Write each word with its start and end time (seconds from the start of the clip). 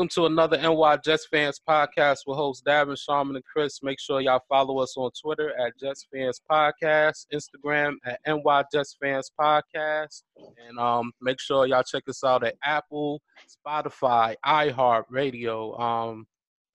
welcome 0.00 0.08
to 0.08 0.24
another 0.24 0.56
NY 0.56 0.96
Jets 1.04 1.26
Fans 1.26 1.60
podcast 1.68 2.20
with 2.26 2.38
hosts 2.38 2.62
Davin, 2.66 2.98
Sharman, 2.98 3.36
and 3.36 3.44
Chris. 3.44 3.82
Make 3.82 4.00
sure 4.00 4.22
y'all 4.22 4.40
follow 4.48 4.78
us 4.78 4.94
on 4.96 5.10
Twitter 5.10 5.52
at 5.60 5.78
Jets 5.78 6.06
Fans 6.10 6.40
Podcast, 6.50 7.26
Instagram 7.34 7.96
at 8.06 8.18
NY 8.26 8.64
Jets 8.72 8.96
Fans 8.98 9.30
Podcast, 9.38 10.22
and 10.66 10.78
um, 10.78 11.12
make 11.20 11.38
sure 11.38 11.66
y'all 11.66 11.82
check 11.82 12.04
us 12.08 12.24
out 12.24 12.42
at 12.46 12.54
Apple, 12.64 13.20
Spotify, 13.46 14.36
iHeart 14.46 15.04
Radio, 15.10 15.78
um, 15.78 16.26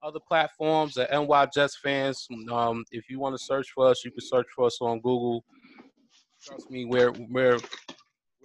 other 0.04 0.20
platforms 0.20 0.96
at 0.96 1.12
NY 1.12 1.48
Jets 1.52 1.80
Fans. 1.82 2.28
Um, 2.52 2.86
if 2.92 3.10
you 3.10 3.20
want 3.20 3.36
to 3.36 3.44
search 3.44 3.72
for 3.74 3.88
us, 3.88 4.06
you 4.06 4.12
can 4.12 4.22
search 4.22 4.46
for 4.56 4.68
us 4.68 4.78
on 4.82 4.98
Google. 5.00 5.44
Trust 6.44 6.70
me, 6.70 6.86
we're 6.86 7.12
we're 7.32 7.58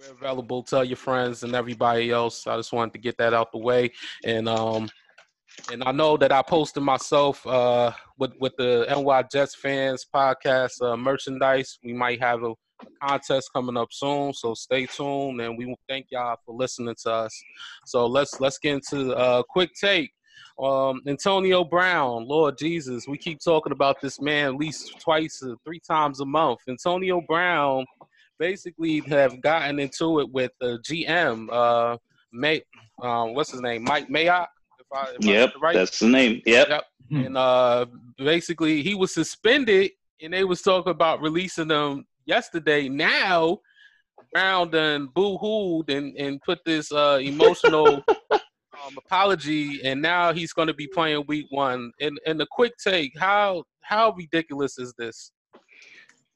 we're 0.01 0.13
available. 0.13 0.63
Tell 0.63 0.83
your 0.83 0.97
friends 0.97 1.43
and 1.43 1.55
everybody 1.55 2.11
else. 2.11 2.47
I 2.47 2.55
just 2.55 2.73
wanted 2.73 2.93
to 2.93 2.99
get 2.99 3.17
that 3.17 3.33
out 3.33 3.51
the 3.51 3.57
way, 3.57 3.91
and 4.23 4.47
um, 4.47 4.89
and 5.71 5.83
I 5.83 5.91
know 5.91 6.17
that 6.17 6.31
I 6.31 6.41
posted 6.41 6.83
myself 6.83 7.45
uh 7.45 7.91
with 8.17 8.31
with 8.39 8.53
the 8.57 8.85
NY 8.89 9.23
Jets 9.31 9.55
fans 9.55 10.05
podcast 10.13 10.81
uh, 10.81 10.97
merchandise. 10.97 11.77
We 11.83 11.93
might 11.93 12.21
have 12.21 12.43
a, 12.43 12.51
a 12.51 12.85
contest 13.03 13.51
coming 13.53 13.77
up 13.77 13.89
soon, 13.91 14.33
so 14.33 14.53
stay 14.53 14.85
tuned. 14.85 15.41
And 15.41 15.57
we 15.57 15.75
thank 15.87 16.07
y'all 16.09 16.37
for 16.45 16.55
listening 16.55 16.95
to 17.03 17.11
us. 17.11 17.43
So 17.85 18.05
let's 18.07 18.39
let's 18.39 18.57
get 18.57 18.75
into 18.75 19.11
a 19.11 19.39
uh, 19.39 19.43
quick 19.43 19.71
take. 19.79 20.11
Um, 20.59 21.01
Antonio 21.07 21.63
Brown, 21.63 22.27
Lord 22.27 22.57
Jesus, 22.57 23.07
we 23.07 23.17
keep 23.17 23.39
talking 23.43 23.71
about 23.71 23.99
this 24.01 24.21
man 24.21 24.47
at 24.47 24.55
least 24.55 24.99
twice, 24.99 25.41
uh, 25.41 25.55
three 25.65 25.79
times 25.79 26.19
a 26.19 26.25
month. 26.25 26.59
Antonio 26.67 27.21
Brown 27.27 27.85
basically 28.41 29.01
have 29.01 29.39
gotten 29.39 29.79
into 29.79 30.19
it 30.19 30.29
with 30.31 30.51
the 30.59 30.79
GM, 30.79 31.47
uh, 31.51 31.95
May, 32.33 32.63
um, 33.03 33.35
what's 33.35 33.51
his 33.51 33.61
name, 33.61 33.83
Mike 33.83 34.09
Mayock. 34.09 34.47
If 34.79 34.87
I, 34.91 35.13
if 35.19 35.23
yep, 35.25 35.53
right? 35.61 35.75
that's 35.75 35.99
the 35.99 36.07
name. 36.07 36.41
Yep. 36.47 36.69
yep. 36.69 36.83
And 37.11 37.37
uh, 37.37 37.85
basically, 38.17 38.81
he 38.81 38.95
was 38.95 39.13
suspended, 39.13 39.91
and 40.21 40.33
they 40.33 40.43
was 40.43 40.63
talking 40.63 40.91
about 40.91 41.21
releasing 41.21 41.69
him 41.69 42.05
yesterday. 42.25 42.89
Now, 42.89 43.59
Brown 44.33 44.71
done 44.71 45.09
boo-hooed 45.13 45.91
and, 45.91 46.17
and 46.17 46.41
put 46.41 46.59
this 46.65 46.91
uh, 46.91 47.19
emotional 47.21 48.03
um, 48.31 48.97
apology, 48.97 49.83
and 49.83 50.01
now 50.01 50.33
he's 50.33 50.53
going 50.53 50.67
to 50.67 50.73
be 50.73 50.87
playing 50.87 51.25
week 51.27 51.45
one. 51.49 51.91
And 52.01 52.19
and 52.25 52.39
the 52.39 52.47
quick 52.49 52.73
take, 52.83 53.11
how 53.19 53.65
how 53.81 54.13
ridiculous 54.13 54.79
is 54.79 54.95
this? 54.97 55.31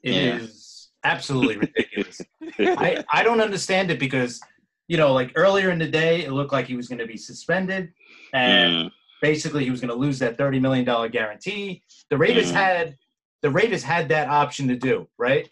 It 0.04 0.14
yeah. 0.14 0.36
is 0.36 0.75
absolutely 1.06 1.58
ridiculous. 1.66 2.22
I, 2.60 3.04
I 3.12 3.24
don't 3.24 3.42
understand 3.42 3.92
it 3.92 4.00
because, 4.00 4.40
you 4.88 4.98
know, 4.98 5.14
like 5.14 5.32
earlier 5.36 5.70
in 5.70 5.80
the 5.80 5.88
day, 5.88 6.26
it 6.26 6.32
looked 6.32 6.52
like 6.52 6.68
he 6.68 6.76
was 6.76 6.88
going 6.88 7.00
to 7.00 7.08
be 7.08 7.18
suspended 7.18 7.94
and 8.34 8.74
mm. 8.74 8.92
basically 9.22 9.64
he 9.64 9.72
was 9.72 9.80
going 9.80 9.90
to 9.90 9.96
lose 9.96 10.20
that 10.20 10.38
$30 10.38 10.60
million 10.60 10.86
guarantee. 11.12 11.84
The 12.10 12.18
Raiders 12.18 12.52
mm. 12.52 12.56
had 12.56 12.98
the 13.42 13.52
Raiders 13.52 13.84
had 13.84 14.10
that 14.10 14.28
option 14.28 14.68
to 14.70 14.76
do, 14.76 15.08
right? 15.20 15.48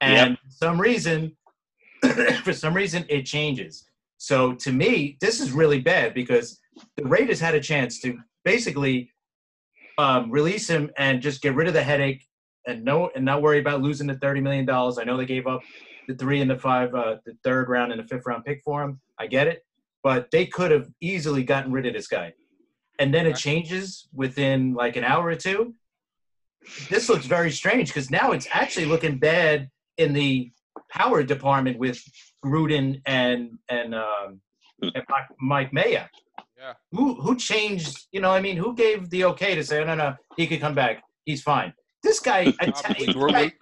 And 0.00 0.30
yep. 0.30 0.38
for 0.38 0.50
some 0.50 0.80
reason, 0.80 1.36
for 2.44 2.52
some 2.52 2.74
reason, 2.74 3.04
it 3.08 3.22
changes. 3.22 3.86
So 4.18 4.54
to 4.54 4.70
me, 4.70 5.16
this 5.20 5.40
is 5.40 5.50
really 5.50 5.80
bad 5.80 6.14
because 6.14 6.60
the 6.96 7.04
Raiders 7.04 7.40
had 7.40 7.54
a 7.54 7.60
chance 7.60 8.00
to 8.02 8.18
basically 8.44 9.10
um, 9.98 10.30
release 10.30 10.68
him 10.68 10.90
and 10.96 11.20
just 11.20 11.42
get 11.42 11.54
rid 11.54 11.66
of 11.66 11.74
the 11.74 11.82
headache 11.82 12.24
and 12.66 12.84
no 12.84 13.10
and 13.14 13.24
not 13.24 13.42
worry 13.42 13.58
about 13.58 13.82
losing 13.82 14.06
the 14.06 14.14
thirty 14.14 14.40
million 14.40 14.64
dollars. 14.64 14.98
I 14.98 15.04
know 15.04 15.16
they 15.16 15.26
gave 15.26 15.46
up 15.46 15.62
the 16.08 16.14
three 16.14 16.40
and 16.40 16.50
the 16.50 16.58
five, 16.58 16.94
uh, 16.94 17.16
the 17.24 17.36
third 17.44 17.68
round 17.68 17.92
and 17.92 18.02
the 18.02 18.06
fifth 18.06 18.26
round 18.26 18.44
pick 18.44 18.62
for 18.62 18.82
him. 18.82 19.00
I 19.18 19.26
get 19.26 19.46
it, 19.46 19.64
but 20.02 20.30
they 20.30 20.46
could 20.46 20.70
have 20.70 20.88
easily 21.00 21.42
gotten 21.42 21.72
rid 21.72 21.86
of 21.86 21.94
this 21.94 22.08
guy. 22.08 22.34
And 22.98 23.12
then 23.12 23.26
it 23.26 23.36
changes 23.36 24.08
within 24.12 24.74
like 24.74 24.96
an 24.96 25.04
hour 25.04 25.26
or 25.26 25.34
two. 25.34 25.74
This 26.88 27.08
looks 27.08 27.26
very 27.26 27.50
strange 27.50 27.88
because 27.88 28.10
now 28.10 28.32
it's 28.32 28.46
actually 28.52 28.86
looking 28.86 29.18
bad 29.18 29.70
in 29.98 30.12
the 30.12 30.50
power 30.90 31.22
department 31.22 31.78
with 31.78 32.02
Gruden 32.44 33.00
and 33.06 33.58
and, 33.68 33.94
um, 33.94 34.40
and 34.82 35.04
Mike 35.40 35.72
Mayock. 35.72 36.08
Yeah. 36.56 36.74
Who 36.92 37.14
who 37.20 37.36
changed? 37.36 38.06
You 38.12 38.20
know, 38.20 38.30
I 38.30 38.40
mean, 38.40 38.56
who 38.56 38.74
gave 38.74 39.10
the 39.10 39.24
okay 39.24 39.54
to 39.54 39.64
say, 39.64 39.82
oh, 39.82 39.84
no, 39.84 39.94
no, 39.94 40.14
he 40.36 40.46
could 40.46 40.60
come 40.60 40.74
back. 40.74 41.02
He's 41.24 41.42
fine. 41.42 41.74
This 42.04 42.20
guy, 42.20 42.44
guy 42.60 43.52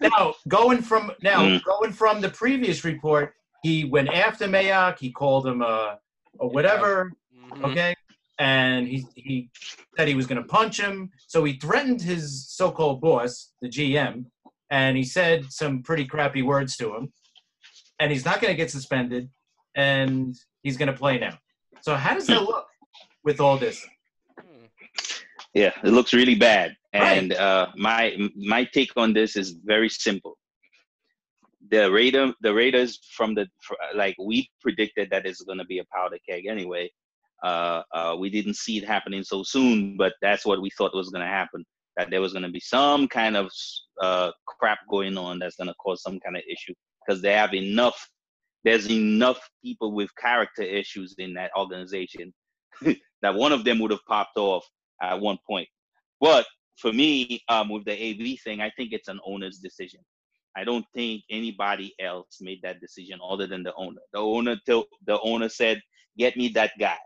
now 0.00 0.34
going 0.46 0.80
from 0.80 1.10
now 1.22 1.42
mm. 1.42 1.62
going 1.64 1.92
from 1.92 2.20
the 2.20 2.30
previous 2.30 2.84
report, 2.84 3.34
he 3.64 3.84
went 3.84 4.08
after 4.08 4.46
Mayock. 4.46 4.98
He 5.00 5.10
called 5.10 5.44
him 5.44 5.60
a, 5.60 5.98
a 6.40 6.46
whatever. 6.46 7.12
Mm-hmm. 7.36 7.64
Okay, 7.64 7.94
and 8.38 8.86
he 8.86 9.04
he 9.16 9.50
said 9.96 10.06
he 10.06 10.14
was 10.14 10.28
going 10.28 10.40
to 10.40 10.46
punch 10.46 10.80
him. 10.80 11.10
So 11.26 11.42
he 11.42 11.54
threatened 11.54 12.00
his 12.00 12.48
so-called 12.48 13.00
boss, 13.00 13.52
the 13.60 13.68
GM, 13.68 14.24
and 14.70 14.96
he 14.96 15.02
said 15.02 15.50
some 15.50 15.82
pretty 15.82 16.04
crappy 16.04 16.42
words 16.42 16.76
to 16.76 16.94
him. 16.94 17.12
And 17.98 18.12
he's 18.12 18.24
not 18.24 18.40
going 18.40 18.52
to 18.52 18.56
get 18.56 18.70
suspended, 18.70 19.28
and 19.74 20.36
he's 20.62 20.76
going 20.76 20.92
to 20.92 20.96
play 20.96 21.18
now. 21.18 21.38
So 21.82 21.96
how 21.96 22.14
does 22.14 22.28
that 22.28 22.42
look 22.52 22.68
with 23.24 23.40
all 23.40 23.58
this? 23.58 23.84
Yeah, 25.54 25.72
it 25.82 25.90
looks 25.90 26.12
really 26.12 26.36
bad. 26.36 26.76
And 26.92 27.30
right. 27.30 27.40
uh, 27.40 27.66
my 27.76 28.16
my 28.36 28.64
take 28.64 28.92
on 28.96 29.12
this 29.12 29.36
is 29.36 29.56
very 29.64 29.88
simple. 29.88 30.36
The 31.70 31.90
Raider, 31.90 32.32
the 32.40 32.54
Raiders 32.54 33.00
from 33.16 33.34
the 33.34 33.46
like 33.94 34.16
we 34.18 34.48
predicted 34.60 35.08
that 35.10 35.26
it's 35.26 35.42
going 35.42 35.58
to 35.58 35.64
be 35.64 35.78
a 35.78 35.84
powder 35.92 36.18
keg 36.28 36.46
anyway. 36.46 36.90
Uh, 37.42 37.82
uh, 37.94 38.16
we 38.18 38.28
didn't 38.28 38.56
see 38.56 38.78
it 38.78 38.86
happening 38.86 39.22
so 39.22 39.42
soon, 39.42 39.96
but 39.96 40.12
that's 40.20 40.44
what 40.44 40.60
we 40.60 40.70
thought 40.70 40.94
was 40.94 41.10
going 41.10 41.24
to 41.24 41.32
happen. 41.32 41.64
That 41.96 42.10
there 42.10 42.20
was 42.20 42.32
going 42.32 42.44
to 42.44 42.50
be 42.50 42.60
some 42.60 43.08
kind 43.08 43.36
of 43.36 43.50
uh, 44.00 44.30
crap 44.46 44.78
going 44.88 45.16
on 45.16 45.38
that's 45.38 45.56
going 45.56 45.68
to 45.68 45.74
cause 45.74 46.02
some 46.02 46.20
kind 46.20 46.36
of 46.36 46.42
issue 46.48 46.74
because 47.06 47.22
they 47.22 47.32
have 47.32 47.54
enough. 47.54 48.08
There's 48.62 48.90
enough 48.90 49.40
people 49.64 49.92
with 49.92 50.10
character 50.16 50.62
issues 50.62 51.14
in 51.18 51.34
that 51.34 51.50
organization 51.56 52.32
that 53.22 53.34
one 53.34 53.52
of 53.52 53.64
them 53.64 53.78
would 53.78 53.90
have 53.90 54.04
popped 54.06 54.36
off 54.36 54.66
at 55.02 55.20
one 55.20 55.38
point. 55.46 55.68
But 56.20 56.46
for 56.76 56.92
me, 56.92 57.42
um, 57.48 57.68
with 57.68 57.84
the 57.84 58.02
AB 58.02 58.36
thing, 58.38 58.60
I 58.60 58.70
think 58.76 58.92
it's 58.92 59.08
an 59.08 59.20
owner's 59.24 59.58
decision. 59.58 60.00
I 60.56 60.64
don't 60.64 60.84
think 60.94 61.22
anybody 61.30 61.94
else 62.00 62.38
made 62.40 62.60
that 62.62 62.80
decision 62.80 63.20
other 63.22 63.46
than 63.46 63.62
the 63.62 63.74
owner. 63.76 64.00
The 64.12 64.18
owner, 64.18 64.56
till 64.66 64.86
the 65.06 65.20
owner 65.20 65.48
said, 65.48 65.80
"Get 66.18 66.36
me 66.36 66.48
that 66.48 66.72
guy," 66.78 66.98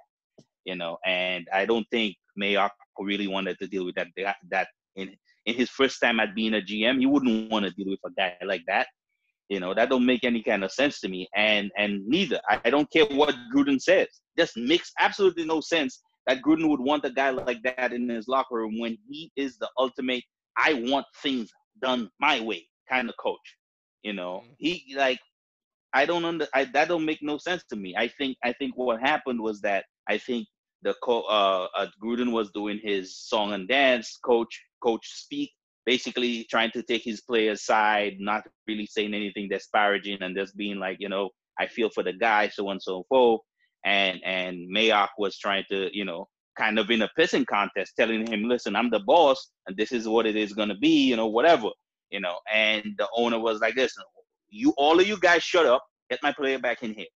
you 0.64 0.76
know, 0.76 0.98
and 1.04 1.46
I 1.52 1.66
don't 1.66 1.86
think 1.90 2.16
Mayock 2.40 2.70
really 2.98 3.26
wanted 3.26 3.58
to 3.58 3.66
deal 3.66 3.84
with 3.84 3.96
that. 3.96 4.08
That 4.50 4.68
in 4.96 5.14
in 5.44 5.54
his 5.54 5.68
first 5.68 6.00
time 6.00 6.20
at 6.20 6.34
being 6.34 6.54
a 6.54 6.60
GM, 6.60 7.00
he 7.00 7.06
wouldn't 7.06 7.50
want 7.50 7.66
to 7.66 7.70
deal 7.72 7.90
with 7.90 8.00
a 8.06 8.10
guy 8.16 8.36
like 8.44 8.62
that. 8.66 8.86
You 9.50 9.60
know, 9.60 9.74
that 9.74 9.90
don't 9.90 10.06
make 10.06 10.24
any 10.24 10.42
kind 10.42 10.64
of 10.64 10.72
sense 10.72 11.00
to 11.00 11.08
me. 11.08 11.28
And 11.36 11.70
and 11.76 12.06
neither. 12.06 12.40
I, 12.48 12.60
I 12.64 12.70
don't 12.70 12.90
care 12.90 13.04
what 13.06 13.34
Gruden 13.54 13.80
says. 13.80 14.08
Just 14.38 14.56
makes 14.56 14.90
absolutely 14.98 15.44
no 15.44 15.60
sense 15.60 16.00
that 16.26 16.42
Gruden 16.42 16.68
would 16.68 16.80
want 16.80 17.04
a 17.04 17.10
guy 17.10 17.30
like 17.30 17.62
that 17.62 17.92
in 17.92 18.08
his 18.08 18.28
locker 18.28 18.56
room 18.56 18.78
when 18.78 18.96
he 19.08 19.30
is 19.36 19.58
the 19.58 19.68
ultimate 19.78 20.24
I 20.56 20.74
want 20.74 21.06
things 21.22 21.50
done 21.82 22.10
my 22.20 22.40
way 22.40 22.66
kind 22.88 23.08
of 23.08 23.16
coach. 23.16 23.56
You 24.02 24.12
know, 24.12 24.42
mm-hmm. 24.44 24.52
he 24.58 24.94
like 24.96 25.18
I 25.92 26.06
don't 26.06 26.24
under 26.24 26.46
I, 26.54 26.64
that 26.66 26.88
don't 26.88 27.04
make 27.04 27.22
no 27.22 27.38
sense 27.38 27.64
to 27.70 27.76
me. 27.76 27.94
I 27.96 28.08
think 28.08 28.36
I 28.44 28.52
think 28.52 28.76
what 28.76 29.00
happened 29.00 29.40
was 29.40 29.60
that 29.62 29.84
I 30.08 30.18
think 30.18 30.46
the 30.82 30.94
co- 31.02 31.22
uh, 31.22 31.66
uh, 31.76 31.86
Gruden 32.02 32.30
was 32.32 32.50
doing 32.50 32.78
his 32.82 33.16
song 33.16 33.54
and 33.54 33.66
dance 33.66 34.18
coach 34.22 34.60
coach 34.82 35.06
speak, 35.06 35.50
basically 35.86 36.44
trying 36.50 36.70
to 36.72 36.82
take 36.82 37.02
his 37.02 37.22
players' 37.22 37.64
side, 37.64 38.16
not 38.18 38.44
really 38.68 38.86
saying 38.86 39.14
anything 39.14 39.48
disparaging, 39.48 40.18
and 40.20 40.36
just 40.36 40.56
being 40.56 40.78
like, 40.78 40.98
you 41.00 41.08
know, 41.08 41.30
I 41.58 41.66
feel 41.66 41.88
for 41.88 42.02
the 42.02 42.12
guy, 42.12 42.48
so 42.48 42.68
on 42.68 42.80
so 42.80 43.04
forth 43.08 43.40
and 43.84 44.20
and 44.24 44.68
Mayock 44.74 45.10
was 45.18 45.38
trying 45.38 45.64
to, 45.70 45.96
you 45.96 46.04
know, 46.04 46.28
kind 46.56 46.78
of 46.78 46.90
in 46.90 47.02
a 47.02 47.10
pissing 47.18 47.46
contest, 47.46 47.94
telling 47.98 48.26
him, 48.26 48.44
"Listen, 48.44 48.76
I'm 48.76 48.90
the 48.90 49.00
boss, 49.00 49.50
and 49.66 49.76
this 49.76 49.92
is 49.92 50.08
what 50.08 50.26
it 50.26 50.36
is 50.36 50.52
going 50.52 50.70
to 50.70 50.76
be," 50.76 51.04
you 51.06 51.16
know, 51.16 51.26
whatever, 51.26 51.68
you 52.10 52.20
know. 52.20 52.38
And 52.52 52.94
the 52.98 53.08
owner 53.16 53.38
was 53.38 53.60
like, 53.60 53.76
"Listen, 53.76 54.04
you 54.48 54.72
all 54.76 54.98
of 54.98 55.06
you 55.06 55.18
guys, 55.18 55.42
shut 55.42 55.66
up, 55.66 55.84
get 56.10 56.22
my 56.22 56.32
player 56.32 56.58
back 56.58 56.82
in 56.82 56.94
here, 56.94 57.06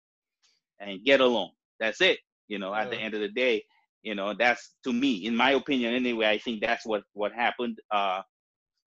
and 0.80 1.04
get 1.04 1.20
along. 1.20 1.50
That's 1.80 2.00
it." 2.00 2.18
You 2.48 2.58
know, 2.58 2.74
at 2.74 2.90
the 2.90 2.96
end 2.96 3.14
of 3.14 3.20
the 3.20 3.28
day, 3.28 3.64
you 4.02 4.14
know, 4.14 4.34
that's 4.34 4.74
to 4.84 4.92
me, 4.92 5.26
in 5.26 5.34
my 5.36 5.52
opinion, 5.52 5.94
anyway. 5.94 6.26
I 6.28 6.38
think 6.38 6.60
that's 6.60 6.84
what 6.86 7.02
what 7.14 7.32
happened. 7.32 7.78
Uh, 7.90 8.22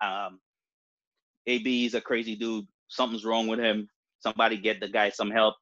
um, 0.01 0.39
AB 1.47 1.85
is 1.85 1.95
a 1.95 2.01
crazy 2.01 2.35
dude. 2.35 2.67
Something's 2.89 3.25
wrong 3.25 3.47
with 3.47 3.59
him. 3.59 3.87
Somebody 4.19 4.57
get 4.57 4.79
the 4.79 4.87
guy 4.89 5.09
some 5.09 5.31
help. 5.31 5.55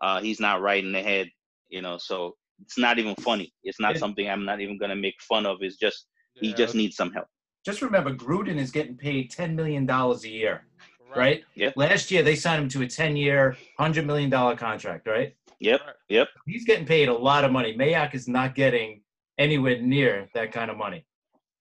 Uh, 0.00 0.20
he's 0.20 0.40
not 0.40 0.60
right 0.60 0.82
in 0.82 0.90
the 0.92 1.02
head 1.02 1.30
you 1.72 1.82
know 1.82 1.98
so 1.98 2.34
it's 2.60 2.78
not 2.78 2.98
even 2.98 3.14
funny 3.16 3.52
it's 3.64 3.80
not 3.80 3.96
something 3.96 4.28
i'm 4.28 4.44
not 4.44 4.60
even 4.60 4.78
going 4.78 4.90
to 4.90 4.96
make 4.96 5.20
fun 5.20 5.44
of 5.46 5.58
it's 5.60 5.76
just 5.76 6.06
yeah. 6.36 6.48
he 6.48 6.54
just 6.54 6.74
needs 6.74 6.96
some 6.96 7.12
help 7.12 7.26
just 7.66 7.82
remember 7.82 8.14
gruden 8.14 8.56
is 8.56 8.70
getting 8.70 8.96
paid 8.96 9.30
$10 9.30 9.54
million 9.54 9.88
a 9.90 10.16
year 10.28 10.64
right, 11.10 11.16
right? 11.16 11.44
Yeah. 11.56 11.70
last 11.76 12.10
year 12.10 12.22
they 12.22 12.36
signed 12.36 12.62
him 12.62 12.68
to 12.70 12.82
a 12.82 12.86
10 12.86 13.16
year 13.16 13.56
$100 13.80 14.04
million 14.06 14.30
contract 14.56 15.08
right 15.08 15.34
Yep. 15.62 15.80
Yep. 16.08 16.28
He's 16.46 16.64
getting 16.64 16.84
paid 16.84 17.08
a 17.08 17.14
lot 17.14 17.44
of 17.44 17.52
money. 17.52 17.76
Mayock 17.76 18.14
is 18.14 18.26
not 18.26 18.56
getting 18.56 19.00
anywhere 19.38 19.80
near 19.80 20.28
that 20.34 20.50
kind 20.50 20.70
of 20.72 20.76
money. 20.76 21.06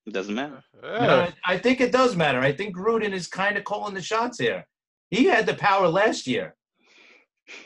It 0.07 0.13
doesn't 0.13 0.33
matter. 0.33 0.63
You 0.83 0.89
know, 0.89 1.27
I 1.45 1.59
think 1.59 1.79
it 1.79 1.91
does 1.91 2.15
matter. 2.15 2.39
I 2.39 2.51
think 2.51 2.75
Gruden 2.75 3.13
is 3.13 3.27
kind 3.27 3.57
of 3.57 3.63
calling 3.63 3.93
the 3.93 4.01
shots 4.01 4.39
here. 4.39 4.65
He 5.11 5.25
had 5.25 5.45
the 5.45 5.53
power 5.53 5.87
last 5.87 6.25
year. 6.25 6.55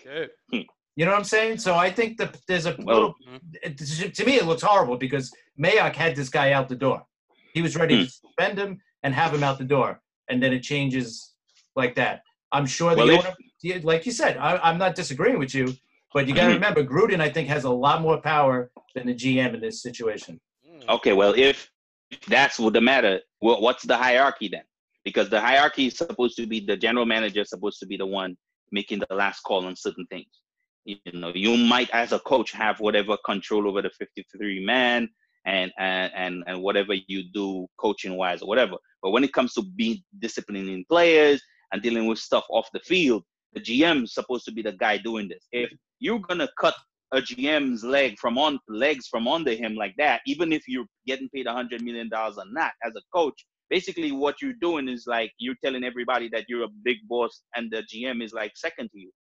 Good. 0.03 0.31
Hmm. 0.51 0.59
You 0.95 1.03
know 1.05 1.11
what 1.11 1.17
I'm 1.17 1.23
saying? 1.25 1.57
So 1.57 1.75
I 1.75 1.91
think 1.91 2.17
that 2.17 2.37
there's 2.47 2.65
a 2.65 2.75
Well- 2.79 2.95
little. 2.95 3.15
it- 3.63 4.13
to 4.15 4.25
me, 4.25 4.35
it 4.35 4.45
looks 4.45 4.61
horrible 4.61 4.97
because 4.97 5.33
Mayock 5.59 5.95
had 5.95 6.15
this 6.15 6.29
guy 6.29 6.53
out 6.53 6.69
the 6.69 6.75
door. 6.75 7.05
He 7.53 7.61
was 7.61 7.75
ready 7.75 8.05
to 8.05 8.09
suspend 8.09 8.57
him 8.57 8.81
and 9.03 9.13
have 9.13 9.33
him 9.33 9.43
out 9.43 9.57
the 9.57 9.65
door, 9.65 10.01
and 10.29 10.41
then 10.41 10.53
it 10.53 10.61
changes 10.63 11.33
like 11.75 11.95
that. 11.95 12.23
I'm 12.51 12.65
sure 12.65 12.91
the 12.95 13.03
Well, 13.05 13.11
owner, 13.19 13.35
yeah, 13.61 13.79
like 13.83 14.05
you 14.05 14.11
said, 14.13 14.37
I, 14.37 14.57
I'm 14.57 14.77
not 14.77 14.95
disagreeing 14.95 15.37
with 15.39 15.53
you, 15.53 15.75
but 16.13 16.27
you 16.27 16.33
got 16.33 16.45
to 16.45 16.51
Mhm. 16.51 16.55
remember, 16.55 16.83
Gruden, 16.83 17.19
I 17.19 17.29
think, 17.29 17.49
has 17.49 17.65
a 17.65 17.69
lot 17.69 18.01
more 18.01 18.21
power 18.21 18.71
than 18.93 19.07
the 19.07 19.13
GM 19.13 19.53
in 19.53 19.59
this 19.61 19.81
situation. 19.81 20.39
Mm. 20.65 20.87
Okay, 20.95 21.11
well, 21.13 21.33
if 21.35 21.69
that's 22.27 22.57
what 22.57 22.71
the 22.73 22.81
matter, 22.81 23.21
well, 23.41 23.59
what's 23.61 23.83
the 23.83 23.97
hierarchy 23.97 24.47
then? 24.47 24.63
Because 25.03 25.29
the 25.29 25.41
hierarchy 25.41 25.87
is 25.87 25.97
supposed 25.97 26.37
to 26.37 26.47
be 26.47 26.61
the 26.61 26.77
general 26.77 27.05
manager, 27.05 27.43
supposed 27.43 27.79
to 27.79 27.85
be 27.85 27.97
the 27.97 28.05
one 28.05 28.37
making 28.71 28.99
the 29.07 29.13
last 29.15 29.41
call 29.41 29.65
on 29.65 29.75
certain 29.75 30.05
things. 30.07 30.27
You 30.85 30.97
know, 31.13 31.31
you 31.33 31.57
might, 31.57 31.89
as 31.91 32.11
a 32.11 32.19
coach, 32.19 32.51
have 32.51 32.79
whatever 32.79 33.17
control 33.25 33.67
over 33.67 33.81
the 33.81 33.89
53 33.89 34.63
man 34.63 35.09
and 35.45 35.71
and 35.79 36.11
and, 36.15 36.43
and 36.47 36.61
whatever 36.61 36.93
you 36.93 37.23
do 37.33 37.67
coaching 37.77 38.15
wise 38.17 38.41
or 38.41 38.47
whatever. 38.47 38.75
But 39.01 39.11
when 39.11 39.23
it 39.23 39.33
comes 39.33 39.53
to 39.53 39.63
being 39.63 40.03
disciplining 40.19 40.85
players 40.87 41.41
and 41.71 41.81
dealing 41.81 42.07
with 42.07 42.19
stuff 42.19 42.45
off 42.49 42.67
the 42.73 42.79
field, 42.79 43.23
the 43.53 43.61
GM 43.61 44.03
is 44.03 44.13
supposed 44.13 44.45
to 44.45 44.51
be 44.51 44.61
the 44.61 44.73
guy 44.73 44.97
doing 44.97 45.27
this. 45.27 45.47
If 45.51 45.71
you're 45.99 46.19
gonna 46.19 46.49
cut 46.59 46.75
a 47.11 47.17
GM's 47.17 47.83
leg 47.83 48.17
from 48.19 48.37
on 48.37 48.59
legs 48.67 49.07
from 49.07 49.27
under 49.27 49.51
him 49.51 49.75
like 49.75 49.95
that, 49.97 50.21
even 50.27 50.51
if 50.51 50.67
you're 50.67 50.87
getting 51.07 51.29
paid 51.29 51.47
hundred 51.47 51.81
million 51.81 52.09
dollars 52.09 52.37
or 52.37 52.45
not 52.51 52.73
as 52.83 52.93
a 52.95 53.01
coach, 53.11 53.45
basically 53.69 54.11
what 54.11 54.41
you're 54.41 54.53
doing 54.61 54.87
is 54.87 55.05
like 55.07 55.31
you're 55.39 55.55
telling 55.63 55.83
everybody 55.83 56.29
that 56.29 56.45
you're 56.47 56.63
a 56.63 56.69
big 56.83 56.97
boss 57.07 57.41
and 57.55 57.71
the 57.71 57.83
GM 57.93 58.23
is 58.23 58.33
like 58.33 58.51
second 58.55 58.89
to 58.91 58.99
you. 58.99 59.11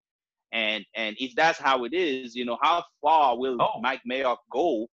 And 0.55 0.85
and 0.95 1.15
if 1.19 1.35
that's 1.35 1.59
how 1.59 1.83
it 1.83 1.93
is, 1.93 2.33
you 2.33 2.45
know, 2.45 2.57
how 2.61 2.83
far 3.01 3.37
will 3.37 3.57
Oh. 3.59 3.81
Mike 3.81 4.01
Mayock 4.09 4.37
go 4.51 4.87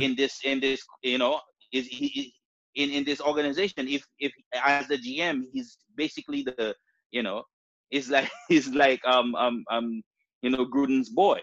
in 0.00 0.14
this 0.14 0.38
in 0.44 0.60
this 0.60 0.80
you 1.02 1.18
know 1.18 1.40
is 1.72 1.86
he 1.88 2.32
in 2.76 2.90
in 2.90 3.04
this 3.04 3.20
organization 3.20 3.88
if 3.88 4.04
if 4.20 4.32
as 4.64 4.86
the 4.86 4.96
GM 4.96 5.42
he's 5.52 5.76
basically 5.96 6.42
the 6.44 6.74
you 7.10 7.22
know 7.22 7.42
is 7.90 8.08
like 8.08 8.30
he's 8.48 8.68
like 8.68 9.00
um 9.04 9.34
um 9.34 9.64
um 9.70 10.02
you 10.42 10.50
know 10.50 10.64
Gruden's 10.64 11.10
boy 11.10 11.40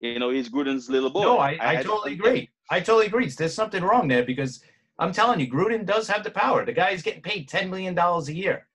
you 0.00 0.18
know 0.18 0.30
he's 0.30 0.48
Gruden's 0.48 0.88
little 0.88 1.10
boy 1.10 1.22
No, 1.22 1.38
I, 1.38 1.58
I, 1.60 1.74
just 1.76 1.88
totally 1.88 2.14
agree. 2.14 2.48
I 2.70 2.80
totally 2.80 3.06
agree. 3.06 3.28
There's 3.28 3.54
something 3.54 3.84
wrong 3.84 4.08
there 4.08 4.24
because 4.24 4.64
I'm 4.98 5.12
telling 5.12 5.38
you, 5.40 5.50
Gruden 5.50 5.84
does 5.84 6.08
have 6.08 6.24
the 6.24 6.30
power. 6.30 6.64
The 6.64 6.72
guy 6.72 6.90
is 6.90 7.02
getting 7.02 7.22
paid 7.22 7.48
$10 7.48 7.68
million 7.68 7.96
a 7.98 8.20
year. 8.30 8.66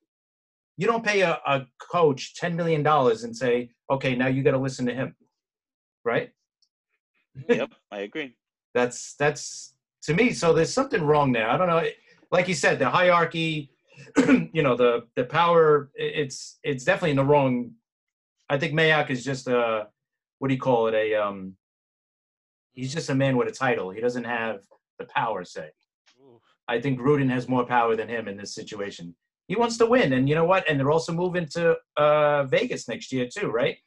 You 0.78 0.88
don't 0.88 1.04
pay 1.04 1.22
a, 1.22 1.40
a 1.46 1.66
coach 1.80 2.36
$10 2.40 2.56
million 2.56 2.86
and 2.86 3.36
say, 3.36 3.70
okay, 3.90 4.16
now 4.16 4.28
you 4.28 4.44
got 4.44 4.52
to 4.52 4.60
listen 4.60 4.86
to 4.86 4.94
him. 4.94 5.16
Right? 6.06 6.32
yep 7.50 7.72
I 7.92 8.00
agree 8.00 8.34
That's, 8.74 9.16
that's 9.16 9.76
to 10.04 10.14
me. 10.14 10.32
So 10.32 10.54
there's 10.54 10.74
something 10.74 11.04
wrong 11.04 11.32
there. 11.32 11.50
I 11.50 11.58
don't 11.58 11.68
know. 11.68 11.84
Like 12.32 12.48
you 12.48 12.54
said, 12.54 12.80
the 12.80 12.90
hierarchy, 12.90 13.72
you 14.18 14.64
know, 14.64 14.76
the, 14.76 15.08
the 15.16 15.24
power, 15.24 15.90
it's, 15.96 16.60
it's 16.64 16.84
definitely 16.84 17.12
in 17.12 17.18
the 17.18 17.26
wrong. 17.26 17.72
I 18.50 18.58
think 18.58 18.74
Mayock 18.74 19.10
is 19.10 19.24
just 19.24 19.48
a, 19.48 19.88
what 20.40 20.48
do 20.48 20.54
you 20.54 20.60
call 20.60 20.88
it? 20.88 20.94
A, 20.94 21.16
um, 21.16 21.56
he's 22.74 22.94
just 22.94 23.10
a 23.10 23.16
man 23.16 23.36
with 23.36 23.48
a 23.48 23.52
title. 23.52 23.90
He 23.90 24.00
doesn't 24.00 24.24
have 24.24 24.62
the 25.00 25.06
power, 25.06 25.44
say. 25.44 25.70
I 26.68 26.82
think 26.82 27.00
Gruden 27.00 27.30
has 27.30 27.48
more 27.48 27.66
power 27.66 27.96
than 27.96 28.10
him 28.10 28.28
in 28.28 28.38
this 28.38 28.54
situation. 28.54 29.16
He 29.48 29.56
wants 29.56 29.78
to 29.78 29.86
win, 29.86 30.14
and 30.14 30.28
you 30.28 30.36
know 30.36 30.46
what? 30.46 30.70
And 30.70 30.80
they're 30.80 30.92
also 30.92 31.14
moving 31.14 31.48
to 31.54 31.78
uh, 31.96 32.44
Vegas 32.46 32.88
next 32.88 33.12
year 33.14 33.28
too, 33.34 33.48
right? 33.50 33.78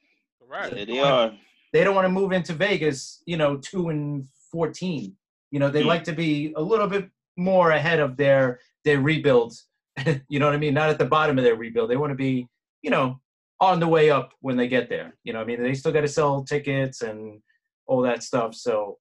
Correct. 0.40 0.74
there 0.74 0.86
they 0.86 1.00
are 1.00 1.32
They 1.72 1.84
don't 1.84 1.94
want 1.94 2.06
to 2.06 2.10
move 2.10 2.32
into 2.32 2.52
Vegas, 2.54 3.22
you 3.26 3.36
know, 3.36 3.56
two 3.58 3.90
and 3.90 4.24
fourteen. 4.50 5.16
You 5.50 5.58
know, 5.60 5.68
they 5.68 5.82
Hmm. 5.82 5.88
like 5.88 6.04
to 6.04 6.12
be 6.12 6.52
a 6.56 6.62
little 6.62 6.86
bit 6.86 7.08
more 7.36 7.70
ahead 7.72 8.00
of 8.00 8.16
their 8.16 8.60
their 8.84 9.00
rebuild. 9.00 9.54
you 10.28 10.38
know 10.38 10.46
what 10.46 10.54
I 10.54 10.58
mean? 10.58 10.74
Not 10.74 10.88
at 10.90 10.98
the 10.98 11.04
bottom 11.04 11.36
of 11.38 11.44
their 11.44 11.56
rebuild. 11.56 11.90
They 11.90 11.96
want 11.96 12.10
to 12.10 12.16
be, 12.16 12.48
you 12.82 12.90
know, 12.90 13.20
on 13.60 13.80
the 13.80 13.88
way 13.88 14.10
up 14.10 14.32
when 14.40 14.56
they 14.56 14.68
get 14.68 14.88
there. 14.88 15.14
You 15.24 15.32
know, 15.34 15.40
what 15.40 15.44
I 15.44 15.46
mean, 15.48 15.62
they 15.62 15.74
still 15.74 15.92
got 15.92 16.00
to 16.00 16.08
sell 16.08 16.42
tickets 16.44 17.02
and 17.02 17.42
all 17.86 18.00
that 18.02 18.22
stuff. 18.22 18.54
So 18.54 18.98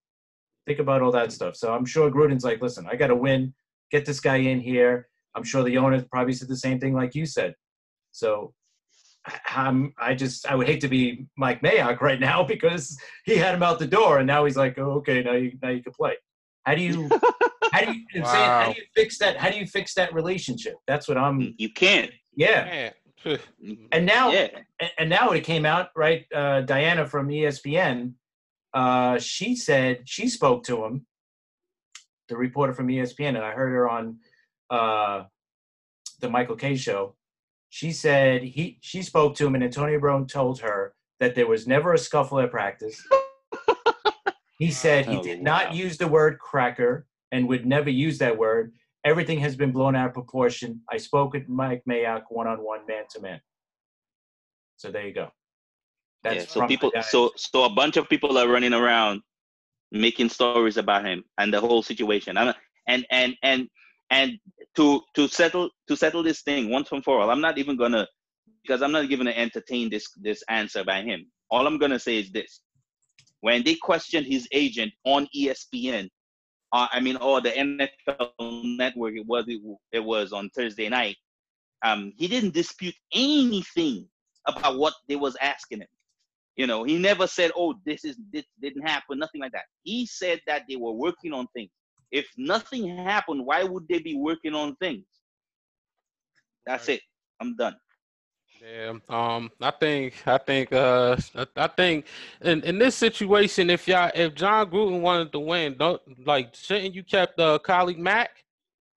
think 0.67 0.79
about 0.79 1.01
all 1.01 1.11
that 1.13 1.31
stuff. 1.31 1.55
So 1.55 1.73
I'm 1.73 1.85
sure 1.85 2.11
Gruden's 2.11 2.43
like, 2.43 2.61
listen, 2.61 2.85
I 2.91 2.95
got 2.97 3.07
to 3.07 3.15
win, 3.15 3.53
get 3.91 4.05
this 4.05 4.19
guy 4.19 4.37
in 4.37 4.59
here. 4.59 5.07
I'm 5.39 5.45
sure 5.45 5.63
the 5.63 5.77
owners 5.77 6.03
probably 6.11 6.33
said 6.33 6.49
the 6.49 6.57
same 6.57 6.79
thing 6.79 6.93
like 6.93 7.15
you 7.15 7.25
said. 7.25 7.55
So 8.11 8.53
I- 9.25 9.39
I'm, 9.47 9.93
I 9.97 10.13
just, 10.15 10.49
I 10.49 10.55
would 10.55 10.67
hate 10.67 10.81
to 10.81 10.87
be 10.87 11.25
Mike 11.37 11.61
Mayock 11.61 12.01
right 12.01 12.19
now 12.19 12.43
because 12.53 12.97
he 13.25 13.35
had 13.37 13.55
him 13.55 13.63
out 13.63 13.79
the 13.79 13.87
door 13.87 14.17
and 14.19 14.27
now 14.27 14.45
he's 14.45 14.57
like, 14.57 14.77
oh, 14.77 14.91
okay, 14.99 15.23
now 15.23 15.33
you, 15.33 15.57
now 15.61 15.69
you 15.69 15.83
can 15.83 15.93
play. 15.93 16.13
How 16.65 16.75
do 16.75 16.81
you, 16.81 17.09
how 17.71 17.85
do 17.85 17.93
you, 17.93 18.03
I'm 18.15 18.25
saying, 18.25 18.49
how 18.49 18.73
do 18.73 18.79
you 18.79 18.85
fix 18.95 19.17
that? 19.19 19.37
How 19.37 19.49
do 19.49 19.57
you 19.57 19.65
fix 19.65 19.93
that 19.95 20.13
relationship? 20.13 20.75
That's 20.87 21.07
what 21.07 21.17
I'm, 21.17 21.55
you 21.57 21.71
can't 21.71 22.11
yeah. 22.35 22.91
Man. 23.25 23.39
And 23.91 24.05
now, 24.05 24.31
yeah 24.31 24.47
and, 24.79 24.91
and 24.97 25.09
now 25.09 25.31
it 25.31 25.41
came 25.43 25.65
out 25.65 25.89
right 25.95 26.25
uh, 26.33 26.61
diana 26.61 27.05
from 27.05 27.27
espn 27.27 28.13
uh, 28.73 29.19
she 29.19 29.55
said 29.55 30.01
she 30.05 30.29
spoke 30.29 30.63
to 30.63 30.85
him 30.85 31.05
the 32.29 32.37
reporter 32.37 32.73
from 32.73 32.87
espn 32.87 33.29
and 33.29 33.39
i 33.39 33.51
heard 33.51 33.71
her 33.73 33.89
on 33.89 34.19
uh, 34.69 35.23
the 36.19 36.29
michael 36.29 36.55
Kay 36.55 36.75
show 36.75 37.15
she 37.69 37.91
said 37.91 38.43
he 38.43 38.77
she 38.81 39.01
spoke 39.01 39.35
to 39.35 39.45
him 39.45 39.55
and 39.55 39.63
antonio 39.63 39.99
brown 39.99 40.27
told 40.27 40.59
her 40.59 40.93
that 41.19 41.35
there 41.35 41.47
was 41.47 41.67
never 41.67 41.93
a 41.93 41.97
scuffle 41.97 42.39
at 42.39 42.49
practice. 42.49 43.05
He 44.57 44.71
said 44.83 45.05
he 45.05 45.17
Oh, 45.17 45.21
did 45.23 45.41
not 45.41 45.73
use 45.73 45.97
the 45.97 46.07
word 46.07 46.39
cracker 46.39 47.05
and 47.33 47.45
would 47.49 47.65
never 47.65 47.89
use 47.89 48.17
that 48.19 48.37
word. 48.37 48.71
Everything 49.03 49.37
has 49.39 49.57
been 49.57 49.73
blown 49.73 49.97
out 49.97 50.07
of 50.07 50.13
proportion. 50.13 50.81
I 50.89 50.95
spoke 50.95 51.33
with 51.33 51.49
mike 51.49 51.83
mayock 51.87 52.23
one-on-one 52.29 52.85
man-to-man 52.87 53.41
so 54.79 54.89
there 54.89 55.05
you 55.05 55.13
go. 55.13 55.29
That's 56.23 56.35
yeah 56.55 56.61
so 56.61 56.67
people 56.67 56.91
so 57.01 57.31
so 57.35 57.65
a 57.65 57.69
bunch 57.69 57.97
of 57.97 58.07
people 58.07 58.37
are 58.37 58.47
running 58.47 58.73
around 58.73 59.21
making 59.91 60.29
stories 60.29 60.77
about 60.77 61.05
him 61.05 61.23
and 61.37 61.53
the 61.53 61.59
whole 61.59 61.83
situation. 61.83 62.37
And 62.37 63.05
and 63.11 63.35
and 63.43 63.67
and 64.09 64.37
to 64.75 65.01
to 65.15 65.27
settle 65.27 65.69
to 65.87 65.95
settle 65.95 66.23
this 66.23 66.41
thing 66.41 66.69
once 66.69 66.91
and 66.91 67.03
for 67.03 67.19
all 67.19 67.29
i'm 67.29 67.41
not 67.41 67.57
even 67.57 67.77
gonna 67.77 68.07
because 68.63 68.81
i'm 68.81 68.91
not 68.91 69.03
even 69.03 69.19
gonna 69.19 69.31
entertain 69.31 69.89
this 69.89 70.07
this 70.21 70.43
answer 70.49 70.83
by 70.83 71.01
him 71.01 71.25
all 71.51 71.67
i'm 71.67 71.77
gonna 71.77 71.99
say 71.99 72.19
is 72.19 72.31
this 72.31 72.61
when 73.41 73.63
they 73.63 73.75
questioned 73.75 74.25
his 74.25 74.47
agent 74.51 74.91
on 75.05 75.27
espn 75.35 76.09
uh, 76.73 76.87
i 76.91 76.99
mean 76.99 77.17
or 77.17 77.41
the 77.41 77.51
nfl 77.51 78.77
network 78.77 79.15
it 79.15 79.25
was 79.25 79.45
it, 79.47 79.61
it 79.91 80.03
was 80.03 80.33
on 80.33 80.49
thursday 80.51 80.89
night 80.89 81.17
um 81.83 82.13
he 82.17 82.27
didn't 82.27 82.53
dispute 82.53 82.95
anything 83.13 84.07
about 84.47 84.77
what 84.77 84.93
they 85.07 85.15
was 85.15 85.35
asking 85.41 85.79
him 85.79 85.87
you 86.59 86.67
know, 86.67 86.83
he 86.83 86.97
never 86.97 87.25
said, 87.25 87.51
"Oh, 87.55 87.73
this 87.85 88.03
is 88.03 88.17
this 88.33 88.43
didn't 88.61 88.85
happen," 88.85 89.17
nothing 89.17 89.39
like 89.39 89.53
that. 89.53 89.63
He 89.83 90.05
said 90.05 90.41
that 90.45 90.63
they 90.67 90.75
were 90.75 90.91
working 90.91 91.31
on 91.31 91.47
things. 91.55 91.69
If 92.11 92.27
nothing 92.37 92.97
happened, 92.97 93.45
why 93.45 93.63
would 93.63 93.87
they 93.87 93.99
be 93.99 94.15
working 94.15 94.55
on 94.55 94.75
things? 94.77 95.05
That's 96.65 96.89
it. 96.89 97.01
I'm 97.39 97.55
done. 97.55 97.75
Yeah, 98.61 98.93
um, 99.07 99.49
I 99.61 99.71
think, 99.71 100.21
I 100.25 100.37
think, 100.37 100.73
uh, 100.73 101.15
I, 101.55 101.67
think, 101.67 102.07
in 102.41 102.61
in 102.63 102.77
this 102.77 102.95
situation, 102.95 103.69
if 103.69 103.87
y'all, 103.87 104.11
if 104.13 104.35
Jon 104.35 104.69
Gruden 104.69 104.99
wanted 104.99 105.31
to 105.31 105.39
win, 105.39 105.77
don't 105.77 106.01
like, 106.27 106.53
shouldn't 106.55 106.93
you 106.93 107.03
kept 107.03 107.39
uh, 107.39 107.57
Khalil 107.59 107.97
Mack? 107.97 108.43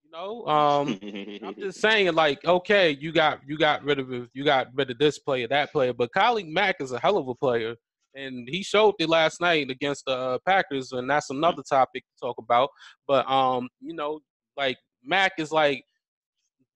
You 0.05 0.11
know, 0.11 0.47
um, 0.47 0.99
I'm 1.45 1.55
just 1.55 1.81
saying, 1.87 2.13
like, 2.15 2.45
okay, 2.45 2.91
you 2.91 3.13
got 3.13 3.41
you 3.47 3.57
got 3.57 3.85
rid 3.85 4.01
of 4.01 4.11
you 4.35 4.45
got 4.45 4.69
rid 4.75 4.91
of 4.91 4.99
this 4.99 5.21
player, 5.21 5.47
that 5.49 5.71
player, 5.71 5.93
but 5.93 6.13
Khalil 6.13 6.45
Mack 6.47 6.81
is 6.81 6.91
a 6.91 6.99
hell 6.99 7.17
of 7.17 7.29
a 7.29 7.35
player, 7.35 7.77
and 8.15 8.49
he 8.49 8.63
showed 8.63 8.95
it 8.99 9.09
last 9.09 9.41
night 9.41 9.71
against 9.71 10.05
the 10.07 10.13
uh, 10.13 10.39
Packers, 10.47 10.93
and 10.93 11.09
that's 11.09 11.31
another 11.31 11.63
topic 11.69 12.05
to 12.05 12.27
talk 12.27 12.37
about. 12.39 12.71
But 13.07 13.29
um, 13.31 13.69
you 13.81 13.95
know, 13.95 14.21
like 14.57 14.77
Mack 15.05 15.33
is 15.39 15.53
like 15.53 15.85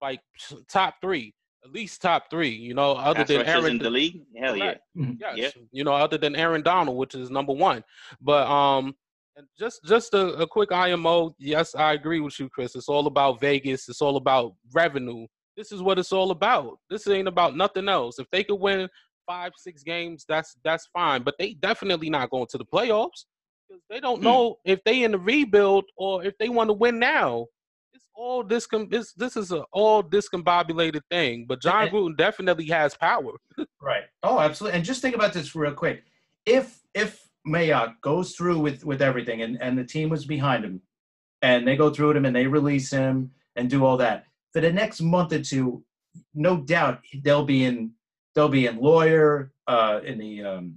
like 0.01 0.21
top 0.71 0.95
three, 1.01 1.35
at 1.65 1.73
least 1.73 2.03
top 2.03 2.25
three. 2.31 2.51
You 2.51 2.75
know, 2.75 2.93
other 2.93 3.21
Pass 3.21 3.29
than 3.29 3.43
Aaron 3.47 3.67
in 3.73 3.79
the 3.79 3.91
league. 3.91 4.23
Hell 4.39 4.57
yeah. 4.57 4.65
Correct. 4.65 4.81
Mhm. 4.97 5.17
Yes. 5.21 5.37
Yeah. 5.37 5.63
You 5.73 5.85
know, 5.85 5.93
other 5.93 6.19
than 6.19 6.37
Aaron 6.37 6.63
Donald, 6.63 6.97
which 6.97 7.15
is 7.15 7.31
number 7.31 7.53
one. 7.53 7.85
But 8.21 8.47
um 8.49 8.95
and 9.37 9.47
just 9.59 9.85
just 9.85 10.15
a, 10.15 10.29
a 10.35 10.47
quick 10.47 10.73
IMO. 10.73 11.35
Yes, 11.39 11.75
I 11.75 11.93
agree 11.93 12.21
with 12.21 12.39
you, 12.41 12.49
Chris. 12.49 12.75
It's 12.75 12.89
all 12.89 13.07
about 13.07 13.41
Vegas. 13.41 13.89
It's 13.89 14.01
all 14.01 14.17
about 14.17 14.55
revenue. 14.73 15.27
This 15.57 15.73
is 15.73 15.83
what 15.83 15.99
it's 15.99 16.13
all 16.13 16.31
about. 16.31 16.79
This 16.91 17.07
ain't 17.09 17.29
about 17.29 17.57
nothing 17.57 17.89
else. 17.89 18.19
If 18.19 18.27
they 18.31 18.45
could 18.45 18.61
win 18.61 18.89
five, 19.27 19.53
six 19.57 19.83
games, 19.83 20.25
that's 20.29 20.57
that's 20.65 20.89
fine. 20.93 21.23
But 21.23 21.35
they 21.39 21.55
definitely 21.55 22.11
not 22.11 22.31
going 22.31 22.47
to 22.51 22.59
the 22.59 22.65
playoffs 22.65 23.25
because 23.69 23.83
they 23.91 24.01
don't 24.01 24.19
hmm. 24.19 24.25
know 24.25 24.57
if 24.65 24.83
they 24.85 25.03
in 25.03 25.13
the 25.13 25.19
rebuild 25.19 25.85
or 25.97 26.25
if 26.25 26.37
they 26.39 26.49
want 26.49 26.71
to 26.71 26.75
win 26.75 26.99
now. 26.99 27.47
It's 27.93 28.09
all 28.15 28.45
discom. 28.45 28.91
This 28.91 29.13
this 29.15 29.37
is 29.37 29.53
a 29.53 29.65
all 29.73 30.03
discombobulated 30.03 31.03
thing. 31.11 31.47
But 31.49 31.63
Jon 31.63 31.89
Gruden 31.89 32.17
definitely 32.17 32.67
has 32.67 32.95
power. 32.95 33.33
right. 33.81 34.05
Oh, 34.23 34.39
absolutely. 34.39 34.77
And 34.77 34.85
just 34.85 35.03
think 35.03 35.15
about 35.15 35.33
this 35.33 35.55
real 35.55 35.73
quick. 35.73 36.05
If 36.45 36.81
if 36.95 37.27
Mayock 37.47 37.95
goes 38.03 38.35
through 38.35 38.59
with 38.59 38.85
with 38.85 39.01
everything 39.01 39.43
and 39.43 39.61
and 39.63 39.79
the 39.79 39.85
team 39.85 40.11
was 40.11 40.27
behind 40.27 40.65
him, 40.65 40.83
and 41.43 41.67
they 41.67 41.77
go 41.77 41.91
through 41.91 42.09
with 42.09 42.17
him 42.19 42.27
and 42.27 42.37
they 42.37 42.47
release 42.47 42.91
him 42.91 43.31
and 43.57 43.71
do 43.71 43.85
all 43.85 43.97
that 43.97 44.27
for 44.57 44.63
the 44.63 44.73
next 44.73 45.03
month 45.03 45.35
or 45.35 45.43
two, 45.43 45.85
no 46.35 46.57
doubt 46.57 47.01
they'll 47.23 47.45
be 47.45 47.67
in 47.67 47.91
they'll 48.37 48.49
be 48.49 48.67
in 48.67 48.77
lawyer 48.79 49.51
uh, 49.67 50.01
in 50.05 50.19
the 50.19 50.45
um, 50.45 50.77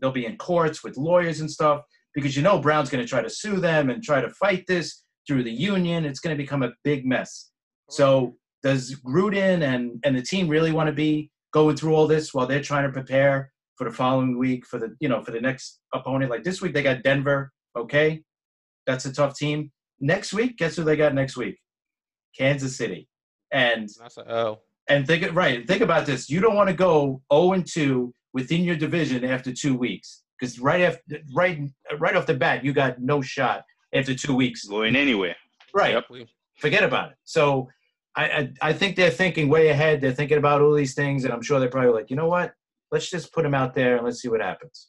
they'll 0.00 0.10
be 0.10 0.26
in 0.26 0.36
courts 0.36 0.84
with 0.84 0.98
lawyers 0.98 1.40
and 1.40 1.50
stuff 1.50 1.82
because 2.14 2.36
you 2.36 2.42
know 2.42 2.58
Brown's 2.58 2.90
going 2.90 3.02
to 3.02 3.08
try 3.08 3.22
to 3.22 3.30
sue 3.30 3.58
them 3.58 3.88
and 3.88 4.02
try 4.02 4.20
to 4.20 4.28
fight 4.28 4.64
this 4.66 5.04
through 5.26 5.44
the 5.44 5.52
union. 5.52 6.04
It's 6.04 6.20
going 6.20 6.36
to 6.36 6.42
become 6.42 6.62
a 6.62 6.72
big 6.84 7.06
mess. 7.06 7.50
So 7.88 8.36
does 8.62 8.96
Gruden 8.96 9.62
and 9.62 9.98
and 10.04 10.14
the 10.14 10.22
team 10.22 10.48
really 10.48 10.72
want 10.72 10.88
to 10.88 10.92
be 10.92 11.30
going 11.54 11.76
through 11.76 11.94
all 11.94 12.06
this 12.06 12.34
while 12.34 12.46
they're 12.46 12.60
trying 12.60 12.86
to 12.86 12.92
prepare 12.92 13.52
for 13.76 13.84
the 13.84 13.94
following 13.94 14.36
week 14.36 14.66
for 14.66 14.78
the 14.78 14.94
you 15.00 15.08
know 15.08 15.22
for 15.22 15.30
the 15.30 15.40
next 15.40 15.80
opponent? 15.94 16.30
Like 16.30 16.44
this 16.44 16.60
week 16.60 16.74
they 16.74 16.82
got 16.82 17.04
Denver. 17.04 17.52
Okay, 17.78 18.22
that's 18.86 19.06
a 19.06 19.12
tough 19.12 19.38
team. 19.38 19.70
Next 20.00 20.34
week, 20.34 20.58
guess 20.58 20.76
who 20.76 20.84
they 20.84 20.96
got 20.96 21.14
next 21.14 21.36
week? 21.36 21.58
Kansas 22.36 22.76
City. 22.76 23.08
And 23.52 23.88
that's. 23.98 24.18
And 24.88 25.06
think 25.06 25.34
right. 25.34 25.66
Think 25.66 25.82
about 25.82 26.06
this. 26.06 26.30
You 26.30 26.40
don't 26.40 26.54
want 26.54 26.68
to 26.68 26.74
go 26.74 27.22
0 27.32 27.52
and 27.54 27.66
2 27.66 28.14
within 28.32 28.62
your 28.62 28.76
division 28.76 29.24
after 29.24 29.52
two 29.52 29.74
weeks 29.74 30.22
because 30.38 30.58
right 30.60 30.82
after 30.82 31.18
right 31.34 31.60
right 31.98 32.16
off 32.16 32.26
the 32.26 32.34
bat 32.34 32.62
you 32.62 32.72
got 32.72 33.00
no 33.00 33.22
shot 33.22 33.64
after 33.94 34.14
two 34.14 34.34
weeks 34.34 34.64
going 34.64 34.94
anywhere. 34.94 35.36
Right. 35.74 35.94
Yep. 35.94 36.28
Forget 36.58 36.84
about 36.84 37.10
it. 37.10 37.16
So 37.24 37.68
I, 38.16 38.24
I, 38.24 38.52
I 38.62 38.72
think 38.72 38.96
they're 38.96 39.10
thinking 39.10 39.48
way 39.48 39.68
ahead. 39.68 40.00
They're 40.00 40.12
thinking 40.12 40.38
about 40.38 40.62
all 40.62 40.74
these 40.74 40.94
things, 40.94 41.24
and 41.24 41.32
I'm 41.32 41.42
sure 41.42 41.60
they're 41.60 41.68
probably 41.68 41.92
like, 41.92 42.10
you 42.10 42.16
know 42.16 42.28
what? 42.28 42.54
Let's 42.90 43.10
just 43.10 43.32
put 43.32 43.42
them 43.42 43.54
out 43.54 43.74
there 43.74 43.96
and 43.96 44.04
let's 44.04 44.22
see 44.22 44.28
what 44.28 44.40
happens. 44.40 44.88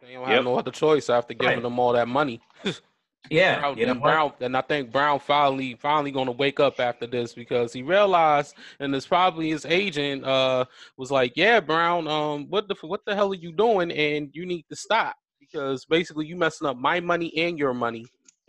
They 0.00 0.14
don't 0.14 0.26
have 0.26 0.34
yep. 0.34 0.44
no 0.44 0.58
other 0.58 0.70
choice 0.70 1.08
after 1.08 1.32
giving 1.34 1.56
right. 1.56 1.62
them 1.62 1.78
all 1.78 1.92
that 1.92 2.08
money. 2.08 2.40
Yeah, 3.30 3.60
Brown, 3.60 3.78
you 3.78 3.86
know 3.86 3.92
and 3.92 4.02
Brown, 4.02 4.32
and 4.40 4.56
I 4.56 4.62
think 4.62 4.90
Brown 4.90 5.20
finally 5.20 5.74
finally 5.74 6.10
going 6.10 6.26
to 6.26 6.32
wake 6.32 6.60
up 6.60 6.80
after 6.80 7.06
this 7.06 7.32
because 7.32 7.72
he 7.72 7.82
realized, 7.82 8.56
and 8.80 8.94
it's 8.94 9.06
probably 9.06 9.50
his 9.50 9.64
agent 9.64 10.24
uh 10.24 10.64
was 10.96 11.10
like, 11.10 11.32
"Yeah, 11.36 11.60
Brown, 11.60 12.08
um, 12.08 12.46
what 12.48 12.68
the 12.68 12.74
what 12.82 13.04
the 13.06 13.14
hell 13.14 13.30
are 13.32 13.36
you 13.36 13.52
doing? 13.52 13.92
And 13.92 14.30
you 14.32 14.44
need 14.44 14.64
to 14.70 14.76
stop 14.76 15.14
because 15.40 15.84
basically 15.84 16.26
you 16.26 16.36
messing 16.36 16.66
up 16.66 16.76
my 16.76 17.00
money 17.00 17.32
and 17.38 17.58
your 17.58 17.74
money." 17.74 18.06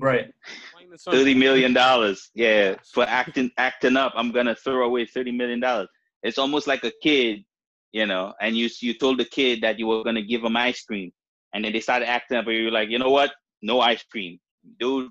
right. 0.00 0.30
Thirty 1.04 1.34
million 1.34 1.72
dollars, 1.72 2.30
yeah, 2.34 2.74
for 2.92 3.04
acting 3.04 3.50
acting 3.58 3.96
up. 3.96 4.12
I'm 4.16 4.32
gonna 4.32 4.54
throw 4.54 4.84
away 4.84 5.06
thirty 5.06 5.32
million 5.32 5.60
dollars. 5.60 5.88
It's 6.22 6.38
almost 6.38 6.66
like 6.66 6.82
a 6.84 6.92
kid, 7.02 7.44
you 7.92 8.06
know, 8.06 8.32
and 8.40 8.56
you 8.56 8.68
you 8.80 8.94
told 8.94 9.18
the 9.18 9.24
kid 9.24 9.60
that 9.62 9.78
you 9.78 9.86
were 9.86 10.02
gonna 10.02 10.22
give 10.22 10.42
him 10.44 10.56
ice 10.56 10.82
cream, 10.82 11.12
and 11.52 11.64
then 11.64 11.72
they 11.72 11.80
started 11.80 12.08
acting 12.08 12.38
up, 12.38 12.46
and 12.46 12.56
you're 12.56 12.70
like, 12.72 12.90
you 12.90 12.98
know 12.98 13.10
what? 13.10 13.32
No 13.62 13.80
ice 13.80 14.02
cream. 14.02 14.38
Dude, 14.78 15.10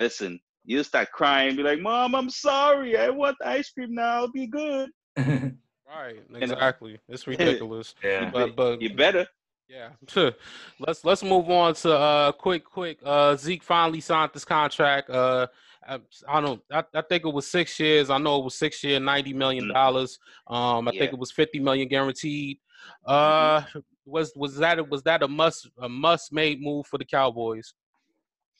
listen, 0.00 0.40
you 0.64 0.82
start 0.82 1.10
crying, 1.12 1.56
be 1.56 1.62
like, 1.62 1.80
Mom, 1.80 2.14
I'm 2.14 2.30
sorry. 2.30 2.96
I 2.96 3.10
want 3.10 3.36
ice 3.44 3.70
cream 3.70 3.94
now. 3.94 4.16
I'll 4.16 4.32
be 4.32 4.46
good. 4.46 4.90
right, 5.16 6.22
exactly. 6.34 6.98
It's 7.08 7.26
ridiculous. 7.26 7.94
yeah. 8.02 8.30
But, 8.30 8.56
but 8.56 8.82
you 8.82 8.94
better. 8.94 9.26
Yeah. 9.68 9.90
let's 10.78 11.04
let's 11.04 11.24
move 11.24 11.50
on 11.50 11.74
to 11.74 11.92
uh 11.92 12.32
quick 12.32 12.64
quick. 12.64 12.98
Uh 13.04 13.34
Zeke 13.34 13.64
finally 13.64 14.00
signed 14.00 14.30
this 14.32 14.44
contract. 14.44 15.10
Uh 15.10 15.48
I, 15.88 15.98
I 16.28 16.40
don't 16.40 16.62
I, 16.70 16.84
I 16.94 17.02
think 17.02 17.24
it 17.24 17.34
was 17.34 17.48
six 17.48 17.78
years. 17.80 18.08
I 18.08 18.18
know 18.18 18.38
it 18.38 18.44
was 18.44 18.54
six 18.54 18.84
year, 18.84 19.00
ninety 19.00 19.32
million 19.32 19.64
mm-hmm. 19.64 19.72
dollars. 19.72 20.20
Um 20.46 20.86
I 20.86 20.92
yeah. 20.92 21.00
think 21.00 21.14
it 21.14 21.18
was 21.18 21.32
fifty 21.32 21.58
million 21.58 21.88
guaranteed. 21.88 22.58
Uh 23.04 23.60
mm-hmm 23.62 23.78
was 24.06 24.32
was 24.36 24.56
that 24.56 24.88
was 24.88 25.02
that 25.02 25.22
a 25.22 25.28
must 25.28 25.68
a 25.78 25.88
must 25.88 26.32
made 26.32 26.62
move 26.62 26.86
for 26.86 26.98
the 26.98 27.04
Cowboys? 27.04 27.74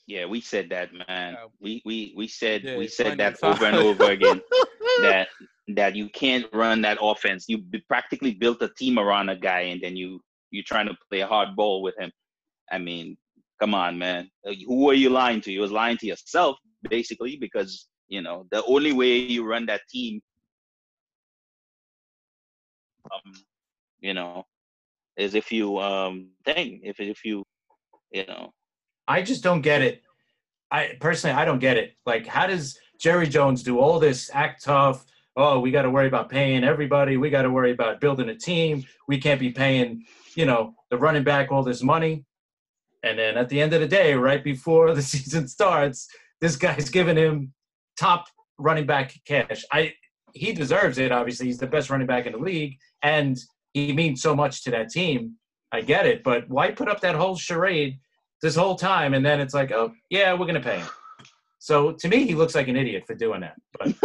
Yeah, 0.05 0.25
we 0.25 0.39
said 0.41 0.69
that, 0.69 0.93
man. 0.93 1.33
Yeah. 1.33 1.45
We 1.59 1.81
we 1.85 2.13
we 2.15 2.27
said 2.27 2.63
yeah, 2.63 2.77
we 2.77 2.87
said 2.87 3.17
that 3.17 3.41
over 3.43 3.65
and 3.65 3.75
over 3.75 4.11
again 4.11 4.41
that 5.01 5.27
that 5.69 5.95
you 5.95 6.09
can't 6.09 6.45
run 6.53 6.81
that 6.81 6.97
offense. 7.01 7.45
You 7.47 7.63
practically 7.87 8.33
built 8.33 8.61
a 8.61 8.69
team 8.69 8.99
around 8.99 9.29
a 9.29 9.35
guy, 9.35 9.61
and 9.61 9.81
then 9.81 9.95
you 9.95 10.21
you 10.51 10.63
trying 10.63 10.87
to 10.87 10.95
play 11.09 11.21
a 11.21 11.27
hard 11.27 11.55
ball 11.55 11.81
with 11.81 11.97
him. 11.97 12.11
I 12.71 12.77
mean, 12.77 13.17
come 13.59 13.73
on, 13.73 13.97
man. 13.97 14.29
Uh, 14.47 14.53
who 14.65 14.89
are 14.89 14.93
you 14.93 15.09
lying 15.09 15.41
to? 15.41 15.51
You 15.51 15.61
was 15.61 15.71
lying 15.71 15.97
to 15.97 16.07
yourself, 16.07 16.57
basically, 16.89 17.37
because 17.37 17.87
you 18.07 18.21
know 18.21 18.45
the 18.51 18.63
only 18.65 18.93
way 18.93 19.17
you 19.17 19.45
run 19.45 19.65
that 19.65 19.81
team, 19.89 20.21
um, 23.11 23.33
you 23.99 24.13
know, 24.13 24.45
is 25.17 25.35
if 25.35 25.51
you 25.51 25.77
um 25.79 26.29
thing 26.45 26.79
if 26.83 26.99
if 26.99 27.25
you 27.25 27.43
you 28.11 28.25
know. 28.25 28.51
I 29.07 29.21
just 29.21 29.43
don't 29.43 29.61
get 29.61 29.81
it. 29.81 30.01
I 30.69 30.97
personally 30.99 31.35
i 31.35 31.45
don't 31.45 31.59
get 31.59 31.77
it. 31.77 31.95
Like 32.05 32.27
how 32.27 32.47
does 32.47 32.77
jerry 32.99 33.27
jones 33.27 33.63
do 33.63 33.79
all 33.79 33.99
this 33.99 34.29
act 34.33 34.63
tough? 34.63 35.05
Oh 35.35 35.59
we 35.59 35.71
got 35.71 35.83
to 35.83 35.89
worry 35.89 36.07
about 36.07 36.29
paying 36.29 36.63
everybody. 36.63 37.17
We 37.17 37.29
got 37.29 37.43
to 37.43 37.51
worry 37.51 37.71
about 37.71 38.01
building 38.01 38.29
a 38.29 38.35
team. 38.35 38.85
We 39.07 39.17
can't 39.19 39.39
be 39.39 39.51
paying 39.51 40.05
you 40.35 40.45
know 40.45 40.73
the 40.89 40.97
running 40.97 41.23
back 41.23 41.51
all 41.51 41.63
this 41.63 41.83
money. 41.83 42.23
And 43.03 43.17
then 43.17 43.37
at 43.37 43.49
the 43.49 43.61
end 43.61 43.73
of 43.73 43.81
the 43.81 43.87
day 43.87 44.13
right 44.13 44.43
before 44.43 44.93
the 44.95 45.01
season 45.01 45.47
starts 45.47 46.07
this 46.39 46.55
guy's 46.55 46.89
giving 46.89 47.17
him 47.17 47.53
top 47.99 48.27
running 48.59 48.85
back 48.85 49.13
cash. 49.25 49.63
I 49.71 49.93
he 50.33 50.53
deserves 50.53 50.97
it 50.97 51.11
obviously. 51.11 51.47
He's 51.47 51.57
the 51.57 51.67
best 51.67 51.89
running 51.89 52.07
back 52.07 52.25
in 52.25 52.33
the 52.33 52.39
league. 52.39 52.77
And 53.01 53.37
he 53.85 53.93
means 53.93 54.21
so 54.21 54.35
much 54.35 54.63
to 54.63 54.71
that 54.71 54.89
team. 54.89 55.35
I 55.71 55.81
get 55.81 56.05
it, 56.05 56.23
but 56.23 56.49
why 56.49 56.71
put 56.71 56.87
up 56.87 57.01
that 57.01 57.15
whole 57.15 57.35
charade 57.35 57.99
this 58.41 58.55
whole 58.55 58.75
time 58.75 59.13
and 59.13 59.25
then 59.25 59.39
it's 59.39 59.53
like, 59.53 59.71
oh 59.71 59.91
yeah, 60.09 60.33
we're 60.33 60.45
gonna 60.45 60.61
pay 60.61 60.79
him. 60.79 60.87
So 61.59 61.91
to 61.91 62.07
me, 62.07 62.25
he 62.25 62.35
looks 62.35 62.55
like 62.55 62.67
an 62.67 62.77
idiot 62.77 63.03
for 63.05 63.15
doing 63.15 63.41
that. 63.41 63.55
But 63.77 63.93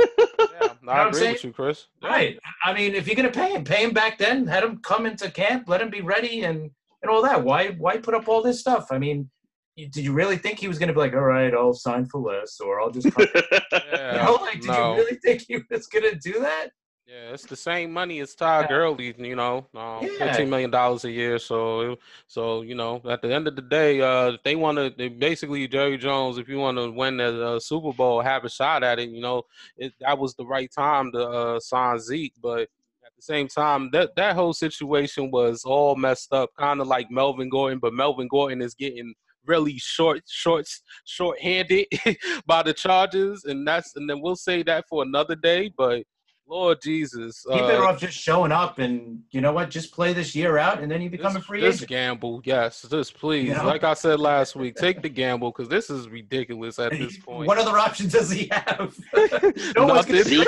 yeah, 0.61 0.69
I 0.89 1.09
agree 1.09 1.33
with 1.33 1.45
you, 1.45 1.53
Chris. 1.53 1.87
Right. 2.03 2.39
I 2.65 2.73
mean, 2.73 2.95
if 2.95 3.07
you're 3.07 3.17
gonna 3.17 3.31
pay 3.31 3.55
him, 3.55 3.63
pay 3.63 3.85
him 3.85 3.93
back 3.93 4.19
then. 4.19 4.47
Had 4.47 4.65
him 4.65 4.79
come 4.83 5.07
into 5.07 5.31
camp, 5.31 5.69
let 5.69 5.81
him 5.81 5.91
be 5.91 6.01
ready, 6.01 6.43
and 6.43 6.71
and 7.03 7.11
all 7.11 7.23
that. 7.23 7.45
Why 7.45 7.69
why 7.73 7.99
put 7.99 8.15
up 8.15 8.29
all 8.29 8.43
this 8.43 8.61
stuff? 8.61 8.89
I 8.91 8.99
mean, 8.99 9.31
did 9.77 9.97
you 9.99 10.13
really 10.13 10.37
think 10.37 10.59
he 10.59 10.69
was 10.69 10.79
going 10.79 10.89
to 10.89 10.93
be 10.93 11.01
like, 11.01 11.15
all 11.15 11.21
right, 11.21 11.53
I'll 11.55 11.73
sign 11.73 12.07
for 12.07 12.21
less, 12.21 12.61
or 12.61 12.81
I'll 12.81 12.91
just? 12.91 13.07
yeah, 13.07 13.23
you 14.13 14.19
know, 14.19 14.39
like, 14.41 14.61
did 14.61 14.71
no. 14.71 14.95
you 14.95 15.01
really 15.01 15.17
think 15.17 15.45
he 15.49 15.59
was 15.71 15.87
going 15.87 16.11
to 16.11 16.19
do 16.19 16.41
that? 16.41 16.69
Yeah, 17.13 17.35
it's 17.35 17.45
the 17.45 17.57
same 17.57 17.93
money 17.93 18.21
as 18.21 18.35
Todd 18.35 18.65
yeah. 18.65 18.69
Gurley, 18.69 19.15
you 19.19 19.37
know, 19.37 19.67
um, 19.75 19.99
yeah. 20.01 20.09
fifteen 20.19 20.49
million 20.49 20.71
dollars 20.71 21.05
a 21.05 21.11
year. 21.11 21.39
So, 21.39 21.99
so 22.27 22.63
you 22.63 22.75
know, 22.75 23.03
at 23.07 23.21
the 23.21 23.35
end 23.35 23.47
of 23.47 23.55
the 23.55 23.61
day, 23.61 24.01
uh, 24.01 24.39
they 24.45 24.57
want 24.57 24.79
to. 24.79 25.11
Basically, 25.11 25.69
Jerry 25.69 25.99
Jones, 25.99 26.39
if 26.39 26.49
you 26.49 26.57
want 26.57 26.79
to 26.79 26.91
win 26.91 27.19
the 27.19 27.47
uh, 27.47 27.61
Super 27.61 27.93
Bowl, 27.93 28.23
have 28.23 28.47
a 28.47 28.49
shot 28.49 28.83
at 28.83 28.99
it. 28.99 29.11
You 29.11 29.21
know, 29.21 29.43
it, 29.77 29.93
that 30.01 30.19
was 30.19 30.35
the 30.37 30.47
right 30.47 30.73
time 30.73 31.13
to 31.13 31.29
uh, 31.29 31.61
sign 31.61 32.01
Zeke, 32.01 32.33
but 32.41 32.63
at 32.63 33.15
the 33.15 33.23
same 33.23 33.47
time, 33.47 33.91
that 33.93 34.17
that 34.17 34.35
whole 34.35 34.55
situation 34.55 35.31
was 35.31 35.65
all 35.65 35.95
messed 35.97 36.33
up, 36.33 36.49
kind 36.59 36.81
of 36.81 36.87
like 36.87 37.11
Melvin 37.11 37.51
Gordon. 37.51 37.79
But 37.79 37.93
Melvin 37.93 38.29
Gordon 38.29 38.63
is 38.63 38.73
getting 38.73 39.13
really 39.45 39.77
short, 39.77 40.23
short, 40.29 40.67
short-handed 41.05 41.89
by 42.47 42.63
the 42.63 42.73
Chargers, 42.73 43.45
and 43.45 43.69
that's 43.69 43.97
and 43.97 44.09
then 44.09 44.23
we'll 44.23 44.35
say 44.35 44.63
that 44.63 44.87
for 44.89 45.03
another 45.03 45.35
day, 45.35 45.71
but 45.77 46.05
Lord 46.53 46.83
Jesus. 46.83 47.47
He 47.51 47.59
better 47.59 47.83
uh, 47.83 47.93
off 47.93 47.99
just 47.99 48.13
showing 48.13 48.53
up 48.53 48.79
and 48.79 49.23
you 49.31 49.41
know 49.41 49.53
what, 49.53 49.71
just 49.71 49.91
play 49.91 50.13
this 50.13 50.35
year 50.35 50.59
out 50.59 50.81
and 50.81 50.93
then 50.93 51.01
you 51.01 51.09
become 51.09 51.33
this, 51.33 51.43
a 51.43 51.47
free 51.47 51.61
this 51.63 51.77
agent. 51.77 51.89
gamble, 51.89 52.43
yes, 52.45 52.83
this 52.83 53.11
please. 53.11 53.49
You 53.49 53.55
know? 53.55 53.65
Like 53.65 53.85
I 53.85 53.95
said 53.95 54.21
last 54.21 54.55
week, 54.55 54.77
take 54.77 55.01
the 55.01 55.09
gamble 55.09 55.51
because 55.51 55.71
this 55.71 55.89
is 55.89 56.11
ridiculous 56.11 56.79
at 56.79 56.93
this 56.93 57.17
point. 57.27 57.49
What 57.49 57.57
other 57.57 57.79
options 57.79 58.13
does 58.13 58.31
he 58.31 58.51
have? 58.53 58.95
no 59.77 59.87
one's 59.87 60.05
gonna 60.05 60.45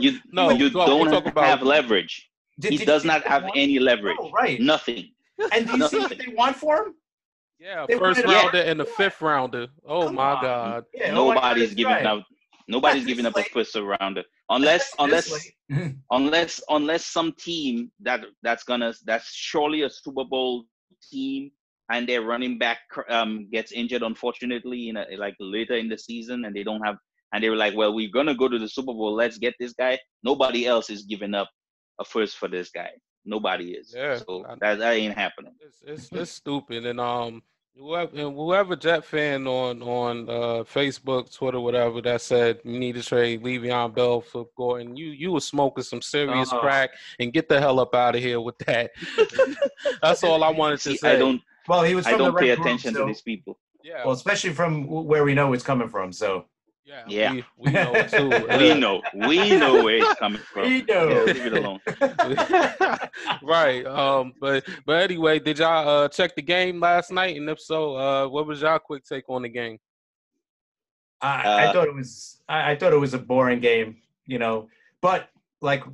you, 0.00 0.18
no, 0.32 0.50
you 0.50 0.68
talk, 0.68 0.88
don't 0.88 1.08
talk 1.08 1.26
about, 1.26 1.44
have 1.44 1.62
leverage. 1.62 2.28
Did, 2.58 2.72
he 2.72 2.78
did, 2.78 2.86
does 2.86 3.04
not 3.04 3.24
have 3.24 3.44
any 3.54 3.78
leverage. 3.78 4.16
No, 4.20 4.30
right. 4.30 4.60
Nothing. 4.60 5.10
And 5.52 5.68
do 5.68 5.76
you 5.76 5.88
see 5.88 5.98
what 6.00 6.18
they 6.18 6.32
want 6.34 6.56
for 6.56 6.86
him? 6.86 6.94
Yeah, 7.60 7.86
they 7.88 7.96
first 7.96 8.24
rounder 8.24 8.58
yeah. 8.58 8.64
and 8.64 8.80
the 8.80 8.84
fifth 8.84 9.22
rounder. 9.22 9.68
Oh 9.86 10.06
Come 10.06 10.16
my 10.16 10.32
on. 10.32 10.42
God! 10.42 10.84
Yeah, 10.92 11.14
Nobody's 11.14 11.72
giving 11.72 11.92
right. 11.92 12.04
out 12.04 12.24
Nobody's 12.66 13.04
giving 13.04 13.26
up 13.26 13.36
a 13.36 13.42
first 13.44 13.76
rounder 13.76 14.22
unless 14.48 14.90
unless 14.98 15.50
unless 16.10 16.60
unless 16.70 17.06
some 17.06 17.32
team 17.38 17.90
that 18.00 18.20
that's 18.42 18.64
gonna 18.64 18.92
that's 19.04 19.30
surely 19.32 19.82
a 19.82 19.90
Super 19.90 20.24
Bowl 20.24 20.64
team 21.10 21.50
and 21.90 22.08
their 22.08 22.22
running 22.22 22.58
back 22.58 22.78
um, 23.10 23.48
gets 23.52 23.72
injured 23.72 24.02
unfortunately 24.02 24.88
in 24.88 24.96
a, 24.96 25.04
like 25.18 25.34
later 25.40 25.76
in 25.76 25.88
the 25.88 25.98
season 25.98 26.46
and 26.46 26.56
they 26.56 26.64
don't 26.64 26.82
have 26.82 26.96
and 27.34 27.44
they 27.44 27.50
were 27.50 27.56
like 27.56 27.76
well 27.76 27.92
we're 27.94 28.10
gonna 28.10 28.34
go 28.34 28.48
to 28.48 28.58
the 28.58 28.68
Super 28.68 28.94
Bowl 28.94 29.14
let's 29.14 29.36
get 29.36 29.54
this 29.60 29.74
guy 29.74 29.98
nobody 30.22 30.66
else 30.66 30.88
is 30.88 31.02
giving 31.02 31.34
up 31.34 31.50
a 32.00 32.04
first 32.04 32.36
for 32.36 32.48
this 32.48 32.70
guy. 32.70 32.90
Nobody 33.24 33.72
is. 33.72 33.92
Yeah, 33.96 34.18
so 34.18 34.44
that, 34.60 34.78
that 34.78 34.92
ain't 34.92 35.16
happening. 35.16 35.54
It's, 35.60 35.82
it's, 35.86 36.12
it's 36.12 36.30
stupid. 36.32 36.84
And 36.84 37.00
um, 37.00 37.42
whoever, 37.76 38.16
and 38.16 38.34
whoever 38.34 38.76
Jet 38.76 39.04
fan 39.04 39.46
on 39.46 39.82
on 39.82 40.28
uh, 40.28 40.64
Facebook, 40.64 41.34
Twitter, 41.34 41.60
whatever 41.60 42.00
that 42.02 42.20
said 42.20 42.60
you 42.64 42.78
need 42.78 42.94
to 42.94 43.02
trade 43.02 43.42
Le'Veon 43.42 43.94
Bell 43.94 44.20
for 44.20 44.46
Gordon, 44.56 44.96
you 44.96 45.06
you 45.06 45.32
were 45.32 45.40
smoking 45.40 45.84
some 45.84 46.02
serious 46.02 46.52
uh-huh. 46.52 46.60
crack 46.60 46.90
and 47.18 47.32
get 47.32 47.48
the 47.48 47.60
hell 47.60 47.80
up 47.80 47.94
out 47.94 48.16
of 48.16 48.22
here 48.22 48.40
with 48.40 48.58
that. 48.58 48.90
That's 50.02 50.24
all 50.24 50.42
I 50.44 50.50
wanted 50.50 50.80
to 50.80 50.90
See, 50.90 50.96
say. 50.96 51.14
I 51.14 51.18
don't. 51.18 51.40
Well, 51.68 51.82
he 51.82 51.94
was. 51.94 52.06
I 52.06 52.16
don't 52.16 52.36
pay 52.36 52.50
right 52.50 52.58
attention 52.58 52.92
group, 52.92 53.00
so. 53.00 53.06
to 53.06 53.12
these 53.12 53.22
people. 53.22 53.58
Yeah. 53.82 54.04
Well, 54.04 54.14
especially 54.14 54.50
from 54.50 54.86
where 54.86 55.24
we 55.24 55.34
know 55.34 55.52
it's 55.52 55.64
coming 55.64 55.88
from. 55.88 56.12
So. 56.12 56.46
Yeah, 56.84 57.04
yeah. 57.08 57.32
We, 57.32 57.44
we 57.58 57.72
know 57.72 57.92
it 57.94 58.10
too. 58.10 58.28
we 58.58 58.74
know. 58.74 59.02
We 59.14 59.56
know 59.56 59.82
where 59.82 59.96
it's 59.96 60.18
coming 60.18 60.40
from. 60.52 60.68
We 60.68 60.82
know. 60.82 61.08
Yeah, 61.08 61.32
leave 61.32 61.46
it 61.46 61.52
alone. 61.54 61.80
right. 63.42 63.86
Um. 63.86 64.34
But 64.38 64.64
but 64.84 65.02
anyway, 65.02 65.38
did 65.38 65.58
y'all 65.58 65.88
uh 65.88 66.08
check 66.08 66.36
the 66.36 66.42
game 66.42 66.80
last 66.80 67.10
night? 67.10 67.36
And 67.36 67.48
if 67.48 67.60
so, 67.60 67.96
uh, 67.96 68.28
what 68.28 68.46
was 68.46 68.60
y'all 68.60 68.78
quick 68.78 69.04
take 69.04 69.24
on 69.28 69.42
the 69.42 69.48
game? 69.48 69.78
I, 71.22 71.42
uh, 71.42 71.68
I 71.68 71.72
thought 71.72 71.88
it 71.88 71.94
was. 71.94 72.42
I, 72.48 72.72
I, 72.72 72.76
thought 72.76 72.92
it 72.92 72.98
was 72.98 73.14
a 73.14 73.18
boring 73.18 73.60
game. 73.60 73.96
You 74.26 74.38
know, 74.38 74.68
but 75.00 75.30
like 75.62 75.84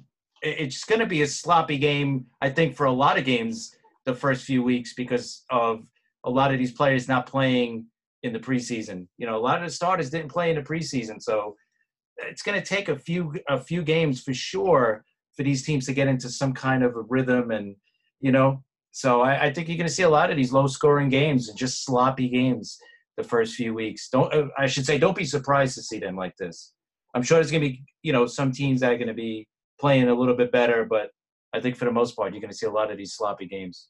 it's 0.43 0.85
going 0.85 1.01
to 1.01 1.07
be 1.07 1.23
a 1.23 1.27
sloppy 1.27 1.79
game. 1.79 2.27
I 2.41 2.51
think 2.51 2.75
for 2.75 2.87
a 2.87 2.93
lot 2.93 3.17
of 3.17 3.25
games 3.25 3.77
the 4.07 4.15
first 4.15 4.45
few 4.45 4.63
weeks 4.63 4.95
because 4.95 5.45
of 5.51 5.85
a 6.25 6.31
lot 6.31 6.53
of 6.53 6.59
these 6.59 6.73
players 6.73 7.07
not 7.07 7.27
playing 7.27 7.87
in 8.23 8.33
the 8.33 8.39
preseason. 8.39 9.07
You 9.19 9.27
know, 9.27 9.37
a 9.37 9.41
lot 9.41 9.59
of 9.59 9.69
the 9.69 9.73
starters 9.73 10.11
didn't 10.11 10.31
play 10.31 10.51
in 10.51 10.57
the 10.57 10.63
preseason, 10.63 11.23
so 11.23 11.57
it's 12.19 12.43
going 12.43 12.61
to 12.61 12.67
take 12.67 12.89
a 12.89 12.99
few 12.99 13.35
a 13.49 13.59
few 13.59 13.83
games 13.83 14.23
for 14.23 14.35
sure 14.35 15.05
for 15.37 15.43
these 15.43 15.63
teams 15.63 15.87
to 15.87 15.93
get 15.93 16.09
into 16.09 16.29
some 16.29 16.53
kind 16.53 16.83
of 16.83 16.97
a 16.97 17.03
rhythm, 17.09 17.51
and 17.51 17.77
you 18.21 18.33
know, 18.33 18.63
so 18.91 19.23
I, 19.23 19.45
I 19.47 19.53
think 19.53 19.69
you're 19.69 19.77
going 19.77 19.87
to 19.87 19.93
see 19.93 20.03
a 20.03 20.11
lot 20.11 20.31
of 20.31 20.37
these 20.37 20.53
low 20.53 20.67
scoring 20.67 21.09
games 21.09 21.49
and 21.49 21.59
just 21.59 21.85
sloppy 21.85 22.29
games 22.29 22.79
the 23.17 23.25
first 23.25 23.55
few 23.55 23.75
weeks. 23.75 24.09
Don't 24.11 24.33
uh, 24.33 24.49
I 24.59 24.67
should 24.67 24.87
say, 24.87 24.99
don't 24.99 25.17
be 25.17 25.25
surprised 25.25 25.75
to 25.77 25.83
see 25.83 25.99
them 25.99 26.17
like 26.17 26.37
this. 26.37 26.73
I'm 27.15 27.23
sure 27.23 27.39
there's 27.39 27.51
going 27.51 27.63
to 27.63 27.69
be 27.69 27.85
you 28.03 28.13
know 28.13 28.27
some 28.27 28.53
teams 28.53 28.81
that 28.81 28.93
are 28.93 28.99
going 28.99 29.09
to 29.09 29.15
be 29.15 29.47
playing 29.81 30.09
a 30.09 30.15
little 30.15 30.37
bit 30.37 30.53
better, 30.53 30.85
but 30.85 31.11
I 31.55 31.61
think 31.61 31.77
for 31.77 31.87
the 31.87 31.93
most 31.93 32.15
part, 32.15 32.33
you're 32.33 32.41
going 32.41 32.53
to 32.53 32.57
see 32.57 32.67
a 32.67 32.71
lot 32.71 32.91
of 32.91 32.99
these 32.99 33.15
sloppy 33.15 33.47
games 33.47 33.89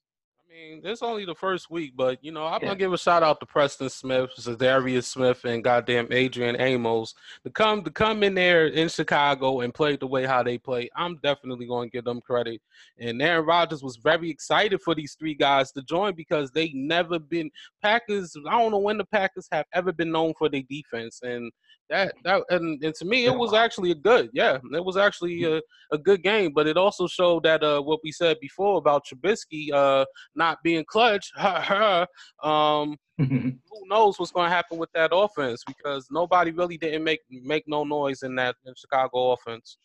mean, 0.51 0.81
it's 0.85 1.03
only 1.03 1.25
the 1.25 1.35
first 1.35 1.71
week, 1.71 1.93
but 1.97 2.23
you 2.23 2.33
know, 2.33 2.45
I'm 2.47 2.61
yeah. 2.61 2.69
gonna 2.69 2.79
give 2.79 2.93
a 2.93 2.99
shout 2.99 3.23
out 3.23 3.41
to 3.41 3.47
Preston 3.47 3.89
Smith, 3.89 4.31
Za'Darius 4.39 5.05
Smith, 5.05 5.45
and 5.45 5.63
goddamn 5.63 6.09
Adrian 6.11 6.61
Amos 6.61 7.15
to 7.45 7.51
come 7.51 7.83
to 7.85 7.91
come 7.91 8.23
in 8.23 8.35
there 8.35 8.67
in 8.67 8.89
Chicago 8.89 9.61
and 9.61 9.73
play 9.73 9.97
the 9.97 10.07
way 10.07 10.27
how 10.27 10.43
they 10.43 10.59
play. 10.59 10.89
I'm 10.97 11.19
definitely 11.23 11.67
gonna 11.67 11.89
give 11.89 12.05
them 12.05 12.21
credit. 12.21 12.61
And 12.99 13.21
Aaron 13.23 13.47
Rodgers 13.47 13.83
was 13.83 13.97
very 13.97 14.31
excited 14.31 14.81
for 14.83 14.95
these 14.95 15.15
three 15.15 15.35
guys 15.35 15.73
to 15.73 15.83
join 15.83 16.15
because 16.15 16.51
they 16.51 16.71
never 16.75 17.19
been 17.19 17.51
Packers. 17.83 18.37
I 18.49 18.59
don't 18.59 18.73
know 18.73 18.79
when 18.79 18.99
the 18.99 19.07
Packers 19.07 19.49
have 19.53 19.67
ever 19.73 19.93
been 19.93 20.11
known 20.11 20.35
for 20.39 20.49
their 20.49 20.63
defense, 20.69 21.21
and 21.23 21.53
that 21.91 22.15
that 22.25 22.43
and, 22.51 22.83
and 22.83 22.95
to 22.95 23.05
me 23.05 23.27
it 23.27 23.35
was 23.35 23.53
actually 23.53 23.91
a 23.91 23.95
good 23.95 24.31
yeah 24.33 24.59
it 24.73 24.85
was 24.85 24.97
actually 24.97 25.45
a, 25.45 25.61
a 25.93 25.99
good 25.99 26.23
game 26.23 26.53
but 26.55 26.67
it 26.67 26.77
also 26.77 27.07
showed 27.07 27.43
that 27.43 27.63
uh 27.63 27.81
what 27.81 28.01
we 28.03 28.13
said 28.13 28.37
before 28.41 28.79
about 28.79 29.03
Trubisky 29.05 29.73
uh 29.73 30.05
not 30.35 30.59
being 30.63 30.85
clutch 30.89 31.31
um 32.43 32.97
who 33.19 33.87
knows 33.87 34.19
what's 34.19 34.33
going 34.33 34.49
to 34.49 34.55
happen 34.55 34.79
with 34.79 34.91
that 34.95 35.11
offense 35.13 35.63
because 35.67 36.07
nobody 36.11 36.53
really 36.53 36.79
didn't 36.79 37.05
make 37.05 37.21
make 37.29 37.65
no 37.67 37.85
noise 37.85 38.23
in 38.23 38.35
that 38.37 38.57
in 38.65 38.73
Chicago 38.77 39.33
offense. 39.33 39.77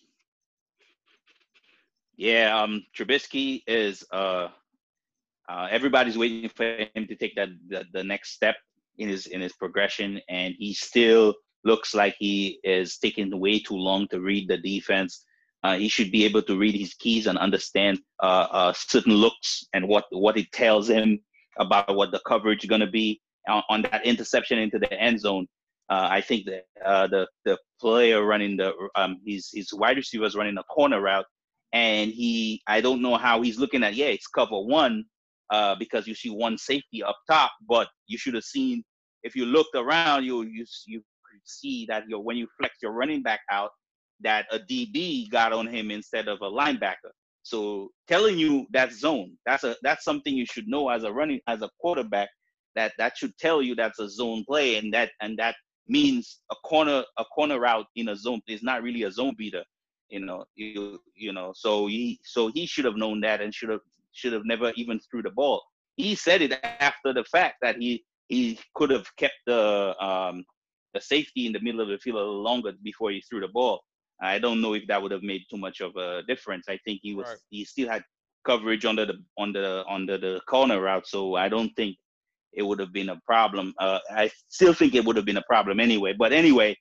Yeah 2.15 2.57
um 2.57 2.85
Trubisky 2.97 3.61
is 3.67 4.05
uh 4.11 4.47
uh, 5.47 5.67
everybody's 5.69 6.17
waiting 6.17 6.49
for 6.49 6.63
him 6.95 7.05
to 7.07 7.15
take 7.15 7.35
that 7.35 7.49
the, 7.67 7.85
the 7.93 8.03
next 8.03 8.31
step 8.31 8.55
in 8.97 9.09
his 9.09 9.27
in 9.27 9.41
his 9.41 9.53
progression 9.53 10.19
and 10.29 10.55
he 10.57 10.73
still 10.73 11.35
looks 11.65 11.93
like 11.93 12.15
he 12.19 12.59
is 12.63 12.97
taking 12.97 13.37
way 13.39 13.59
too 13.59 13.75
long 13.75 14.07
to 14.09 14.21
read 14.21 14.47
the 14.47 14.57
defense. 14.57 15.25
Uh, 15.63 15.77
he 15.77 15.89
should 15.89 16.11
be 16.11 16.23
able 16.23 16.41
to 16.43 16.57
read 16.57 16.75
his 16.75 16.93
keys 16.93 17.27
and 17.27 17.37
understand 17.37 17.99
uh, 18.21 18.47
uh, 18.51 18.73
certain 18.73 19.13
looks 19.13 19.65
and 19.73 19.87
what 19.87 20.05
what 20.11 20.37
it 20.37 20.51
tells 20.51 20.87
him 20.87 21.19
about 21.57 21.95
what 21.95 22.11
the 22.11 22.21
coverage 22.27 22.63
is 22.63 22.69
going 22.69 22.81
to 22.81 22.87
be 22.87 23.19
on, 23.49 23.63
on, 23.69 23.81
that 23.83 24.05
interception 24.05 24.59
into 24.59 24.77
the 24.77 24.93
end 24.93 25.19
zone. 25.19 25.47
Uh, 25.89 26.07
I 26.11 26.21
think 26.21 26.45
that 26.45 26.65
uh, 26.85 27.07
the 27.07 27.27
the 27.45 27.57
player 27.81 28.23
running 28.23 28.57
the 28.57 28.73
um, 28.95 29.19
his 29.25 29.49
his 29.53 29.73
wide 29.73 29.97
receivers 29.97 30.35
running 30.35 30.57
a 30.57 30.63
corner 30.63 31.01
route, 31.01 31.25
and 31.73 32.11
he 32.11 32.61
I 32.67 32.81
don't 32.81 33.01
know 33.01 33.17
how 33.17 33.41
he's 33.41 33.57
looking 33.57 33.83
at. 33.83 33.95
Yeah, 33.95 34.07
it's 34.07 34.27
cover 34.27 34.59
one 34.59 35.05
uh, 35.49 35.75
because 35.75 36.05
you 36.05 36.13
see 36.13 36.29
one 36.29 36.59
safety 36.59 37.01
up 37.03 37.17
top, 37.27 37.51
but 37.67 37.87
you 38.05 38.19
should 38.19 38.35
have 38.35 38.43
seen 38.43 38.83
if 39.25 39.35
you 39.35 39.45
looked 39.45 39.75
around, 39.75 40.23
you 40.23 40.43
you 40.43 40.65
you 40.85 41.01
see 41.43 41.85
that 41.87 42.03
you 42.07 42.19
when 42.19 42.37
you 42.37 42.47
flex 42.57 42.75
your 42.81 42.91
running 42.91 43.21
back 43.21 43.41
out, 43.51 43.71
that 44.21 44.45
a 44.51 44.59
DB 44.59 45.29
got 45.29 45.53
on 45.53 45.67
him 45.67 45.91
instead 45.91 46.27
of 46.27 46.39
a 46.41 46.49
linebacker. 46.49 47.11
So 47.43 47.91
telling 48.07 48.39
you 48.39 48.65
that 48.71 48.91
zone, 48.91 49.37
that's 49.45 49.63
a 49.63 49.75
that's 49.83 50.03
something 50.03 50.33
you 50.33 50.47
should 50.47 50.67
know 50.67 50.89
as 50.89 51.03
a 51.03 51.11
running 51.11 51.41
as 51.47 51.61
a 51.61 51.69
quarterback. 51.79 52.29
That 52.75 52.93
that 52.97 53.17
should 53.17 53.37
tell 53.37 53.61
you 53.61 53.75
that's 53.75 53.99
a 53.99 54.09
zone 54.09 54.43
play, 54.47 54.77
and 54.77 54.93
that 54.93 55.11
and 55.21 55.37
that 55.37 55.55
means 55.87 56.41
a 56.51 56.55
corner 56.65 57.03
a 57.17 57.25
corner 57.25 57.59
route 57.59 57.85
in 57.95 58.09
a 58.09 58.15
zone 58.15 58.41
is 58.47 58.63
not 58.63 58.81
really 58.81 59.03
a 59.03 59.11
zone 59.11 59.35
beater. 59.37 59.63
You 60.09 60.21
know, 60.21 60.45
you 60.55 60.99
you 61.15 61.33
know. 61.33 61.53
So 61.55 61.87
he 61.87 62.19
so 62.23 62.51
he 62.53 62.65
should 62.65 62.85
have 62.85 62.95
known 62.95 63.21
that 63.21 63.41
and 63.41 63.53
should 63.53 63.69
have 63.69 63.81
should 64.11 64.33
have 64.33 64.45
never 64.45 64.71
even 64.75 64.99
threw 64.99 65.21
the 65.21 65.29
ball. 65.29 65.61
He 65.97 66.15
said 66.15 66.41
it 66.41 66.59
after 66.79 67.13
the 67.13 67.23
fact 67.25 67.57
that 67.61 67.77
he 67.77 68.03
he 68.27 68.59
could 68.73 68.89
have 68.89 69.05
kept 69.17 69.35
the 69.45 69.95
um 70.03 70.43
the 70.95 71.01
safety 71.01 71.45
in 71.45 71.53
the 71.53 71.59
middle 71.59 71.81
of 71.81 71.89
the 71.89 71.99
field 71.99 72.15
a 72.15 72.19
little 72.19 72.41
longer 72.41 72.71
before 72.83 73.11
he 73.11 73.21
threw 73.21 73.41
the 73.41 73.49
ball. 73.49 73.83
I 74.21 74.39
don't 74.39 74.61
know 74.61 74.73
if 74.73 74.87
that 74.87 75.01
would 75.01 75.11
have 75.11 75.23
made 75.23 75.43
too 75.49 75.57
much 75.57 75.81
of 75.81 75.95
a 75.97 76.23
difference. 76.23 76.65
I 76.69 76.79
think 76.85 77.01
he 77.03 77.13
was 77.13 77.27
right. 77.27 77.37
he 77.49 77.65
still 77.65 77.89
had 77.89 78.03
coverage 78.45 78.85
under 78.85 79.05
the 79.05 79.15
on 79.37 79.51
the 79.51 79.83
under 79.89 80.17
the 80.17 80.41
corner 80.47 80.79
route, 80.81 81.05
so 81.05 81.35
I 81.35 81.49
don't 81.49 81.73
think 81.75 81.97
it 82.53 82.63
would 82.63 82.79
have 82.79 82.93
been 82.93 83.09
a 83.09 83.19
problem. 83.25 83.73
Uh, 83.77 83.99
I 84.09 84.31
still 84.47 84.73
think 84.73 84.95
it 84.95 85.03
would 85.03 85.17
have 85.17 85.25
been 85.25 85.37
a 85.37 85.49
problem 85.49 85.81
anyway. 85.81 86.13
But 86.17 86.31
anyway, 86.31 86.77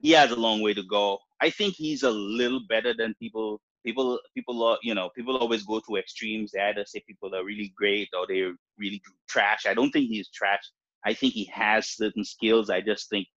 he 0.00 0.10
has 0.10 0.32
a 0.32 0.36
long 0.36 0.60
way 0.60 0.74
to 0.74 0.82
go. 0.82 1.18
I 1.40 1.50
think 1.50 1.74
he's 1.76 2.02
a 2.02 2.10
little 2.10 2.60
better 2.68 2.92
than 2.98 3.14
people. 3.20 3.60
People, 3.84 4.18
people 4.34 4.64
are, 4.64 4.78
you 4.82 4.96
know, 4.96 5.10
people 5.14 5.36
always 5.36 5.62
go 5.62 5.78
to 5.78 5.96
extremes. 5.96 6.50
They 6.50 6.60
either 6.60 6.84
say 6.84 7.00
people 7.06 7.32
are 7.36 7.44
really 7.44 7.72
great 7.76 8.08
or 8.18 8.26
they're 8.26 8.54
really 8.76 9.00
trash. 9.28 9.64
I 9.64 9.74
don't 9.74 9.92
think 9.92 10.08
he's 10.08 10.28
trash. 10.28 10.64
I 11.04 11.14
think 11.14 11.34
he 11.34 11.44
has 11.54 11.90
certain 11.90 12.24
skills. 12.24 12.68
I 12.68 12.80
just 12.80 13.08
think 13.08 13.28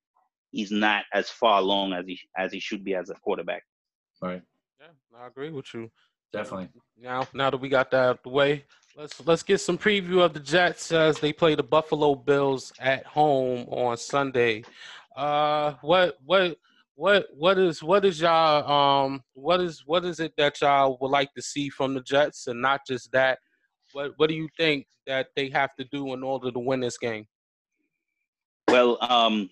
he's 0.51 0.71
not 0.71 1.03
as 1.13 1.29
far 1.29 1.59
along 1.59 1.93
as 1.93 2.05
he 2.05 2.19
as 2.37 2.51
he 2.51 2.59
should 2.59 2.83
be 2.83 2.95
as 2.95 3.09
a 3.09 3.15
quarterback. 3.15 3.63
Right. 4.21 4.41
Yeah, 4.79 5.19
I 5.19 5.27
agree 5.27 5.49
with 5.49 5.73
you. 5.73 5.89
Definitely. 6.31 6.69
Now, 7.01 7.27
now 7.33 7.49
that 7.49 7.57
we 7.57 7.69
got 7.69 7.91
that 7.91 7.97
out 7.97 8.15
of 8.17 8.23
the 8.23 8.29
way, 8.29 8.65
let's 8.95 9.25
let's 9.25 9.43
get 9.43 9.59
some 9.59 9.77
preview 9.77 10.23
of 10.23 10.33
the 10.33 10.39
Jets 10.39 10.91
as 10.91 11.19
they 11.19 11.33
play 11.33 11.55
the 11.55 11.63
Buffalo 11.63 12.15
Bills 12.15 12.71
at 12.79 13.05
home 13.05 13.67
on 13.69 13.97
Sunday. 13.97 14.63
Uh, 15.15 15.73
what 15.81 16.17
what 16.23 16.57
what 16.95 17.27
what 17.33 17.57
is 17.57 17.81
what 17.81 18.05
is 18.05 18.21
y'all 18.21 19.05
um 19.05 19.23
what 19.33 19.59
is 19.59 19.83
what 19.85 20.05
is 20.05 20.19
it 20.19 20.33
that 20.37 20.61
y'all 20.61 20.97
would 21.01 21.11
like 21.11 21.33
to 21.33 21.41
see 21.41 21.69
from 21.69 21.93
the 21.93 22.01
Jets, 22.01 22.47
and 22.47 22.61
not 22.61 22.81
just 22.85 23.11
that? 23.11 23.39
What 23.93 24.11
what 24.17 24.29
do 24.29 24.35
you 24.35 24.49
think 24.55 24.85
that 25.07 25.27
they 25.35 25.49
have 25.49 25.75
to 25.77 25.85
do 25.85 26.13
in 26.13 26.23
order 26.23 26.51
to 26.51 26.59
win 26.59 26.81
this 26.81 26.97
game? 26.97 27.25
Well, 28.67 28.99
um, 29.01 29.49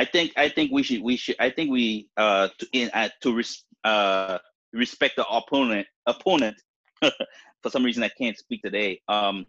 I 0.00 0.06
think 0.06 0.32
I 0.38 0.48
think 0.48 0.72
we 0.72 0.82
should 0.82 1.02
we 1.02 1.16
should 1.18 1.36
I 1.38 1.50
think 1.50 1.70
we 1.70 2.08
uh 2.16 2.48
to 2.58 2.66
in 2.72 2.88
uh, 2.94 3.10
to 3.20 3.34
res, 3.34 3.64
uh 3.84 4.38
respect 4.72 5.16
the 5.16 5.26
opponent 5.28 5.86
opponent. 6.06 6.56
For 7.62 7.68
some 7.68 7.84
reason, 7.84 8.02
I 8.02 8.08
can't 8.08 8.38
speak 8.38 8.62
today. 8.62 9.02
Um, 9.08 9.44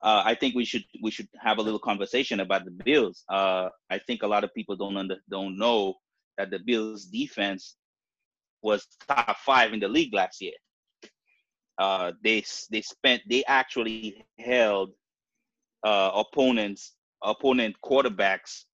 uh, 0.00 0.22
I 0.24 0.36
think 0.36 0.54
we 0.54 0.64
should 0.64 0.84
we 1.02 1.10
should 1.10 1.26
have 1.40 1.58
a 1.58 1.62
little 1.62 1.80
conversation 1.80 2.38
about 2.38 2.64
the 2.64 2.70
Bills. 2.70 3.24
Uh, 3.28 3.70
I 3.90 3.98
think 3.98 4.22
a 4.22 4.28
lot 4.28 4.44
of 4.44 4.54
people 4.54 4.76
don't 4.76 4.96
under, 4.96 5.16
don't 5.28 5.58
know 5.58 5.94
that 6.38 6.50
the 6.50 6.60
Bills 6.60 7.06
defense 7.06 7.74
was 8.62 8.86
top 9.08 9.36
five 9.38 9.72
in 9.72 9.80
the 9.80 9.88
league 9.88 10.14
last 10.14 10.40
year. 10.40 10.58
Uh, 11.76 12.12
they 12.22 12.44
they 12.70 12.82
spent 12.82 13.22
they 13.28 13.42
actually 13.48 14.24
held 14.38 14.90
uh, 15.82 16.12
opponents 16.14 16.92
opponent 17.20 17.74
quarterbacks 17.84 18.66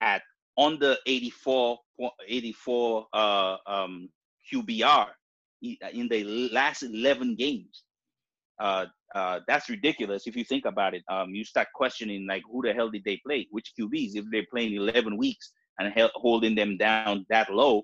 at 0.00 0.22
under 0.56 0.96
84 1.06 1.78
84 2.26 3.06
uh, 3.12 3.56
um, 3.66 4.08
QBR 4.52 5.08
in 5.62 6.08
the 6.08 6.48
last 6.52 6.82
11 6.82 7.36
games. 7.36 7.84
Uh, 8.58 8.86
uh, 9.14 9.40
that's 9.48 9.68
ridiculous 9.68 10.26
if 10.26 10.36
you 10.36 10.44
think 10.44 10.64
about 10.66 10.94
it. 10.94 11.02
Um, 11.08 11.34
you 11.34 11.44
start 11.44 11.68
questioning 11.74 12.26
like 12.26 12.42
who 12.50 12.62
the 12.62 12.72
hell 12.72 12.90
did 12.90 13.04
they 13.04 13.20
play? 13.26 13.46
Which 13.50 13.72
QBs? 13.78 14.14
If 14.14 14.26
they're 14.30 14.46
playing 14.50 14.74
11 14.74 15.16
weeks 15.16 15.52
and 15.78 15.92
holding 16.14 16.54
them 16.54 16.76
down 16.76 17.26
that 17.30 17.52
low 17.52 17.82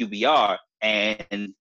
QBR, 0.00 0.56
and 0.82 1.54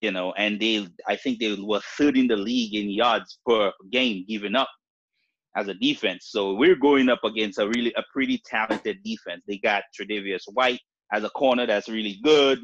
you 0.00 0.10
know, 0.10 0.32
and 0.32 0.60
they 0.60 0.86
I 1.06 1.16
think 1.16 1.38
they 1.38 1.54
were 1.54 1.80
third 1.96 2.18
in 2.18 2.26
the 2.26 2.36
league 2.36 2.74
in 2.74 2.90
yards 2.90 3.38
per 3.46 3.72
game 3.90 4.24
given 4.28 4.56
up 4.56 4.68
as 5.56 5.68
a 5.68 5.74
defense. 5.74 6.28
So 6.30 6.54
we're 6.54 6.76
going 6.76 7.08
up 7.08 7.24
against 7.24 7.58
a 7.58 7.68
really 7.68 7.92
a 7.96 8.02
pretty 8.12 8.42
talented 8.46 8.98
defense. 9.04 9.42
They 9.46 9.58
got 9.58 9.84
Tre'Davious 9.98 10.44
White 10.52 10.80
as 11.12 11.24
a 11.24 11.30
corner 11.30 11.66
that's 11.66 11.88
really 11.88 12.18
good. 12.22 12.60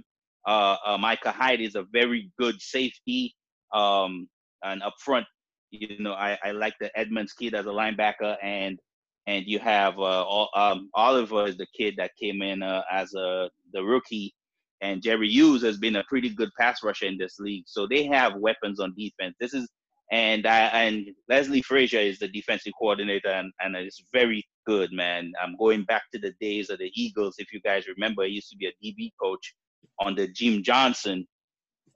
Uh, 0.47 0.77
uh, 0.87 0.99
Micah 0.99 1.31
Hyde 1.33 1.61
is 1.61 1.75
a 1.75 1.85
very 1.93 2.31
good 2.39 2.61
safety. 2.61 3.35
Um, 3.75 4.29
and 4.63 4.83
up 4.83 4.95
front, 4.99 5.27
you 5.71 5.99
know, 6.01 6.15
I, 6.15 6.39
I 6.43 6.53
like 6.53 6.75
the 6.81 6.91
Edmunds 6.99 7.33
kid 7.33 7.55
as 7.55 7.67
a 7.67 7.71
linebacker, 7.71 8.37
and 8.43 8.79
and 9.27 9.45
you 9.47 9.59
have 9.59 9.99
uh, 9.99 10.47
um, 10.55 10.89
Oliver 10.95 11.47
is 11.47 11.59
the 11.59 11.67
kid 11.77 11.95
that 11.99 12.13
came 12.21 12.41
in 12.41 12.63
uh, 12.63 12.83
as 12.91 13.13
a 13.15 13.51
the 13.73 13.85
rookie, 13.85 14.35
and 14.81 15.03
Jerry 15.03 15.29
Hughes 15.29 15.63
has 15.63 15.77
been 15.77 15.97
a 15.97 16.05
pretty 16.09 16.31
good 16.31 16.51
pass 16.59 16.83
rusher 16.83 17.07
in 17.07 17.19
this 17.19 17.39
league. 17.39 17.65
So 17.67 17.87
they 17.87 18.05
have 18.07 18.37
weapons 18.37 18.81
on 18.81 18.95
defense. 18.97 19.35
This 19.39 19.53
is 19.53 19.69
and 20.11 20.47
I, 20.47 20.61
and 20.61 21.07
Leslie 21.29 21.63
Frazier 21.63 21.99
is 21.99 22.19
the 22.19 22.29
defensive 22.29 22.73
coordinator, 22.79 23.29
and, 23.29 23.53
and 23.61 23.77
it's 23.77 24.03
very 24.13 24.47
good, 24.67 24.91
man. 24.93 25.33
I'm 25.43 25.57
going 25.57 25.85
back 25.85 26.03
to 26.13 26.19
the 26.19 26.33
days 26.41 26.71
of 26.71 26.79
the 26.79 26.91
Eagles. 26.95 27.35
If 27.39 27.53
you 27.53 27.61
guys 27.61 27.87
remember, 27.87 28.25
he 28.25 28.33
used 28.33 28.51
to 28.51 28.57
be 28.57 28.67
a 28.67 28.73
DB 28.85 29.11
coach 29.21 29.55
on 30.01 30.15
the 30.15 30.29
Jim 30.29 30.63
Johnson. 30.63 31.27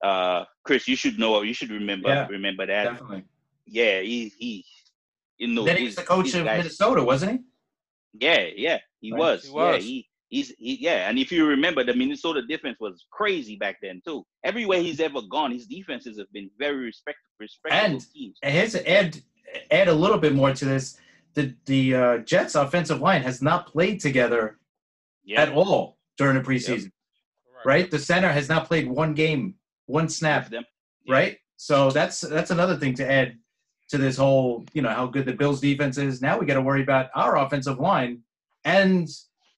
Uh, 0.04 0.44
Chris, 0.64 0.86
you 0.88 0.96
should 0.96 1.18
know. 1.18 1.40
You 1.42 1.54
should 1.54 1.70
remember. 1.70 2.08
Yeah, 2.08 2.26
remember 2.26 2.66
that. 2.66 2.84
Definitely. 2.84 3.24
Yeah, 3.66 4.00
he 4.00 4.32
he. 4.38 4.64
You 5.38 5.48
know, 5.48 5.64
then 5.64 5.78
he 5.78 5.84
was 5.84 5.94
the 5.94 6.02
coach 6.02 6.34
of 6.34 6.44
guys, 6.44 6.58
Minnesota, 6.58 7.02
wasn't 7.02 7.32
he? 7.32 8.26
Yeah, 8.26 8.46
yeah, 8.54 8.78
he 9.00 9.12
right. 9.12 9.18
was. 9.18 9.44
He 9.44 9.50
was. 9.50 9.76
Yeah, 9.76 9.80
he 9.80 10.08
he's 10.32 10.52
he, 10.58 10.78
yeah, 10.80 11.08
and 11.08 11.18
if 11.18 11.30
you 11.30 11.46
remember, 11.46 11.84
the 11.84 11.94
Minnesota 11.94 12.42
defense 12.42 12.78
was 12.80 13.06
crazy 13.10 13.54
back 13.54 13.76
then 13.80 14.02
too. 14.04 14.24
Everywhere 14.42 14.80
he's 14.80 14.98
ever 14.98 15.20
gone, 15.30 15.52
his 15.52 15.66
defenses 15.66 16.18
have 16.18 16.32
been 16.32 16.50
very 16.58 16.86
respectable, 16.86 17.30
respectable 17.38 17.84
and 17.84 18.12
teams. 18.12 18.38
And 18.42 18.52
here's 18.52 18.74
add 18.74 19.20
add 19.70 19.88
a 19.88 19.94
little 19.94 20.18
bit 20.18 20.34
more 20.34 20.52
to 20.52 20.64
this. 20.64 20.98
The 21.34 21.54
the 21.66 21.94
uh, 21.94 22.18
Jets 22.18 22.54
offensive 22.54 23.00
line 23.00 23.22
has 23.22 23.42
not 23.42 23.66
played 23.66 24.00
together 24.00 24.58
yep. 25.24 25.48
at 25.48 25.54
all 25.54 25.98
during 26.16 26.36
the 26.36 26.42
preseason. 26.42 26.84
Yep. 26.84 26.92
Right, 27.64 27.90
the 27.90 27.98
center 27.98 28.32
has 28.32 28.48
not 28.48 28.66
played 28.66 28.88
one 28.88 29.14
game, 29.14 29.54
one 29.86 30.08
snap. 30.08 30.50
Them. 30.50 30.64
Right, 31.08 31.38
so 31.56 31.90
that's 31.90 32.22
that's 32.22 32.50
another 32.50 32.76
thing 32.76 32.94
to 32.94 33.08
add 33.08 33.36
to 33.90 33.98
this 33.98 34.16
whole, 34.16 34.64
you 34.72 34.80
know, 34.80 34.88
how 34.88 35.06
good 35.06 35.26
the 35.26 35.32
Bills 35.34 35.60
defense 35.60 35.98
is. 35.98 36.22
Now 36.22 36.38
we 36.38 36.46
got 36.46 36.54
to 36.54 36.62
worry 36.62 36.82
about 36.82 37.10
our 37.14 37.36
offensive 37.36 37.78
line 37.78 38.22
and 38.64 39.08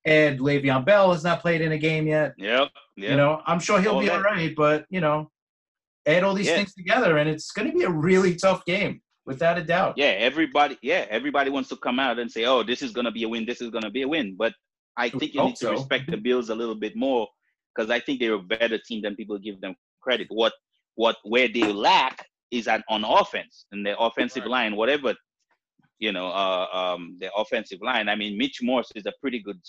and 0.04 0.38
Le'Veon 0.38 0.84
Bell 0.84 1.12
has 1.12 1.24
not 1.24 1.40
played 1.40 1.60
in 1.60 1.72
a 1.72 1.78
game 1.78 2.06
yet. 2.06 2.34
Yep. 2.36 2.70
yep. 2.96 3.10
You 3.10 3.16
know, 3.16 3.42
I'm 3.46 3.60
sure 3.60 3.80
he'll 3.80 3.92
all 3.92 4.00
be 4.00 4.06
that. 4.06 4.16
all 4.16 4.22
right, 4.22 4.54
but 4.54 4.84
you 4.90 5.00
know, 5.00 5.30
add 6.06 6.24
all 6.24 6.34
these 6.34 6.46
yeah. 6.46 6.56
things 6.56 6.74
together, 6.74 7.18
and 7.18 7.28
it's 7.28 7.50
going 7.52 7.70
to 7.70 7.76
be 7.76 7.84
a 7.84 7.90
really 7.90 8.36
tough 8.36 8.64
game, 8.64 9.00
without 9.26 9.58
a 9.58 9.62
doubt. 9.62 9.94
Yeah, 9.96 10.14
everybody. 10.18 10.78
Yeah, 10.82 11.06
everybody 11.08 11.50
wants 11.50 11.68
to 11.70 11.76
come 11.76 11.98
out 11.98 12.18
and 12.18 12.30
say, 12.30 12.44
"Oh, 12.44 12.62
this 12.62 12.82
is 12.82 12.92
going 12.92 13.06
to 13.06 13.10
be 13.10 13.24
a 13.24 13.28
win. 13.28 13.46
This 13.46 13.60
is 13.60 13.70
going 13.70 13.84
to 13.84 13.90
be 13.90 14.02
a 14.02 14.08
win." 14.08 14.36
But 14.36 14.54
I 14.96 15.08
think 15.08 15.34
you 15.34 15.42
need 15.42 15.56
to 15.56 15.66
so. 15.66 15.72
respect 15.72 16.10
the 16.10 16.16
Bills 16.16 16.50
a 16.50 16.54
little 16.54 16.74
bit 16.74 16.96
more 16.96 17.26
because 17.74 17.90
I 17.90 18.00
think 18.00 18.20
they're 18.20 18.34
a 18.34 18.42
better 18.42 18.78
team 18.78 19.02
than 19.02 19.16
people 19.16 19.38
give 19.38 19.60
them 19.60 19.74
credit. 20.02 20.28
What 20.30 20.52
what 20.94 21.16
where 21.24 21.48
they 21.48 21.72
lack 21.72 22.26
is 22.50 22.68
at 22.68 22.84
on 22.88 23.04
offense 23.04 23.66
and 23.72 23.84
the 23.84 23.98
offensive 23.98 24.44
right. 24.44 24.50
line, 24.50 24.76
whatever 24.76 25.14
you 25.98 26.12
know, 26.12 26.28
uh, 26.28 26.66
um, 26.72 27.16
the 27.20 27.32
offensive 27.34 27.80
line. 27.82 28.08
I 28.08 28.16
mean, 28.16 28.36
Mitch 28.36 28.60
Morse 28.62 28.92
is 28.94 29.06
a 29.06 29.12
pretty 29.20 29.40
good 29.40 29.60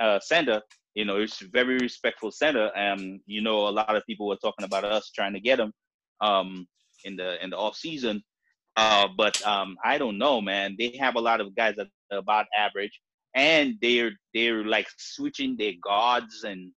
uh, 0.00 0.20
center. 0.20 0.60
You 0.94 1.04
know, 1.04 1.20
he's 1.20 1.38
very 1.52 1.78
respectful 1.78 2.30
center. 2.30 2.70
And 2.76 3.20
you 3.26 3.40
know, 3.40 3.68
a 3.68 3.70
lot 3.70 3.94
of 3.94 4.04
people 4.06 4.26
were 4.26 4.36
talking 4.36 4.64
about 4.64 4.84
us 4.84 5.10
trying 5.10 5.34
to 5.34 5.40
get 5.40 5.60
him 5.60 5.72
um, 6.20 6.66
in 7.04 7.16
the 7.16 7.42
in 7.42 7.50
the 7.50 7.56
off 7.56 7.76
season. 7.76 8.22
Uh, 8.76 9.08
but 9.16 9.44
um, 9.46 9.76
I 9.84 9.98
don't 9.98 10.18
know, 10.18 10.40
man. 10.40 10.76
They 10.78 10.96
have 11.00 11.16
a 11.16 11.20
lot 11.20 11.40
of 11.40 11.54
guys 11.54 11.74
that 11.76 11.88
about 12.10 12.46
average, 12.56 13.00
and 13.34 13.74
they're 13.80 14.12
they're 14.34 14.64
like 14.64 14.86
switching 14.96 15.56
their 15.56 15.72
guards 15.82 16.44
and 16.44 16.72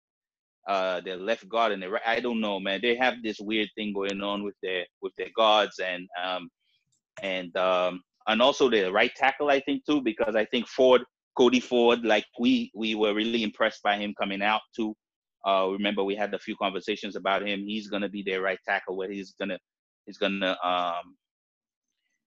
uh, 0.69 1.01
their 1.01 1.17
left 1.17 1.49
guard 1.49 1.73
and 1.73 1.83
their 1.83 1.91
right. 1.91 2.03
I 2.07 2.21
don't 2.21 2.41
know, 2.41 2.61
man. 2.61 2.81
They 2.83 2.95
have 2.97 3.23
this 3.23 3.41
weird 3.41 3.69
thing 3.75 3.93
going 3.93 4.21
on 4.21 4.45
with 4.45 4.55
their 4.63 4.85
with 5.03 5.13
their 5.17 5.31
guards 5.35 5.79
and 5.79 6.09
um, 6.23 6.51
and 7.23 7.57
um, 7.57 8.03
and 8.29 8.43
also 8.43 8.69
the 8.69 8.93
right 8.93 9.15
tackle, 9.17 9.49
I 9.51 9.61
think 9.61 9.85
too, 9.85 10.01
because 10.03 10.37
I 10.37 10.45
think 10.45 10.69
Ford, 10.69 11.03
Cody 11.37 11.61
Ford, 11.61 12.05
like 12.05 12.27
we 12.39 12.71
we 12.75 12.95
were 12.95 13.15
really 13.15 13.43
impressed 13.43 13.83
by 13.83 13.97
him 13.97 14.15
coming 14.21 14.43
out 14.43 14.61
too. 14.77 14.95
Uh, 15.47 15.69
remember 15.71 16.05
we 16.05 16.15
had 16.15 16.33
a 16.35 16.39
few 16.39 16.55
conversations 16.57 17.17
about 17.17 17.47
him. 17.47 17.61
He's 17.61 17.89
gonna 17.89 18.09
be 18.09 18.23
their 18.23 18.43
right 18.43 18.59
tackle, 18.67 18.97
where 18.97 19.11
he's 19.11 19.35
gonna 19.41 19.59
he's 20.07 20.19
gonna 20.19 20.57
um 20.63 21.17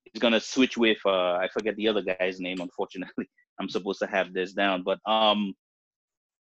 he's 0.05 0.21
gonna 0.21 0.39
switch 0.39 0.75
with 0.75 0.97
uh 1.05 1.35
I 1.35 1.47
forget 1.53 1.75
the 1.75 1.87
other 1.87 2.01
guy's 2.01 2.39
name. 2.39 2.59
Unfortunately, 2.59 3.29
I'm 3.59 3.69
supposed 3.69 3.99
to 3.99 4.07
have 4.07 4.33
this 4.33 4.53
down, 4.53 4.83
but 4.83 4.99
um 5.05 5.53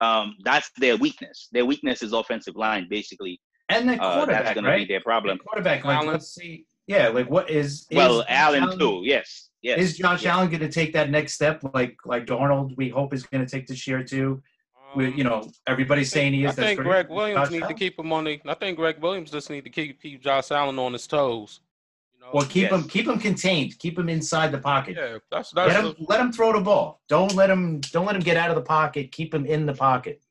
um 0.00 0.34
that's 0.44 0.70
their 0.78 0.96
weakness. 0.96 1.48
Their 1.52 1.66
weakness 1.66 2.02
is 2.02 2.12
offensive 2.12 2.56
line, 2.56 2.86
basically. 2.88 3.38
And 3.68 3.88
the 3.88 3.96
quarterback, 3.98 4.40
uh, 4.40 4.42
that's 4.44 4.54
gonna 4.54 4.68
right? 4.68 4.88
be 4.88 4.92
their 4.92 5.02
problem. 5.02 5.38
The 5.38 5.44
quarterback, 5.44 5.84
like, 5.84 6.06
let's 6.06 6.34
see 6.34 6.64
yeah, 6.92 7.08
like 7.08 7.30
what 7.30 7.50
is, 7.50 7.86
is 7.90 7.96
well 7.96 8.24
Allen, 8.28 8.62
Allen 8.62 8.78
too? 8.78 9.00
Yes, 9.04 9.50
yes. 9.62 9.78
Is 9.78 9.96
Josh 9.96 10.22
yes. 10.22 10.32
Allen 10.32 10.48
going 10.48 10.60
to 10.60 10.68
take 10.70 10.92
that 10.92 11.10
next 11.10 11.32
step, 11.32 11.62
like 11.74 11.96
like 12.04 12.26
Darnold? 12.26 12.76
We 12.76 12.88
hope 12.88 13.14
is 13.14 13.24
going 13.24 13.44
to 13.44 13.50
take 13.50 13.66
this 13.66 13.86
year 13.86 14.02
too. 14.02 14.42
Um, 14.76 14.98
we, 14.98 15.12
you 15.14 15.24
know, 15.24 15.50
everybody's 15.66 16.10
saying 16.10 16.34
he 16.34 16.44
is. 16.44 16.58
I 16.58 16.62
think 16.62 16.80
Gregg 16.80 17.08
Williams 17.08 17.50
needs 17.50 17.66
to 17.66 17.74
keep 17.74 17.98
him 17.98 18.12
on 18.12 18.24
the. 18.24 18.40
I 18.46 18.54
think 18.54 18.76
Gregg 18.76 19.00
Williams 19.00 19.30
just 19.30 19.50
need 19.50 19.64
to 19.64 19.70
keep 19.70 20.00
keep 20.00 20.22
Josh 20.22 20.50
Allen 20.50 20.78
on 20.78 20.92
his 20.92 21.06
toes. 21.06 21.60
You 22.14 22.20
know? 22.20 22.30
Well, 22.34 22.46
keep 22.46 22.70
yes. 22.70 22.72
him 22.72 22.88
keep 22.88 23.08
him 23.08 23.18
contained. 23.18 23.78
Keep 23.78 23.98
him 23.98 24.08
inside 24.08 24.52
the 24.52 24.58
pocket. 24.58 24.96
Yeah, 24.96 25.18
that's 25.30 25.50
that's. 25.50 25.72
Let 25.72 25.84
him 25.84 25.94
let 26.08 26.20
him 26.20 26.32
throw 26.32 26.52
the 26.52 26.60
ball. 26.60 27.00
Don't 27.08 27.34
let 27.34 27.50
him 27.50 27.80
don't 27.92 28.06
let 28.06 28.14
him 28.14 28.22
get 28.22 28.36
out 28.36 28.50
of 28.50 28.56
the 28.56 28.62
pocket. 28.62 29.12
Keep 29.12 29.34
him 29.34 29.46
in 29.46 29.66
the 29.66 29.74
pocket. 29.74 30.21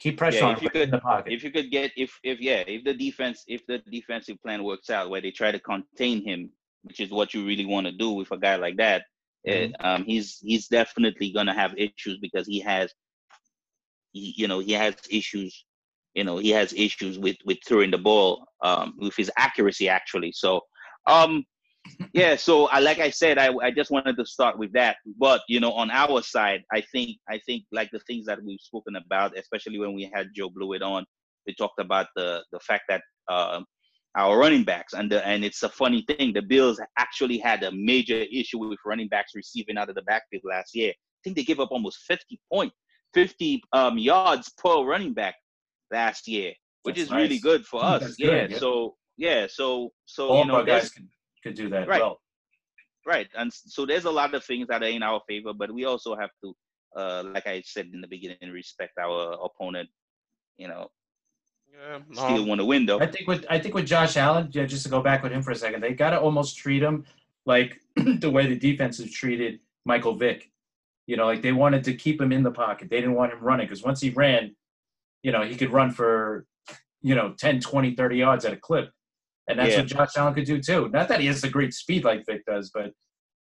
Keep 0.00 0.16
pressure 0.16 0.38
yeah, 0.38 0.46
on 0.46 0.56
if 0.56 0.62
you 0.62 0.70
could, 0.70 0.82
in 0.82 0.90
the 0.90 0.98
pocket. 0.98 1.32
If 1.32 1.44
you 1.44 1.50
could 1.50 1.70
get 1.70 1.92
if 1.94 2.18
if 2.24 2.40
yeah, 2.40 2.64
if 2.66 2.84
the 2.84 2.94
defense 2.94 3.44
if 3.46 3.66
the 3.66 3.78
defensive 3.90 4.40
plan 4.42 4.64
works 4.64 4.88
out 4.88 5.10
where 5.10 5.20
they 5.20 5.30
try 5.30 5.52
to 5.52 5.60
contain 5.60 6.24
him, 6.24 6.50
which 6.82 7.00
is 7.00 7.10
what 7.10 7.34
you 7.34 7.46
really 7.46 7.66
want 7.66 7.86
to 7.86 7.92
do 7.92 8.12
with 8.12 8.30
a 8.30 8.38
guy 8.38 8.56
like 8.56 8.78
that, 8.78 9.02
eh, 9.46 9.52
mm-hmm. 9.52 9.74
it, 9.74 9.84
um, 9.84 10.04
he's 10.04 10.38
he's 10.42 10.68
definitely 10.68 11.32
gonna 11.32 11.54
have 11.54 11.74
issues 11.76 12.18
because 12.22 12.46
he 12.46 12.60
has, 12.60 12.92
he, 14.12 14.34
you 14.36 14.48
know, 14.48 14.58
he 14.58 14.72
has 14.72 14.94
issues. 15.10 15.66
You 16.14 16.24
know, 16.24 16.38
he 16.38 16.50
has 16.50 16.72
issues 16.72 17.18
with 17.18 17.36
with 17.44 17.58
throwing 17.68 17.90
the 17.90 17.98
ball, 17.98 18.46
um, 18.62 18.94
with 18.98 19.14
his 19.14 19.30
accuracy 19.36 19.88
actually. 19.88 20.32
So, 20.32 20.62
um, 21.06 21.44
yeah 22.12 22.36
so 22.36 22.66
I, 22.66 22.80
like 22.80 22.98
i 22.98 23.10
said 23.10 23.38
I, 23.38 23.52
I 23.62 23.70
just 23.70 23.90
wanted 23.90 24.16
to 24.18 24.26
start 24.26 24.58
with 24.58 24.72
that 24.74 24.96
but 25.18 25.42
you 25.48 25.60
know 25.60 25.72
on 25.72 25.90
our 25.90 26.22
side 26.22 26.62
i 26.72 26.82
think 26.92 27.16
i 27.28 27.38
think 27.46 27.64
like 27.72 27.90
the 27.90 28.00
things 28.00 28.26
that 28.26 28.42
we've 28.44 28.60
spoken 28.60 28.96
about 28.96 29.36
especially 29.38 29.78
when 29.78 29.94
we 29.94 30.10
had 30.12 30.28
joe 30.34 30.50
blewett 30.50 30.82
on 30.82 31.04
we 31.46 31.54
talked 31.54 31.80
about 31.80 32.06
the 32.16 32.42
the 32.52 32.60
fact 32.60 32.84
that 32.88 33.02
uh, 33.28 33.60
our 34.16 34.38
running 34.38 34.64
backs 34.64 34.92
and 34.92 35.10
the, 35.10 35.26
and 35.26 35.44
it's 35.44 35.62
a 35.62 35.68
funny 35.68 36.04
thing 36.08 36.32
the 36.32 36.42
bills 36.42 36.80
actually 36.98 37.38
had 37.38 37.62
a 37.62 37.72
major 37.72 38.24
issue 38.32 38.58
with 38.58 38.78
running 38.84 39.08
backs 39.08 39.32
receiving 39.34 39.78
out 39.78 39.88
of 39.88 39.94
the 39.94 40.02
backfield 40.02 40.42
last 40.44 40.74
year. 40.74 40.90
I 40.90 41.20
think 41.22 41.36
they 41.36 41.44
gave 41.44 41.60
up 41.60 41.70
almost 41.70 42.00
50 42.08 42.40
point 42.52 42.72
50 43.14 43.62
um, 43.72 43.98
yards 43.98 44.52
per 44.58 44.82
running 44.84 45.12
back 45.12 45.34
last 45.92 46.26
year 46.26 46.52
which 46.82 46.96
That's 46.96 47.06
is 47.06 47.10
nice. 47.10 47.22
really 47.22 47.38
good 47.38 47.66
for 47.66 47.84
us. 47.84 48.14
yeah, 48.18 48.46
yeah, 48.48 48.58
so 48.58 48.96
yeah 49.16 49.46
so 49.48 49.90
so 50.06 50.38
you 50.38 50.46
know 50.46 50.64
guys 50.64 50.90
can 50.90 51.08
could 51.42 51.54
do 51.54 51.68
that 51.70 51.88
right. 51.88 52.00
well. 52.00 52.20
Right, 53.06 53.28
and 53.36 53.52
so 53.52 53.86
there's 53.86 54.04
a 54.04 54.10
lot 54.10 54.34
of 54.34 54.44
things 54.44 54.68
that 54.68 54.82
are 54.82 54.86
in 54.88 55.02
our 55.02 55.20
favor, 55.26 55.54
but 55.54 55.72
we 55.72 55.86
also 55.86 56.14
have 56.14 56.30
to, 56.44 56.54
uh, 56.94 57.22
like 57.32 57.46
I 57.46 57.62
said 57.64 57.90
in 57.94 58.00
the 58.00 58.06
beginning, 58.06 58.50
respect 58.52 58.98
our 58.98 59.38
opponent. 59.42 59.88
You 60.58 60.68
know, 60.68 60.90
yeah, 61.72 61.98
still 62.12 62.42
um, 62.42 62.46
want 62.46 62.60
to 62.60 62.64
win 62.64 62.84
though. 62.84 63.00
I 63.00 63.06
think 63.06 63.26
with 63.26 63.46
I 63.48 63.58
think 63.58 63.74
with 63.74 63.86
Josh 63.86 64.16
Allen, 64.16 64.50
yeah, 64.52 64.66
just 64.66 64.84
to 64.84 64.90
go 64.90 65.00
back 65.00 65.22
with 65.22 65.32
him 65.32 65.42
for 65.42 65.50
a 65.50 65.56
second, 65.56 65.82
they 65.82 65.94
got 65.94 66.10
to 66.10 66.20
almost 66.20 66.58
treat 66.58 66.82
him 66.82 67.04
like 67.46 67.80
the 67.96 68.30
way 68.30 68.46
the 68.46 68.58
defense 68.58 68.98
has 68.98 69.10
treated 69.10 69.60
Michael 69.84 70.14
Vick. 70.14 70.50
You 71.06 71.16
know, 71.16 71.26
like 71.26 71.42
they 71.42 71.52
wanted 71.52 71.84
to 71.84 71.94
keep 71.94 72.20
him 72.20 72.32
in 72.32 72.42
the 72.42 72.50
pocket. 72.50 72.90
They 72.90 73.00
didn't 73.00 73.14
want 73.14 73.32
him 73.32 73.40
running 73.40 73.66
because 73.66 73.82
once 73.82 74.00
he 74.00 74.10
ran, 74.10 74.54
you 75.22 75.32
know, 75.32 75.42
he 75.42 75.56
could 75.56 75.72
run 75.72 75.90
for, 75.90 76.46
you 77.02 77.14
know, 77.14 77.34
10, 77.36 77.60
20, 77.60 77.94
30 77.94 78.16
yards 78.16 78.44
at 78.44 78.52
a 78.52 78.56
clip. 78.56 78.92
And 79.50 79.58
that's 79.58 79.72
yeah. 79.72 79.78
what 79.78 79.86
Josh 79.86 80.16
Allen 80.16 80.34
could 80.34 80.44
do 80.44 80.60
too. 80.60 80.88
Not 80.90 81.08
that 81.08 81.20
he 81.20 81.26
has 81.26 81.40
the 81.40 81.48
great 81.48 81.74
speed 81.74 82.04
like 82.04 82.24
Vick 82.24 82.46
does, 82.46 82.70
but 82.72 82.92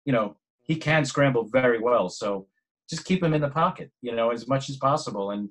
you 0.05 0.13
know, 0.13 0.37
he 0.61 0.75
can 0.75 1.03
scramble 1.03 1.43
very 1.43 1.79
well. 1.79 2.09
So 2.09 2.47
just 2.89 3.05
keep 3.05 3.21
him 3.21 3.33
in 3.33 3.41
the 3.41 3.49
pocket, 3.49 3.91
you 4.01 4.15
know, 4.15 4.31
as 4.31 4.47
much 4.47 4.69
as 4.69 4.77
possible 4.77 5.31
and 5.31 5.49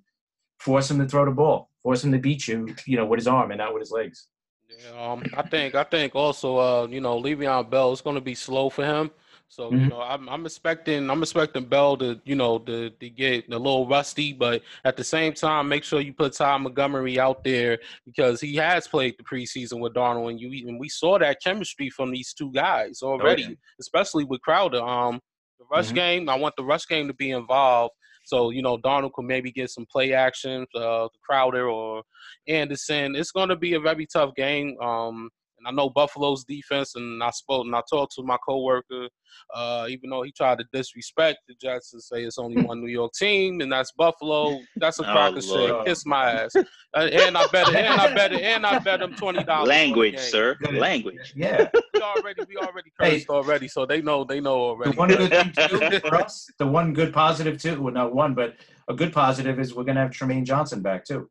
force 0.58 0.90
him 0.90 0.98
to 0.98 1.06
throw 1.06 1.24
the 1.24 1.30
ball. 1.30 1.70
Force 1.82 2.02
him 2.02 2.12
to 2.12 2.18
beat 2.18 2.48
you, 2.48 2.74
you 2.87 2.96
know, 2.96 3.06
with 3.06 3.18
his 3.18 3.28
arm 3.28 3.50
and 3.50 3.58
not 3.58 3.72
with 3.72 3.82
his 3.82 3.92
legs. 3.92 4.28
Yeah, 4.68 5.12
um, 5.12 5.22
I 5.37 5.42
think 5.42 5.74
I 5.74 5.84
think 5.84 6.14
also 6.14 6.58
uh, 6.58 6.87
you 6.88 7.00
know, 7.00 7.20
Le'Veon 7.20 7.68
Bell 7.68 7.92
is 7.92 8.00
gonna 8.00 8.20
be 8.20 8.34
slow 8.34 8.70
for 8.70 8.84
him. 8.84 9.11
So 9.48 9.70
mm-hmm. 9.70 9.84
you 9.84 9.88
know, 9.88 10.02
I'm 10.02 10.28
I'm 10.28 10.44
expecting 10.44 11.11
I'm 11.11 11.22
expecting 11.22 11.64
Bell 11.64 11.96
to 11.96 12.20
you 12.24 12.34
know 12.34 12.58
to 12.61 12.90
to 12.90 13.11
get 13.11 13.48
a 13.48 13.58
little 13.58 13.88
rusty, 13.88 14.32
but 14.32 14.62
at 14.84 14.96
the 14.96 15.04
same 15.04 15.32
time, 15.32 15.68
make 15.68 15.84
sure 15.84 16.00
you 16.00 16.12
put 16.12 16.34
Ty 16.34 16.58
Montgomery 16.58 17.18
out 17.18 17.42
there 17.44 17.78
because 18.04 18.40
he 18.40 18.56
has 18.56 18.87
played 18.87 19.16
the 19.18 19.24
preseason 19.24 19.80
with 19.80 19.94
Darnold, 19.94 20.30
and 20.30 20.40
you 20.40 20.68
and 20.68 20.78
we 20.78 20.88
saw 20.88 21.18
that 21.18 21.42
chemistry 21.42 21.88
from 21.88 22.11
these 22.11 22.34
two 22.34 22.52
guys 22.52 23.00
already, 23.02 23.44
okay. 23.44 23.56
especially 23.80 24.24
with 24.24 24.42
Crowder. 24.42 24.82
Um, 24.82 25.20
the 25.58 25.64
rush 25.70 25.87
mm-hmm. 25.87 25.94
game, 25.94 26.28
I 26.28 26.34
want 26.34 26.54
the 26.56 26.64
rush 26.64 26.87
game 26.87 27.08
to 27.08 27.14
be 27.14 27.30
involved. 27.30 27.94
So 28.24 28.50
you 28.50 28.61
know, 28.61 28.76
Darnold 28.76 29.14
could 29.14 29.24
maybe 29.24 29.50
get 29.50 29.70
some 29.70 29.87
play 29.90 30.12
action, 30.12 30.66
uh, 30.74 31.08
Crowder 31.26 31.70
or 31.70 32.02
Anderson. 32.46 33.16
It's 33.16 33.32
going 33.32 33.48
to 33.48 33.56
be 33.56 33.74
a 33.74 33.80
very 33.80 34.04
tough 34.04 34.34
game. 34.34 34.78
Um, 34.82 35.30
and 35.58 35.66
I 35.66 35.70
know 35.70 35.90
Buffalo's 35.90 36.44
defense, 36.44 36.94
and 36.94 37.22
I 37.22 37.30
spoke 37.30 37.66
and 37.66 37.74
I 37.74 37.82
talked 37.88 38.14
to 38.14 38.22
my 38.22 38.36
coworker, 38.46 39.08
uh, 39.54 39.86
even 39.88 40.10
though 40.10 40.22
he 40.22 40.32
tried 40.32 40.58
to 40.58 40.64
disrespect 40.72 41.38
the 41.48 41.54
Jets 41.60 41.92
and 41.92 42.02
say 42.02 42.24
it's 42.24 42.38
only 42.38 42.62
one 42.64 42.80
New 42.80 42.90
York 42.90 43.12
team, 43.12 43.60
and 43.60 43.70
that's 43.70 43.92
Buffalo. 43.92 44.60
That's 44.76 44.98
a 44.98 45.04
crock 45.04 45.34
oh, 45.34 45.38
of 45.38 45.44
shit. 45.44 45.86
Kiss 45.86 46.06
my 46.06 46.32
ass. 46.32 46.54
Uh, 46.56 47.00
and 47.00 47.36
I 47.36 47.46
bet, 47.48 47.68
and 47.68 48.00
I 48.00 48.14
bet, 48.14 48.32
and 48.32 48.66
I 48.66 48.78
bet 48.78 49.00
them 49.00 49.14
twenty 49.14 49.44
dollars. 49.44 49.68
Language, 49.68 50.18
sir. 50.18 50.56
Language. 50.72 51.34
Yeah. 51.36 51.68
we 51.94 52.00
already, 52.00 52.42
we 52.48 52.56
already 52.56 52.90
cursed 52.98 53.12
hey, 53.12 53.24
already, 53.28 53.68
so 53.68 53.86
they 53.86 54.00
know, 54.00 54.24
they 54.24 54.40
know 54.40 54.58
already. 54.58 54.92
The 54.92 54.96
one 54.96 55.08
good 55.08 55.30
thing 55.30 55.52
too 55.68 56.00
for 56.00 56.14
us, 56.14 56.48
the 56.58 56.66
one 56.66 56.92
good 56.92 57.12
positive 57.12 57.60
too. 57.60 57.80
Well, 57.80 57.92
not 57.92 58.14
one, 58.14 58.34
but 58.34 58.56
a 58.88 58.94
good 58.94 59.12
positive 59.12 59.58
is 59.60 59.74
we're 59.74 59.84
gonna 59.84 60.00
have 60.00 60.10
Trumaine 60.10 60.44
Johnson 60.44 60.80
back 60.80 61.04
too. 61.04 61.28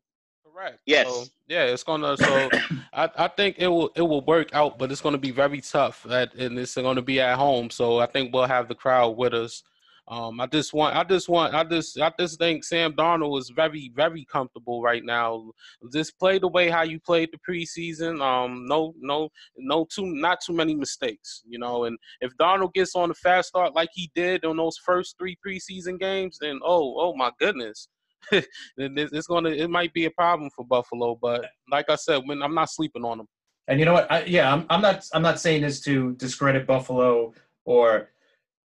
Correct. 0.58 0.80
Yes. 0.86 1.06
So, 1.06 1.24
yeah, 1.46 1.64
it's 1.64 1.84
gonna. 1.84 2.16
So 2.16 2.48
I, 2.92 3.08
I 3.16 3.28
think 3.28 3.56
it 3.58 3.68
will 3.68 3.90
it 3.94 4.02
will 4.02 4.24
work 4.24 4.52
out, 4.54 4.78
but 4.78 4.90
it's 4.90 5.00
gonna 5.00 5.18
be 5.18 5.30
very 5.30 5.60
tough. 5.60 6.04
At, 6.10 6.34
and 6.34 6.58
it's 6.58 6.74
gonna 6.74 7.02
be 7.02 7.20
at 7.20 7.38
home. 7.38 7.70
So 7.70 8.00
I 8.00 8.06
think 8.06 8.34
we'll 8.34 8.46
have 8.46 8.68
the 8.68 8.74
crowd 8.74 9.16
with 9.16 9.34
us. 9.34 9.62
Um, 10.08 10.40
I 10.40 10.46
just 10.46 10.72
want, 10.72 10.96
I 10.96 11.04
just 11.04 11.28
want, 11.28 11.54
I 11.54 11.64
just, 11.64 12.00
I 12.00 12.10
just 12.18 12.38
think 12.38 12.64
Sam 12.64 12.94
Darnold 12.94 13.38
is 13.40 13.50
very, 13.50 13.92
very 13.94 14.24
comfortable 14.24 14.80
right 14.80 15.04
now. 15.04 15.50
Just 15.92 16.18
play 16.18 16.38
the 16.38 16.48
way 16.48 16.70
how 16.70 16.80
you 16.80 16.98
played 16.98 17.28
the 17.30 17.38
preseason. 17.46 18.22
Um, 18.22 18.66
no, 18.66 18.94
no, 18.98 19.28
no, 19.58 19.84
too, 19.84 20.06
not 20.06 20.38
too 20.40 20.54
many 20.54 20.74
mistakes, 20.74 21.42
you 21.46 21.58
know. 21.58 21.84
And 21.84 21.98
if 22.22 22.34
Darnold 22.38 22.72
gets 22.72 22.96
on 22.96 23.10
a 23.10 23.14
fast 23.14 23.48
start 23.48 23.74
like 23.74 23.90
he 23.92 24.10
did 24.14 24.46
on 24.46 24.56
those 24.56 24.78
first 24.78 25.16
three 25.18 25.36
preseason 25.46 26.00
games, 26.00 26.38
then 26.40 26.58
oh, 26.64 26.94
oh 26.98 27.14
my 27.14 27.30
goodness, 27.38 27.88
it's 28.76 29.26
gonna 29.26 29.50
it 29.50 29.70
might 29.70 29.92
be 29.92 30.04
a 30.06 30.10
problem 30.10 30.50
for 30.54 30.64
Buffalo. 30.64 31.18
But 31.20 31.46
like 31.70 31.86
I 31.88 31.96
said, 31.96 32.22
when 32.26 32.42
I'm 32.42 32.54
not 32.54 32.70
sleeping 32.70 33.04
on 33.04 33.18
them. 33.18 33.26
And 33.68 33.78
you 33.78 33.84
know 33.84 33.92
what? 33.92 34.10
I, 34.10 34.24
yeah, 34.24 34.52
I'm, 34.52 34.66
I'm 34.70 34.80
not 34.80 35.04
I'm 35.12 35.22
not 35.22 35.40
saying 35.40 35.62
this 35.62 35.80
to 35.82 36.14
discredit 36.14 36.66
Buffalo 36.66 37.34
or 37.64 38.10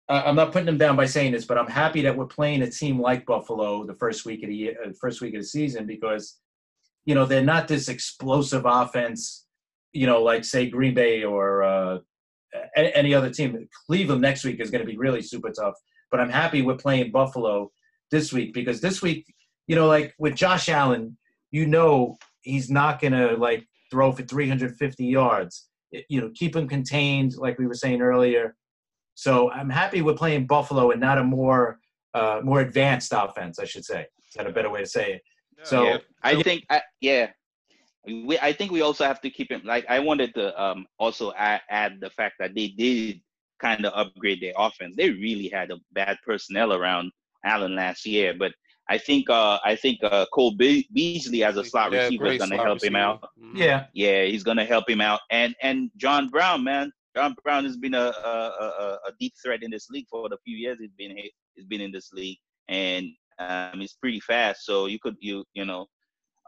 uh, 0.08 0.22
I'm 0.26 0.36
not 0.36 0.52
putting 0.52 0.66
them 0.66 0.78
down 0.78 0.96
by 0.96 1.06
saying 1.06 1.32
this, 1.32 1.46
but 1.46 1.58
I'm 1.58 1.66
happy 1.66 2.02
that 2.02 2.16
we're 2.16 2.26
playing 2.26 2.62
a 2.62 2.70
team 2.70 3.00
like 3.00 3.24
Buffalo 3.24 3.84
the 3.84 3.94
first 3.94 4.26
week 4.26 4.42
of 4.42 4.50
the 4.50 4.56
year, 4.56 4.76
uh, 4.84 4.90
first 5.00 5.20
week 5.20 5.34
of 5.34 5.40
the 5.40 5.46
season 5.46 5.86
because 5.86 6.38
you 7.06 7.14
know 7.14 7.26
they're 7.26 7.42
not 7.42 7.68
this 7.68 7.88
explosive 7.88 8.64
offense, 8.66 9.46
you 9.92 10.06
know, 10.06 10.22
like 10.22 10.44
say 10.44 10.68
Green 10.68 10.94
Bay 10.94 11.24
or 11.24 11.62
uh, 11.62 11.98
any 12.76 13.14
other 13.14 13.30
team. 13.30 13.68
Cleveland 13.86 14.22
next 14.22 14.44
week 14.44 14.60
is 14.60 14.70
going 14.70 14.84
to 14.84 14.90
be 14.90 14.96
really 14.96 15.22
super 15.22 15.50
tough. 15.50 15.74
But 16.10 16.20
I'm 16.20 16.30
happy 16.30 16.62
we're 16.62 16.76
playing 16.76 17.10
Buffalo 17.10 17.72
this 18.10 18.32
week 18.32 18.54
because 18.54 18.80
this 18.80 19.02
week, 19.02 19.26
you 19.66 19.76
know, 19.76 19.86
like 19.86 20.14
with 20.18 20.34
Josh 20.34 20.68
Allen, 20.68 21.16
you 21.50 21.66
know 21.66 22.16
he's 22.42 22.70
not 22.70 23.00
gonna 23.00 23.36
like 23.36 23.66
throw 23.90 24.12
for 24.12 24.22
350 24.22 25.04
yards. 25.04 25.68
You 26.08 26.20
know, 26.20 26.30
keep 26.34 26.56
him 26.56 26.66
contained, 26.66 27.36
like 27.36 27.58
we 27.58 27.66
were 27.66 27.74
saying 27.74 28.02
earlier. 28.02 28.56
So 29.14 29.50
I'm 29.50 29.70
happy 29.70 30.02
we're 30.02 30.14
playing 30.14 30.46
Buffalo 30.46 30.90
and 30.90 31.00
not 31.00 31.18
a 31.18 31.24
more 31.24 31.78
uh, 32.14 32.40
more 32.42 32.60
advanced 32.60 33.12
offense, 33.14 33.58
I 33.58 33.64
should 33.64 33.84
say. 33.84 34.02
Is 34.02 34.34
that 34.36 34.46
a 34.46 34.52
better 34.52 34.70
way 34.70 34.80
to 34.80 34.86
say 34.86 35.14
it? 35.14 35.22
So 35.62 35.84
yeah. 35.84 35.98
I 36.22 36.42
think, 36.42 36.64
I, 36.70 36.82
yeah, 37.00 37.30
we, 38.06 38.38
I 38.38 38.52
think 38.52 38.70
we 38.70 38.82
also 38.82 39.04
have 39.04 39.20
to 39.22 39.30
keep 39.30 39.50
it. 39.50 39.64
Like 39.64 39.86
I 39.88 39.98
wanted 39.98 40.34
to 40.34 40.62
um, 40.62 40.86
also 40.98 41.32
add, 41.36 41.62
add 41.70 42.00
the 42.00 42.10
fact 42.10 42.36
that 42.38 42.54
they 42.54 42.68
did 42.68 43.20
kind 43.60 43.84
of 43.86 43.92
upgrade 43.94 44.40
their 44.40 44.52
offense. 44.56 44.94
They 44.96 45.10
really 45.10 45.48
had 45.48 45.70
a 45.70 45.78
bad 45.92 46.18
personnel 46.24 46.72
around 46.72 47.12
Allen 47.44 47.74
last 47.74 48.06
year, 48.06 48.34
but 48.38 48.52
I 48.88 48.98
think 48.98 49.30
uh, 49.30 49.58
I 49.64 49.76
think 49.76 50.00
uh, 50.02 50.26
Cole 50.32 50.54
Be- 50.56 50.88
Beasley 50.92 51.42
as 51.42 51.56
a 51.56 51.64
slot 51.64 51.92
yeah, 51.92 52.04
receiver 52.04 52.26
is 52.26 52.38
going 52.38 52.50
to 52.50 52.56
help 52.56 52.74
receiver. 52.76 52.88
him 52.88 52.96
out. 52.96 53.22
Mm-hmm. 53.22 53.56
Yeah, 53.56 53.86
yeah, 53.94 54.24
he's 54.24 54.42
going 54.42 54.58
to 54.58 54.64
help 54.64 54.88
him 54.88 55.00
out. 55.00 55.20
And 55.30 55.54
and 55.62 55.90
John 55.96 56.28
Brown, 56.28 56.62
man, 56.64 56.92
John 57.16 57.34
Brown 57.42 57.64
has 57.64 57.76
been 57.76 57.94
a, 57.94 58.12
a, 58.24 58.98
a 59.06 59.12
deep 59.18 59.32
threat 59.42 59.62
in 59.62 59.70
this 59.70 59.88
league 59.88 60.06
for 60.10 60.28
the 60.28 60.36
few 60.44 60.56
years 60.56 60.78
he's 60.80 60.90
been 60.98 61.16
he's 61.54 61.66
been 61.66 61.80
in 61.80 61.92
this 61.92 62.12
league, 62.12 62.38
and 62.68 63.06
um, 63.38 63.80
he's 63.80 63.94
pretty 63.94 64.20
fast. 64.20 64.66
So 64.66 64.86
you 64.86 64.98
could 64.98 65.16
you 65.20 65.44
you 65.54 65.64
know 65.64 65.86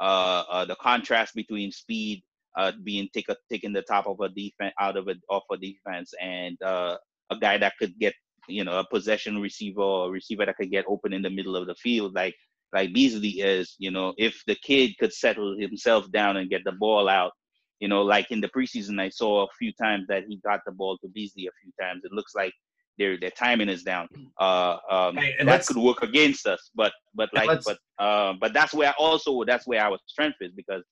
uh, 0.01 0.45
uh, 0.51 0.65
the 0.67 0.77
contrast 0.77 1.35
between 1.35 1.73
speed 1.73 2.23
uh, 2.57 2.73
being 2.85 3.09
take 3.15 3.29
a, 3.29 3.37
taking 3.51 3.73
the 3.73 3.83
top 3.83 4.07
of 4.07 4.21
a 4.21 4.29
defense 4.29 4.75
out 4.81 4.97
of 4.97 5.09
it 5.09 5.19
off 5.31 5.45
a 5.53 5.57
defense 5.57 6.13
and 6.21 6.61
uh, 6.63 6.97
a 7.31 7.39
guy 7.39 7.59
that 7.59 7.75
could 7.79 7.99
get 7.99 8.15
you 8.49 8.65
know, 8.65 8.79
a 8.79 8.87
possession 8.89 9.41
receiver 9.41 9.81
or 9.81 10.09
a 10.09 10.11
receiver 10.11 10.47
that 10.47 10.57
could 10.57 10.71
get 10.71 10.85
open 10.89 11.13
in 11.13 11.23
the 11.23 11.31
middle 11.31 11.57
of 11.57 11.67
the 11.67 11.75
field, 11.75 12.15
like 12.15 12.35
like 12.73 12.93
Beasley 12.93 13.41
is. 13.41 13.75
You 13.79 13.91
know, 13.91 14.15
if 14.19 14.43
the 14.47 14.57
kid 14.57 14.97
could 14.99 15.13
settle 15.13 15.57
himself 15.59 16.11
down 16.13 16.37
and 16.37 16.51
get 16.51 16.63
the 16.65 16.73
ball 16.73 17.09
out, 17.09 17.33
you 17.81 17.89
know, 17.89 18.03
like 18.03 18.31
in 18.31 18.41
the 18.41 18.49
preseason, 18.49 19.01
I 19.01 19.09
saw 19.09 19.45
a 19.45 19.49
few 19.59 19.73
times 19.81 20.07
that 20.09 20.25
he 20.29 20.41
got 20.45 20.61
the 20.67 20.73
ball 20.73 20.99
to 20.99 21.09
Beasley 21.09 21.47
a 21.47 21.57
few 21.63 21.73
times. 21.81 22.03
It 22.05 22.13
looks 22.13 22.35
like 22.35 22.53
their 22.99 23.19
their 23.19 23.31
timing 23.31 23.69
is 23.69 23.83
down. 23.83 24.09
Uh, 24.41 24.77
um, 24.91 25.17
hey, 25.17 25.35
that 25.45 25.67
could 25.67 25.77
work 25.77 26.03
against 26.03 26.47
us, 26.47 26.71
but 26.75 26.93
but 27.15 27.29
like 27.35 27.63
but 27.65 27.79
uh, 27.99 28.35
but 28.41 28.53
that's 28.53 28.73
where 28.73 28.95
also 28.99 29.45
that's 29.45 29.67
where 29.67 29.81
our 29.81 29.99
strength 30.07 30.37
is 30.41 30.53
because 30.53 30.83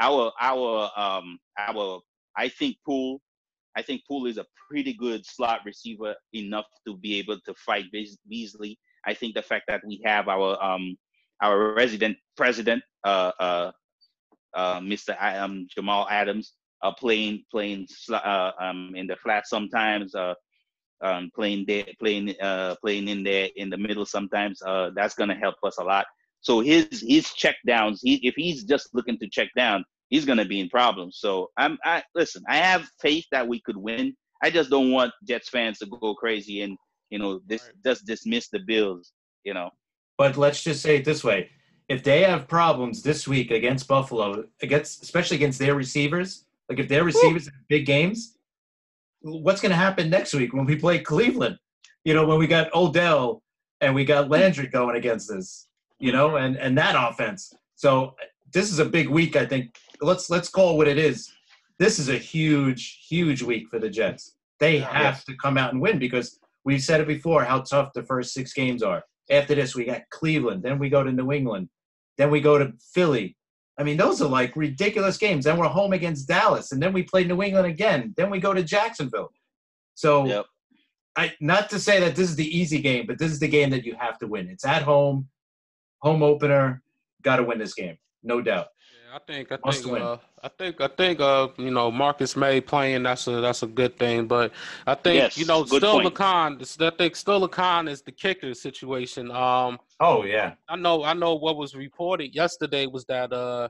our 0.00 0.32
our 0.40 0.90
um 0.96 1.38
our 1.58 2.00
I 2.36 2.48
think 2.48 2.76
Poole 2.86 3.20
I 3.78 3.82
think 3.82 4.02
Poole 4.08 4.26
is 4.26 4.38
a 4.38 4.46
pretty 4.68 4.92
good 4.92 5.24
slot 5.24 5.60
receiver 5.64 6.14
enough 6.32 6.66
to 6.84 6.96
be 6.96 7.18
able 7.20 7.38
to 7.46 7.54
fight 7.54 7.86
Beasley. 8.28 8.76
I 9.06 9.14
think 9.14 9.34
the 9.34 9.42
fact 9.50 9.66
that 9.68 9.82
we 9.86 10.02
have 10.04 10.26
our 10.28 10.60
um 10.62 10.96
our 11.40 11.74
resident 11.74 12.16
president, 12.36 12.82
uh, 13.04 13.30
uh, 13.38 13.70
uh, 14.54 14.80
Mr. 14.80 15.16
I, 15.20 15.38
Um, 15.38 15.68
Jamal 15.72 16.08
Adams, 16.10 16.54
uh, 16.82 16.92
playing 16.92 17.44
playing 17.52 17.86
uh, 18.10 18.50
um, 18.60 18.94
in 18.96 19.06
the 19.06 19.16
flat 19.16 19.46
sometimes, 19.46 20.14
uh, 20.16 20.34
um, 21.00 21.30
playing 21.36 21.64
there, 21.68 21.86
playing 22.00 22.34
playing 22.82 23.06
in 23.06 23.22
there 23.22 23.48
in 23.54 23.70
the 23.70 23.78
middle 23.78 24.06
sometimes. 24.06 24.60
Uh, 24.62 24.90
that's 24.96 25.14
gonna 25.14 25.36
help 25.36 25.56
us 25.62 25.78
a 25.78 25.84
lot. 25.84 26.06
So 26.40 26.60
his 26.60 27.04
his 27.06 27.32
check 27.32 27.56
downs, 27.64 28.00
he, 28.02 28.14
if 28.26 28.34
he's 28.34 28.64
just 28.64 28.92
looking 28.92 29.18
to 29.20 29.28
check 29.28 29.50
down, 29.56 29.84
he's 30.08 30.24
going 30.24 30.38
to 30.38 30.44
be 30.44 30.60
in 30.60 30.68
problems. 30.68 31.18
So 31.18 31.50
I'm, 31.56 31.78
I 31.84 32.02
listen. 32.14 32.42
I 32.48 32.56
have 32.56 32.88
faith 33.00 33.26
that 33.32 33.46
we 33.46 33.60
could 33.60 33.76
win. 33.76 34.14
I 34.42 34.50
just 34.50 34.70
don't 34.70 34.90
want 34.90 35.12
Jets 35.26 35.48
fans 35.48 35.78
to 35.78 35.86
go 35.86 36.14
crazy 36.14 36.62
and 36.62 36.76
you 37.10 37.18
know 37.18 37.40
this 37.46 37.64
right. 37.64 37.72
just 37.84 38.06
dismiss 38.06 38.48
the 38.48 38.60
Bills. 38.60 39.12
You 39.44 39.54
know. 39.54 39.70
But 40.16 40.36
let's 40.36 40.62
just 40.62 40.82
say 40.82 40.96
it 40.96 41.04
this 41.04 41.24
way: 41.24 41.50
if 41.88 42.02
they 42.02 42.22
have 42.22 42.48
problems 42.48 43.02
this 43.02 43.26
week 43.26 43.50
against 43.50 43.88
Buffalo, 43.88 44.44
against 44.62 45.02
especially 45.02 45.36
against 45.36 45.58
their 45.58 45.74
receivers, 45.74 46.44
like 46.68 46.78
if 46.78 46.88
their 46.88 47.04
receivers 47.04 47.46
have 47.46 47.54
big 47.68 47.86
games, 47.86 48.36
what's 49.20 49.60
going 49.60 49.70
to 49.70 49.76
happen 49.76 50.10
next 50.10 50.34
week 50.34 50.52
when 50.52 50.66
we 50.66 50.76
play 50.76 50.98
Cleveland? 50.98 51.58
You 52.04 52.14
know, 52.14 52.26
when 52.26 52.38
we 52.38 52.46
got 52.46 52.72
Odell 52.74 53.42
and 53.80 53.94
we 53.94 54.04
got 54.04 54.28
Landry 54.28 54.66
going 54.66 54.96
against 54.96 55.30
us, 55.30 55.68
you 55.98 56.12
know, 56.12 56.36
and 56.36 56.56
and 56.56 56.76
that 56.78 56.94
offense. 56.96 57.52
So 57.74 58.14
this 58.52 58.70
is 58.70 58.78
a 58.78 58.84
big 58.84 59.08
week, 59.08 59.36
I 59.36 59.46
think, 59.46 59.78
let's 60.00 60.30
let's 60.30 60.48
call 60.48 60.76
what 60.76 60.88
it 60.88 60.98
is. 60.98 61.32
This 61.78 61.98
is 61.98 62.08
a 62.08 62.18
huge, 62.18 63.04
huge 63.08 63.42
week 63.42 63.68
for 63.68 63.78
the 63.78 63.88
Jets. 63.88 64.34
They 64.58 64.78
have 64.78 65.24
to 65.24 65.36
come 65.36 65.56
out 65.56 65.72
and 65.72 65.80
win 65.80 65.98
because 65.98 66.40
we've 66.64 66.82
said 66.82 67.00
it 67.00 67.06
before 67.06 67.44
how 67.44 67.60
tough 67.60 67.92
the 67.92 68.02
first 68.02 68.34
six 68.34 68.52
games 68.52 68.82
are. 68.82 69.04
After 69.30 69.54
this, 69.54 69.76
we 69.76 69.84
got 69.84 70.02
Cleveland, 70.10 70.62
then 70.62 70.78
we 70.78 70.88
go 70.88 71.04
to 71.04 71.12
New 71.12 71.32
England, 71.32 71.68
then 72.16 72.30
we 72.30 72.40
go 72.40 72.58
to 72.58 72.72
Philly. 72.92 73.36
I 73.78 73.84
mean, 73.84 73.96
those 73.96 74.20
are 74.20 74.28
like 74.28 74.56
ridiculous 74.56 75.18
games. 75.18 75.44
Then 75.44 75.56
we're 75.56 75.68
home 75.68 75.92
against 75.92 76.26
Dallas, 76.26 76.72
and 76.72 76.82
then 76.82 76.92
we 76.92 77.04
play 77.04 77.22
New 77.24 77.42
England 77.42 77.66
again. 77.66 78.12
Then 78.16 78.28
we 78.28 78.40
go 78.40 78.52
to 78.52 78.62
Jacksonville. 78.64 79.30
So, 79.94 80.26
yep. 80.26 80.46
I 81.16 81.32
not 81.40 81.70
to 81.70 81.78
say 81.78 82.00
that 82.00 82.16
this 82.16 82.28
is 82.28 82.36
the 82.36 82.58
easy 82.58 82.80
game, 82.80 83.06
but 83.06 83.18
this 83.18 83.30
is 83.30 83.38
the 83.38 83.48
game 83.48 83.70
that 83.70 83.84
you 83.84 83.94
have 83.98 84.18
to 84.18 84.26
win. 84.26 84.48
It's 84.48 84.64
at 84.64 84.82
home, 84.82 85.28
home 86.00 86.22
opener. 86.22 86.82
Got 87.22 87.36
to 87.36 87.44
win 87.44 87.58
this 87.58 87.74
game, 87.74 87.98
no 88.22 88.40
doubt. 88.40 88.68
I 89.12 89.18
think 89.26 89.52
I 89.52 89.72
think 89.72 89.86
uh, 89.86 90.16
I 90.42 90.48
think 90.48 90.80
I 90.80 90.88
think 90.88 91.20
uh, 91.20 91.48
you 91.56 91.70
know 91.70 91.90
Marcus 91.90 92.36
Maye 92.36 92.60
playing 92.60 93.04
that's 93.04 93.26
a 93.26 93.40
that's 93.40 93.62
a 93.62 93.66
good 93.66 93.98
thing, 93.98 94.26
but 94.26 94.52
I 94.86 94.94
think 94.94 95.16
yes, 95.16 95.38
you 95.38 95.46
know 95.46 95.64
still 95.64 96.00
Lacan 96.00 96.82
I 96.82 96.90
think 96.96 97.16
still 97.16 97.46
Lacan 97.48 97.88
is 97.88 98.02
the 98.02 98.12
kicker 98.12 98.54
situation. 98.54 99.30
Um, 99.30 99.78
oh 100.00 100.24
yeah, 100.24 100.54
I 100.68 100.76
know 100.76 101.04
I 101.04 101.14
know 101.14 101.34
what 101.34 101.56
was 101.56 101.74
reported 101.74 102.34
yesterday 102.34 102.86
was 102.86 103.04
that 103.06 103.32
uh, 103.32 103.68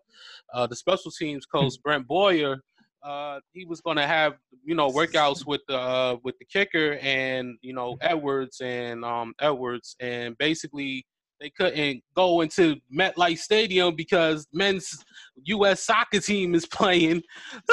uh 0.53 0.67
the 0.67 0.77
special 0.77 1.11
teams 1.11 1.47
coach 1.47 1.75
Brant 1.83 2.07
Boyer 2.07 2.63
uh, 3.03 3.41
he 3.53 3.65
was 3.65 3.81
going 3.81 3.97
to 3.97 4.07
have 4.07 4.35
you 4.65 4.75
know 4.75 4.91
workouts 4.91 5.47
with 5.47 5.61
the 5.69 5.79
uh, 5.79 6.17
with 6.25 6.39
the 6.39 6.45
kicker 6.45 6.99
and 7.01 7.57
you 7.63 7.73
know 7.73 7.97
Edwards 8.01 8.61
and 8.61 9.05
um, 9.05 9.35
Edwards, 9.41 9.97
and 10.01 10.37
basically 10.39 11.07
they 11.41 11.51
couldn't 11.51 12.03
go 12.17 12.41
into 12.41 12.77
MetLife 12.97 13.39
Stadium 13.39 13.95
because 13.95 14.47
men's 14.53 15.05
U.S. 15.45 15.85
soccer 15.85 16.21
team 16.21 16.55
is 16.55 16.67
playing. 16.73 17.23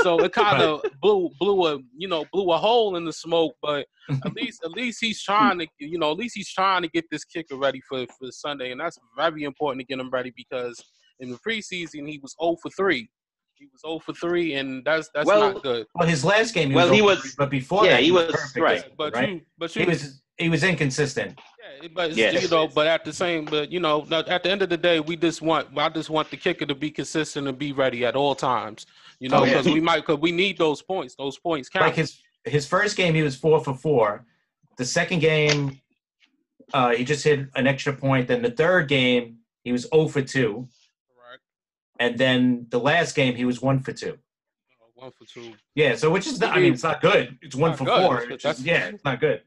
So 0.04 0.20
it 0.20 0.34
kind 0.34 0.62
of 0.62 0.84
blew 1.02 1.30
blew 1.40 1.68
a 1.68 1.80
you 1.98 2.08
know 2.08 2.26
blew 2.32 2.52
a 2.52 2.58
hole 2.58 2.96
in 2.96 3.06
the 3.06 3.14
smoke. 3.14 3.56
But 3.62 3.88
at 4.10 4.34
least 4.36 4.64
at 4.64 4.72
least 4.72 5.00
he's 5.02 5.22
trying 5.22 5.60
to 5.60 5.68
you 5.80 5.98
know 5.98 6.12
at 6.12 6.18
least 6.18 6.36
he's 6.36 6.52
trying 6.52 6.84
to 6.84 6.90
get 6.90 7.06
this 7.12 7.26
kicker 7.26 7.56
ready 7.56 7.82
for 7.88 8.06
for 8.20 8.32
Sunday, 8.32 8.72
and 8.72 8.80
that's 8.80 8.98
very 9.16 9.44
important 9.44 9.82
to 9.82 9.86
get 9.86 10.00
him 10.00 10.10
ready 10.10 10.34
because 10.36 10.84
in 11.20 11.32
the 11.32 11.38
preseason 11.38 12.08
he 12.08 12.20
was 12.22 12.36
0 12.42 12.58
for 12.62 12.70
three. 12.72 13.10
He 13.58 13.68
was 13.72 13.82
0 13.82 14.00
for 14.00 14.14
three, 14.14 14.56
and 14.56 14.84
that's 14.84 15.10
that's 15.14 15.26
Well- 15.26 15.54
not 15.54 15.64
good. 15.64 15.88
Well, 15.96 16.08
his 16.08 16.26
last 16.26 16.54
game, 16.54 16.70
he 16.70 16.76
Well, 16.76 16.90
was, 16.90 16.96
he 16.96 17.02
was- 17.02 17.20
three, 17.22 17.32
but 17.38 17.50
before 17.50 17.86
yeah, 17.86 17.92
that, 17.94 18.04
he 18.04 18.12
was- 18.12 18.32
perfect, 18.32 18.58
right. 18.58 18.98
But 18.98 19.14
right? 19.14 19.30
you 19.30 19.42
but 19.58 19.76
you 19.76 19.84
he 19.84 19.88
was 19.90 20.22
he 20.38 20.50
was 20.50 20.64
inconsistent. 20.64 21.40
Yeah, 21.82 21.88
but 21.94 22.12
Yes. 22.14 22.44
you 22.44 22.50
know, 22.50 22.68
but 22.68 22.88
at 22.88 23.06
the 23.06 23.14
same, 23.14 23.46
but 23.46 23.72
you 23.72 23.80
know, 23.80 24.06
at 24.12 24.44
the 24.44 24.52
end 24.52 24.62
of 24.62 24.68
the 24.70 24.76
day, 24.78 25.00
we 25.00 25.16
just 25.16 25.42
want, 25.42 25.70
I 25.78 25.88
just 25.88 26.10
want 26.10 26.30
the 26.30 26.36
kicker 26.36 26.66
to 26.66 26.76
be 26.76 26.92
consistent 26.92 27.48
and 27.48 27.58
be 27.58 27.72
ready 27.72 28.04
at 28.06 28.18
all 28.18 28.36
times. 28.36 28.86
You 29.22 29.30
know, 29.30 29.38
Oh, 29.38 29.44
yeah. 29.46 29.52
because 29.62 29.68
we 29.68 29.80
might, 29.80 30.02
because 30.02 30.20
we 30.20 30.34
need 30.34 30.58
those 30.58 30.82
points. 30.82 31.16
Those 31.16 31.38
points 31.40 31.70
count. 31.70 31.86
Like 31.86 31.96
his 31.96 32.20
his 32.44 32.68
first 32.68 32.98
game, 32.98 33.16
he 33.16 33.22
was 33.24 33.36
four 33.38 33.64
for 33.64 33.74
four. 33.74 34.26
The 34.78 34.84
second 34.86 35.20
game, 35.20 35.80
uh, 36.74 36.90
he 36.92 37.06
just 37.06 37.24
hit 37.24 37.48
an 37.56 37.66
extra 37.66 37.94
point. 37.94 38.28
Then 38.28 38.42
the 38.42 38.52
third 38.52 38.90
game, 38.90 39.38
he 39.64 39.72
was 39.72 39.88
0 39.94 40.10
for 40.10 40.22
two, 40.22 40.54
Correct. 40.54 40.72
And 42.00 42.18
then 42.18 42.68
the 42.70 42.80
last 42.80 43.16
game, 43.16 43.36
he 43.36 43.46
was 43.46 43.62
one 43.62 43.80
for 43.80 43.94
two. 43.94 44.18
Uh, 44.82 44.88
One 44.96 45.12
for 45.12 45.26
two. 45.26 45.54
Yeah, 45.76 45.96
so 45.96 46.10
which 46.10 46.28
is 46.28 46.40
not. 46.40 46.56
I 46.56 46.60
mean, 46.60 46.74
it's 46.74 46.84
not 46.84 47.02
good. 47.02 47.38
It's 47.42 47.56
one 47.56 47.72
Not 47.72 47.78
for 47.78 47.86
good. 47.86 48.02
four. 48.02 48.26
Which 48.30 48.44
yeah, 48.60 48.88
it's 48.88 49.04
not 49.04 49.20
good. 49.20 49.42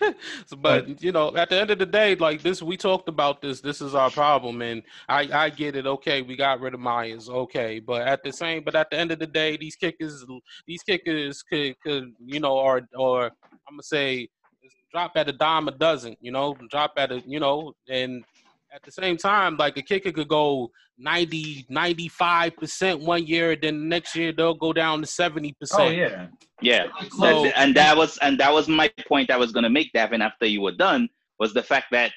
so, 0.46 0.56
but 0.56 1.02
you 1.02 1.12
know, 1.12 1.34
at 1.36 1.50
the 1.50 1.60
end 1.60 1.70
of 1.70 1.78
the 1.78 1.86
day, 1.86 2.14
like 2.14 2.42
this, 2.42 2.62
we 2.62 2.76
talked 2.76 3.08
about 3.08 3.42
this. 3.42 3.60
This 3.60 3.80
is 3.80 3.94
our 3.94 4.10
problem, 4.10 4.62
and 4.62 4.82
I, 5.08 5.28
I 5.32 5.50
get 5.50 5.76
it. 5.76 5.86
Okay, 5.86 6.22
we 6.22 6.36
got 6.36 6.60
rid 6.60 6.74
of 6.74 6.80
Myers. 6.80 7.28
Okay, 7.28 7.80
but 7.80 8.02
at 8.06 8.22
the 8.22 8.32
same, 8.32 8.62
but 8.64 8.74
at 8.74 8.90
the 8.90 8.98
end 8.98 9.10
of 9.12 9.18
the 9.18 9.26
day, 9.26 9.56
these 9.56 9.76
kickers, 9.76 10.24
these 10.66 10.82
kickers 10.82 11.42
could, 11.42 11.74
could 11.80 12.12
you 12.24 12.40
know, 12.40 12.56
or 12.56 12.82
or 12.96 13.24
I'm 13.24 13.74
gonna 13.74 13.82
say, 13.82 14.28
drop 14.92 15.12
at 15.16 15.28
a 15.28 15.32
dime 15.32 15.68
a 15.68 15.72
dozen. 15.72 16.16
You 16.20 16.32
know, 16.32 16.56
drop 16.70 16.92
at 16.96 17.12
a, 17.12 17.20
you 17.26 17.40
know, 17.40 17.72
and 17.88 18.24
at 18.72 18.82
the 18.82 18.92
same 18.92 19.16
time, 19.16 19.56
like 19.56 19.76
a 19.76 19.82
kicker 19.82 20.12
could 20.12 20.28
go 20.28 20.70
90, 20.98 21.66
95 21.68 22.56
percent 22.56 23.00
one 23.00 23.26
year, 23.26 23.56
then 23.56 23.88
next 23.88 24.14
year 24.14 24.32
they'll 24.32 24.54
go 24.54 24.72
down 24.72 25.00
to 25.00 25.06
seventy 25.06 25.52
percent. 25.58 25.82
Oh 25.82 25.88
yeah. 25.90 26.26
Yeah. 26.60 26.86
So- 27.18 27.44
That- 27.44 27.58
and 27.58 27.74
that 27.76 27.96
was 27.96 28.18
and 28.18 28.38
that 28.38 28.52
was 28.52 28.68
my 28.68 28.90
point 29.08 29.30
I 29.30 29.36
was 29.36 29.50
gonna 29.52 29.70
make, 29.70 29.90
Davin, 29.94 30.20
after 30.22 30.46
you 30.46 30.60
were 30.60 30.72
done, 30.72 31.08
was 31.38 31.52
the 31.54 31.62
fact 31.62 31.86
that 31.92 32.12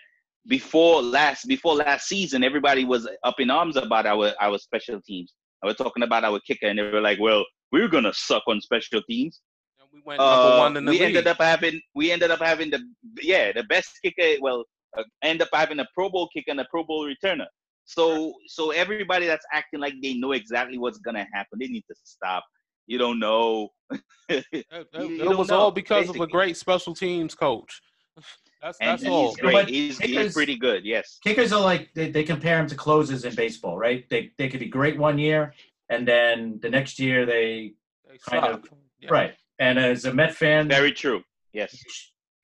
before 0.47 1.01
last 1.01 1.47
before 1.47 1.75
last 1.75 2.07
season, 2.07 2.43
everybody 2.43 2.83
was 2.83 3.07
up 3.23 3.39
in 3.39 3.49
arms 3.49 3.77
about 3.77 4.05
our 4.05 4.33
our 4.41 4.57
special 4.57 4.99
teams. 5.01 5.33
I 5.63 5.67
was 5.67 5.77
talking 5.77 6.03
about 6.03 6.25
our 6.25 6.39
kicker, 6.41 6.67
and 6.67 6.77
they 6.77 6.83
were 6.83 6.99
like, 6.99 7.19
"Well, 7.19 7.45
we're 7.71 7.87
gonna 7.87 8.13
suck 8.13 8.43
on 8.47 8.59
special 8.59 9.01
teams." 9.09 9.39
And 9.79 9.87
we 9.93 10.01
went 10.05 10.19
number 10.19 10.33
Uh, 10.55 10.57
one 10.59 10.75
in 10.75 10.83
the 10.83 10.91
we 10.91 10.99
league. 10.99 11.07
ended 11.15 11.27
up 11.27 11.37
having 11.37 11.81
we 11.95 12.11
ended 12.11 12.31
up 12.31 12.41
having 12.41 12.69
the 12.69 12.81
yeah 13.21 13.53
the 13.53 13.63
best 13.63 13.91
kicker. 14.03 14.35
Well, 14.41 14.65
uh, 14.97 15.03
end 15.23 15.41
up 15.41 15.49
having 15.53 15.79
a 15.79 15.87
Pro 15.93 16.09
Bowl 16.09 16.29
kicker 16.33 16.51
and 16.51 16.59
a 16.59 16.65
Pro 16.69 16.83
Bowl 16.83 17.05
returner. 17.07 17.47
So 17.85 18.33
so 18.47 18.71
everybody 18.71 19.25
that's 19.27 19.45
acting 19.53 19.79
like 19.79 19.93
they 20.01 20.13
know 20.13 20.31
exactly 20.31 20.77
what's 20.77 20.99
gonna 20.99 21.27
happen, 21.33 21.59
they 21.59 21.67
need 21.67 21.83
to 21.89 21.95
stop. 22.03 22.43
You 22.87 22.97
don't 22.97 23.19
know. 23.19 23.69
It, 24.29 24.45
You- 24.53 24.63
it- 24.71 24.87
you 24.93 25.31
it 25.31 25.37
was 25.37 25.49
know, 25.49 25.59
all 25.59 25.71
because 25.71 26.09
of 26.09 26.15
a 26.19 26.27
great 26.27 26.55
special 26.57 26.93
teams 26.95 27.35
coach. 27.35 27.81
That's 28.61 28.77
and 28.79 28.89
that's 28.91 29.03
and 29.03 29.11
all. 29.11 29.27
he's 29.27 29.37
great. 29.37 29.53
what? 29.53 29.67
He's, 29.69 29.99
he's 29.99 30.33
pretty 30.33 30.55
good. 30.55 30.85
Yes. 30.85 31.19
Kickers 31.21 31.51
are 31.51 31.59
like 31.59 31.89
they, 31.95 32.09
they 32.09 32.23
compare 32.23 32.57
him 32.57 32.67
to 32.67 32.75
closers 32.75 33.25
in 33.25 33.35
baseball, 33.35 33.77
right? 33.77 34.07
They 34.09 34.31
they 34.37 34.47
could 34.47 34.61
be 34.61 34.67
great 34.67 34.97
one 34.97 35.17
year, 35.19 35.53
and 35.89 36.07
then 36.07 36.59
the 36.61 36.69
next 36.69 36.97
year 36.97 37.25
they 37.25 37.73
They 38.09 38.17
kind 38.25 38.45
suck. 38.45 38.69
Yeah. 39.01 39.09
right. 39.11 39.33
And 39.59 39.77
as 39.77 40.05
a 40.05 40.13
Met 40.13 40.33
fan, 40.33 40.69
Very 40.69 40.93
true. 40.93 41.23
Yes. 41.51 41.75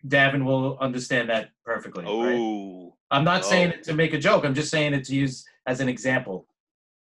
Davin 0.08 0.44
will 0.46 0.78
understand 0.80 1.30
that 1.30 1.50
perfectly. 1.66 2.04
right? 2.06 2.38
Oh. 2.38 2.96
I'm 3.12 3.24
not 3.24 3.44
saying 3.46 3.72
Oh. 3.74 3.76
it 3.76 3.84
to 3.86 3.94
make 3.94 4.14
a 4.14 4.20
joke. 4.20 4.46
I'm 4.46 4.54
just 4.54 4.70
saying 4.72 4.94
it 4.94 5.04
to 5.06 5.16
use 5.16 5.44
as 5.66 5.80
an 5.82 5.90
example. 5.90 6.46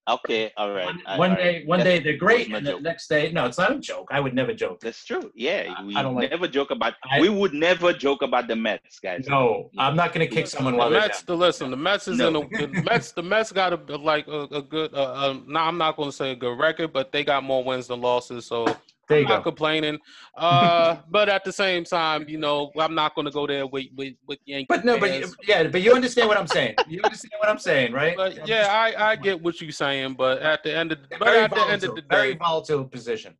Okay. 0.08 0.50
All 0.56 0.70
right. 0.70 0.86
One, 0.86 1.02
all 1.06 1.18
one 1.18 1.30
right. 1.32 1.36
day, 1.38 1.64
one 1.66 1.80
That 1.80 1.84
day 1.84 1.98
they're 1.98 2.16
great, 2.16 2.46
and 2.50 2.66
the 2.66 2.70
joke. 2.72 2.80
next 2.82 3.08
day, 3.08 3.30
no, 3.30 3.44
it's 3.44 3.58
not 3.58 3.72
a 3.72 3.78
joke. 3.78 4.08
I 4.10 4.20
would 4.20 4.32
never 4.34 4.54
joke. 4.54 4.80
That's 4.80 5.04
true. 5.04 5.30
Yeah. 5.34 5.74
I- 5.76 5.82
We 5.84 5.94
I 5.96 6.00
don't 6.02 6.14
like- 6.14 6.30
never 6.30 6.48
joke 6.48 6.70
about. 6.70 6.94
I- 7.04 7.20
we 7.20 7.28
would 7.28 7.52
never 7.52 7.92
joke 7.92 8.22
about 8.22 8.48
the 8.48 8.56
Mets, 8.56 9.00
guys. 9.00 9.26
No, 9.28 9.70
I'm 9.76 9.96
not 9.96 10.14
going 10.14 10.26
to 10.26 10.34
kick 10.34 10.46
someone 10.46 10.72
The 10.74 10.78
while 10.78 10.88
they're 10.88 11.00
Mets, 11.02 11.22
down. 11.22 11.38
the 11.38 11.44
listen, 11.44 11.70
the 11.70 11.76
Mets 11.76 12.08
is 12.08 12.16
No. 12.16 12.28
in 12.28 12.36
a, 12.36 12.48
the 12.68 12.68
Mets. 12.90 13.12
The 13.12 13.22
Mets 13.22 13.52
got 13.52 13.74
a 13.74 13.96
like 13.98 14.26
a, 14.28 14.44
a 14.50 14.62
good. 14.62 14.94
Uh, 14.94 15.12
uh, 15.12 15.36
no, 15.46 15.60
I'm 15.60 15.76
not 15.76 15.96
going 15.96 16.08
to 16.08 16.16
say 16.16 16.30
a 16.30 16.36
good 16.36 16.58
record, 16.58 16.90
but 16.94 17.12
they 17.12 17.22
got 17.22 17.44
more 17.44 17.62
wins 17.62 17.88
than 17.88 18.00
losses. 18.00 18.46
So 18.46 18.64
There 19.08 19.18
I'm 19.18 19.22
you 19.22 19.28
not 19.28 19.38
go. 19.38 19.50
complaining. 19.50 19.98
Uh, 20.36 20.96
but 21.10 21.28
at 21.28 21.44
the 21.44 21.52
same 21.52 21.84
time, 21.84 22.26
you 22.28 22.38
know, 22.38 22.70
I'm 22.78 22.94
not 22.94 23.14
going 23.14 23.24
to 23.24 23.30
go 23.30 23.46
there 23.46 23.66
with 23.66 23.86
with 23.96 24.14
with 24.26 24.38
Yankee 24.44 24.66
But 24.68 24.84
no, 24.84 24.98
but 24.98 25.10
yeah, 25.46 25.66
but 25.66 25.80
you 25.82 25.92
understand 25.94 26.28
what 26.28 26.36
I'm 26.38 26.46
saying. 26.46 26.74
You 26.88 27.00
understand 27.02 27.32
what 27.38 27.48
I'm 27.48 27.58
saying, 27.58 27.92
right? 27.92 28.16
But 28.16 28.46
yeah, 28.46 28.68
I, 28.70 29.10
I 29.12 29.16
get 29.16 29.42
what 29.42 29.60
you're 29.60 29.70
saying, 29.72 30.14
but 30.14 30.42
at 30.42 30.62
the 30.62 30.76
end 30.76 30.92
of 30.92 30.98
but 31.10 31.20
very 31.20 31.38
at 31.38 31.50
the 31.50 31.56
end 31.60 31.82
volatile, 31.82 31.90
of 31.90 31.96
the 31.96 32.02
very 32.10 32.34
volatile 32.36 32.84
position. 32.84 33.34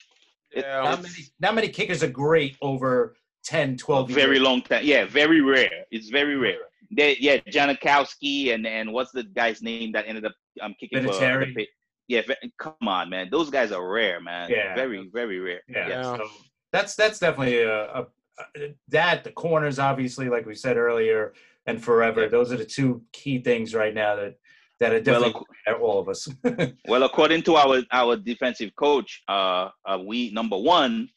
yeah, 0.55 0.83
Not 0.83 1.03
many, 1.03 1.15
not 1.41 1.55
many 1.55 1.69
kickers 1.69 2.03
are 2.03 2.11
great 2.11 2.57
over 2.63 3.15
10, 3.45 3.77
12 3.77 4.11
years. 4.11 4.23
Very 4.23 4.39
long 4.39 4.63
time. 4.63 4.85
Yeah. 4.85 5.05
Very 5.07 5.41
rare. 5.41 5.85
It's 5.91 6.09
very 6.09 6.37
rare. 6.37 6.59
They, 6.91 7.17
yeah, 7.21 7.37
Janikowski 7.39 8.55
and 8.55 8.67
and 8.67 8.93
what's 8.93 9.13
the 9.13 9.25
guy's 9.25 9.61
name 9.61 9.93
that 9.93 10.07
ended 10.07 10.25
up 10.25 10.35
um 10.63 10.75
kicking 10.81 11.03
for 11.03 11.11
Vinatieri. 11.11 11.55
the, 11.55 11.67
yeah, 12.09 12.23
come 12.59 12.75
on, 12.83 13.11
man. 13.11 13.29
Those 13.31 13.51
guys 13.51 13.71
are 13.71 13.87
rare, 13.87 14.21
man. 14.21 14.51
Yeah. 14.51 14.75
Very, 14.75 15.09
very 15.13 15.39
rare. 15.39 15.61
Yeah, 15.69 15.89
Yeah. 15.89 16.03
so 16.03 16.29
that's 16.73 16.95
that's 16.97 17.19
definitely 17.19 17.63
a, 17.63 17.85
a, 17.93 18.07
a 18.57 18.75
that 18.89 19.25
the 19.25 19.33
corners 19.33 19.79
obviously, 19.79 20.29
like 20.29 20.47
we 20.47 20.55
said 20.55 20.77
earlier, 20.77 21.35
and 21.67 21.83
forever. 21.83 22.23
Yeah. 22.23 22.29
Those 22.29 22.53
are 22.53 22.57
the 22.57 22.65
two 22.65 23.03
key 23.13 23.39
things 23.41 23.75
right 23.75 23.95
now 23.95 24.17
that 24.17 24.35
that 24.81 24.93
are 24.93 25.03
Well, 25.13 25.21
definitely 25.21 25.43
at 25.67 25.75
all 25.75 26.01
of 26.01 26.09
us. 26.09 26.29
Well, 26.89 27.03
according 27.03 27.43
to 27.43 27.57
our 27.57 27.83
our 27.93 28.17
defensive 28.17 28.71
coach, 28.77 29.23
uh, 29.29 29.69
uh 29.85 29.99
we 30.05 30.31
number 30.33 30.57
one, 30.57 31.09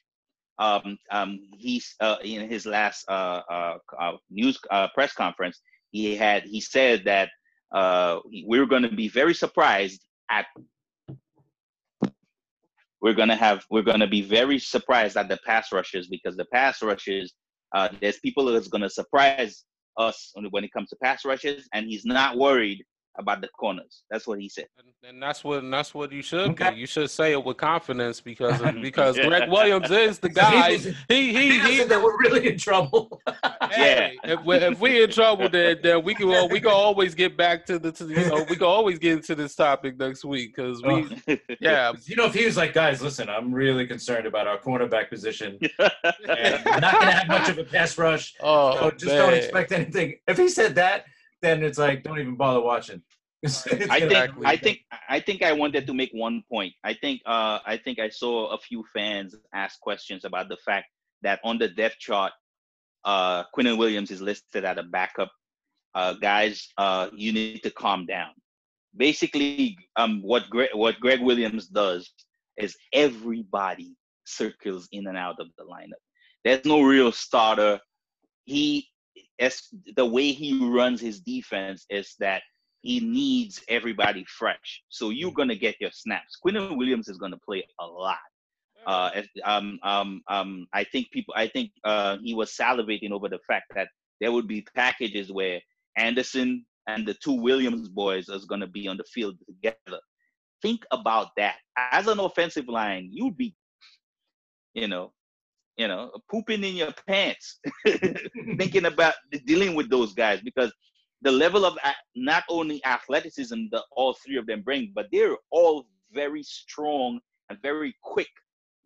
um, 0.60 0.98
um, 1.10 1.40
he's 1.58 1.96
uh, 2.02 2.18
in 2.24 2.50
his 2.50 2.66
last 2.66 3.06
uh, 3.08 3.42
uh, 3.50 3.78
uh 3.98 4.14
news 4.30 4.60
uh, 4.70 4.90
press 4.94 5.14
conference, 5.14 5.62
he 5.92 6.16
had 6.16 6.44
he 6.44 6.60
said 6.60 7.06
that 7.06 7.30
uh 7.72 8.20
we 8.26 8.44
we're 8.46 8.66
going 8.66 8.84
to 8.84 8.96
be 9.04 9.08
very 9.08 9.34
surprised 9.34 10.02
at 10.30 10.46
we're 13.02 13.14
to 13.30 13.36
have 13.36 13.66
we're 13.70 13.82
to 14.00 14.08
be 14.08 14.22
very 14.22 14.60
surprised 14.60 15.18
at 15.18 15.28
the 15.28 15.40
pass 15.46 15.72
rushes 15.72 16.08
because 16.08 16.38
the 16.38 16.46
pass 16.46 16.82
rushes 16.82 17.34
uh 17.76 17.90
there's 18.00 18.20
people 18.20 18.46
that's 18.46 18.68
to 18.82 18.90
surprise 18.90 19.64
us 19.98 20.32
when 20.52 20.64
it 20.64 20.72
comes 20.72 20.90
to 20.90 20.96
pass 21.04 21.26
rushes 21.26 21.68
and 21.74 21.88
he's 21.88 22.06
not 22.06 22.38
worried 22.38 22.84
about 23.18 23.42
the 23.42 23.48
corners 23.60 24.04
that's 24.10 24.26
what 24.26 24.40
he 24.40 24.48
said 24.48 24.66
and, 24.78 24.88
and 25.10 25.22
that's 25.22 25.44
what 25.44 25.60
and 25.64 25.72
that's 25.74 25.94
what 25.94 26.12
you 26.12 26.22
should 26.22 26.52
Okay. 26.52 26.74
You 26.76 26.86
should 26.88 27.10
say 27.10 27.34
it 27.34 27.44
with 27.44 27.58
confidence 27.58 28.22
because 28.22 28.60
of, 28.62 28.76
because 28.82 29.18
Gregg 29.18 29.50
Williams 29.50 29.92
is 29.92 30.20
the 30.20 30.30
guy. 30.44 30.78
He- 30.78 30.94
He 31.10 31.32
he 31.34 31.50
he 31.52 31.60
he. 31.60 31.78
said 31.78 31.90
that 31.90 32.02
we're 32.02 32.18
really 32.18 32.48
in 32.50 32.58
trouble. 32.58 33.22
Hey, 33.72 34.18
if 34.26 34.44
we 34.44 34.56
if 34.58 34.80
we 34.82 35.02
in 35.04 35.10
trouble, 35.10 35.48
then 35.48 35.78
then 35.82 36.04
we 36.04 36.14
can 36.14 36.28
well, 36.28 36.50
we 36.50 36.60
can 36.60 36.72
always 36.72 37.16
get 37.16 37.38
back 37.38 37.66
to 37.68 37.80
the 37.80 37.92
to, 37.94 38.06
you 38.06 38.26
know 38.28 38.44
we 38.50 38.56
can 38.58 38.64
always 38.66 39.00
get 39.00 39.14
into 39.14 39.34
this 39.34 39.56
topic 39.56 39.98
next 39.98 40.26
week 40.26 40.54
because 40.56 40.82
we 40.84 41.08
Oh. 41.30 41.38
yeah 41.62 41.94
you 42.06 42.16
know, 42.18 42.26
if 42.26 42.34
he 42.34 42.46
was 42.46 42.58
like, 42.58 42.74
guys, 42.74 43.02
listen, 43.02 43.30
I'm 43.30 43.54
really 43.54 43.88
concerned 43.88 44.26
about 44.26 44.46
our 44.48 44.58
cornerback 44.60 45.10
position. 45.10 45.58
And 45.80 46.66
we're 46.66 46.80
not 46.80 46.94
going 46.94 47.06
to 47.08 47.12
have 47.12 47.28
much 47.30 47.50
of 47.50 47.58
a 47.60 47.64
pass 47.64 47.98
rush. 47.98 48.34
oh 48.42 48.78
So 48.80 48.92
just 48.92 49.06
don't 49.16 49.34
expect 49.34 49.72
anything. 49.72 50.16
If 50.28 50.38
he 50.38 50.50
said 50.50 50.76
that, 50.76 51.06
then 51.42 51.64
it's 51.64 51.78
like, 51.78 52.04
don't 52.04 52.20
even 52.20 52.36
bother 52.36 52.62
watching. 52.62 53.02
I 53.46 53.50
think 54.00 54.32
I 54.46 54.56
think 54.56 54.80
I 55.10 55.20
think 55.20 55.42
I 55.42 55.52
wanted 55.52 55.88
to 55.88 55.96
make 55.96 56.12
one 56.14 56.44
point. 56.48 56.74
I 56.84 56.94
think 56.94 57.22
uh 57.26 57.58
I 57.66 57.80
think 57.84 57.98
I 57.98 58.10
saw 58.10 58.52
a 58.52 58.58
few 58.60 58.86
fans 58.94 59.36
ask 59.52 59.80
questions 59.80 60.26
about 60.26 60.48
the 60.48 60.58
fact 60.58 60.88
that 61.24 61.40
on 61.44 61.58
the 61.58 61.68
depth 61.68 61.98
chart, 61.98 62.34
uh 63.04 63.46
Quinnen 63.56 63.80
Williams 63.80 64.12
is 64.12 64.22
listed 64.22 64.64
as 64.64 64.78
a 64.78 64.84
backup. 64.84 65.32
Uh 65.96 66.14
guys, 66.14 66.68
uh 66.78 67.10
you 67.16 67.34
need 67.34 67.64
to 67.64 67.72
calm 67.72 68.06
down. 68.06 68.30
Basically, 68.96 69.76
um 69.96 70.22
what 70.22 70.48
Gregg 70.52 70.70
what 70.76 71.00
Gregg 71.00 71.22
Williams 71.22 71.66
does 71.66 72.12
is 72.58 72.76
everybody 72.94 73.96
circles 74.26 74.88
in 74.92 75.08
and 75.08 75.18
out 75.18 75.40
of 75.40 75.48
the 75.58 75.64
lineup. 75.64 76.02
There's 76.44 76.64
no 76.64 76.84
real 76.84 77.12
starter. 77.12 77.80
He 78.46 78.91
as 79.40 79.62
the 79.96 80.06
way 80.06 80.32
he 80.32 80.60
runs 80.68 81.02
his 81.02 81.20
defense 81.20 81.86
is 81.90 82.16
that 82.20 82.42
he 82.82 83.00
needs 83.00 83.64
everybody 83.68 84.26
fresh. 84.28 84.82
So 84.90 85.10
you're 85.10 85.34
gonna 85.34 85.56
get 85.56 85.76
your 85.80 85.92
snaps. 85.92 86.38
Quinnen 86.44 86.78
Williams 86.78 87.08
is 87.08 87.18
gonna 87.18 87.38
play 87.38 87.66
a 87.80 87.86
lot. 87.86 88.18
Uh, 88.86 89.22
um, 89.44 89.80
um, 89.84 90.22
um, 90.28 90.68
I 90.74 90.84
think 90.84 91.12
people, 91.12 91.34
I 91.38 91.48
think 91.48 91.72
uh, 91.84 92.18
he 92.24 92.34
was 92.34 92.52
salivating 92.52 93.12
over 93.12 93.30
the 93.30 93.40
fact 93.48 93.66
that 93.76 93.88
there 94.20 94.32
would 94.32 94.48
be 94.48 94.66
packages 94.76 95.32
where 95.32 95.62
Anderson 95.98 96.66
and 96.88 97.08
the 97.08 97.14
two 97.14 97.34
Williams 97.34 97.90
boys 97.90 98.30
is 98.30 98.46
going 98.46 98.62
to 98.62 98.68
be 98.68 98.88
on 98.88 98.98
the 98.98 99.04
field 99.04 99.38
together. 99.46 100.00
Think 100.62 100.84
about 100.92 101.30
that. 101.38 101.56
As 101.78 102.08
an 102.08 102.20
offensive 102.20 102.68
line, 102.68 103.10
you'd 103.12 103.38
be, 103.38 103.56
you 104.74 104.88
know, 104.88 105.12
you 105.82 105.88
know, 105.88 106.12
pooping 106.30 106.64
in 106.64 106.76
your 106.76 106.94
pants, 107.08 107.60
thinking 108.60 108.86
about 108.86 109.16
dealing 109.48 109.74
with 109.74 109.90
those 109.90 110.14
guys 110.14 110.40
because 110.42 110.72
the 111.24 111.32
level 111.32 111.66
of 111.66 111.76
not 112.16 112.44
only 112.50 112.86
athleticism 112.86 113.62
that 113.72 113.84
all 113.92 114.16
three 114.24 114.38
of 114.38 114.46
them 114.46 114.62
bring, 114.62 114.92
but 114.94 115.08
they're 115.12 115.38
all 115.50 115.88
very 116.14 116.44
strong 116.44 117.20
and 117.50 117.58
very 117.64 117.96
quick 118.04 118.30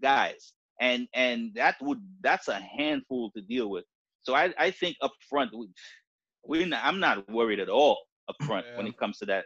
guys, 0.01 0.53
and 0.79 1.05
and 1.13 1.51
that 1.55 1.75
would 1.81 2.01
that's 2.21 2.47
a 2.47 2.59
handful 2.79 3.29
to 3.31 3.41
deal 3.41 3.69
with. 3.69 3.83
So 4.23 4.33
I 4.33 4.53
I 4.57 4.71
think 4.71 4.95
up 5.01 5.11
front 5.29 5.51
we, 5.53 5.67
we 6.47 6.73
I'm 6.73 7.01
not 7.01 7.29
worried 7.29 7.59
at 7.59 7.67
all 7.67 7.97
up 8.29 8.37
front 8.45 8.65
yeah. 8.69 8.77
when 8.77 8.87
it 8.87 8.97
comes 8.97 9.17
to 9.17 9.25
that. 9.25 9.43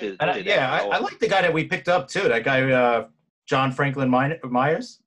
To, 0.00 0.16
to 0.16 0.24
I, 0.24 0.38
yeah, 0.38 0.72
I, 0.72 0.96
I, 0.96 0.98
like 0.98 1.20
the 1.20 1.28
guy 1.28 1.42
that 1.42 1.52
we 1.52 1.62
picked 1.62 1.88
up 1.88 2.08
too. 2.08 2.26
That 2.26 2.42
guy, 2.42 2.68
uh, 2.68 3.06
John 3.46 3.70
Franklin 3.70 4.10
Myers. 4.10 4.98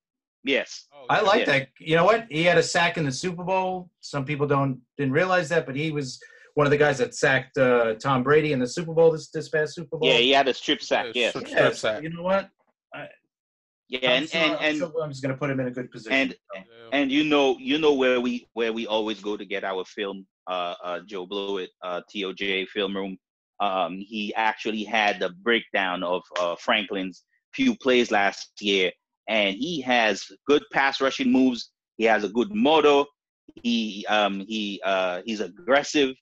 Yes. 0.44 0.88
Oh, 0.94 1.06
I 1.10 1.22
like 1.22 1.46
that. 1.46 1.70
You 1.80 1.96
know 1.96 2.06
what? 2.06 2.26
He 2.30 2.44
had 2.44 2.58
a 2.58 2.64
sack 2.64 2.98
in 2.98 3.06
the 3.06 3.12
Super 3.12 3.44
Bowl. 3.44 3.90
Some 4.00 4.26
people 4.26 4.48
don't 4.48 4.82
didn't 4.98 5.14
realize 5.14 5.50
that, 5.50 5.66
but 5.66 5.76
he 5.76 5.92
was 5.92 6.20
one 6.56 6.68
of 6.68 6.72
the 6.72 6.78
guys 6.78 6.98
that 6.98 7.14
sacked 7.16 7.58
uh, 7.58 7.94
Tom 7.96 8.24
Brady 8.24 8.52
in 8.54 8.60
the 8.60 8.68
Super 8.68 8.94
Bowl 8.94 9.12
this 9.12 9.30
this 9.30 9.50
past 9.50 9.76
Super 9.76 9.98
Bowl. 9.98 10.10
Yeah, 10.10 10.18
he 10.18 10.32
had 10.32 10.48
a 10.48 10.54
strip 10.54 10.82
sack. 10.82 11.08
Yeah, 11.14 11.30
strip, 11.30 11.48
strip 11.48 11.76
sack. 11.76 12.04
You 12.04 12.10
know 12.10 12.24
what? 12.24 12.50
I, 12.94 13.08
yeah, 13.88 14.12
and 14.12 14.30
sure, 14.30 14.42
and, 14.42 14.54
and 14.54 14.84
I'm, 15.04 15.10
just 15.10 15.22
going 15.22 15.34
to 15.34 15.38
put 15.38 15.50
him 15.50 15.60
in 15.60 15.68
a 15.68 15.72
good 15.72 15.92
position. 15.92 16.14
And 16.14 16.32
so. 16.56 16.62
and 16.94 17.12
you 17.12 17.24
know 17.24 17.58
you 17.60 17.78
know 17.78 17.94
where 17.94 18.20
we 18.20 18.48
where 18.54 18.74
we 18.74 18.88
always 18.88 19.20
go 19.20 19.38
to 19.38 19.46
get 19.46 19.64
our 19.64 19.86
film. 19.86 20.26
Uh, 20.48 20.74
uh, 20.84 21.00
Joe 21.06 21.26
Blewett, 21.26 21.70
uh, 21.84 22.02
TOJ 22.14 22.68
Film 22.70 22.96
Room. 22.96 23.18
Um, 23.60 23.98
he 24.00 24.34
actually 24.36 24.84
had 24.84 25.20
the 25.20 25.30
breakdown 25.44 26.04
of 26.04 26.24
uh, 26.40 26.56
Franklin's 26.56 27.26
few 27.54 27.76
plays 27.76 28.12
last 28.12 28.50
year, 28.60 28.92
and 29.32 29.56
he 29.56 29.80
has 29.80 30.26
good 30.46 30.62
pass 30.74 31.00
rushing 31.00 31.32
moves. 31.32 31.72
He 31.96 32.04
has 32.04 32.26
a 32.26 32.30
good 32.30 32.54
motor. 32.54 33.06
He 33.64 34.06
um, 34.10 34.42
he 34.42 34.82
uh, 34.84 35.22
he's 35.26 35.40
aggressive. 35.40 36.14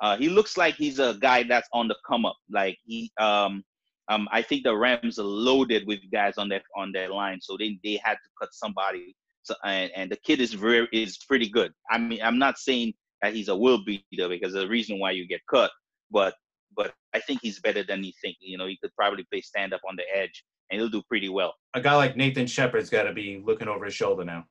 Uh, 0.00 0.16
he 0.16 0.28
looks 0.28 0.56
like 0.56 0.74
he's 0.74 0.98
a 0.98 1.16
guy 1.20 1.44
that's 1.44 1.68
on 1.72 1.86
the 1.86 1.96
come 2.06 2.26
up. 2.26 2.36
Like 2.50 2.76
he 2.84 3.12
um, 3.18 3.62
um, 4.08 4.28
I 4.32 4.42
think 4.42 4.64
the 4.64 4.76
Rams 4.76 5.18
are 5.20 5.24
loaded 5.24 5.86
with 5.86 6.00
guys 6.12 6.38
on 6.38 6.48
their 6.48 6.62
on 6.76 6.90
their 6.90 7.08
line, 7.08 7.38
so 7.40 7.56
they 7.56 7.78
they 7.84 8.00
had 8.02 8.14
to 8.14 8.30
cut 8.40 8.48
somebody. 8.52 9.14
So 9.42 9.54
and, 9.64 9.92
and 9.94 10.10
the 10.10 10.16
kid 10.16 10.40
is 10.40 10.52
very 10.52 10.88
is 10.92 11.18
pretty 11.18 11.48
good. 11.48 11.72
I 11.88 11.98
mean, 11.98 12.20
I'm 12.20 12.38
not 12.38 12.58
saying 12.58 12.94
that 13.22 13.32
he's 13.32 13.48
a 13.48 13.56
will 13.56 13.84
beater 13.84 14.28
because 14.28 14.54
the 14.54 14.68
reason 14.68 14.98
why 14.98 15.12
you 15.12 15.28
get 15.28 15.40
cut, 15.48 15.70
but 16.10 16.34
but 16.76 16.94
I 17.14 17.20
think 17.20 17.40
he's 17.42 17.60
better 17.60 17.84
than 17.84 18.02
you 18.02 18.12
think. 18.20 18.36
You 18.40 18.58
know, 18.58 18.66
he 18.66 18.76
could 18.82 18.94
probably 18.96 19.24
play 19.30 19.40
stand 19.40 19.72
up 19.72 19.82
on 19.88 19.94
the 19.94 20.04
edge 20.12 20.42
and 20.70 20.80
he'll 20.80 20.90
do 20.90 21.02
pretty 21.08 21.28
well. 21.28 21.54
A 21.74 21.80
guy 21.80 21.94
like 21.94 22.16
Nathan 22.16 22.46
Shepherd's 22.46 22.90
got 22.90 23.04
to 23.04 23.12
be 23.12 23.42
looking 23.44 23.68
over 23.68 23.84
his 23.84 23.94
shoulder 23.94 24.24
now. 24.24 24.44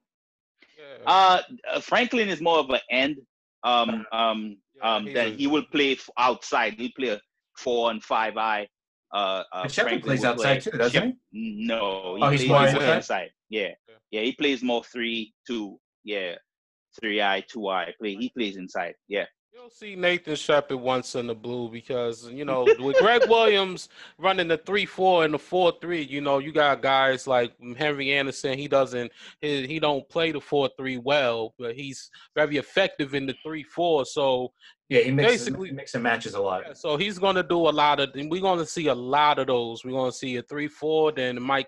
Uh, 1.06 1.42
uh, 1.72 1.80
Franklin 1.80 2.30
is 2.30 2.42
more 2.42 2.60
of 2.60 2.70
an 2.70 2.80
end. 2.90 3.18
Um, 3.64 4.06
um, 4.12 4.58
um, 4.82 5.08
yeah, 5.08 5.14
that 5.14 5.40
he 5.40 5.48
will 5.48 5.66
play 5.72 5.98
outside. 6.18 6.76
He'll 6.78 6.92
play 6.98 7.10
a 7.10 7.22
four 7.58 7.92
and 7.92 8.04
five 8.04 8.38
eye. 8.38 8.68
Uh, 9.14 9.44
uh, 9.54 9.68
Shepherd 9.68 10.04
plays 10.04 10.24
outside 10.24 10.62
play. 10.62 10.72
too, 10.72 10.78
doesn't 10.78 11.02
Shep- 11.02 11.14
he? 11.32 11.66
No, 11.66 12.16
he 12.16 12.24
oh, 12.24 12.30
he's 12.30 12.48
more 12.48 12.68
inside. 12.68 12.96
inside. 12.98 13.30
Yeah. 13.50 13.70
yeah, 13.88 13.96
yeah, 14.12 14.22
he 14.22 14.32
plays 14.34 14.62
more 14.64 14.84
three, 14.84 15.34
two. 15.48 15.80
Yeah, 16.04 16.36
three 17.00 17.22
eye, 17.22 17.44
two 17.50 17.68
eye. 17.68 17.94
Play. 18.00 18.16
He 18.16 18.30
plays 18.36 18.58
inside. 18.58 18.94
Yeah. 19.08 19.26
You'll 19.56 19.70
see 19.70 19.96
Nathan 19.96 20.36
Shepherd 20.36 20.76
once 20.76 21.16
in 21.16 21.28
the 21.28 21.34
blue 21.34 21.70
because 21.70 22.30
you 22.30 22.44
know 22.44 22.66
with 22.78 22.98
Gregg 22.98 23.22
Williams 23.30 23.88
running 24.18 24.50
the 24.50 24.58
three 24.58 24.86
four 24.86 25.24
and 25.24 25.34
the 25.34 25.40
four 25.40 25.72
three, 25.80 26.02
you 26.02 26.20
know 26.20 26.40
you 26.40 26.52
got 26.52 26.82
guys 26.82 27.26
like 27.26 27.54
Henry 27.78 28.12
Anderson. 28.12 28.58
He 28.58 28.68
doesn't 28.68 29.14
he, 29.40 29.66
he 29.66 29.80
don't 29.80 30.08
play 30.10 30.34
the 30.34 30.42
four 30.42 30.70
three 30.78 30.98
well, 30.98 31.54
but 31.58 31.74
he's 31.74 32.12
very 32.36 32.58
effective 32.58 33.16
in 33.16 33.28
the 33.28 33.36
three 33.44 33.64
four. 33.64 34.04
So 34.04 34.52
yeah, 34.90 35.04
he 35.04 35.12
mixes, 35.12 35.46
basically 35.46 35.72
mix 35.72 35.94
and 35.94 36.04
matches 36.04 36.34
a 36.34 36.42
lot. 36.42 36.64
Yeah, 36.68 36.74
so 36.74 36.98
he's 36.98 37.18
going 37.18 37.36
to 37.36 37.44
do 37.44 37.70
a 37.70 37.72
lot 37.72 38.02
of. 38.02 38.10
We're 38.14 38.42
going 38.42 38.60
to 38.60 38.66
see 38.66 38.88
a 38.88 38.94
lot 38.94 39.40
of 39.40 39.48
those. 39.48 39.86
We're 39.86 39.92
going 39.92 40.12
to 40.12 40.18
see 40.18 40.36
a 40.36 40.44
three 40.44 40.68
four, 40.68 41.14
then 41.14 41.42
might 41.42 41.68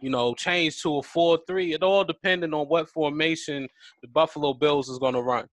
you 0.00 0.10
know 0.10 0.34
change 0.34 0.82
to 0.82 0.96
a 0.96 1.02
four 1.04 1.38
three. 1.46 1.72
It 1.72 1.84
all 1.84 2.02
depending 2.02 2.52
on 2.52 2.66
what 2.66 2.90
formation 2.90 3.68
the 4.02 4.08
Buffalo 4.08 4.54
Bills 4.54 4.88
is 4.88 4.98
going 4.98 5.14
to 5.14 5.22
run. 5.22 5.48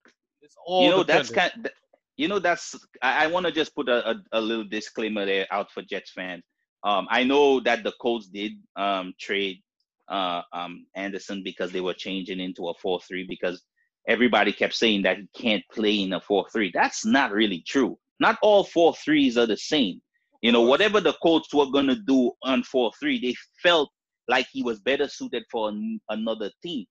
It's 0.46 0.56
all 0.64 0.84
you 0.84 0.92
know 0.92 1.04
that's 1.04 1.32
kind. 1.32 1.52
Of, 1.66 1.72
you 2.18 2.28
know 2.28 2.38
that's. 2.38 2.76
I, 3.02 3.26
I 3.26 3.28
want 3.28 3.48
to 3.48 3.52
just 3.52 3.74
put 3.76 3.90
a, 3.90 4.12
a, 4.12 4.16
a, 4.34 4.42
little 4.42 4.64
disclaimer 4.64 5.26
there 5.26 5.48
out 5.50 5.72
for 5.72 5.82
Jets 5.82 6.12
fans. 6.12 6.44
Um, 6.84 7.08
I 7.10 7.24
know 7.24 7.60
that 7.62 7.84
the 7.84 7.94
Colts 8.00 8.28
did 8.28 8.52
um, 8.76 9.14
trade 9.20 9.64
uh, 10.08 10.44
um, 10.54 10.86
Anderson 10.96 11.42
because 11.44 11.72
they 11.72 11.82
were 11.82 11.96
changing 11.96 12.40
into 12.40 12.68
a 12.68 12.76
four 12.76 13.00
three 13.02 13.26
because 13.28 13.64
everybody 14.08 14.54
kept 14.54 14.76
saying 14.76 15.02
that 15.02 15.18
he 15.18 15.28
can't 15.36 15.64
play 15.74 16.02
in 16.02 16.14
a 16.14 16.22
four 16.22 16.46
three. 16.54 16.70
That's 16.72 17.06
not 17.06 17.32
really 17.32 17.64
true. 17.66 17.98
Not 18.20 18.38
all 18.44 18.64
four 18.64 18.94
threes 18.94 19.40
are 19.40 19.48
the 19.48 19.58
same. 19.58 20.00
You 20.44 20.52
know, 20.52 20.62
whatever 20.62 21.02
the 21.02 21.14
Colts 21.24 21.52
were 21.56 21.72
gonna 21.72 21.98
do 22.06 22.32
on 22.44 22.62
four 22.62 22.92
three, 23.00 23.20
they 23.20 23.34
felt 23.64 23.90
like 24.28 24.46
he 24.52 24.62
was 24.62 24.80
better 24.80 25.08
suited 25.08 25.44
for 25.52 25.70
an, 25.70 26.00
another 26.10 26.52
team 26.62 26.86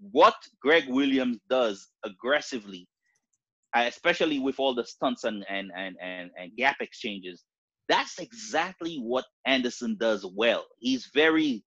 what 0.00 0.34
Gregg 0.60 0.88
Williams 0.88 1.38
does 1.48 1.88
aggressively, 2.04 2.86
Uh, 3.74 3.84
especially 3.86 4.40
with 4.40 4.58
all 4.58 4.74
the 4.74 4.84
stunts 4.84 5.24
and, 5.24 5.44
and, 5.48 5.70
and, 5.76 5.96
and, 6.02 6.30
and 6.36 6.56
gap 6.56 6.76
exchanges, 6.80 7.44
that's 7.88 8.18
exactly 8.18 8.96
what 8.96 9.24
Anderson 9.46 9.96
does 9.98 10.24
well. 10.24 10.64
He's 10.78 11.10
very 11.14 11.64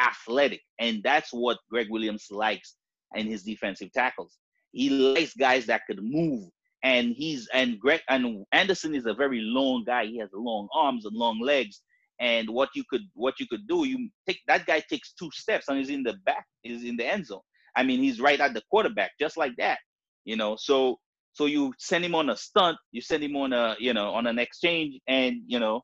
athletic, 0.00 0.60
and 0.78 1.02
that's 1.02 1.32
what 1.32 1.58
Gregg 1.70 1.88
Williams 1.90 2.26
likes 2.30 2.76
in 3.14 3.26
his 3.26 3.42
defensive 3.42 3.92
tackles. 3.92 4.38
He 4.72 4.90
likes 4.90 5.34
guys 5.34 5.66
that 5.66 5.82
could 5.86 6.02
move, 6.02 6.48
and 6.82 7.12
he's 7.14 7.48
and 7.52 7.78
Gregg 7.78 8.00
and 8.08 8.44
Anderson 8.52 8.94
is 8.94 9.06
a 9.06 9.14
very 9.14 9.40
long 9.40 9.84
guy. 9.84 10.06
He 10.06 10.18
has 10.18 10.30
long 10.32 10.68
arms 10.74 11.04
and 11.04 11.16
long 11.16 11.40
legs, 11.40 11.80
and 12.20 12.48
what 12.50 12.70
you 12.74 12.84
could 12.88 13.02
what 13.14 13.40
you 13.40 13.46
could 13.46 13.66
do, 13.66 13.86
you 13.86 14.08
take 14.26 14.40
that 14.46 14.66
guy 14.66 14.80
takes 14.80 15.12
two 15.12 15.30
steps 15.32 15.68
and 15.68 15.78
he's 15.78 15.90
in 15.90 16.02
the 16.02 16.14
back, 16.24 16.46
is 16.64 16.84
in 16.84 16.96
the 16.96 17.06
end 17.06 17.26
zone. 17.26 17.40
I 17.74 17.82
mean, 17.82 18.00
he's 18.00 18.20
right 18.20 18.40
at 18.40 18.54
the 18.54 18.62
quarterback, 18.70 19.12
just 19.18 19.36
like 19.36 19.56
that. 19.56 19.78
You 20.24 20.36
know, 20.36 20.56
so 20.56 20.98
so 21.32 21.46
you 21.46 21.72
send 21.78 22.04
him 22.04 22.14
on 22.14 22.30
a 22.30 22.36
stunt, 22.36 22.76
you 22.92 23.00
send 23.00 23.22
him 23.22 23.36
on 23.36 23.52
a 23.52 23.76
you 23.78 23.94
know 23.94 24.10
on 24.10 24.26
an 24.26 24.38
exchange, 24.38 25.00
and 25.08 25.36
you 25.46 25.58
know, 25.58 25.80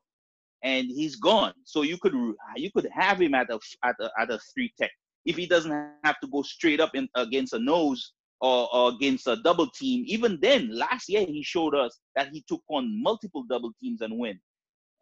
and 0.63 0.87
he's 0.87 1.15
gone. 1.15 1.53
So 1.63 1.81
you 1.81 1.97
could 1.97 2.13
you 2.55 2.71
could 2.71 2.87
have 2.91 3.19
him 3.19 3.33
at 3.33 3.49
a 3.49 3.59
at 3.83 3.95
a, 3.99 4.09
at 4.19 4.31
a 4.31 4.39
three 4.53 4.71
tech 4.79 4.91
if 5.25 5.35
he 5.35 5.47
doesn't 5.47 5.71
have 6.03 6.19
to 6.19 6.27
go 6.27 6.43
straight 6.43 6.79
up 6.79 6.91
in 6.95 7.07
against 7.15 7.53
a 7.53 7.59
nose 7.59 8.13
or, 8.41 8.73
or 8.73 8.89
against 8.89 9.27
a 9.27 9.37
double 9.37 9.67
team. 9.71 10.03
Even 10.07 10.39
then, 10.41 10.69
last 10.73 11.09
year 11.09 11.25
he 11.25 11.43
showed 11.43 11.75
us 11.75 11.99
that 12.15 12.29
he 12.31 12.43
took 12.47 12.61
on 12.69 13.01
multiple 13.01 13.43
double 13.49 13.71
teams 13.81 14.01
and 14.01 14.17
win. 14.17 14.39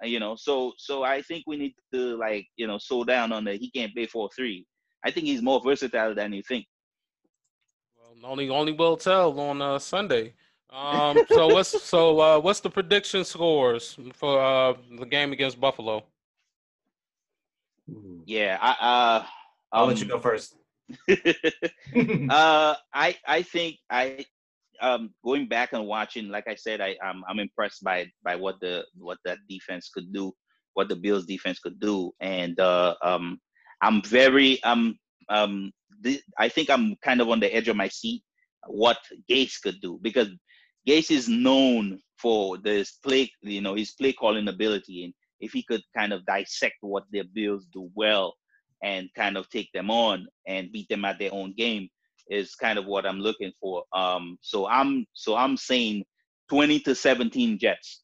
You 0.04 0.20
know, 0.20 0.36
so 0.38 0.74
so 0.78 1.04
I 1.04 1.24
think 1.24 1.44
we 1.48 1.58
need 1.58 1.74
to 1.94 2.18
like 2.18 2.46
you 2.56 2.68
know 2.68 2.78
slow 2.78 3.04
down 3.04 3.34
on 3.34 3.44
the 3.44 3.54
he 3.54 3.70
can't 3.72 3.94
play 3.94 4.06
four 4.06 4.30
three. 4.36 4.66
I 5.06 5.12
think 5.12 5.26
he's 5.26 5.42
more 5.42 5.62
versatile 5.62 6.16
than 6.16 6.34
you 6.34 6.44
think 6.48 6.66
only 8.24 8.50
only 8.50 8.72
will 8.72 8.98
tell 8.98 9.40
on 9.40 9.62
uh, 9.62 9.80
Sunday. 9.80 10.34
Um, 10.70 11.26
so 11.28 11.48
what's 11.50 11.70
so 11.84 12.20
uh, 12.20 12.40
what's 12.40 12.60
the 12.60 12.70
prediction 12.70 13.24
scores 13.24 13.98
for 14.14 14.42
uh, 14.42 14.74
the 15.00 15.06
game 15.06 15.32
against 15.32 15.60
Buffalo? 15.60 16.04
Yeah, 18.26 18.58
I 18.62 18.70
uh, 18.72 19.26
I'll 19.72 19.84
um, 19.84 19.90
let 19.90 20.00
you 20.02 20.08
go 20.08 20.20
first. 20.20 20.56
uh, 21.10 22.76
I 22.94 23.16
I 23.28 23.42
think 23.42 23.78
I 23.90 24.26
um 24.82 25.14
going 25.24 25.48
back 25.48 25.74
and 25.74 25.86
watching, 25.86 26.30
like 26.30 26.48
I 26.48 26.56
said, 26.56 26.82
I 26.82 26.96
I'm 27.04 27.24
I'm 27.28 27.40
impressed 27.40 27.84
by 27.84 28.08
by 28.24 28.36
what 28.36 28.60
the 28.60 28.86
what 28.98 29.18
that 29.26 29.40
defense 29.50 29.90
could 29.94 30.14
do, 30.14 30.34
what 30.74 30.90
the 30.90 30.96
Bills 30.96 31.26
defense 31.26 31.60
could 31.60 31.80
do, 31.80 32.12
and 32.20 32.60
uh, 32.60 32.96
um 33.04 33.40
I'm 33.82 34.02
very 34.04 34.62
um 34.64 34.98
um 35.30 35.72
I 36.38 36.50
think 36.50 36.70
I'm 36.70 36.96
kind 37.04 37.22
of 37.22 37.30
on 37.30 37.40
the 37.40 37.54
edge 37.54 37.68
of 37.68 37.76
my 37.76 37.88
seat 37.88 38.24
what 38.68 38.98
Gase 39.30 39.62
could 39.62 39.80
do 39.82 40.00
because 40.02 40.30
Gase 40.88 41.12
is 41.12 41.28
known 41.28 42.00
for 42.18 42.58
this 42.58 42.94
play, 43.04 43.32
you 43.42 43.62
know, 43.62 43.76
his 43.76 43.92
play 43.92 44.14
calling 44.14 44.48
ability, 44.48 45.06
and 45.06 45.14
if 45.40 45.52
he 45.52 45.64
could 45.64 45.82
kind 45.96 46.14
of 46.14 46.26
dissect 46.26 46.76
what 46.82 47.04
their 47.12 47.26
Bills 47.34 47.68
do 47.74 47.90
well 47.94 48.36
and 48.84 49.10
kind 49.16 49.38
of 49.38 49.50
take 49.50 49.72
them 49.74 49.90
on 49.90 50.28
and 50.48 50.72
beat 50.72 50.88
them 50.90 51.06
at 51.06 51.20
their 51.20 51.34
own 51.34 51.54
game 51.58 51.90
is 52.30 52.56
kind 52.56 52.78
of 52.78 52.86
what 52.86 53.06
I'm 53.06 53.20
looking 53.20 53.52
for. 53.60 53.84
Um, 53.94 54.38
so 54.42 54.68
I'm 54.68 55.06
so 55.14 55.36
I'm 55.36 55.58
saying 55.58 56.06
20 56.50 56.80
to 56.82 56.96
17 56.96 57.58
Jets. 57.60 58.04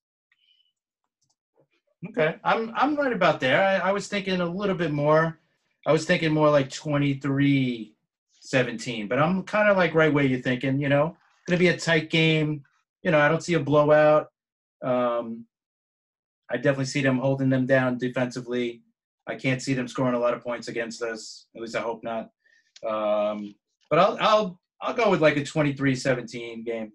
Okay, 2.10 2.36
I'm 2.44 2.72
I'm 2.76 2.96
right 2.96 3.14
about 3.14 3.40
there. 3.40 3.64
I, 3.64 3.90
I 3.90 3.92
was 3.92 4.08
thinking 4.08 4.42
a 4.42 4.46
little 4.46 4.76
bit 4.76 4.92
more 4.92 5.40
I 5.86 5.92
was 5.92 6.06
thinking 6.06 6.32
more 6.32 6.50
like 6.50 6.70
23 6.70 7.94
17, 8.40 9.08
but 9.08 9.20
I'm 9.20 9.44
kind 9.44 9.70
of 9.70 9.78
like 9.78 9.94
right 9.94 10.14
where 10.14 10.26
you're 10.26 10.42
thinking, 10.42 10.80
you 10.80 10.90
know, 10.90 11.16
going 11.48 11.58
to 11.58 11.64
be 11.64 11.70
a 11.70 11.78
tight 11.78 12.10
game. 12.10 12.64
You 13.02 13.12
know, 13.12 13.20
I 13.20 13.28
don't 13.28 13.44
see 13.44 13.54
a 13.54 13.60
blowout. 13.60 14.28
Um, 14.84 15.46
I 16.52 16.58
definitely 16.58 16.86
see 16.86 17.02
them 17.02 17.20
holding 17.20 17.50
them 17.50 17.66
down 17.66 17.98
defensively. 17.98 18.82
I 19.28 19.36
can't 19.36 19.62
see 19.62 19.74
them 19.74 19.88
scoring 19.88 20.16
a 20.16 20.20
lot 20.20 20.34
of 20.34 20.44
points 20.44 20.68
against 20.68 21.02
us. 21.02 21.48
At 21.56 21.62
least 21.62 21.76
I 21.76 21.82
hope 21.82 22.04
not. 22.04 22.30
Um, 22.88 23.56
but 23.90 24.00
I'll 24.00 24.18
I'll 24.20 24.60
I'll 24.82 24.94
go 24.94 25.10
with 25.10 25.22
like 25.22 25.38
a 25.38 25.42
23-17 25.42 26.66
game. 26.66 26.92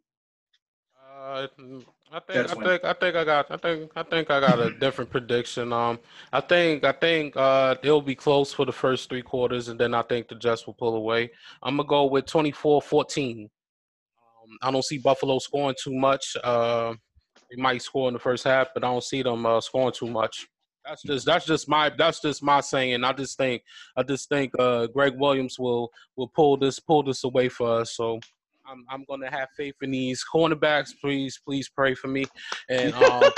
Uh, 1.18 1.47
I 2.11 2.21
think 2.21 2.51
I 2.51 2.55
think 2.55 2.85
I 2.85 2.93
think 2.95 3.17
I 3.17 3.25
got 3.25 3.51
I 3.51 3.57
think 3.57 3.91
I 3.95 4.03
think 4.03 4.31
I 4.31 4.41
got 4.41 4.59
a 4.61 4.71
different 4.71 5.11
prediction. 5.11 5.73
Um, 5.73 5.99
I 6.33 6.41
think 6.41 6.85
I 6.85 6.93
think 6.93 7.37
uh 7.37 7.75
it'll 7.83 8.03
be 8.03 8.15
close 8.15 8.53
for 8.53 8.65
the 8.65 8.73
first 8.73 9.09
three 9.09 9.23
quarters, 9.23 9.69
and 9.69 9.79
then 9.79 9.95
I 9.95 10.03
think 10.03 10.29
the 10.29 10.35
Jets 10.35 10.67
will 10.67 10.75
pull 10.75 10.97
away. 10.97 11.31
I'm 11.63 11.77
gonna 11.77 11.89
go 11.89 12.07
with 12.07 12.27
24-14. 12.27 13.43
Um, 13.43 13.49
I 14.63 14.71
don't 14.71 14.85
see 14.85 14.99
Buffalo 14.99 15.39
scoring 15.39 15.77
too 15.83 15.95
much. 15.95 16.37
Uh, 16.43 16.95
they 17.51 17.61
might 17.61 17.83
score 17.83 18.09
in 18.09 18.15
the 18.15 18.21
first 18.21 18.45
half, 18.45 18.69
but 18.75 18.85
I 18.85 18.89
don't 18.89 19.05
see 19.05 19.23
them 19.23 19.45
uh, 19.45 19.61
scoring 19.61 19.93
too 19.93 20.09
much. 20.09 20.47
That's 20.85 21.03
just 21.03 21.27
that's 21.27 21.45
just 21.45 21.69
my 21.69 21.91
that's 21.91 22.21
just 22.21 22.43
my 22.43 22.61
saying. 22.61 23.05
I 23.05 23.13
just 23.13 23.37
think 23.37 23.63
I 23.97 24.03
just 24.03 24.31
think 24.31 24.53
uh, 24.59 24.87
Gregg 24.87 25.15
Williams 25.19 25.59
will 25.59 25.91
will 26.17 26.29
pull 26.29 26.57
this 26.57 26.81
pull 26.81 27.03
this 27.03 27.25
away 27.25 27.51
for 27.51 27.81
us. 27.81 27.95
So 27.95 28.21
I'm 28.71 28.85
I'm 28.91 29.05
gonna 29.09 29.31
have 29.31 29.49
faith 29.57 29.75
in 29.83 29.91
these 29.93 30.25
cornerbacks. 30.33 30.91
Please 31.01 31.41
please 31.45 31.69
pray 31.69 31.95
for 31.95 32.09
me. 32.09 32.25
And 32.69 32.95
um, 33.05 33.31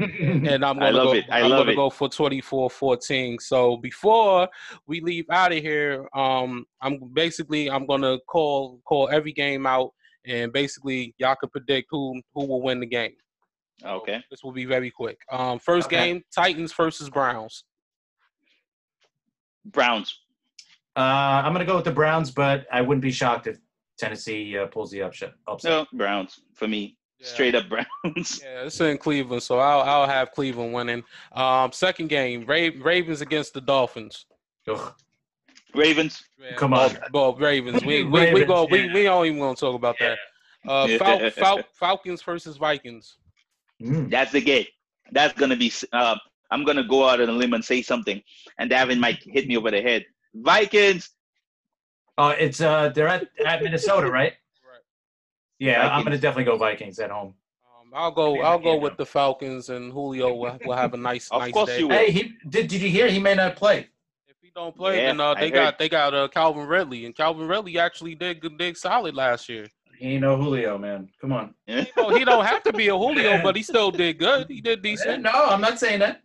and 0.00 0.64
I'm 0.64 0.78
gonna 0.78 0.92
love 0.92 1.06
go, 1.08 1.12
it. 1.12 1.24
I 1.30 1.40
am 1.40 1.50
love 1.50 1.60
gonna 1.60 1.72
it. 1.72 1.76
go 1.76 1.90
for 1.90 2.08
24-14. 2.08 3.40
So 3.40 3.76
before 3.76 4.48
we 4.86 5.00
leave 5.00 5.26
out 5.30 5.52
of 5.52 5.58
here, 5.58 6.08
um, 6.14 6.64
I'm 6.80 6.98
basically 7.12 7.70
I'm 7.70 7.86
gonna 7.86 8.18
call 8.26 8.80
call 8.84 9.08
every 9.10 9.32
game 9.32 9.66
out, 9.66 9.90
and 10.26 10.52
basically 10.52 11.14
y'all 11.18 11.36
can 11.36 11.50
predict 11.50 11.88
who 11.90 12.20
who 12.34 12.46
will 12.46 12.62
win 12.62 12.80
the 12.80 12.86
game. 12.86 13.12
So 13.80 13.88
Okay. 13.88 14.22
this 14.30 14.42
will 14.42 14.52
be 14.52 14.64
very 14.64 14.90
quick. 14.90 15.18
Um, 15.30 15.58
first 15.58 15.86
Okay. 15.86 15.96
game: 16.12 16.22
Titans 16.34 16.72
versus 16.72 17.10
Browns. 17.10 17.64
Browns. 19.66 20.20
Uh, 20.96 21.42
I'm 21.44 21.52
going 21.52 21.66
to 21.66 21.70
go 21.70 21.74
with 21.76 21.84
the 21.84 21.90
Browns, 21.90 22.30
but 22.30 22.66
I 22.72 22.80
wouldn't 22.80 23.02
be 23.02 23.10
shocked 23.10 23.48
if 23.48 23.58
Tennessee 23.98 24.56
uh, 24.58 24.66
pulls 24.66 24.90
the 24.90 25.02
upset. 25.02 25.32
upset. 25.46 25.70
No, 25.70 25.98
Browns 25.98 26.40
for 26.54 26.66
me. 26.68 26.96
Yeah. 27.20 27.26
Straight 27.28 27.54
up 27.54 27.68
Browns. 27.68 28.40
Yeah, 28.42 28.64
it's 28.64 28.80
in 28.80 28.98
Cleveland, 28.98 29.42
so 29.42 29.58
I'll 29.58 29.82
I'll 29.82 30.06
have 30.08 30.32
Cleveland 30.32 30.72
winning. 30.72 31.02
Um, 31.32 31.72
second 31.72 32.08
game: 32.08 32.44
Ra- 32.46 32.70
Ravens 32.82 33.20
against 33.20 33.54
the 33.54 33.60
Dolphins. 33.60 34.26
Ugh. 34.68 34.94
Ravens. 35.74 36.22
Yeah, 36.38 36.54
Come 36.56 36.72
well, 36.72 36.90
on. 36.90 36.96
well, 37.12 37.34
Ravens. 37.36 37.84
We 37.84 38.04
we, 38.04 38.32
we 38.32 38.44
go. 38.44 38.66
We, 38.70 38.86
yeah. 38.86 38.94
we 38.94 39.02
don't 39.04 39.26
even 39.26 39.38
want 39.38 39.58
to 39.58 39.64
talk 39.66 39.74
about 39.74 39.96
that. 40.00 40.18
Uh, 40.66 40.86
Fal- 40.98 41.30
Fal- 41.30 41.62
Falcons 41.72 42.22
versus 42.22 42.56
Vikings. 42.56 43.16
Mm. 43.82 44.10
That's 44.10 44.32
the 44.32 44.40
game. 44.40 44.66
That's 45.12 45.38
gonna 45.38 45.56
be. 45.56 45.72
Uh, 45.92 46.16
I'm 46.50 46.64
gonna 46.64 46.84
go 46.86 47.08
out 47.08 47.20
on 47.20 47.28
a 47.28 47.32
limb 47.32 47.54
and 47.54 47.64
say 47.64 47.82
something, 47.82 48.20
and 48.58 48.70
Davin 48.70 48.98
might 48.98 49.22
hit 49.22 49.46
me 49.46 49.56
over 49.56 49.70
the 49.70 49.80
head. 49.82 50.04
Vikings. 50.34 51.10
Oh, 52.16 52.28
it's 52.28 52.60
uh, 52.60 52.90
they're 52.90 53.08
at, 53.08 53.28
at 53.44 53.62
Minnesota, 53.62 54.10
right? 54.10 54.34
Right. 54.64 54.80
Yeah, 55.58 55.88
I'm 55.94 56.02
going 56.02 56.12
to 56.12 56.18
definitely 56.18 56.44
go 56.44 56.56
Vikings 56.56 56.98
at 56.98 57.10
home. 57.10 57.34
Um, 57.64 57.90
I'll 57.94 58.10
go. 58.10 58.40
I'll 58.40 58.58
go 58.58 58.74
yeah. 58.74 58.80
with 58.80 58.96
the 58.96 59.06
Falcons, 59.06 59.68
and 59.68 59.92
Julio 59.92 60.34
will, 60.34 60.58
will 60.64 60.76
have 60.76 60.94
a 60.94 60.96
nice, 60.96 61.28
Of 61.30 61.42
nice 61.42 61.52
course 61.52 61.70
day. 61.70 61.78
you 61.80 61.88
will. 61.88 61.96
Hey, 61.96 62.10
he 62.10 62.32
did. 62.48 62.68
Did 62.68 62.80
you 62.80 62.88
hear? 62.88 63.08
He 63.08 63.18
may 63.20 63.34
not 63.34 63.54
play. 63.56 63.88
If 64.26 64.36
he 64.42 64.50
don't 64.54 64.74
play, 64.74 64.96
Yeah, 64.98 65.06
then 65.08 65.20
uh, 65.20 65.34
I 65.36 65.40
they 65.40 65.48
heard. 65.50 65.54
got 65.54 65.78
they 65.78 65.88
got 65.88 66.14
uh, 66.14 66.28
Calvin 66.28 66.66
Ridley, 66.66 67.06
and 67.06 67.14
Calvin 67.14 67.46
Ridley 67.46 67.78
actually 67.78 68.14
did 68.14 68.40
good, 68.40 68.58
did 68.58 68.76
solid 68.76 69.14
last 69.14 69.48
year. 69.48 69.66
He 69.98 70.14
ain't 70.14 70.22
no 70.22 70.36
Julio, 70.36 70.76
man. 70.76 71.08
Come 71.20 71.32
on. 71.32 71.54
He 71.66 71.86
don't, 71.96 72.16
he 72.18 72.24
don't 72.24 72.44
have 72.44 72.62
to 72.64 72.72
be 72.72 72.88
a 72.88 72.96
Julio, 72.96 73.40
but 73.44 73.54
he 73.54 73.62
still 73.62 73.90
did 73.92 74.18
good. 74.18 74.48
He 74.50 74.60
did 74.60 74.82
decent. 74.82 75.22
No, 75.22 75.30
I'm 75.30 75.60
not 75.60 75.78
saying 75.78 76.00
that. 76.00 76.22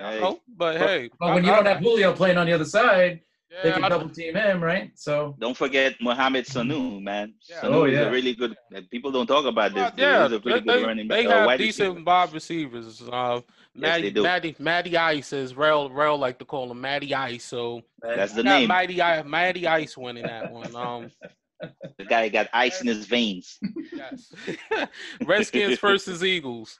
I 0.00 0.14
Hey. 0.14 0.20
know, 0.20 0.40
but 0.56 0.78
But- 0.78 0.88
hey, 0.88 1.10
But 1.20 1.34
when 1.34 1.44
I- 1.44 1.48
you 1.48 1.54
don't 1.54 1.66
I- 1.66 1.72
have 1.74 1.80
Julio 1.82 2.12
playing 2.14 2.38
on 2.38 2.46
the 2.46 2.52
other 2.52 2.64
side, 2.64 3.20
they 3.62 3.72
can 3.72 3.82
double 3.82 4.08
team 4.08 4.34
him, 4.34 4.62
right? 4.62 4.90
So 4.96 5.36
Don't 5.38 5.56
forget 5.56 5.94
Mohamed 6.00 6.46
Sanu, 6.46 7.00
man. 7.02 7.34
Yeah. 7.48 7.60
Sanu 7.60 7.72
Oh, 7.74 7.84
is 7.84 7.92
yeah. 7.94 8.00
a 8.06 8.10
really 8.10 8.34
good. 8.34 8.56
People 8.90 9.12
don't 9.12 9.26
talk 9.26 9.44
about 9.44 9.72
this. 9.74 9.80
Well, 9.82 9.90
dude. 9.90 9.98
yeah, 10.00 10.22
He's 10.24 10.32
a 10.32 10.38
really 10.40 10.60
they, 10.60 10.66
good 10.66 10.82
they, 10.82 10.84
running 10.86 11.08
back. 11.08 11.26
uh, 11.26 11.30
have 11.30 11.46
wide 11.46 11.58
decent 11.58 12.04
wide 12.04 12.32
receivers. 12.32 13.02
Uh, 13.02 13.40
Yes, 13.76 13.80
Matty, 13.80 14.02
they 14.02 14.10
do. 14.10 14.22
Matty, 14.22 14.56
Matty 14.60 14.96
Ice 14.96 15.32
is 15.32 15.56
real, 15.56 15.90
real 15.90 16.16
like 16.16 16.38
to 16.38 16.44
call 16.44 16.70
him 16.70 16.80
Maddie 16.80 17.12
Ice. 17.12 17.42
So 17.42 17.82
That's 18.00 18.32
I 18.32 18.36
the 18.36 18.42
name. 18.44 18.68
Matty, 18.68 19.02
I- 19.02 19.24
Matty 19.24 19.66
Ice 19.66 19.96
winning 19.98 20.22
that 20.22 20.52
one. 20.52 20.76
Um, 20.76 21.10
The 21.98 22.04
guy 22.04 22.28
got 22.28 22.48
ice 22.52 22.80
in 22.82 22.86
his 22.88 23.06
veins. 23.06 23.58
yes. 23.92 24.32
Redskins 25.24 25.78
versus 25.78 26.22
Eagles. 26.22 26.78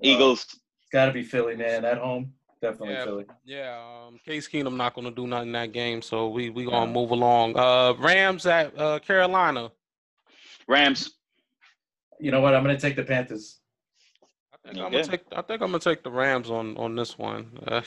Eagles. 0.00 0.44
it's 0.44 0.90
got 0.92 1.06
to 1.06 1.12
be 1.12 1.22
Philly, 1.22 1.56
man. 1.56 1.84
At 1.84 1.98
home, 1.98 2.32
definitely 2.60 2.94
Yeah. 2.94 3.04
Philly. 3.04 3.24
Yeah, 3.44 4.04
um, 4.06 4.18
Case 4.24 4.48
Keenum 4.48 4.76
not 4.76 4.94
going 4.94 5.06
to 5.06 5.14
do 5.14 5.26
nothing 5.26 5.52
that 5.52 5.72
game, 5.72 6.02
so 6.02 6.28
we 6.28 6.50
we 6.50 6.64
gonna 6.64 6.86
No. 6.86 6.92
move 6.92 7.10
along. 7.10 7.56
Uh, 7.58 7.94
Rams 7.98 8.46
at 8.46 8.78
uh, 8.78 8.98
Carolina. 9.00 9.70
Rams. 10.68 11.12
You 12.18 12.30
know 12.30 12.40
what? 12.40 12.54
I'm 12.54 12.64
going 12.64 12.74
to 12.76 12.80
take 12.80 12.96
the 12.96 13.04
Panthers. 13.04 13.58
I 14.52 14.68
think 14.72 14.84
I'm 14.84 14.90
gonna 14.90 15.04
take. 15.04 15.20
I 15.30 15.42
think 15.42 15.62
I'm 15.62 15.68
gonna 15.68 15.78
take 15.78 16.02
the 16.02 16.10
Rams 16.10 16.50
on 16.50 16.76
on 16.76 16.96
this 16.96 17.16
one. 17.16 17.56
Uh, 17.68 17.82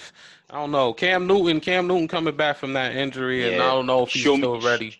I 0.49 0.59
don't 0.61 0.71
know. 0.71 0.93
Cam 0.93 1.27
Newton. 1.27 1.59
Cam 1.59 1.87
Newton 1.87 2.07
coming 2.07 2.37
back 2.37 2.55
from 2.55 2.71
that 2.73 2.95
injury, 2.95 3.51
and 3.53 3.61
I 3.61 3.67
don't 3.71 3.85
know 3.85 4.03
if 4.03 4.11
he's 4.11 4.21
Show 4.21 4.35
me- 4.37 4.43
still 4.43 4.61
ready. 4.61 4.95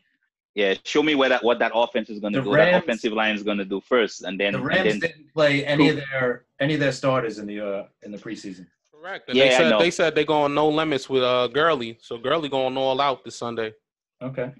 Yeah, 0.55 0.73
show 0.83 1.01
me 1.01 1.15
what 1.15 1.29
that 1.29 1.41
what 1.41 1.57
that 1.59 1.71
offense 1.73 2.09
is 2.09 2.19
going 2.19 2.33
to 2.33 2.39
The 2.41 2.45
do. 2.45 2.53
Rams- 2.53 2.71
that 2.73 2.83
offensive 2.83 3.13
line 3.13 3.33
is 3.33 3.43
going 3.43 3.59
to 3.59 3.65
do 3.65 3.79
first, 3.79 4.23
and 4.23 4.37
then 4.37 4.53
The 4.53 4.59
Rams 4.59 4.83
then 4.89 4.99
didn't 4.99 5.33
play 5.33 5.65
any 5.65 5.87
of 5.87 5.95
their 6.11 6.43
any 6.59 6.73
of 6.73 6.81
their 6.81 6.91
starters 6.91 7.37
in 7.39 7.45
the 7.47 7.61
uh, 7.61 7.85
in 8.03 8.11
the 8.11 8.17
preseason. 8.17 8.67
Correct. 9.01 9.29
And 9.29 9.37
Yeah, 9.37 9.45
they 9.45 9.51
said 9.57 9.79
they 9.79 9.91
said 9.91 10.15
they're 10.15 10.23
going 10.25 10.53
no 10.53 10.67
limits 10.69 11.09
with 11.09 11.23
uh 11.23 11.47
Gurley. 11.47 11.97
So 12.01 12.17
Gurley 12.17 12.49
going 12.49 12.77
all 12.77 12.99
out 12.99 13.23
this 13.23 13.37
Sunday. 13.37 13.73
Okay. 14.21 14.51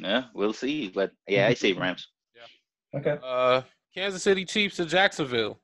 yeah, 0.00 0.24
we'll 0.34 0.52
see. 0.52 0.88
But 0.88 1.12
yeah, 1.28 1.46
I 1.46 1.54
say 1.54 1.72
Rams. 1.72 2.08
Yeah. 2.34 2.98
Okay. 3.00 3.18
Uh, 3.22 3.62
Kansas 3.94 4.22
City 4.22 4.44
Chiefs 4.44 4.76
to 4.76 4.86
Jacksonville. 4.86 5.60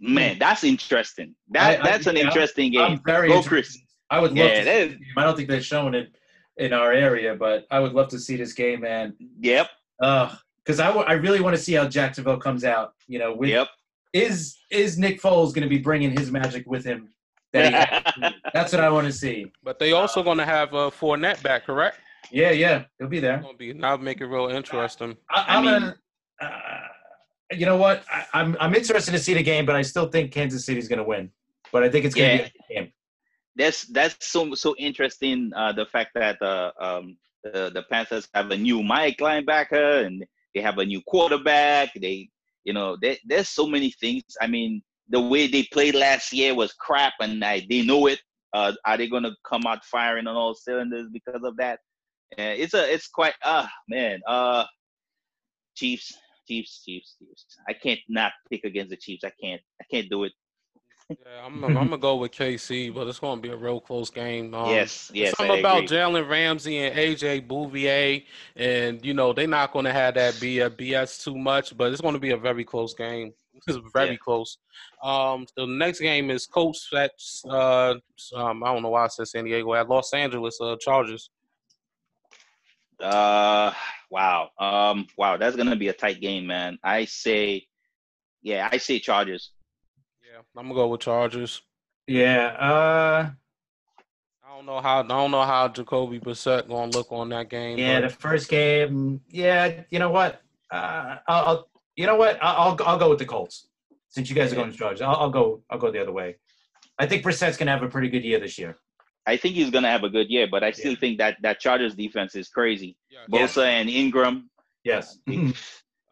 Man, 0.00 0.38
that's 0.38 0.62
interesting. 0.62 1.34
That 1.50 1.80
I- 1.80 1.82
I- 1.82 1.84
that's 1.90 2.06
an 2.06 2.16
yeah, 2.16 2.22
interesting 2.26 2.70
game. 2.72 2.82
I'm 2.82 3.00
very 3.04 3.28
Go. 3.28 3.42
Chris. 3.42 3.76
I 4.10 4.20
would 4.20 4.30
love 4.30 4.38
Yeah, 4.38 4.48
to. 4.48 4.56
See 4.60 4.64
that 4.64 4.74
this 4.76 4.92
is- 4.92 4.98
game. 4.98 5.06
I 5.16 5.24
don't 5.24 5.36
think 5.36 5.48
they're 5.48 5.60
showing 5.60 5.94
it 5.94 6.14
in 6.56 6.72
our 6.72 6.92
area, 6.92 7.34
but 7.34 7.66
I 7.70 7.80
would 7.80 7.92
love 7.92 8.08
to 8.10 8.18
see 8.18 8.36
this 8.36 8.52
game, 8.52 8.80
man. 8.80 9.14
Yep, 9.40 9.68
Uh, 10.00 10.34
Because 10.64 10.80
I, 10.80 10.86
w- 10.88 11.06
I 11.06 11.14
really 11.14 11.40
want 11.40 11.56
to 11.56 11.62
see 11.62 11.72
how 11.72 11.88
Jacksonville 11.88 12.36
comes 12.38 12.62
out. 12.64 12.94
You 13.08 13.18
know, 13.18 13.34
with 13.34 13.48
yep. 13.50 13.68
Is 14.12 14.58
is 14.70 14.98
Nick 14.98 15.20
Foles 15.20 15.54
going 15.54 15.62
to 15.62 15.68
be 15.68 15.78
bringing 15.78 16.10
his 16.16 16.30
magic 16.30 16.66
with 16.66 16.84
him? 16.84 17.08
That? 17.52 18.14
That's 18.54 18.72
what 18.72 18.82
I 18.82 18.90
want 18.90 19.06
to 19.06 19.12
see. 19.12 19.46
But 19.62 19.78
they 19.78 19.92
also 19.92 20.22
going 20.22 20.38
to 20.38 20.44
have 20.44 20.72
a 20.74 20.76
uh, 20.76 20.90
Fournette 20.90 21.42
back, 21.42 21.64
correct? 21.64 21.98
Yeah, 22.30 22.50
yeah, 22.50 22.84
he'll 22.98 23.08
be 23.08 23.20
there. 23.20 23.38
Going 23.38 23.54
to 23.54 23.58
be 23.58 23.72
now 23.72 23.96
make 23.96 24.20
it 24.20 24.26
real 24.26 24.48
interesting. 24.48 25.16
I, 25.30 25.40
I 25.48 25.56
I'm 25.56 25.64
mean- 25.64 25.80
gonna. 25.80 25.96
Uh, 26.40 26.48
you 27.52 27.64
know 27.64 27.76
what? 27.78 28.04
I, 28.12 28.24
I'm 28.34 28.56
I'm 28.60 28.74
interested 28.74 29.12
to 29.12 29.18
see 29.18 29.32
the 29.34 29.42
game, 29.42 29.64
but 29.64 29.74
I 29.76 29.82
still 29.82 30.08
think 30.08 30.32
Kansas 30.32 30.66
City's 30.66 30.88
going 30.88 30.98
to 30.98 31.04
win. 31.04 31.30
But 31.72 31.82
I 31.82 31.88
think 31.88 32.04
it's 32.04 32.14
going 32.14 32.38
to 32.38 32.44
Yeah. 32.44 32.48
be 32.68 32.74
a 32.76 32.80
game. 32.82 32.92
that's 33.56 33.82
that's 33.86 34.26
so 34.28 34.54
so 34.54 34.74
interesting. 34.76 35.50
Uh, 35.56 35.72
the 35.72 35.86
fact 35.86 36.10
that 36.14 36.40
uh, 36.42 36.72
um, 36.78 37.16
the 37.44 37.70
the 37.72 37.82
Panthers 37.90 38.28
have 38.34 38.50
a 38.50 38.56
new 38.56 38.82
Mike 38.82 39.18
linebacker 39.18 40.04
and 40.04 40.24
they 40.54 40.60
have 40.60 40.76
a 40.78 40.84
new 40.84 41.00
quarterback. 41.02 41.90
They, 41.94 42.28
you 42.68 42.74
know, 42.74 42.98
they, 43.00 43.18
there's 43.24 43.48
so 43.48 43.66
many 43.66 43.90
things. 43.92 44.24
I 44.42 44.46
mean, 44.46 44.82
the 45.08 45.18
way 45.18 45.46
they 45.46 45.62
played 45.72 45.94
last 45.94 46.34
year 46.34 46.54
was 46.54 46.74
crap, 46.74 47.14
and 47.18 47.42
I, 47.42 47.66
they 47.70 47.80
know 47.80 48.08
it. 48.08 48.20
Uh, 48.52 48.72
are 48.84 48.98
they 48.98 49.08
going 49.08 49.22
to 49.22 49.32
come 49.48 49.62
out 49.66 49.82
firing 49.86 50.26
on 50.26 50.36
all 50.36 50.54
cylinders 50.54 51.08
because 51.10 51.42
of 51.42 51.56
that? 51.56 51.78
Uh, 52.38 52.52
it's 52.62 52.74
a 52.74 52.92
it's 52.92 53.08
quite 53.08 53.32
ah 53.42 53.70
man. 53.88 54.20
Uh, 54.26 54.64
Chiefs, 55.76 56.12
Chiefs, 56.46 56.82
Chiefs, 56.84 57.16
Chiefs. 57.18 57.46
I 57.66 57.72
can't 57.72 58.00
not 58.06 58.32
pick 58.50 58.64
against 58.64 58.90
the 58.90 58.98
Chiefs. 58.98 59.24
I 59.24 59.32
can't. 59.42 59.62
I 59.80 59.84
can't 59.90 60.10
do 60.10 60.24
it. 60.24 60.32
Yeah, 61.10 61.16
I'm, 61.46 61.64
I'm 61.64 61.72
gonna 61.72 61.96
go 61.96 62.16
with 62.16 62.32
KC, 62.32 62.92
but 62.94 63.06
it's 63.08 63.18
gonna 63.18 63.40
be 63.40 63.48
a 63.48 63.56
real 63.56 63.80
close 63.80 64.10
game. 64.10 64.52
Um, 64.58 64.68
yes, 64.70 65.10
yes. 65.14 65.34
Something 65.36 65.60
about. 65.60 65.84
Jalen 65.84 66.28
Ramsey 66.28 66.78
and 66.78 66.94
AJ 66.96 67.46
Bouye, 67.48 68.24
and 68.56 69.02
you 69.04 69.14
know 69.14 69.32
they're 69.32 69.46
not 69.46 69.72
going 69.72 69.86
to 69.86 69.92
have 69.92 70.14
that 70.14 70.38
be 70.38 70.58
a 70.60 70.68
BS 70.68 71.24
too 71.24 71.36
much, 71.38 71.74
but 71.76 71.92
it's 71.92 72.00
going 72.02 72.12
to 72.14 72.20
be 72.20 72.32
a 72.32 72.36
very 72.36 72.64
close 72.64 72.92
game. 72.94 73.32
It's 73.66 73.78
very 73.92 74.10
Yeah. 74.12 74.16
close. 74.18 74.58
Um, 75.02 75.46
the 75.56 75.66
next 75.66 75.98
game 76.00 76.30
is 76.30 76.46
Colts 76.46 76.88
at 76.94 77.10
uh, 77.48 77.94
um, 78.36 78.62
I 78.62 78.72
don't 78.72 78.82
know 78.82 78.90
why 78.90 79.04
I 79.04 79.08
said 79.08 79.28
San 79.28 79.44
Diego 79.46 79.74
at 79.74 79.88
Los 79.88 80.12
Angeles 80.12 80.60
uh, 80.60 80.76
Chargers. 80.78 81.30
Uh, 83.00 83.72
wow. 84.10 84.50
Um, 84.58 85.06
wow. 85.16 85.36
That's 85.38 85.56
gonna 85.56 85.74
be 85.76 85.88
a 85.88 85.92
tight 85.92 86.20
game, 86.20 86.46
man. 86.46 86.78
I 86.84 87.04
say, 87.06 87.66
yeah, 88.42 88.68
I 88.70 88.76
say 88.78 88.98
Chargers. 88.98 89.50
Yeah, 90.38 90.60
I'm 90.60 90.66
gonna 90.68 90.74
go 90.74 90.88
with 90.88 91.00
Chargers. 91.00 91.62
Yeah. 92.06 92.46
Uh, 92.58 93.30
I 94.44 94.56
don't 94.56 94.66
know 94.66 94.80
how. 94.80 95.00
I 95.00 95.06
don't 95.06 95.30
know 95.30 95.42
how 95.42 95.68
Jacoby 95.68 96.20
Brissett 96.20 96.68
gonna 96.68 96.90
look 96.92 97.10
on 97.10 97.28
that 97.30 97.48
game. 97.50 97.78
Yeah, 97.78 98.00
but- 98.00 98.08
the 98.10 98.16
first 98.16 98.48
game. 98.48 99.20
Yeah, 99.28 99.82
you 99.90 99.98
know 99.98 100.10
what? 100.10 100.40
Uh, 100.70 101.16
I'll, 101.26 101.44
I'll. 101.46 101.68
You 101.96 102.06
know 102.06 102.16
what? 102.16 102.38
I'll. 102.42 102.70
I'll, 102.78 102.86
I'll 102.86 102.98
go 102.98 103.10
with 103.10 103.18
the 103.18 103.24
Colts. 103.26 103.68
Since 104.10 104.30
you 104.30 104.36
guys 104.36 104.52
are 104.52 104.56
going 104.56 104.70
to 104.72 104.76
Chargers, 104.76 105.02
I'll, 105.02 105.16
I'll 105.16 105.30
go. 105.30 105.62
I'll 105.70 105.78
go 105.78 105.90
the 105.90 106.00
other 106.00 106.12
way. 106.12 106.36
I 106.98 107.06
think 107.06 107.24
Brissett's 107.24 107.56
gonna 107.56 107.70
have 107.72 107.82
a 107.82 107.88
pretty 107.88 108.08
good 108.08 108.24
year 108.24 108.38
this 108.40 108.58
year. 108.58 108.76
I 109.26 109.36
think 109.36 109.54
he's 109.56 109.70
gonna 109.70 109.90
have 109.90 110.04
a 110.04 110.08
good 110.08 110.30
year, 110.30 110.46
but 110.50 110.62
I 110.64 110.70
still 110.72 110.92
Yeah. 110.92 110.98
think 111.00 111.18
that 111.18 111.36
that 111.42 111.60
Chargers 111.60 111.94
defense 111.94 112.34
is 112.34 112.48
crazy. 112.48 112.96
yeah. 113.10 113.18
Yes. 113.28 113.54
Bosa 113.56 113.66
and 113.66 113.88
Ingram. 113.90 114.50
Yes. 114.84 115.18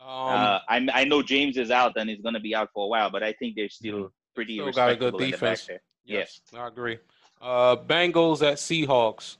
Um, 0.06 0.12
uh, 0.12 0.58
I 0.68 0.88
I 0.94 1.04
know 1.04 1.20
James 1.22 1.56
is 1.56 1.70
out 1.70 1.96
and 1.96 2.08
he's 2.08 2.20
gonna 2.20 2.40
be 2.40 2.54
out 2.54 2.70
for 2.72 2.84
a 2.84 2.88
while, 2.88 3.10
but 3.10 3.22
I 3.24 3.32
think 3.32 3.56
they're 3.56 3.68
still 3.68 4.12
pretty 4.34 4.54
Still 4.56 4.70
got 4.72 4.90
a 4.90 4.96
good 4.96 5.14
respectable 5.14 5.18
the 5.18 5.30
back 5.32 5.40
defense. 5.40 5.66
there. 5.66 5.82
yes, 6.04 6.40
I 6.56 6.68
agree. 6.68 6.98
Uh, 7.42 7.76
Bengals 7.76 8.40
at 8.46 8.58
Seahawks. 8.58 9.36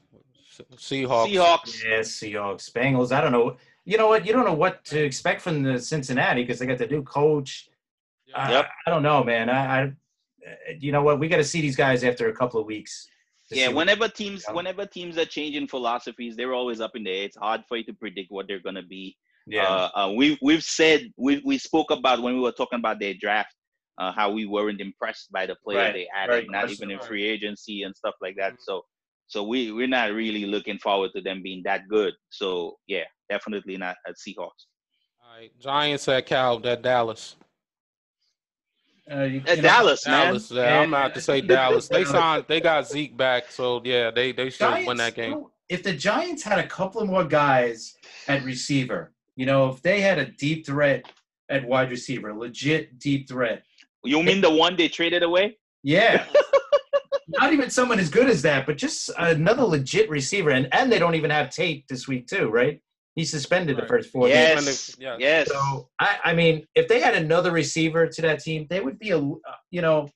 Seahawks. 0.75 1.31
Seahawks. 1.31 1.83
Yes, 1.83 2.09
Seahawks, 2.19 2.71
Bengals. 2.71 3.11
I 3.11 3.21
don't 3.21 3.31
know. 3.31 3.57
You 3.85 3.97
know 3.97 4.07
what? 4.07 4.25
You 4.25 4.33
don't 4.33 4.45
know 4.45 4.53
what 4.53 4.83
to 4.85 5.01
expect 5.03 5.41
from 5.41 5.63
the 5.63 5.79
Cincinnati 5.79 6.43
because 6.43 6.59
they 6.59 6.65
got 6.65 6.77
the 6.79 6.87
new 6.87 7.03
coach. 7.03 7.69
I- 8.35 8.51
Yep. 8.51 8.69
I, 8.85 8.89
don't 8.89 9.03
know, 9.03 9.23
man. 9.23 9.49
I, 9.49 9.83
I 9.83 9.93
you 10.79 10.91
know 10.91 11.01
what? 11.01 11.19
We 11.19 11.27
got 11.29 11.37
to 11.37 11.43
see 11.43 11.61
these 11.61 11.75
guys 11.77 12.03
after 12.03 12.27
a 12.29 12.33
couple 12.33 12.59
of 12.59 12.65
weeks. 12.65 13.07
Yeah, 13.49 13.69
whenever 13.69 14.09
teams 14.09 14.43
Yeah. 14.47 14.53
whenever 14.55 14.85
teams 14.85 15.17
are 15.17 15.25
changing 15.25 15.67
philosophies, 15.67 16.35
they're 16.35 16.53
always 16.53 16.81
up 16.81 16.95
in 16.97 17.03
the 17.05 17.11
air. 17.11 17.23
It's 17.25 17.37
hard 17.37 17.63
for 17.67 17.77
you 17.77 17.85
to 17.85 17.93
predict 17.93 18.29
what 18.31 18.47
they're 18.47 18.59
gonna 18.59 18.83
be. 18.83 19.15
Yeah, 19.47 19.63
Uh, 19.67 19.89
uh, 19.95 20.11
we've 20.11 20.37
we've 20.41 20.63
said 20.63 21.11
we 21.17 21.41
we 21.45 21.57
spoke 21.57 21.89
about 21.91 22.21
when 22.21 22.33
we 22.35 22.41
were 22.41 22.51
talking 22.51 22.79
about 22.79 22.99
their 22.99 23.13
draft, 23.13 23.53
uh, 23.97 24.11
how 24.11 24.29
we 24.31 24.45
weren't 24.45 24.81
impressed 24.81 25.31
by 25.31 25.45
the 25.45 25.55
player 25.63 25.79
Right, 25.79 25.93
they 25.93 26.07
very 26.27 26.39
added, 26.39 26.51
not 26.51 26.69
even 26.69 26.91
in 26.91 26.99
free 26.99 27.23
agency 27.27 27.83
and 27.83 27.95
stuff 27.95 28.15
like 28.21 28.35
that. 28.37 28.53
Mhm. 28.53 28.57
So 28.61 28.83
so 29.27 29.43
we 29.43 29.71
we're 29.71 29.87
not 29.87 30.11
really 30.13 30.45
looking 30.45 30.77
forward 30.79 31.11
to 31.15 31.21
them 31.21 31.41
being 31.41 31.61
that 31.63 31.87
good. 31.87 32.13
So 32.29 32.77
yeah, 32.87 33.05
definitely 33.29 33.77
not 33.77 33.95
at 34.07 34.15
Seahawks. 34.15 34.63
All 35.23 35.37
right, 35.39 35.51
Giants 35.59 36.07
at 36.07 36.25
Cow 36.25 36.61
at 36.63 36.81
Dallas. 36.81 37.35
Uh, 39.09 39.23
you- 39.23 39.41
At 39.47 39.57
you 39.57 39.61
know, 39.63 39.69
Dallas, 39.69 40.05
man. 40.05 40.25
Dallas. 40.27 40.51
Yeah, 40.51 40.79
I'm 40.81 40.89
about 40.93 41.13
to 41.13 41.21
say 41.21 41.39
Dallas. 41.41 41.87
They 41.87 42.03
signed. 42.15 42.45
They 42.47 42.59
got 42.59 42.87
Zeke 42.87 43.15
back, 43.15 43.49
so 43.51 43.81
yeah, 43.85 44.11
they 44.11 44.33
they 44.33 44.49
should 44.49 44.85
win 44.85 44.97
that 44.97 45.15
game. 45.15 45.29
you 45.29 45.35
know, 45.35 45.51
If 45.69 45.83
the 45.83 45.93
Giants 45.93 46.43
had 46.43 46.59
a 46.59 46.67
couple 46.67 47.01
of 47.01 47.07
more 47.07 47.23
guys 47.25 47.95
at 48.27 48.43
receiver, 48.43 49.13
you 49.37 49.45
know, 49.45 49.69
if 49.69 49.81
they 49.81 50.01
had 50.01 50.17
a 50.17 50.25
deep 50.25 50.65
threat 50.65 51.05
at 51.49 51.63
wide 51.65 51.89
receiver, 51.91 52.33
legit 52.33 52.99
deep 52.99 53.29
threat, 53.29 53.63
You 54.03 54.21
mean 54.21 54.41
the 54.41 54.51
one 54.51 54.75
they 54.75 54.89
traded 54.89 55.23
away? 55.23 55.57
yeah. 55.83 56.25
Not 57.29 57.51
even 57.51 57.69
someone 57.69 57.99
as 57.99 58.09
good 58.09 58.29
as 58.29 58.41
that, 58.43 58.65
but 58.65 58.77
just 58.77 59.09
another 59.17 59.63
legit 59.63 60.09
receiver. 60.09 60.49
And 60.51 60.67
and 60.73 60.89
they 60.89 60.97
don't 60.97 61.15
even 61.15 61.29
have 61.29 61.49
Tate 61.49 61.85
this 61.89 62.07
week 62.07 62.25
too, 62.25 62.47
right? 62.49 62.81
He 63.15 63.25
suspended 63.25 63.75
the 63.77 63.85
first 63.85 64.09
four 64.11 64.29
Yes. 64.29 64.63
games. 64.65 64.95
Yeah. 64.97 65.17
Yes. 65.19 65.49
So 65.49 65.89
I, 65.99 66.17
I 66.23 66.33
mean, 66.33 66.65
if 66.73 66.87
they 66.87 67.01
had 67.01 67.15
another 67.15 67.51
receiver 67.51 68.07
to 68.07 68.21
that 68.21 68.39
team, 68.39 68.65
they 68.69 68.79
would 68.79 68.97
be 68.97 69.09
a, 69.11 69.19
uh, 69.19 69.33
you 69.71 69.81
know, 69.81 70.07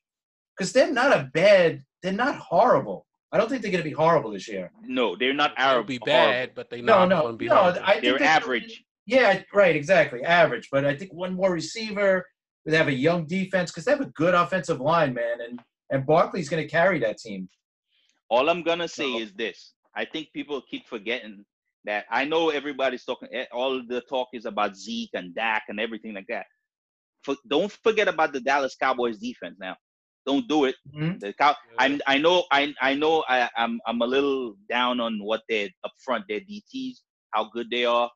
because 0.55 0.71
they're 0.71 0.91
not 0.93 1.11
a 1.11 1.29
bad, 1.33 1.83
they're 2.01 2.13
not 2.13 2.35
horrible. 2.37 3.05
I 3.33 3.37
don't 3.37 3.49
think 3.49 3.61
they're 3.61 3.71
going 3.71 3.83
to 3.83 3.89
be 3.89 3.95
horrible 3.95 4.31
this 4.31 4.47
year. 4.47 4.71
No, 4.85 5.15
they're 5.17 5.33
not 5.33 5.51
They'll 5.57 5.65
Arab. 5.65 5.87
be 5.87 5.99
horrible. 6.01 6.31
bad, 6.31 6.51
but 6.55 6.69
they 6.69 6.79
No, 6.81 6.99
not 6.99 7.09
no, 7.09 7.21
gonna 7.23 7.37
be 7.37 7.47
no. 7.47 7.55
horrible. 7.55 7.81
I 7.83 7.91
think 7.93 8.03
They're 8.03 8.19
they're 8.19 8.27
average. 8.27 8.83
Yeah, 9.05 9.41
right, 9.53 9.75
exactly, 9.75 10.23
average. 10.23 10.69
But 10.71 10.85
I 10.85 10.95
think 10.95 11.11
one 11.13 11.33
more 11.33 11.51
receiver. 11.51 12.25
They 12.65 12.77
have 12.77 12.87
a 12.89 12.93
young 12.93 13.25
defense 13.25 13.71
because 13.71 13.85
they 13.85 13.91
have 13.91 14.01
a 14.01 14.05
good 14.11 14.35
offensive 14.35 14.79
line, 14.79 15.13
man, 15.13 15.41
and 15.41 15.59
and 15.89 16.05
Barkley's 16.05 16.47
going 16.49 16.63
to 16.63 16.69
carry 16.69 16.99
that 16.99 17.17
team. 17.17 17.49
All 18.29 18.49
I'm 18.49 18.61
gonna 18.63 18.87
say 18.87 19.11
So- 19.11 19.19
is 19.19 19.33
this: 19.33 19.73
I 19.95 20.05
think 20.05 20.31
people 20.33 20.61
keep 20.69 20.87
forgetting 20.87 21.43
that. 21.85 22.05
I 22.11 22.23
know 22.25 22.49
everybody's 22.49 23.03
talking. 23.03 23.27
eh, 23.33 23.45
All 23.51 23.81
the 23.85 24.01
talk 24.01 24.27
is 24.33 24.45
about 24.45 24.77
Zeke 24.77 25.09
and 25.15 25.33
Dak 25.33 25.63
and 25.69 25.79
everything 25.79 26.13
like 26.13 26.27
that. 26.29 26.45
For, 27.23 27.35
don't 27.47 27.71
forget 27.83 28.07
about 28.07 28.31
the 28.33 28.39
Dallas 28.41 28.75
Cowboys 28.79 29.17
defense. 29.17 29.57
Now, 29.59 29.75
don't 30.25 30.47
do 30.47 30.65
it. 30.65 30.75
Mhm. 30.95 31.19
The 31.19 31.33
cow. 31.33 31.55
I'm. 31.79 31.99
I 32.05 32.19
know. 32.19 32.45
I. 32.51 32.73
I 32.79 32.93
know. 32.93 33.23
I, 33.27 33.49
I'm. 33.57 33.81
I'm 33.87 34.01
a 34.01 34.05
little 34.05 34.55
down 34.69 34.99
on 34.99 35.19
what 35.23 35.41
they're 35.49 35.69
up 35.83 35.93
front. 36.05 36.25
Their 36.29 36.41
DTs, 36.41 36.97
how 37.31 37.45
good 37.45 37.69
they 37.71 37.85
are. 37.85 38.09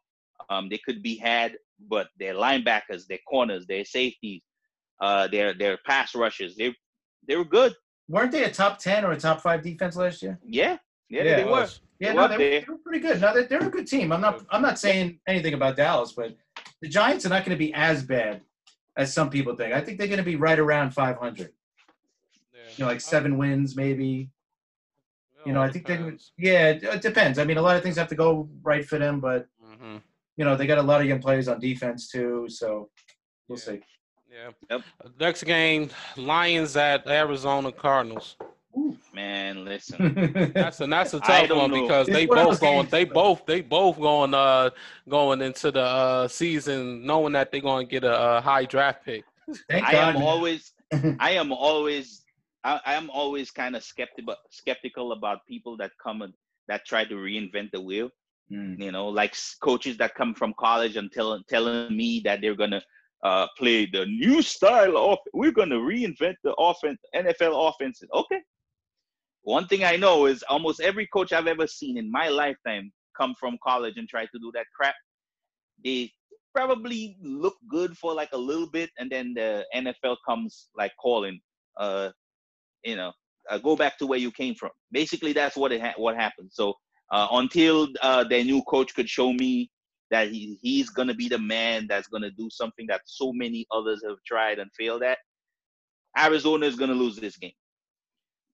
Um, 0.49 0.69
they 0.69 0.79
could 0.85 1.01
be 1.01 1.15
had, 1.15 1.57
but 1.89 2.07
their 2.19 2.33
linebackers, 2.33 3.07
their 3.07 3.19
corners, 3.27 3.65
their 3.67 3.85
safeties, 3.85 4.43
uh, 5.01 5.27
their 5.27 5.53
their 5.53 5.77
pass 5.85 6.13
rushes, 6.15 6.55
they 6.55 6.75
they 7.27 7.35
were 7.35 7.45
good. 7.45 7.73
Weren't 8.07 8.31
they 8.31 8.43
a 8.43 8.51
top 8.51 8.77
ten 8.79 9.03
or 9.05 9.11
a 9.11 9.17
top 9.19 9.41
five 9.41 9.63
defense 9.63 9.95
last 9.95 10.21
year? 10.21 10.39
Yeah. 10.45 10.77
Yeah, 11.09 11.23
Yeah, 11.23 11.35
they 11.37 11.41
It 11.43 11.47
were. 11.47 11.67
Yeah, 11.99 12.09
They 12.09 12.15
no, 12.15 12.21
were 12.23 12.27
they, 12.27 12.37
were, 12.37 12.43
they 12.61 12.65
were 12.67 12.77
pretty 12.79 12.99
good. 12.99 13.21
No, 13.21 13.33
they're, 13.33 13.45
they're 13.45 13.67
a 13.67 13.69
good 13.69 13.87
team. 13.87 14.11
I'm 14.11 14.21
not. 14.21 14.45
I'm 14.49 14.61
not 14.61 14.77
saying 14.79 15.19
anything 15.27 15.53
about 15.53 15.75
Dallas, 15.75 16.11
but 16.11 16.35
the 16.81 16.89
Giants 16.89 17.25
are 17.25 17.29
not 17.29 17.45
going 17.45 17.57
to 17.57 17.63
be 17.65 17.73
as 17.73 18.03
bad 18.03 18.41
as 18.97 19.13
some 19.13 19.29
people 19.29 19.55
think. 19.55 19.73
I 19.73 19.81
think 19.81 19.97
they're 19.97 20.07
going 20.07 20.17
to 20.17 20.23
be 20.23 20.35
right 20.35 20.59
around 20.59 20.91
500. 20.91 21.51
Yeah. 22.53 22.59
You 22.77 22.83
know, 22.83 22.87
like 22.91 23.01
seven 23.01 23.37
wins, 23.37 23.75
maybe. 23.75 24.29
It 25.37 25.47
You 25.47 25.53
know, 25.53 25.61
I 25.61 25.69
think 25.71 25.87
they. 25.87 25.97
depends. 25.97 26.33
Yeah, 26.37 26.69
it, 26.69 26.83
it 26.83 27.01
depends. 27.01 27.39
I 27.39 27.45
mean, 27.45 27.57
a 27.57 27.61
lot 27.61 27.75
of 27.77 27.83
things 27.83 27.97
have 27.97 28.09
to 28.09 28.15
go 28.15 28.49
right 28.61 28.85
for 28.85 28.97
them, 28.99 29.19
but 29.19 29.47
Mhm. 29.63 30.01
You 30.37 30.45
know, 30.45 30.55
they 30.55 30.67
got 30.67 30.77
a 30.77 30.81
lot 30.83 31.01
of 31.01 31.07
young 31.07 31.19
players 31.21 31.47
on 31.47 31.59
defense 31.59 32.09
too. 32.09 32.45
So 32.49 32.89
we'll 33.47 33.57
Yeah. 33.57 33.63
see. 33.65 33.81
Yeah. 34.31 34.49
Yep. 34.69 34.81
Next 35.19 35.43
game, 35.43 35.89
Lions 36.17 36.75
at 36.75 37.07
Arizona 37.07 37.71
Cardinals. 37.71 38.35
Man, 39.13 39.63
listen. 39.63 40.51
That's 40.53 40.81
a 40.81 40.87
that's 40.87 41.13
a 41.13 41.21
I 41.21 41.47
tough 41.47 41.49
one 41.57 41.71
know. 41.71 41.83
because 41.83 42.07
It's 42.07 42.13
they 42.13 42.25
both 42.25 42.59
going 42.59 42.87
they 42.87 43.05
both 43.05 43.45
they 43.45 43.61
both 43.61 43.97
going 43.97 44.33
uh 44.33 44.71
going 45.07 45.41
into 45.41 45.71
the 45.71 45.79
uh 45.81 46.27
season 46.27 47.05
knowing 47.05 47.31
that 47.33 47.49
they're 47.51 47.61
going 47.61 47.87
to 47.87 47.89
get 47.89 48.03
a, 48.03 48.37
a 48.37 48.41
high 48.41 48.65
draft 48.65 49.05
pick. 49.05 49.23
Thank 49.69 49.87
I 49.87 49.91
God. 49.93 50.15
am 50.15 50.19
man. 50.19 50.23
always 50.23 50.73
I 51.19 51.31
am 51.31 51.53
always 51.53 52.25
I, 52.65 52.81
I 52.85 52.93
am 52.95 53.09
always 53.09 53.51
kind 53.51 53.73
of 53.77 53.83
skeptical 53.83 54.35
skeptical 54.49 55.13
about 55.13 55.45
people 55.47 55.77
that 55.77 55.91
come 56.03 56.21
and 56.21 56.33
that 56.67 56.85
try 56.85 57.05
to 57.05 57.15
reinvent 57.15 57.71
the 57.71 57.79
wheel. 57.79 58.09
Mm. 58.51 58.79
You 58.79 58.91
know, 58.91 59.07
like 59.07 59.35
coaches 59.61 59.97
that 59.97 60.15
come 60.15 60.35
from 60.35 60.53
college 60.59 60.97
and 60.97 61.11
telling 61.11 61.43
telling 61.49 61.95
me 61.95 62.21
that 62.25 62.41
they're 62.41 62.55
gonna 62.55 62.81
uh, 63.23 63.47
play 63.57 63.87
the 63.87 64.05
new 64.05 64.41
style 64.41 64.97
of 64.97 65.17
we're 65.33 65.51
gonna 65.51 65.77
reinvent 65.77 66.35
the 66.43 66.53
offense 66.59 66.99
NFL 67.15 67.69
offenses. 67.69 68.07
Okay. 68.13 68.41
One 69.41 69.67
thing 69.67 69.83
I 69.83 69.95
know 69.95 70.25
is 70.25 70.43
almost 70.49 70.79
every 70.79 71.07
coach 71.07 71.31
I've 71.33 71.47
ever 71.47 71.67
seen 71.67 71.97
in 71.97 72.11
my 72.11 72.29
lifetime 72.29 72.91
come 73.17 73.35
from 73.39 73.57
college 73.63 73.97
and 73.97 74.07
try 74.07 74.25
to 74.25 74.39
do 74.39 74.51
that 74.53 74.65
crap. 74.75 74.95
They 75.83 76.11
probably 76.53 77.17
look 77.21 77.55
good 77.69 77.97
for 77.97 78.13
like 78.13 78.29
a 78.33 78.37
little 78.37 78.69
bit, 78.69 78.89
and 78.97 79.11
then 79.11 79.33
the 79.33 79.65
NFL 79.75 80.17
comes 80.27 80.69
like 80.75 80.93
calling, 81.01 81.39
uh, 81.77 82.09
you 82.83 82.95
know, 82.95 83.11
uh, 83.49 83.57
go 83.57 83.75
back 83.75 83.97
to 83.99 84.07
where 84.07 84.19
you 84.19 84.31
came 84.31 84.55
from. 84.55 84.71
Basically, 84.91 85.33
that's 85.33 85.55
what 85.55 85.71
it 85.71 85.81
ha- 85.81 85.93
what 85.97 86.15
happened. 86.15 86.49
So 86.51 86.73
uh, 87.11 87.27
until 87.33 87.87
uh, 88.01 88.23
their 88.23 88.43
new 88.43 88.61
coach 88.63 88.93
could 88.95 89.09
show 89.09 89.33
me 89.33 89.69
that 90.11 90.29
he, 90.29 90.57
he's 90.61 90.89
gonna 90.89 91.13
be 91.13 91.27
the 91.27 91.39
man 91.39 91.87
that's 91.87 92.07
gonna 92.07 92.31
do 92.31 92.49
something 92.49 92.85
that 92.87 93.01
so 93.05 93.33
many 93.33 93.65
others 93.71 94.03
have 94.07 94.17
tried 94.25 94.59
and 94.59 94.69
failed 94.77 95.03
at, 95.03 95.17
Arizona 96.17 96.65
is 96.65 96.75
gonna 96.75 96.93
lose 96.93 97.17
this 97.17 97.37
game. 97.37 97.51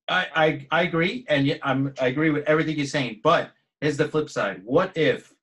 I, 0.07 0.27
I 0.35 0.67
I 0.71 0.81
agree, 0.83 1.25
and 1.29 1.59
I'm 1.63 1.93
I 2.01 2.07
agree 2.07 2.31
with 2.31 2.45
everything 2.47 2.77
you're 2.77 2.85
saying. 2.85 3.21
But 3.23 3.51
here's 3.79 3.97
the 3.97 4.07
flip 4.07 4.29
side. 4.29 4.61
What 4.63 4.95
if, 4.97 5.33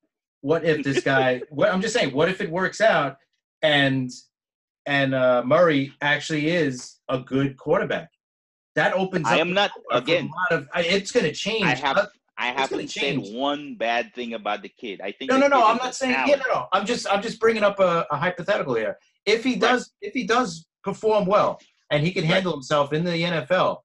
what 0.40 0.64
if 0.64 0.84
this 0.84 1.00
guy? 1.04 1.42
what 1.50 1.72
I'm 1.72 1.80
just 1.80 1.94
saying. 1.94 2.12
What 2.12 2.28
if 2.28 2.40
it 2.40 2.50
works 2.50 2.80
out, 2.80 3.18
and 3.62 4.10
and 4.86 5.14
uh, 5.14 5.42
Murray 5.44 5.92
actually 6.00 6.48
is 6.48 6.96
a 7.08 7.18
good 7.18 7.56
quarterback? 7.56 8.10
That 8.74 8.92
opens. 8.92 9.26
I 9.26 9.34
up 9.34 9.40
am 9.40 9.52
not 9.54 9.70
again. 9.90 10.30
lot 10.50 10.60
of. 10.60 10.68
It's 10.76 11.10
going 11.10 11.26
to 11.26 11.32
change. 11.32 11.64
I 11.64 11.74
have 11.74 12.08
I 12.38 12.48
haven't 12.48 12.88
said 12.90 13.16
one 13.18 13.74
bad 13.76 14.14
thing 14.14 14.34
about 14.34 14.62
the 14.62 14.68
kid. 14.68 15.00
I 15.02 15.10
think 15.12 15.30
No, 15.30 15.38
no, 15.38 15.48
no. 15.48 15.66
I'm 15.66 15.76
not 15.78 15.94
saying. 15.94 16.14
talent. 16.14 16.30
Yeah, 16.30 16.36
no, 16.36 16.54
no. 16.54 16.66
I'm 16.72 16.86
just, 16.86 17.10
I'm 17.10 17.20
just 17.20 17.40
bringing 17.40 17.64
up 17.64 17.80
a, 17.80 18.06
a 18.10 18.16
hypothetical 18.16 18.74
here. 18.74 18.96
If 19.26 19.42
he 19.42 19.56
does, 19.56 19.92
if 20.00 20.12
he 20.14 20.24
does 20.24 20.66
perform 20.84 21.26
well, 21.26 21.58
and 21.90 22.04
he 22.04 22.12
can 22.12 22.22
Right. 22.22 22.34
handle 22.34 22.52
himself 22.52 22.92
in 22.92 23.02
the 23.04 23.10
NFL, 23.10 23.78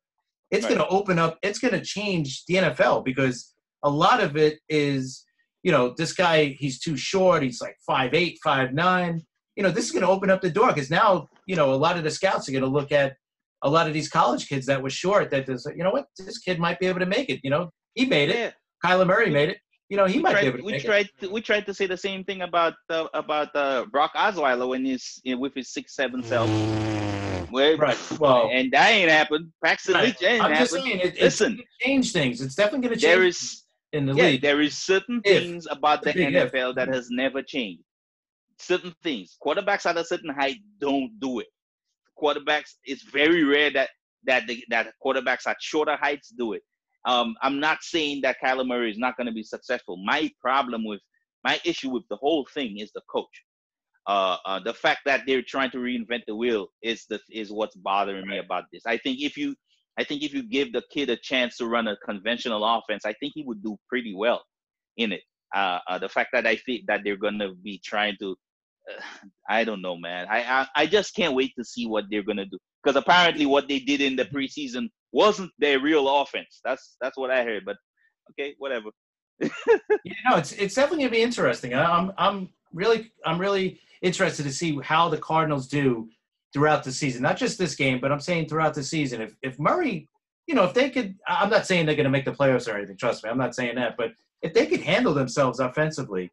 it's 0.51 0.66
Right. 0.66 0.76
going 0.76 0.82
to 0.82 0.88
open 0.88 1.18
up. 1.18 1.39
It's 1.41 1.58
going 1.58 1.74
to 1.74 1.82
change 1.84 2.45
the 2.45 2.56
NFL 2.56 3.04
because 3.04 3.54
a 3.82 3.89
lot 3.89 4.22
of 4.22 4.38
it 4.38 4.60
is, 4.70 5.26
you 5.64 5.72
know, 5.72 5.93
this 5.97 6.14
guy 6.14 6.56
he's 6.60 6.80
too 6.80 6.95
short. 6.97 7.41
He's 7.43 7.60
like 7.62 7.78
five 7.88 8.14
eight, 8.14 8.38
five 8.43 8.74
nine. 8.74 9.26
You 9.56 9.64
know, 9.64 9.70
this 9.72 9.86
is 9.86 9.91
going 9.91 10.04
to 10.04 10.10
open 10.10 10.30
up 10.30 10.41
the 10.41 10.49
door 10.51 10.68
because 10.74 10.91
now, 10.91 11.28
you 11.47 11.56
know, 11.56 11.74
a 11.74 11.76
lot 11.76 11.97
of 11.97 12.04
the 12.04 12.12
scouts 12.12 12.47
are 12.49 12.51
going 12.51 12.64
to 12.64 12.70
look 12.70 12.91
at 12.91 13.16
a 13.64 13.70
lot 13.70 13.88
of 13.88 13.93
these 13.93 14.10
college 14.10 14.47
kids 14.49 14.66
that 14.68 14.82
were 14.84 14.89
short. 14.89 15.32
That 15.32 15.45
there's, 15.47 15.66
you 15.76 15.84
know 15.84 15.91
what, 15.91 16.06
this 16.20 16.38
kid 16.39 16.60
might 16.60 16.80
be 16.80 16.88
able 16.88 16.99
to 16.99 17.06
make 17.06 17.30
it. 17.30 17.39
You 17.43 17.49
know, 17.49 17.72
he 17.96 18.06
made 18.06 18.30
it. 18.30 18.36
Yeah. 18.36 18.52
Kyler 18.84 19.08
Murray 19.08 19.30
made 19.30 19.50
it. 19.50 19.58
You 19.89 19.98
know, 19.98 20.06
he 20.06 20.18
we 20.18 20.24
might 20.24 20.30
be 20.30 20.34
tried, 20.34 20.46
able 20.46 20.58
to 20.60 20.64
we 20.64 20.72
make 20.72 20.84
it. 20.84 20.88
tried 20.88 21.10
to, 21.22 21.30
we 21.30 21.41
tried 21.41 21.66
to 21.68 21.74
say 21.74 21.86
the 21.88 21.98
same 21.98 22.24
thing 22.24 22.41
about 22.41 22.74
uh, 22.89 23.08
about 23.14 23.56
uh, 23.56 23.86
Brock 23.91 24.12
Osweiler 24.16 24.68
when 24.68 24.84
he's 24.86 25.22
you 25.24 25.36
know, 25.36 25.41
with 25.41 25.54
his 25.54 25.72
six 25.72 25.96
seven 25.96 26.24
self. 26.24 26.50
Right. 27.54 27.98
Well, 28.20 28.50
and 28.52 28.72
that 28.72 28.89
ain't 28.89 29.12
happened. 29.12 29.52
Paxton 29.64 29.94
right. 29.94 30.06
Lynch 30.06 30.24
ain't 30.24 30.44
I'm 30.44 30.52
happened. 30.52 30.70
just 30.72 30.86
saying, 30.86 31.00
it, 31.00 31.22
Listen, 31.22 31.60
it's 31.60 31.86
change 31.86 32.12
things. 32.12 32.41
It's 32.41 32.56
definitely 32.56 32.88
going 32.88 33.00
to 33.00 33.00
change 33.00 33.16
there 33.16 33.24
is 33.24 33.64
in 33.91 34.08
the 34.08 34.14
yeah, 34.16 34.24
league. 34.26 34.41
there 34.41 34.62
is 34.62 34.76
certain 34.76 35.22
If. 35.24 35.44
things 35.44 35.68
about 35.70 36.02
the 36.02 36.14
big 36.14 36.34
if. 36.34 36.52
NFL 36.52 36.76
that 36.76 36.88
has 36.88 37.10
never 37.12 37.44
changed. 37.44 37.84
Certain 38.60 38.94
things. 39.04 39.38
Quarterbacks 39.46 39.86
at 39.86 39.98
a 39.98 40.04
certain 40.04 40.34
height 40.34 40.58
don't 40.80 41.12
do 41.20 41.39
it. 41.39 41.48
Quarterbacks, 42.20 42.72
it's 42.86 43.04
very 43.04 43.44
rare 43.44 43.70
that 43.72 43.89
that 44.26 44.48
the, 44.48 44.64
that 44.70 44.88
quarterbacks 45.06 45.46
at 45.46 45.58
shorter 45.60 45.98
heights 46.00 46.30
do 46.30 46.54
it. 46.54 46.64
Um, 47.06 47.36
I'm 47.41 47.60
not 47.60 47.84
saying 47.84 48.22
that 48.22 48.38
Kyler 48.43 48.68
Murray 48.68 48.91
is 48.91 48.97
not 48.97 49.18
going 49.18 49.28
to 49.28 49.34
be 49.34 49.43
successful. 49.43 49.97
My 49.97 50.32
problem 50.41 50.86
with 50.86 51.01
my 51.43 51.60
issue 51.66 51.89
with 51.89 52.04
the 52.10 52.16
whole 52.16 52.47
thing 52.54 52.80
is 52.80 52.91
the 52.93 53.01
coach. 53.10 53.43
Uh, 54.08 54.38
uh, 54.45 54.60
the 54.60 54.74
fact 54.74 55.01
that 55.06 55.22
they're 55.26 55.41
trying 55.41 55.72
to 55.72 55.78
reinvent 55.78 56.24
the 56.28 56.36
wheel 56.36 56.68
is 56.82 57.06
the 57.10 57.20
is 57.30 57.51
what's 57.51 57.76
bothering 57.76 58.28
me 58.28 58.38
about 58.38 58.66
this. 58.72 58.84
I 58.86 58.97
think 58.97 59.22
if 59.22 59.38
you 59.38 59.56
I 59.97 60.04
think 60.04 60.24
if 60.24 60.34
you 60.34 60.43
give 60.43 60.74
the 60.74 60.84
kid 60.91 61.10
a 61.10 61.16
chance 61.16 61.58
to 61.58 61.68
run 61.68 61.88
a 61.88 61.95
conventional 61.97 62.66
offense, 62.66 63.06
I 63.06 63.14
think 63.14 63.34
he 63.36 63.43
would 63.43 63.64
do 63.64 63.78
pretty 63.88 64.14
well 64.14 64.43
in 64.97 65.14
it. 65.14 65.22
Uh, 65.56 65.80
uh, 65.88 65.99
the 65.99 66.10
fact 66.10 66.30
that 66.34 66.47
I 66.47 66.58
think 66.58 66.86
that 66.88 67.01
they're 67.04 67.18
gonna 67.18 67.54
be 67.54 67.80
trying 67.84 68.16
to, 68.20 68.36
uh, 68.89 69.01
I 69.49 69.64
don't 69.64 69.82
know, 69.82 69.97
man. 69.97 70.28
I, 70.30 70.43
I 70.43 70.68
I 70.76 70.86
just 70.86 71.16
can't 71.16 71.36
wait 71.36 71.54
to 71.58 71.64
see 71.64 71.88
what 71.88 72.06
they're 72.10 72.24
gonna 72.24 72.45
do 72.45 72.60
because 72.84 72.96
apparently 72.96 73.46
what 73.46 73.68
they 73.68 73.80
did 73.80 74.02
in 74.02 74.16
the 74.16 74.26
preseason 74.26 74.90
wasn't 75.12 75.52
their 75.60 75.80
real 75.80 76.22
offense. 76.22 76.60
That's 76.64 76.96
that's 77.02 77.18
what 77.18 77.32
I 77.32 77.44
heard. 77.44 77.64
But 77.66 77.78
okay, 78.32 78.56
whatever. 78.58 78.90
Yeah, 80.06 80.14
no, 80.30 80.38
it's 80.38 80.52
it's 80.54 80.76
definitely 80.76 81.06
gonna 81.06 81.12
be 81.12 81.22
interesting. 81.22 81.74
I- 81.74 81.98
I'm 81.98 82.12
I'm 82.18 82.50
really 82.74 83.12
I'm 83.26 83.40
really 83.40 83.80
interested 84.02 84.44
to 84.44 84.52
see 84.52 84.78
how 84.84 85.10
the 85.10 85.18
Cardinals 85.18 85.68
do 85.68 86.10
throughout 86.54 86.84
the 86.84 86.92
season. 86.92 87.22
Not 87.22 87.38
just 87.38 87.58
this 87.58 87.76
game, 87.76 88.00
but 88.02 88.12
I'm 88.12 88.20
saying 88.20 88.48
throughout 88.48 88.74
the 88.74 88.84
season. 88.84 89.22
If 89.22 89.36
if 89.42 89.60
Murray, 89.60 90.08
you 90.48 90.56
know, 90.56 90.64
if 90.66 90.74
they 90.74 90.90
could, 90.90 91.16
I'm 91.28 91.50
not 91.50 91.66
saying 91.66 91.86
they're 91.86 91.96
gonna 91.96 92.10
make 92.10 92.26
the 92.26 92.32
playoffs 92.32 92.72
or 92.72 92.78
anything. 92.78 92.98
Trust 92.98 93.24
me, 93.24 93.30
I'm 93.30 93.38
not 93.38 93.56
saying 93.56 93.76
that. 93.76 93.96
But 93.98 94.12
if 94.42 94.54
they 94.54 94.66
could 94.66 94.82
handle 94.82 95.14
themselves 95.14 95.60
offensively, 95.60 96.32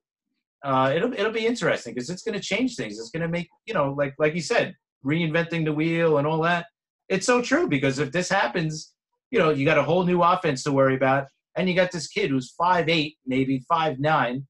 uh, 0.64 0.92
it'll 0.94 1.12
it'll 1.12 1.32
be 1.32 1.46
interesting 1.46 1.94
because 1.94 2.10
it's 2.10 2.22
gonna 2.22 2.40
change 2.40 2.76
things. 2.76 2.98
It's 2.98 3.10
gonna 3.10 3.28
make 3.28 3.48
you 3.66 3.74
know, 3.74 3.92
like 3.96 4.14
like 4.18 4.34
you 4.34 4.42
said, 4.42 4.74
reinventing 5.04 5.64
the 5.64 5.72
wheel 5.72 6.18
and 6.18 6.26
all 6.26 6.42
that. 6.42 6.66
It's 7.08 7.26
so 7.26 7.42
true 7.42 7.68
because 7.68 7.98
if 7.98 8.12
this 8.12 8.28
happens, 8.28 8.92
you 9.30 9.38
know, 9.38 9.50
you 9.50 9.64
got 9.64 9.78
a 9.78 9.82
whole 9.82 10.04
new 10.04 10.22
offense 10.22 10.62
to 10.64 10.72
worry 10.72 10.94
about 10.94 11.26
and 11.56 11.68
you 11.68 11.74
got 11.74 11.90
this 11.90 12.06
kid 12.08 12.30
who's 12.30 12.50
five 12.52 12.88
eight, 12.88 13.16
maybe 13.26 13.64
five 13.68 13.98
nine, 13.98 14.46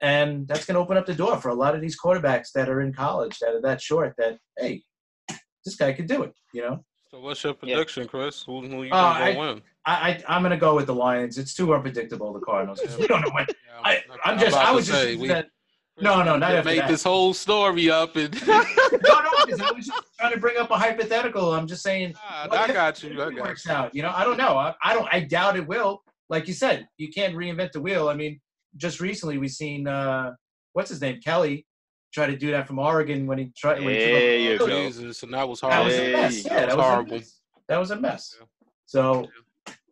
and 0.00 0.48
that's 0.48 0.64
going 0.64 0.74
to 0.74 0.80
open 0.80 0.96
up 0.96 1.06
the 1.06 1.14
door 1.14 1.36
for 1.38 1.48
a 1.50 1.54
lot 1.54 1.74
of 1.74 1.80
these 1.80 1.98
quarterbacks 2.00 2.52
that 2.54 2.68
are 2.68 2.80
in 2.80 2.92
college 2.92 3.38
that 3.40 3.54
are 3.54 3.60
that 3.62 3.80
short. 3.82 4.14
That 4.16 4.38
hey, 4.58 4.82
this 5.64 5.76
guy 5.76 5.92
could 5.92 6.06
do 6.06 6.22
it. 6.22 6.32
You 6.54 6.62
know, 6.62 6.84
So 7.10 7.20
what's 7.20 7.42
your 7.44 7.52
Yeah. 7.62 7.74
prediction, 7.74 8.08
Chris? 8.08 8.42
Who, 8.44 8.62
who 8.62 8.84
you 8.84 8.92
Uh, 8.92 9.14
think 9.14 9.24
I- 9.28 9.32
gonna 9.34 9.52
win? 9.54 9.62
I, 9.86 9.92
I 10.10 10.22
I'm 10.28 10.42
going 10.42 10.50
to 10.50 10.56
go 10.58 10.74
with 10.74 10.86
the 10.86 10.94
Lions. 10.94 11.38
It's 11.38 11.54
too 11.54 11.74
unpredictable. 11.74 12.32
The 12.34 12.40
Cardinals. 12.40 12.80
'cause 12.80 12.96
we 12.98 13.06
don't 13.06 13.22
know 13.22 13.30
when. 13.32 13.46
Yeah, 13.66 13.80
I, 13.82 14.02
I'm 14.24 14.32
I'm 14.34 14.38
just. 14.38 14.56
I 14.56 14.66
to 14.70 14.74
was 14.74 14.86
just. 14.86 15.00
say, 15.00 15.16
we- 15.16 15.28
that, 15.28 15.46
no, 16.00 16.22
no, 16.22 16.36
not 16.36 16.48
to 16.50 16.58
after 16.58 16.68
make 16.70 16.78
that. 16.80 16.88
this 16.88 17.02
whole 17.02 17.32
story 17.34 17.90
up 17.90 18.16
and 18.16 18.34
no, 18.46 18.58
no, 18.58 18.62
I 18.62 19.72
was 19.74 19.86
just 19.86 20.02
trying 20.18 20.32
to 20.32 20.38
bring 20.38 20.56
up 20.56 20.70
a 20.70 20.78
hypothetical. 20.78 21.52
I'm 21.54 21.66
just 21.66 21.82
saying. 21.82 22.14
Nah, 22.14 22.54
I 22.56 22.72
got 22.72 23.02
you. 23.02 23.20
I 23.20 23.28
it 23.28 23.36
got 23.36 23.46
works 23.46 23.66
you. 23.66 23.72
out. 23.72 23.94
You 23.94 24.02
know, 24.02 24.12
I 24.14 24.24
don't 24.24 24.36
know. 24.36 24.56
I, 24.56 24.74
I 24.82 24.94
don't. 24.94 25.08
I 25.10 25.20
doubt 25.20 25.56
it 25.56 25.66
will. 25.66 26.02
Like 26.28 26.46
you 26.46 26.54
said, 26.54 26.88
you 26.96 27.08
can't 27.08 27.34
reinvent 27.34 27.72
the 27.72 27.80
wheel. 27.80 28.08
I 28.08 28.14
mean, 28.14 28.40
just 28.76 29.00
recently 29.00 29.38
we've 29.38 29.50
seen 29.50 29.86
uh, 29.86 30.32
what's 30.72 30.90
his 30.90 31.00
name, 31.00 31.20
Kelly, 31.20 31.66
try 32.12 32.26
to 32.26 32.36
do 32.36 32.50
that 32.52 32.66
from 32.66 32.78
Oregon 32.78 33.26
when 33.26 33.38
he 33.38 33.52
tried. 33.56 33.82
when 33.84 33.94
he 33.94 34.00
took 34.00 34.40
you 34.40 34.58
go. 34.58 34.66
Jesus, 34.68 35.22
and 35.22 35.34
that 35.34 35.48
was 35.48 35.60
horrible. 35.60 35.84
That 35.84 35.90
was 35.90 35.98
a 35.98 36.12
mess. 36.12 36.44
Yeah, 36.44 36.54
that 36.54 36.66
was 36.68 36.76
was 36.76 36.84
horrible. 36.86 37.12
A 37.12 37.18
mess. 37.18 37.40
That 37.68 37.78
was 37.78 37.90
a 37.90 38.00
mess. 38.00 38.36
Yeah. 38.38 38.46
So, 38.86 39.28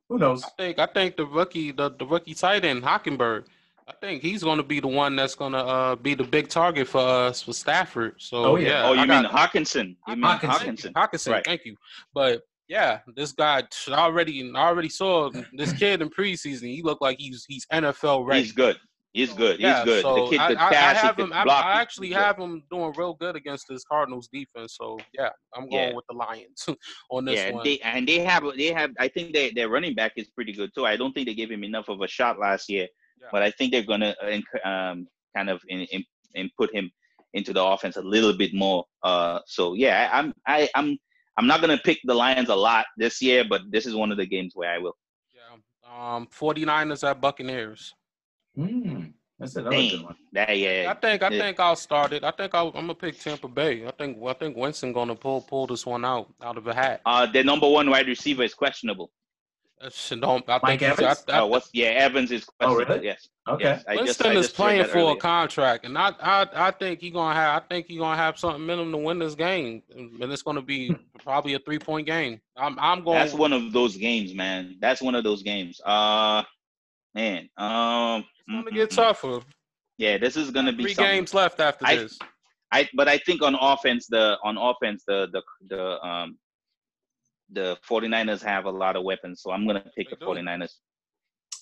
who 0.08 0.18
knows? 0.18 0.44
I 0.44 0.48
think 0.56 0.78
I 0.78 0.86
think 0.86 1.16
the 1.16 1.26
rookie 1.26 1.72
the, 1.72 1.90
the 1.90 2.06
rookie 2.06 2.34
tight 2.34 2.64
end 2.64 2.82
Hockenberg, 2.82 3.46
I 3.88 3.92
think 4.02 4.22
he's 4.22 4.42
going 4.42 4.58
to 4.58 4.62
be 4.62 4.80
the 4.80 4.88
one 4.88 5.16
that's 5.16 5.34
going 5.34 5.52
to 5.52 5.58
uh, 5.58 5.96
be 5.96 6.14
the 6.14 6.24
big 6.24 6.48
target 6.48 6.86
for 6.88 7.00
us 7.00 7.40
for 7.42 7.54
Stafford. 7.54 8.16
So 8.18 8.44
Oh, 8.44 8.56
yeah. 8.56 8.68
yeah, 8.68 8.88
oh, 8.88 8.92
you 8.92 9.00
I 9.00 9.06
mean 9.06 9.22
got- 9.22 9.32
Hockenson? 9.52 9.96
You 10.06 10.16
mean 10.16 10.24
Hockenson. 10.24 10.40
Hockenson? 10.40 10.92
Hockenson, 10.92 11.32
Right. 11.32 11.44
thank 11.44 11.64
you. 11.64 11.74
But 12.12 12.42
yeah, 12.68 13.00
this 13.16 13.32
guy 13.32 13.62
already 13.88 14.52
already 14.54 14.90
saw 14.90 15.30
this 15.54 15.72
kid 15.72 16.02
in 16.02 16.10
preseason. 16.10 16.64
He 16.74 16.82
looked 16.82 17.00
like 17.00 17.18
he's 17.18 17.46
he's 17.48 17.64
NFL 17.72 18.26
ready. 18.26 18.42
He's 18.42 18.52
good. 18.52 18.76
He's 19.14 19.32
good. 19.32 19.56
He's 19.56 19.62
Yeah, 19.64 19.86
good. 19.86 20.02
So 20.02 20.14
the 20.26 20.30
kid 20.32 20.38
I, 20.40 20.48
I, 20.48 20.66
I 20.68 20.70
catch. 20.70 20.96
he 21.00 21.06
have 21.06 21.18
him. 21.18 21.32
I. 21.32 21.44
I 21.44 21.80
actually 21.80 22.08
could 22.08 22.14
do 22.16 22.20
it. 22.20 22.24
have 22.24 22.36
him 22.38 22.62
doing 22.70 22.92
real 22.98 23.14
good 23.14 23.36
against 23.36 23.64
this 23.70 23.84
Cardinals 23.84 24.28
defense. 24.30 24.76
So 24.78 24.98
yeah, 25.14 25.30
I'm 25.54 25.66
going 25.70 25.88
Yeah. 25.88 25.94
with 25.94 26.04
the 26.10 26.14
Lions 26.14 26.68
on 27.10 27.24
this 27.24 27.36
yeah, 27.36 27.52
one. 27.52 27.64
they 27.64 27.78
and 27.78 28.06
they 28.06 28.18
have 28.18 28.44
they 28.58 28.66
have. 28.66 28.90
I 29.00 29.08
think 29.08 29.32
they, 29.32 29.50
their 29.50 29.70
running 29.70 29.94
back 29.94 30.12
is 30.16 30.28
pretty 30.28 30.52
good 30.52 30.70
too. 30.74 30.84
I 30.84 30.96
don't 30.96 31.14
think 31.14 31.26
they 31.26 31.34
gave 31.34 31.50
him 31.50 31.64
enough 31.64 31.88
of 31.88 32.02
a 32.02 32.06
shot 32.06 32.38
last 32.38 32.68
year, 32.68 32.86
Yeah. 33.20 33.28
but 33.32 33.42
I 33.42 33.50
think 33.52 33.72
they're 33.72 33.82
gonna 33.82 34.14
uh, 34.22 34.68
um, 34.68 35.06
kind 35.36 35.50
of 35.50 35.60
in, 35.68 35.80
in, 35.92 36.04
in 36.34 36.50
put 36.56 36.72
him 36.74 36.90
into 37.34 37.52
the 37.52 37.62
offense 37.62 37.96
a 37.96 38.02
little 38.02 38.32
bit 38.36 38.54
more. 38.54 38.84
Uh, 39.02 39.40
so 39.46 39.74
yeah, 39.74 40.08
I, 40.12 40.18
I'm 40.18 40.34
I, 40.46 40.68
I'm 40.74 40.96
I'm 41.36 41.46
not 41.46 41.60
gonna 41.60 41.78
pick 41.78 41.98
the 42.04 42.14
Lions 42.14 42.48
a 42.48 42.56
lot 42.56 42.86
this 42.96 43.20
year, 43.22 43.44
but 43.48 43.62
this 43.70 43.86
is 43.86 43.94
one 43.94 44.10
of 44.10 44.16
the 44.18 44.26
games 44.26 44.52
where 44.54 44.70
I 44.70 44.78
will. 44.78 44.96
yeah. 45.34 46.16
Um, 46.16 46.26
49ers 46.26 47.08
at 47.08 47.20
Buccaneers. 47.20 47.94
Hmm, 48.56 49.04
that's 49.38 49.54
another 49.56 49.76
good 49.76 50.02
one. 50.02 50.16
that 50.32 50.56
yeah. 50.58 50.92
I 50.94 50.94
think 50.98 51.22
I 51.22 51.28
Yeah. 51.30 51.38
think 51.42 51.60
I'll 51.60 51.76
start 51.76 52.12
it. 52.12 52.24
I 52.24 52.30
think 52.32 52.54
I'll, 52.54 52.68
I'm 52.68 52.86
gonna 52.86 52.94
pick 52.94 53.18
Tampa 53.20 53.46
Bay. 53.48 53.86
I 53.86 53.92
think 53.92 54.18
I 54.24 54.32
think 54.32 54.56
Winston 54.56 54.92
gonna 54.92 55.14
pull 55.14 55.40
pull 55.42 55.66
this 55.66 55.86
one 55.86 56.04
out 56.04 56.32
out 56.42 56.56
of 56.58 56.66
a 56.66 56.74
hat. 56.74 57.02
Uh, 57.06 57.26
their 57.26 57.44
number 57.44 57.68
one 57.68 57.88
wide 57.88 58.08
receiver 58.08 58.42
is 58.42 58.54
questionable. 58.54 59.10
That's- 59.80 60.12
I 60.12 60.16
Mike 60.16 60.62
think 60.62 60.80
he's- 60.80 60.98
Evans? 61.00 61.24
I, 61.28 61.32
I, 61.32 61.40
Uh, 61.40 61.46
what's 61.46 61.70
yeah? 61.72 61.86
Evans 61.88 62.30
is 62.32 62.46
Oh, 62.60 62.66
questionable. 62.74 62.94
really? 62.96 63.06
Yes. 63.06 63.28
Okay. 63.48 63.64
Yes, 63.64 63.84
I 63.86 63.92
just- 63.94 64.04
Winston 64.04 64.26
I 64.26 64.34
is 64.34 64.46
just 64.46 64.56
playing 64.56 64.78
that 64.82 64.90
for 64.90 65.12
a 65.12 65.16
contract, 65.16 65.84
and 65.86 65.96
I, 65.96 66.12
I 66.20 66.46
I 66.54 66.70
think 66.72 67.00
he 67.00 67.10
gonna 67.10 67.34
have 67.34 67.62
I 67.62 67.66
think 67.66 67.86
he 67.86 67.96
gonna 67.96 68.16
have 68.16 68.38
something 68.38 68.64
minimum 68.64 68.92
to 68.92 68.98
win 68.98 69.18
this 69.18 69.34
game, 69.34 69.82
and 69.96 70.22
it's 70.32 70.42
gonna 70.42 70.62
be 70.62 70.94
probably 71.22 71.54
a 71.54 71.58
three 71.58 71.78
point 71.78 72.06
game. 72.06 72.40
I'm 72.56 72.78
I'm 72.78 73.04
going. 73.04 73.18
That's 73.18 73.34
one 73.34 73.52
of 73.52 73.72
those 73.72 73.96
games, 73.96 74.34
man. 74.34 74.76
That's 74.80 75.00
one 75.00 75.14
of 75.14 75.24
those 75.24 75.42
games. 75.42 75.80
Uh, 75.84 76.42
man. 77.14 77.48
Um, 77.56 78.24
It's 78.46 78.48
gonna 78.50 78.70
mm, 78.70 78.74
get 78.74 78.90
tougher. 78.90 79.40
Yeah, 79.96 80.18
this 80.18 80.36
is 80.36 80.50
gonna 80.50 80.72
be 80.72 80.84
Three 80.84 80.94
something. 80.94 81.14
games 81.16 81.34
left 81.34 81.60
after 81.60 81.86
I- 81.86 81.96
this. 81.96 82.18
I 82.70 82.86
but 82.94 83.08
I 83.08 83.16
think 83.18 83.40
on 83.42 83.54
offense, 83.54 84.06
the 84.08 84.36
on 84.44 84.58
offense, 84.58 85.02
the 85.06 85.28
the 85.32 85.42
the 85.68 86.06
um 86.06 86.36
the 87.50 87.76
49ers 87.88 88.42
have 88.42 88.64
a 88.66 88.70
lot 88.70 88.96
of 88.96 89.04
weapons, 89.04 89.42
so 89.42 89.50
I'm 89.50 89.66
gonna 89.66 89.84
pick 89.96 90.10
the 90.10 90.16
do. 90.16 90.26
49ers. 90.26 90.74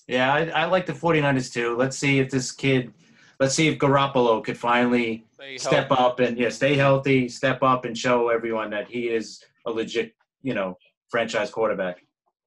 Yeah, 0.07 0.33
I, 0.33 0.45
I 0.49 0.65
like 0.65 0.85
the 0.85 0.93
49ers 0.93 1.51
too. 1.51 1.75
Let's 1.75 1.97
see 1.97 2.19
if 2.19 2.29
this 2.29 2.51
kid, 2.51 2.93
let's 3.39 3.53
see 3.55 3.67
if 3.67 3.77
Garoppolo 3.77 4.43
could 4.43 4.57
finally 4.57 5.25
Stay 5.33 5.57
step 5.57 5.87
healthy. 5.89 6.03
up 6.03 6.19
and 6.19 6.37
yeah, 6.37 6.49
stay 6.49 6.75
healthy, 6.75 7.27
step 7.29 7.61
up 7.63 7.85
and 7.85 7.97
show 7.97 8.29
everyone 8.29 8.69
that 8.71 8.87
he 8.87 9.09
is 9.09 9.43
a 9.65 9.71
legit, 9.71 10.13
you 10.41 10.53
know, 10.53 10.77
franchise 11.09 11.49
quarterback. 11.49 11.97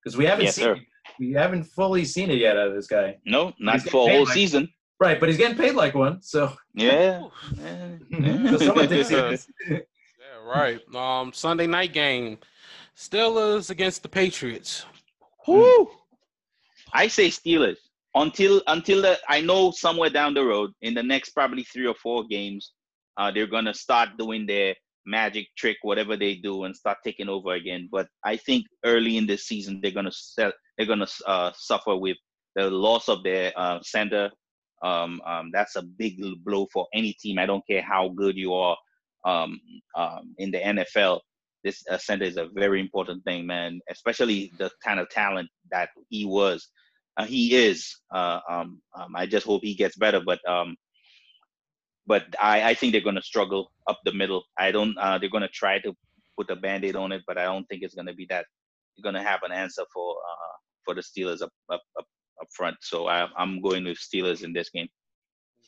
Because 0.03 0.17
we 0.17 0.25
haven't 0.25 0.47
Yes, 0.47 0.55
seen, 0.57 0.65
sir. 0.65 0.81
we 1.19 1.33
haven't 1.33 1.65
fully 1.65 2.05
seen 2.07 2.31
it 2.31 2.39
yet 2.39 2.57
out 2.57 2.69
of 2.69 2.75
this 2.75 2.87
guy. 2.87 3.19
No, 3.27 3.53
not 3.59 3.81
for 3.83 4.09
a 4.09 4.13
whole 4.13 4.25
like- 4.25 4.35
season. 4.35 4.69
Right, 4.99 5.19
but 5.19 5.31
he's 5.31 5.39
getting 5.39 5.57
paid 5.57 5.73
like 5.75 5.95
one. 5.95 6.21
So, 6.21 6.53
Yeah. 6.75 7.27
Yeah. 7.57 7.97
so 8.51 8.57
someone 8.59 8.87
thinks 8.89 9.09
he 9.09 9.17
is. 9.17 9.47
Yeah, 9.71 9.79
right. 10.47 10.79
Um, 10.95 11.33
Sunday 11.33 11.67
night 11.67 11.93
game, 11.95 12.37
Steelers 13.01 13.71
against 13.71 14.03
the 14.03 14.11
Patriots. 14.11 14.85
Whew. 15.47 15.91
I 16.93 17.09
say 17.09 17.29
Steelers 17.29 17.79
until 18.15 18.63
until 18.67 19.01
the, 19.01 19.19
I 19.27 19.41
know 19.41 19.71
somewhere 19.71 20.11
down 20.11 20.35
the 20.35 20.45
road 20.45 20.73
in 20.83 20.93
the 20.93 21.03
next 21.03 21.31
probably 21.31 21.63
three 21.65 21.87
or 21.87 21.95
four 21.95 22.27
games, 22.27 22.73
uh, 23.17 23.31
they're 23.31 23.47
gonna 23.47 23.73
start 23.73 24.11
doing 24.19 24.45
their 24.45 24.75
magic 25.07 25.47
trick, 25.57 25.79
whatever 25.81 26.15
they 26.15 26.35
do, 26.35 26.65
and 26.65 26.77
start 26.77 26.99
taking 27.03 27.31
over 27.31 27.55
again. 27.55 27.89
But 27.91 28.07
I 28.23 28.37
think 28.37 28.67
early 28.85 29.17
in 29.17 29.27
this 29.27 29.47
season 29.47 29.81
they're 29.83 29.93
gonna 29.93 30.13
sell, 30.13 30.53
they're 30.77 30.87
gonna 30.87 31.09
uh, 31.27 31.53
suffer 31.57 31.97
with 31.97 32.19
the 32.55 32.71
loss 32.71 33.09
of 33.09 33.23
their 33.23 33.51
uh, 33.57 33.79
center. 33.83 34.29
Um, 34.85 35.23
um, 35.25 35.49
that's 35.55 35.77
a 35.77 35.83
big 35.83 36.21
blow 36.45 36.67
for 36.71 36.87
any 36.93 37.15
team. 37.15 37.39
I 37.39 37.47
don't 37.47 37.67
care 37.67 37.83
how 37.83 38.11
good 38.11 38.37
you 38.37 38.53
are 38.53 38.77
um, 39.25 39.59
um, 39.97 40.35
in 40.37 40.51
the 40.51 40.59
NFL 40.59 41.21
this 41.65 41.83
uh, 41.91 41.99
center 41.99 42.25
is 42.25 42.37
a 42.37 42.49
very 42.55 42.81
important 42.81 43.25
thing, 43.25 43.47
man. 43.47 43.81
Especially 43.91 44.53
the 44.59 44.71
kind 44.83 45.01
of 45.01 45.09
talent 45.11 45.49
that 45.71 45.91
he 46.09 46.25
was, 46.25 46.69
uh, 47.17 47.27
he 47.27 47.55
is. 47.55 47.97
Uh, 48.15 48.41
um, 48.49 48.81
um, 48.99 49.15
I 49.15 49.27
just 49.27 49.47
hope 49.47 49.63
he 49.63 49.75
gets 49.75 49.97
better, 49.97 50.21
but 50.25 50.41
um, 50.49 50.77
but 52.07 52.25
I, 52.41 52.71
I 52.71 52.75
think 52.75 52.93
they're 52.93 53.01
going 53.01 53.17
to 53.17 53.23
struggle 53.23 53.71
up 53.87 53.99
the 54.05 54.13
middle. 54.13 54.45
I 54.59 54.73
don't. 54.73 54.97
Uh, 54.99 55.19
they're 55.19 55.29
going 55.29 55.43
to 55.43 55.49
try 55.49 55.79
to 55.81 55.95
put 56.37 56.51
a 56.51 56.57
band-aid 56.57 56.97
on 56.97 57.13
it, 57.13 57.23
but 57.27 57.39
I 57.39 57.45
don't 57.45 57.67
think 57.67 57.83
it's 57.83 57.95
going 57.95 58.07
to 58.07 58.15
be 58.15 58.27
that. 58.31 58.47
You're 58.97 59.11
going 59.11 59.23
to 59.23 59.29
have 59.29 59.43
an 59.43 59.53
answer 59.53 59.85
for 59.93 60.17
uh, 60.17 60.57
for 60.85 60.95
the 60.95 61.03
Steelers 61.03 61.43
up 61.43 61.51
up 61.71 61.83
up, 61.99 62.07
up 62.41 62.49
front. 62.55 62.77
So 62.81 63.07
I, 63.07 63.29
I'm 63.37 63.61
going 63.61 63.85
with 63.85 63.99
Steelers 63.99 64.43
in 64.43 64.53
this 64.53 64.71
game. 64.71 64.89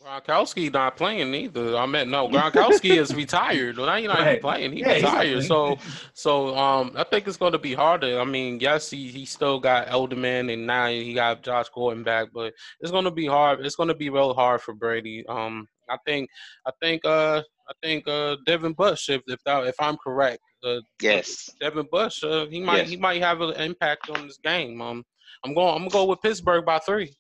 Gronkowski 0.03 0.73
not 0.73 0.97
playing 0.97 1.35
either. 1.35 1.77
I 1.77 1.87
meant 1.87 2.11
no. 2.11 2.29
Gronkowski 2.29 2.97
is 2.97 3.15
retired. 3.23 3.77
Well, 3.77 3.87
now 3.87 3.97
he's 3.97 4.09
not 4.09 4.19
right. 4.19 4.29
even 4.31 4.41
playing. 4.41 4.73
He 4.73 4.81
yeah, 4.81 4.95
retired. 4.95 5.45
So, 5.45 5.79
so 6.13 6.57
um, 6.57 6.93
I 6.97 7.05
think 7.05 7.27
it's 7.27 7.37
going 7.37 7.53
to 7.53 7.59
be 7.59 7.75
harder. 7.75 8.21
I 8.21 8.25
mean, 8.25 8.61
yes, 8.61 8.91
he 8.91 9.09
he 9.09 9.25
still 9.25 9.61
got 9.61 9.89
Edelman, 9.89 10.53
and 10.53 10.67
now 10.67 10.89
he 10.89 11.15
got 11.15 11.43
Josh 11.43 11.69
Gordon 11.75 12.03
back, 12.03 12.29
but 12.35 12.53
it's 12.81 12.91
going 12.91 13.05
to 13.05 13.11
be 13.11 13.27
hard. 13.27 13.65
It's 13.65 13.77
going 13.77 13.89
to 13.89 13.95
be 13.95 14.11
real 14.11 14.35
hard 14.35 14.61
for 14.61 14.75
Brady. 14.75 15.25
Um, 15.29 15.69
I 15.89 15.97
think, 16.07 16.29
I 16.67 16.71
think, 16.81 17.05
uh, 17.05 17.43
I 17.69 17.73
think 17.83 18.09
uh, 18.09 18.37
Devin 18.47 18.73
Bush, 18.73 19.09
if 19.09 19.23
if 19.27 19.41
that, 19.45 19.67
if 19.67 19.77
I'm 19.79 19.97
correct, 19.97 20.41
uh, 20.65 20.81
yes, 21.01 21.51
Devin 21.61 21.89
Bush, 21.91 22.25
uh, 22.25 22.47
he 22.47 22.61
might 22.61 22.79
yes. 22.79 22.91
he 22.91 22.97
might 22.97 23.23
have 23.23 23.41
an 23.41 23.53
impact 23.61 24.11
on 24.11 24.27
this 24.27 24.39
game. 24.43 24.81
Um, 24.81 25.05
I'm 25.45 25.55
going 25.55 25.75
I'm 25.75 25.89
gonna 25.89 25.91
go 25.91 26.05
with 26.07 26.23
Pittsburgh 26.23 26.65
by 26.65 26.79
three. 26.79 27.15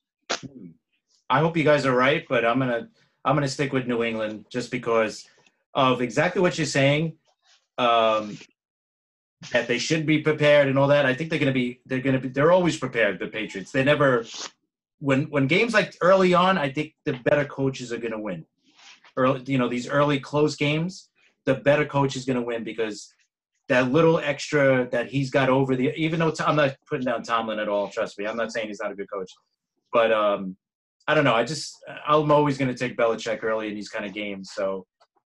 I 1.32 1.40
hope 1.40 1.56
you 1.56 1.64
guys 1.64 1.86
are 1.86 1.96
right, 1.96 2.26
but 2.28 2.44
I'm 2.44 2.58
gonna 2.58 2.90
I'm 3.24 3.34
gonna 3.34 3.48
stick 3.48 3.72
with 3.72 3.86
New 3.86 4.04
England 4.04 4.44
just 4.50 4.70
because 4.70 5.26
of 5.72 6.02
exactly 6.02 6.42
what 6.42 6.58
you're 6.58 6.66
saying. 6.66 7.14
Um, 7.78 8.38
that 9.50 9.66
they 9.66 9.78
should 9.78 10.04
be 10.04 10.18
prepared 10.18 10.68
and 10.68 10.78
all 10.78 10.88
that. 10.88 11.06
I 11.06 11.14
think 11.14 11.30
they're 11.30 11.38
gonna 11.38 11.50
be 11.50 11.80
they're 11.86 12.00
gonna 12.00 12.18
be 12.18 12.28
they're 12.28 12.52
always 12.52 12.76
prepared. 12.76 13.18
The 13.18 13.28
Patriots. 13.28 13.72
They 13.72 13.82
never 13.82 14.26
when 14.98 15.22
when 15.30 15.46
games 15.46 15.72
like 15.72 15.96
early 16.02 16.34
on. 16.34 16.58
I 16.58 16.70
think 16.70 16.92
the 17.06 17.14
better 17.14 17.46
coaches 17.46 17.94
are 17.94 17.98
gonna 17.98 18.20
win. 18.20 18.44
Early, 19.16 19.42
you 19.46 19.56
know, 19.56 19.68
these 19.68 19.88
early 19.88 20.20
close 20.20 20.54
games, 20.54 21.08
the 21.46 21.54
better 21.54 21.86
coach 21.86 22.14
is 22.14 22.26
gonna 22.26 22.42
win 22.42 22.62
because 22.62 23.10
that 23.70 23.90
little 23.90 24.18
extra 24.18 24.86
that 24.90 25.06
he's 25.08 25.30
got 25.30 25.48
over 25.48 25.76
the. 25.76 25.94
Even 25.96 26.20
though 26.20 26.34
I'm 26.40 26.56
not 26.56 26.76
putting 26.86 27.06
down 27.06 27.22
Tomlin 27.22 27.58
at 27.58 27.70
all. 27.70 27.88
Trust 27.88 28.18
me, 28.18 28.26
I'm 28.26 28.36
not 28.36 28.52
saying 28.52 28.68
he's 28.68 28.82
not 28.82 28.92
a 28.92 28.94
good 28.94 29.10
coach, 29.10 29.32
but 29.94 30.12
um, 30.12 30.58
I 31.08 31.14
don't 31.14 31.24
know. 31.24 31.34
I 31.34 31.44
just 31.44 31.76
I'm 32.06 32.30
always 32.30 32.58
going 32.58 32.72
to 32.72 32.78
take 32.78 32.96
Belichick 32.96 33.42
early 33.42 33.68
in 33.68 33.74
these 33.74 33.88
kind 33.88 34.04
of 34.04 34.12
games. 34.12 34.50
So 34.54 34.86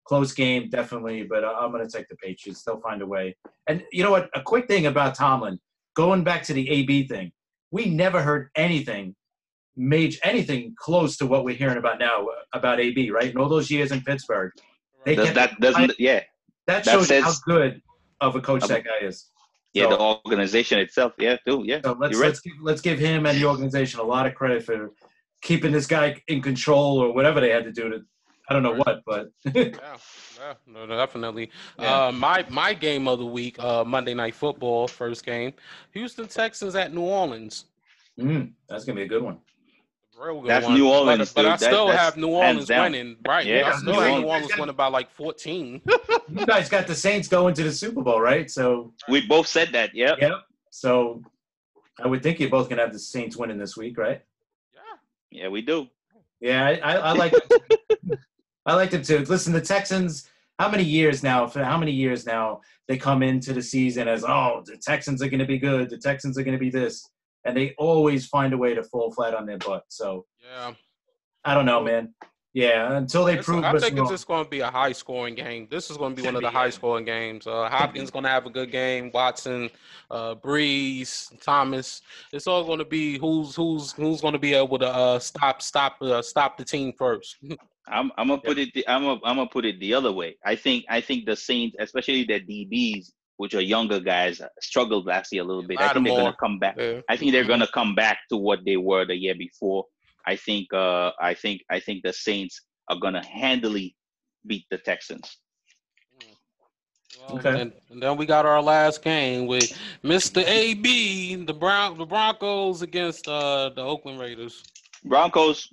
close 0.06 0.32
game, 0.32 0.68
definitely. 0.70 1.24
But 1.24 1.44
I'm 1.44 1.70
going 1.70 1.86
to 1.86 1.96
take 1.96 2.08
the 2.08 2.16
Patriots. 2.16 2.62
They'll 2.62 2.80
find 2.80 3.02
a 3.02 3.06
way. 3.06 3.36
And 3.66 3.84
you 3.92 4.02
know 4.02 4.10
what? 4.10 4.30
A 4.34 4.42
quick 4.42 4.66
thing 4.66 4.86
about 4.86 5.14
Tomlin. 5.14 5.58
Going 5.94 6.24
back 6.24 6.42
to 6.44 6.52
the 6.52 6.68
AB 6.70 7.08
thing, 7.08 7.32
we 7.70 7.86
never 7.86 8.22
heard 8.22 8.50
anything 8.56 9.14
major, 9.76 10.18
anything 10.22 10.74
close 10.78 11.16
to 11.18 11.26
what 11.26 11.44
we're 11.44 11.56
hearing 11.56 11.78
about 11.78 11.98
now 11.98 12.26
about 12.52 12.80
AB. 12.80 13.10
Right? 13.10 13.30
In 13.30 13.38
all 13.38 13.48
those 13.48 13.70
years 13.70 13.92
in 13.92 14.00
Pittsburgh, 14.02 14.52
they 15.04 15.14
Does, 15.14 15.32
that 15.34 15.60
doesn't. 15.60 15.92
Yeah. 15.98 16.20
That 16.66 16.84
shows 16.84 17.08
that 17.08 17.24
says, 17.24 17.24
how 17.24 17.52
good 17.52 17.82
of 18.20 18.36
a 18.36 18.40
coach 18.40 18.66
that 18.68 18.84
guy 18.84 19.06
is. 19.06 19.26
Yeah, 19.72 19.84
so, 19.84 19.90
the 19.90 20.00
organization 20.00 20.78
itself. 20.78 21.12
Yeah, 21.18 21.36
too. 21.46 21.62
Yeah. 21.64 21.80
So 21.84 21.96
let's 21.98 22.18
let's 22.18 22.40
give, 22.40 22.52
let's 22.60 22.80
give 22.80 22.98
him 22.98 23.26
and 23.26 23.38
the 23.38 23.44
organization 23.44 24.00
a 24.00 24.02
lot 24.02 24.26
of 24.26 24.34
credit 24.34 24.64
for 24.64 24.90
keeping 25.42 25.72
this 25.72 25.86
guy 25.86 26.22
in 26.28 26.42
control 26.42 26.98
or 26.98 27.12
whatever 27.12 27.40
they 27.40 27.50
had 27.50 27.64
to 27.64 27.72
do 27.72 27.88
to 27.88 28.00
I 28.50 28.52
don't 28.52 28.64
know 28.64 28.74
what, 28.74 29.02
but 29.06 29.30
yeah, 29.54 29.70
yeah, 30.36 30.54
no, 30.66 30.84
definitely. 30.84 31.50
Yeah. 31.78 32.06
Uh, 32.06 32.12
my 32.12 32.44
my 32.50 32.74
game 32.74 33.06
of 33.06 33.20
the 33.20 33.24
week, 33.24 33.56
uh, 33.60 33.84
Monday 33.84 34.12
Night 34.12 34.34
Football, 34.34 34.88
first 34.88 35.24
game, 35.24 35.52
Houston 35.92 36.26
Texans 36.26 36.74
at 36.74 36.92
New 36.92 37.02
Orleans. 37.02 37.66
Mm, 38.18 38.50
that's 38.68 38.84
gonna 38.84 38.96
be 38.96 39.02
a 39.02 39.08
good 39.08 39.22
one. 39.22 39.38
Real 40.18 40.40
good 40.40 40.50
that's 40.50 40.66
one. 40.66 40.74
New 40.74 40.88
Orleans, 40.88 41.32
but, 41.32 41.44
but 41.44 41.52
I 41.52 41.56
still 41.56 41.88
have 41.90 42.16
New 42.16 42.28
Orleans 42.28 42.68
winning. 42.68 43.16
Right? 43.24 43.46
Yeah, 43.46 43.70
I 43.72 43.78
still 43.78 44.00
have 44.00 44.20
New 44.20 44.26
Orleans 44.26 44.52
winning 44.58 44.74
by 44.74 44.88
like 44.88 45.12
fourteen. 45.12 45.80
you 46.28 46.44
guys 46.44 46.68
got 46.68 46.88
the 46.88 46.94
Saints 46.94 47.28
going 47.28 47.54
to 47.54 47.62
the 47.62 47.72
Super 47.72 48.02
Bowl, 48.02 48.20
right? 48.20 48.50
So 48.50 48.92
we 49.08 49.24
both 49.28 49.46
said 49.46 49.70
that. 49.72 49.94
Yep. 49.94 50.18
Yep. 50.20 50.32
So 50.70 51.22
I 52.02 52.08
would 52.08 52.20
think 52.24 52.40
you're 52.40 52.50
both 52.50 52.68
gonna 52.68 52.82
have 52.82 52.92
the 52.92 52.98
Saints 52.98 53.36
winning 53.36 53.58
this 53.58 53.76
week, 53.76 53.96
right? 53.96 54.22
Yeah, 55.30 55.48
we 55.48 55.62
do. 55.62 55.88
Yeah, 56.40 56.66
I, 56.66 56.74
I, 56.78 56.94
I 56.94 57.12
like 57.12 57.34
I 58.66 58.74
like 58.74 58.90
them 58.90 59.02
too. 59.02 59.18
Listen, 59.20 59.52
the 59.52 59.60
Texans. 59.60 60.28
How 60.58 60.70
many 60.70 60.84
years 60.84 61.22
now? 61.22 61.46
For 61.46 61.64
how 61.64 61.78
many 61.78 61.92
years 61.92 62.26
now 62.26 62.60
they 62.86 62.98
come 62.98 63.22
into 63.22 63.52
the 63.52 63.62
season 63.62 64.08
as 64.08 64.24
oh 64.24 64.62
the 64.66 64.76
Texans 64.76 65.22
are 65.22 65.28
going 65.28 65.40
to 65.40 65.46
be 65.46 65.58
good. 65.58 65.88
The 65.88 65.98
Texans 65.98 66.36
are 66.38 66.42
going 66.42 66.56
to 66.56 66.60
be 66.60 66.70
this, 66.70 67.08
and 67.44 67.56
they 67.56 67.74
always 67.78 68.26
find 68.26 68.52
a 68.52 68.58
way 68.58 68.74
to 68.74 68.82
fall 68.82 69.10
flat 69.10 69.34
on 69.34 69.46
their 69.46 69.58
butt. 69.58 69.84
So 69.88 70.26
yeah, 70.42 70.74
I 71.44 71.54
don't 71.54 71.66
know, 71.66 71.82
man. 71.82 72.14
Yeah, 72.52 72.96
until 72.96 73.24
they 73.24 73.36
prove. 73.36 73.60
It. 73.60 73.64
I 73.64 73.78
think 73.78 73.96
it's 73.96 74.10
just 74.10 74.26
going 74.26 74.44
to 74.44 74.50
be 74.50 74.60
a 74.60 74.70
high 74.70 74.90
scoring 74.90 75.36
game. 75.36 75.68
This 75.70 75.88
is 75.88 75.96
going 75.96 76.16
to 76.16 76.20
be 76.20 76.26
one 76.26 76.34
of 76.34 76.42
the 76.42 76.50
high 76.50 76.70
scoring 76.70 77.04
games. 77.04 77.46
Uh, 77.46 77.68
Hopkins 77.68 78.10
going 78.10 78.24
to 78.24 78.28
have 78.28 78.44
a 78.44 78.50
good 78.50 78.72
game. 78.72 79.12
Watson, 79.14 79.70
uh, 80.10 80.34
Brees, 80.34 81.32
Thomas. 81.40 82.02
It's 82.32 82.48
all 82.48 82.64
going 82.64 82.80
to 82.80 82.84
be 82.84 83.18
who's 83.18 83.54
who's 83.54 83.92
who's 83.92 84.20
going 84.20 84.32
to 84.32 84.38
be 84.38 84.54
able 84.54 84.78
to 84.80 84.88
uh, 84.88 85.18
stop 85.20 85.62
stop 85.62 86.02
uh, 86.02 86.22
stop 86.22 86.56
the 86.56 86.64
team 86.64 86.92
first. 86.98 87.36
I'm 87.90 88.12
I'm 88.16 88.28
gonna 88.28 88.40
put 88.40 88.58
it 88.58 88.72
the, 88.72 88.86
I'm 88.86 89.02
gonna, 89.02 89.20
I'm 89.24 89.36
gonna 89.36 89.48
put 89.48 89.64
it 89.64 89.80
the 89.80 89.94
other 89.94 90.12
way. 90.12 90.36
I 90.44 90.54
think 90.54 90.84
I 90.88 91.00
think 91.00 91.26
the 91.26 91.34
Saints, 91.34 91.76
especially 91.78 92.24
their 92.24 92.40
DBs, 92.40 93.10
which 93.36 93.54
are 93.54 93.60
younger 93.60 94.00
guys, 94.00 94.40
struggled 94.60 95.06
last 95.06 95.32
year 95.32 95.42
a 95.42 95.44
little 95.44 95.66
bit. 95.66 95.80
I 95.80 95.92
think 95.92 96.06
they're 96.06 96.16
gonna 96.16 96.36
come 96.38 96.58
back. 96.58 96.76
Yeah. 96.78 97.00
I 97.08 97.16
think 97.16 97.32
they're 97.32 97.44
gonna 97.44 97.68
come 97.72 97.94
back 97.94 98.18
to 98.28 98.36
what 98.36 98.60
they 98.64 98.76
were 98.76 99.04
the 99.04 99.16
year 99.16 99.34
before. 99.34 99.86
I 100.26 100.36
think 100.36 100.72
uh, 100.72 101.10
I 101.20 101.34
think 101.34 101.62
I 101.70 101.80
think 101.80 102.02
the 102.02 102.12
Saints 102.12 102.60
are 102.88 102.98
gonna 102.98 103.24
handily 103.24 103.96
beat 104.46 104.64
the 104.70 104.78
Texans. 104.78 105.38
Well, 107.20 107.38
okay. 107.38 107.60
And, 107.60 107.72
and, 107.90 108.02
then 108.02 108.16
we 108.16 108.24
got 108.24 108.46
our 108.46 108.62
last 108.62 109.02
game 109.02 109.46
with 109.46 109.76
Mr. 110.04 110.46
AB, 110.46 111.44
the 111.44 111.52
Brown 111.52 111.98
the 111.98 112.06
Broncos 112.06 112.82
against 112.82 113.28
uh, 113.28 113.70
the 113.74 113.82
Oakland 113.82 114.20
Raiders. 114.20 114.62
Broncos. 115.04 115.72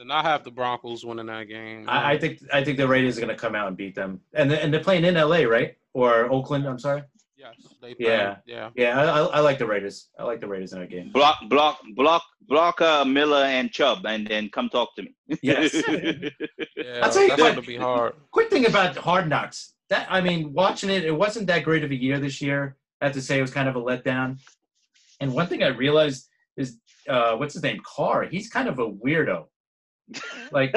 And 0.00 0.12
I 0.12 0.22
have 0.22 0.44
the 0.44 0.50
Broncos 0.50 1.04
winning 1.04 1.26
that 1.26 1.44
game. 1.44 1.84
I, 1.88 2.12
I 2.12 2.18
think 2.18 2.40
I 2.52 2.64
think 2.64 2.78
the 2.78 2.88
Raiders 2.88 3.18
are 3.18 3.20
gonna 3.20 3.34
come 3.34 3.54
out 3.54 3.68
and 3.68 3.76
beat 3.76 3.94
them, 3.94 4.20
and 4.34 4.50
and 4.50 4.72
they're 4.72 4.82
playing 4.82 5.04
in 5.04 5.14
LA, 5.14 5.42
right? 5.42 5.76
Or 5.92 6.30
Oakland? 6.30 6.66
I'm 6.66 6.78
sorry. 6.78 7.02
Yes, 7.38 7.54
they 7.80 7.94
play. 7.94 8.06
Yeah, 8.08 8.36
yeah, 8.46 8.70
yeah. 8.74 9.00
I, 9.00 9.20
I, 9.20 9.40
like 9.40 9.60
the 9.60 9.66
Raiders. 9.66 10.08
I 10.18 10.24
like 10.24 10.40
the 10.40 10.48
Raiders 10.48 10.72
in 10.72 10.80
that 10.80 10.90
game. 10.90 11.12
Block, 11.12 11.38
block, 11.48 11.78
block, 11.94 12.24
block. 12.48 12.80
Uh, 12.80 13.04
Miller 13.04 13.44
and 13.44 13.70
Chubb, 13.70 14.04
and 14.06 14.26
then 14.26 14.48
come 14.48 14.68
talk 14.68 14.96
to 14.96 15.04
me. 15.04 15.14
Yes. 15.40 15.72
yeah, 15.88 17.00
I'll 17.00 17.12
tell 17.12 17.22
you 17.22 17.28
that's 17.28 17.40
what, 17.40 17.54
gonna 17.54 17.62
be 17.62 17.76
hard. 17.76 18.14
Quick 18.32 18.50
thing 18.50 18.66
about 18.66 18.96
Hard 18.96 19.28
Knocks. 19.28 19.74
That 19.88 20.08
I 20.10 20.20
mean, 20.20 20.52
watching 20.52 20.90
it, 20.90 21.04
it 21.04 21.16
wasn't 21.16 21.46
that 21.46 21.62
great 21.62 21.84
of 21.84 21.92
a 21.92 21.94
year 21.94 22.18
this 22.18 22.42
year. 22.42 22.76
I 23.00 23.04
have 23.04 23.14
to 23.14 23.22
say, 23.22 23.38
it 23.38 23.42
was 23.42 23.52
kind 23.52 23.68
of 23.68 23.76
a 23.76 23.80
letdown. 23.80 24.40
And 25.20 25.32
one 25.32 25.46
thing 25.46 25.62
I 25.62 25.68
realized 25.68 26.28
is, 26.56 26.78
uh, 27.08 27.36
what's 27.36 27.54
his 27.54 27.62
name, 27.62 27.80
Carr. 27.86 28.24
He's 28.24 28.50
kind 28.50 28.68
of 28.68 28.80
a 28.80 28.90
weirdo. 28.90 29.44
Like 30.50 30.74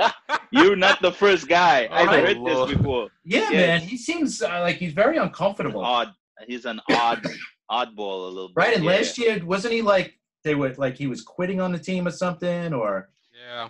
you're 0.50 0.76
not 0.76 1.00
the 1.02 1.12
first 1.12 1.48
guy. 1.48 1.88
I've 1.92 2.08
heard 2.08 2.36
Lord. 2.38 2.68
this 2.68 2.76
before. 2.76 3.08
Yeah, 3.24 3.50
man. 3.50 3.80
He 3.80 3.96
seems 3.96 4.42
uh, 4.42 4.60
like 4.60 4.76
he's 4.76 4.92
very 4.92 5.16
uncomfortable. 5.16 5.84
Odd. 5.84 6.12
He's 6.46 6.64
an 6.64 6.80
odd 6.90 7.26
oddball 7.70 8.26
a 8.26 8.28
little 8.28 8.48
bit. 8.48 8.56
Right. 8.56 8.74
And 8.74 8.84
yeah. 8.84 8.90
last 8.90 9.18
year, 9.18 9.44
wasn't 9.44 9.74
he 9.74 9.82
like 9.82 10.18
they 10.42 10.54
were 10.54 10.74
like 10.76 10.96
he 10.96 11.06
was 11.06 11.22
quitting 11.22 11.60
on 11.60 11.72
the 11.72 11.78
team 11.78 12.06
or 12.06 12.10
something? 12.10 12.72
Or 12.72 13.10
yeah. 13.46 13.68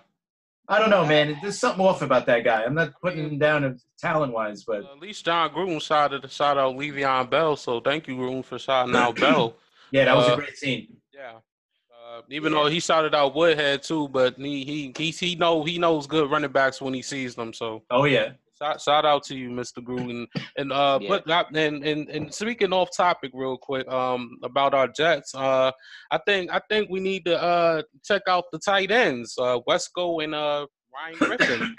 I 0.69 0.79
don't 0.79 0.91
know, 0.91 1.05
man. 1.05 1.37
There's 1.43 1.59
something 1.59 1.85
off 1.85 2.01
about 2.01 2.27
that 2.27 2.45
guy. 2.45 2.63
I'm 2.63 2.75
not 2.75 2.93
putting 3.03 3.25
him 3.25 3.39
down 3.39 3.81
talent 3.99 4.33
wise, 4.33 4.63
but 4.63 4.85
at 4.85 5.01
least 5.01 5.25
Jon 5.25 5.51
Gruden 5.51 5.83
shouted 5.83 6.31
shout 6.31 6.59
out 6.59 6.77
Le'Veon 6.77 7.29
Bell. 7.29 7.57
So 7.57 7.81
thank 7.81 8.07
you, 8.07 8.15
Gruden, 8.17 8.45
for 8.45 8.59
shouting 8.59 8.95
out 8.95 9.17
Bell. 9.17 9.57
Yeah, 9.93 10.05
that 10.05 10.15
was 10.15 10.29
uh, 10.29 10.35
a 10.35 10.37
great 10.37 10.57
scene. 10.57 10.99
Yeah. 11.13 11.41
Uh, 12.21 12.25
even 12.31 12.53
yeah. 12.53 12.59
though 12.59 12.66
he 12.68 12.81
shouted 12.81 13.14
out 13.14 13.35
Woodhead 13.35 13.83
too, 13.83 14.09
but 14.09 14.37
he 14.37 14.64
he 14.64 14.93
he 14.97 15.11
he 15.11 15.37
know 15.37 15.64
he 15.64 15.79
knows 15.79 16.07
good 16.07 16.31
running 16.31 16.53
backs 16.53 16.81
when 16.81 16.95
he 16.95 17.03
sees 17.03 17.35
them. 17.35 17.53
So 17.53 17.83
oh 17.91 18.05
yeah, 18.05 18.33
shout, 18.61 18.81
shout 18.81 19.05
out 19.05 19.23
to 19.25 19.37
you, 19.37 19.51
Mr. 19.51 19.79
Gruden. 19.79 20.27
And 20.57 20.73
uh, 20.73 20.99
yeah. 21.01 21.09
but 21.09 21.57
and, 21.57 21.85
and 21.85 22.09
and 22.09 22.35
speaking 22.35 22.73
off 22.73 22.95
topic 22.97 23.31
real 23.35 23.57
quick, 23.57 23.89
um, 23.89 24.39
about 24.43 24.75
our 24.75 24.89
Jets, 24.89 25.35
uh, 25.35 25.73
I 26.11 26.18
think 26.27 26.51
I 26.53 26.61
think 26.68 26.91
we 26.91 27.01
need 27.01 27.25
to 27.27 27.41
uh 27.41 27.83
check 28.05 28.23
out 28.29 28.45
the 28.53 28.59
tight 28.59 28.91
ends, 28.91 29.37
uh, 29.39 29.59
Wesco 29.68 30.23
and 30.23 30.35
uh 30.35 30.66
Ryan 30.93 31.16
Griffin. 31.18 31.77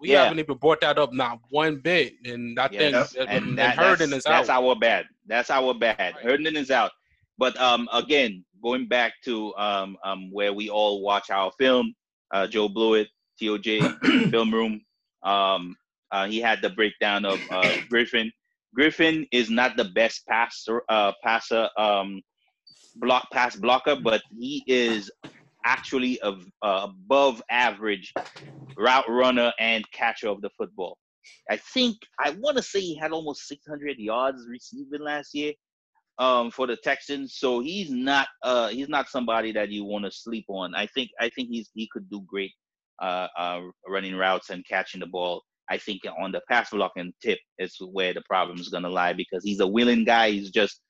we 0.00 0.10
yeah. 0.10 0.24
haven't 0.24 0.38
even 0.38 0.56
brought 0.56 0.80
that 0.80 0.98
up 0.98 1.12
not 1.12 1.40
one 1.50 1.76
bit, 1.76 2.14
and 2.24 2.58
I 2.58 2.68
think 2.68 2.94
and, 3.18 3.28
and, 3.28 3.58
that, 3.58 3.76
Herndon 3.76 4.10
that's, 4.10 4.24
is 4.24 4.26
out. 4.26 4.46
That's 4.46 4.48
our 4.48 4.74
bad. 4.74 5.06
That's 5.26 5.50
our 5.50 5.74
bad. 5.74 5.98
Right. 5.98 6.24
Herndon 6.24 6.56
is 6.56 6.70
out. 6.70 6.92
But 7.38 7.58
um, 7.60 7.86
again, 7.92 8.45
going 8.62 8.86
back 8.86 9.14
to 9.24 9.54
um, 9.56 9.96
um, 10.04 10.30
where 10.32 10.52
we 10.52 10.68
all 10.68 11.02
watch 11.02 11.30
our 11.30 11.50
film, 11.58 11.94
uh, 12.32 12.46
Joe 12.46 12.68
Blewett, 12.68 13.08
TOJ 13.40 14.30
Film 14.30 14.52
Room. 14.52 14.80
Um, 15.22 15.76
uh, 16.12 16.26
he 16.26 16.40
had 16.40 16.62
the 16.62 16.70
breakdown 16.70 17.24
of 17.24 17.40
uh, 17.50 17.76
Griffin. 17.90 18.30
Griffin 18.74 19.26
is 19.32 19.50
not 19.50 19.76
the 19.76 19.84
best 19.84 20.26
passer, 20.26 20.82
uh, 20.88 21.12
passer, 21.22 21.68
um, 21.78 22.20
block 22.96 23.28
pass 23.32 23.56
blocker, 23.56 23.96
but 23.96 24.22
he 24.38 24.62
is 24.66 25.10
actually 25.64 26.18
a, 26.22 26.32
a 26.62 26.84
above 26.84 27.42
average 27.50 28.12
route 28.76 29.08
runner 29.08 29.52
and 29.58 29.84
catcher 29.92 30.28
of 30.28 30.40
the 30.42 30.50
football. 30.56 30.98
I 31.50 31.56
think 31.56 31.96
I 32.20 32.30
want 32.30 32.56
to 32.56 32.62
say 32.62 32.80
he 32.80 32.96
had 32.96 33.12
almost 33.12 33.48
600 33.48 33.98
yards 33.98 34.46
receiving 34.48 35.00
last 35.00 35.34
year 35.34 35.52
um, 36.18 36.50
for 36.50 36.66
the 36.66 36.76
Texans. 36.76 37.36
So 37.36 37.60
he's 37.60 37.90
not 37.90 38.28
uh, 38.42 38.68
he's 38.68 38.88
not 38.88 39.08
somebody 39.08 39.52
that 39.52 39.70
you 39.70 39.84
want 39.84 40.04
to 40.04 40.10
sleep 40.10 40.46
on. 40.48 40.74
I 40.74 40.86
think 40.86 41.10
I 41.20 41.28
think 41.30 41.48
he's 41.50 41.70
he 41.74 41.88
could 41.92 42.08
do 42.10 42.22
great 42.26 42.52
uh, 43.00 43.28
uh, 43.38 43.60
running 43.86 44.16
routes 44.16 44.50
and 44.50 44.66
catching 44.66 45.00
the 45.00 45.06
ball. 45.06 45.42
I 45.68 45.78
think 45.78 46.02
on 46.18 46.30
the 46.32 46.40
pass 46.48 46.70
blocking 46.70 47.12
tip 47.22 47.38
is 47.58 47.76
where 47.80 48.14
the 48.14 48.22
problem 48.22 48.58
is 48.58 48.68
going 48.68 48.84
to 48.84 48.88
lie 48.88 49.12
because 49.12 49.42
he's 49.42 49.60
a 49.60 49.66
willing 49.66 50.04
guy. 50.04 50.30
He's 50.30 50.50
just 50.50 50.80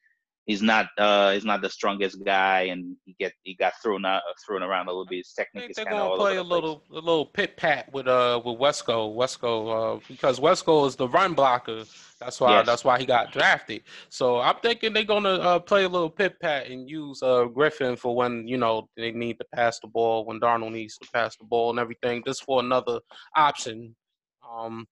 he's 0.46 0.62
not 0.62 0.86
uh 0.96 1.32
he's 1.32 1.44
not 1.44 1.60
the 1.60 1.68
strongest 1.68 2.24
guy 2.24 2.62
and 2.62 2.96
he 3.04 3.14
get 3.18 3.32
he 3.42 3.54
got 3.54 3.72
thrown 3.82 4.04
out 4.04 4.22
thrown 4.46 4.62
around 4.62 4.86
a 4.86 4.90
little 4.90 5.04
bit. 5.06 5.18
His 5.18 5.32
technique 5.32 5.70
is 5.70 5.76
they're 5.76 5.84
kind 5.84 5.98
gonna 5.98 6.10
of 6.12 6.18
play 6.18 6.36
a 6.36 6.42
little 6.42 6.84
a 6.90 6.94
little 6.94 7.26
pit 7.26 7.56
pat 7.56 7.92
with 7.92 8.06
uh 8.08 8.40
with 8.44 8.58
Wesco 8.58 9.14
Wesco 9.14 9.96
uh 9.96 10.00
because 10.08 10.40
Wesco 10.40 10.86
is 10.86 10.96
the 10.96 11.08
run 11.08 11.34
blocker. 11.34 11.84
That's 12.18 12.40
why 12.40 12.58
Yes. 12.58 12.66
that's 12.66 12.84
why 12.84 12.98
he 12.98 13.04
got 13.04 13.32
drafted. 13.32 13.82
So 14.08 14.40
I'm 14.40 14.56
thinking 14.62 14.92
they're 14.94 15.04
gonna 15.04 15.34
uh, 15.34 15.58
play 15.58 15.84
a 15.84 15.88
little 15.88 16.08
pit 16.10 16.36
pat 16.40 16.68
and 16.68 16.88
use 16.88 17.22
uh 17.22 17.44
Griffin 17.44 17.96
for 17.96 18.14
when 18.16 18.46
you 18.48 18.56
know 18.56 18.88
they 18.96 19.10
need 19.10 19.38
to 19.38 19.44
pass 19.54 19.78
the 19.80 19.88
ball 19.88 20.24
when 20.24 20.40
Darnold 20.40 20.72
needs 20.72 20.96
to 20.98 21.08
pass 21.12 21.36
the 21.36 21.44
ball 21.44 21.70
and 21.70 21.78
everything. 21.78 22.22
Just 22.26 22.44
for 22.44 22.60
another 22.60 23.00
option. 23.34 23.94
Um. 24.56 24.86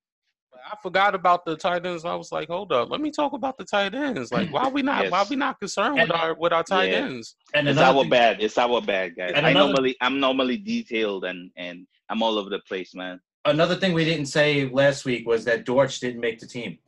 But 0.65 0.73
I 0.79 0.81
forgot 0.83 1.15
about 1.15 1.45
the 1.45 1.57
tight 1.57 1.85
ends. 1.87 2.05
I 2.05 2.15
was 2.15 2.33
like, 2.33 2.49
hold 2.49 2.73
up, 2.73 2.91
let 2.91 3.01
me 3.01 3.11
talk 3.11 3.33
about 3.33 3.57
the 3.59 3.65
tight 3.65 3.95
ends. 3.95 4.33
Like, 4.33 4.53
why 4.53 4.69
we 4.69 4.83
not? 4.83 5.11
Why 5.11 5.21
Yes. 5.21 5.31
we 5.31 5.37
not 5.37 5.59
concerned 5.61 5.95
with 5.95 6.11
our 6.11 6.35
with 6.35 6.53
our 6.53 6.63
tight 6.65 6.91
Yeah. 6.91 6.97
ends? 6.99 7.37
And 7.55 7.69
It's 7.69 7.79
another 7.79 7.99
our 7.99 8.03
thing- 8.05 8.11
bad. 8.11 8.43
It's 8.43 8.59
our 8.59 8.81
bad, 8.81 9.17
guys. 9.17 9.33
And 9.35 9.47
I 9.47 9.51
another- 9.51 9.69
normally 9.73 9.97
I'm 10.01 10.21
normally 10.21 10.57
detailed 10.57 11.25
and 11.25 11.51
and 11.57 11.87
I'm 12.09 12.23
all 12.23 12.39
over 12.39 12.51
the 12.51 12.61
place, 12.61 12.95
man. 12.95 13.21
Another 13.45 13.77
thing 13.77 13.93
we 13.93 14.05
didn't 14.05 14.27
say 14.27 14.69
last 14.69 15.05
week 15.05 15.27
was 15.27 15.45
that 15.45 15.65
Dortch 15.65 16.01
didn't 16.01 16.21
make 16.21 16.39
the 16.39 16.47
team. 16.47 16.79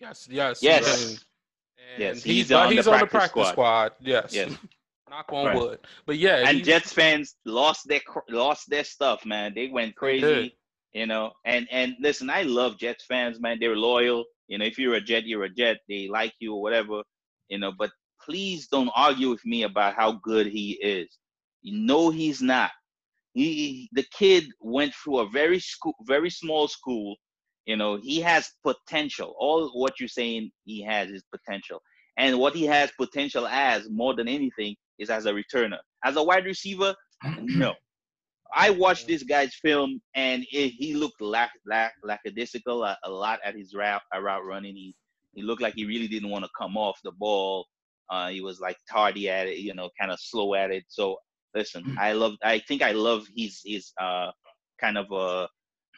Yes, 0.00 0.26
yes, 0.30 0.62
Yes. 0.62 1.10
And, 1.12 1.24
Yes, 1.98 2.22
he's 2.22 2.24
he's, 2.24 2.48
but 2.50 2.66
on 2.68 2.74
the 2.74 2.78
on 2.78 2.84
the 2.84 3.06
practice 3.06 3.10
practice 3.32 3.48
squad. 3.48 3.92
Yes. 4.00 4.32
Yes. 4.32 4.52
Knock 5.10 5.32
on 5.32 5.46
Right. 5.46 5.56
wood. 5.56 5.78
But 6.06 6.18
yeah, 6.18 6.48
and 6.48 6.62
Jets 6.64 6.92
fans 6.92 7.34
lost 7.44 7.88
their 7.88 8.00
lost 8.28 8.70
their 8.70 8.84
stuff, 8.84 9.26
man. 9.26 9.52
They 9.54 9.66
went 9.66 9.96
crazy, 9.96 10.20
did. 10.20 10.52
You 10.92 11.06
know. 11.06 11.32
And 11.44 11.66
and 11.70 11.94
listen, 12.00 12.30
I 12.30 12.42
love 12.42 12.78
Jets 12.78 13.04
fans, 13.06 13.40
man. 13.40 13.58
They're 13.60 13.76
loyal. 13.76 14.24
You 14.48 14.58
know, 14.58 14.64
if 14.64 14.78
you're 14.78 14.94
a 14.94 15.00
Jet, 15.00 15.26
you're 15.26 15.44
a 15.44 15.48
Jet. 15.48 15.78
They 15.88 16.08
like 16.08 16.34
you 16.40 16.54
or 16.54 16.62
whatever, 16.62 17.02
you 17.48 17.58
know. 17.58 17.72
But 17.76 17.90
please 18.24 18.68
don't 18.68 18.90
argue 18.94 19.30
with 19.30 19.44
me 19.44 19.62
about 19.62 19.94
how 19.94 20.12
good 20.22 20.46
he 20.46 20.72
is. 20.82 21.18
You 21.62 21.86
know 21.86 22.10
he's 22.10 22.42
not. 22.42 22.70
He 23.32 23.88
the 23.92 24.04
kid 24.12 24.46
went 24.60 24.94
through 24.94 25.20
a 25.20 25.28
very 25.30 25.60
school, 25.60 25.94
very 26.06 26.30
small 26.30 26.68
school. 26.68 27.16
You 27.66 27.76
know, 27.76 27.98
he 28.02 28.20
has 28.20 28.50
potential. 28.64 29.34
All 29.38 29.68
what 29.74 30.00
you're 30.00 30.08
saying 30.08 30.50
he 30.64 30.82
has 30.82 31.10
is 31.10 31.22
potential. 31.30 31.80
And 32.16 32.38
what 32.38 32.54
he 32.54 32.66
has 32.66 32.90
potential 32.98 33.46
as 33.46 33.88
more 33.88 34.14
than 34.14 34.26
anything 34.28 34.74
is 34.98 35.10
as 35.10 35.26
a 35.26 35.32
returner. 35.32 35.78
As 36.04 36.16
a 36.16 36.22
wide 36.22 36.44
receiver, 36.44 36.94
no. 37.40 37.74
I 38.54 38.70
watched 38.70 39.06
this 39.06 39.22
guy's 39.22 39.54
film 39.54 40.00
and 40.14 40.44
it, 40.52 40.70
he 40.70 40.94
looked 40.94 41.20
lack, 41.20 41.52
lack, 41.66 41.94
lackadaisical 42.02 42.82
a, 42.84 42.98
a 43.04 43.10
lot 43.10 43.40
at 43.44 43.54
his 43.54 43.74
route, 43.74 44.02
route 44.20 44.44
running. 44.44 44.74
He, 44.74 44.94
he 45.32 45.42
looked 45.42 45.62
like 45.62 45.74
he 45.74 45.86
really 45.86 46.08
didn't 46.08 46.30
want 46.30 46.44
to 46.44 46.50
come 46.58 46.76
off 46.76 46.98
the 47.04 47.12
ball. 47.12 47.66
Uh, 48.08 48.28
he 48.28 48.40
was 48.40 48.60
like 48.60 48.76
tardy 48.90 49.28
at 49.28 49.46
it, 49.46 49.58
you 49.58 49.74
know, 49.74 49.88
kind 49.98 50.10
of 50.10 50.18
slow 50.20 50.54
at 50.54 50.70
it. 50.70 50.84
So 50.88 51.16
listen, 51.54 51.96
I 51.98 52.12
love, 52.12 52.34
I 52.42 52.58
think 52.58 52.82
I 52.82 52.92
love 52.92 53.26
his, 53.36 53.60
his 53.64 53.92
uh, 54.00 54.30
kind 54.80 54.98
of, 54.98 55.12
uh, 55.12 55.46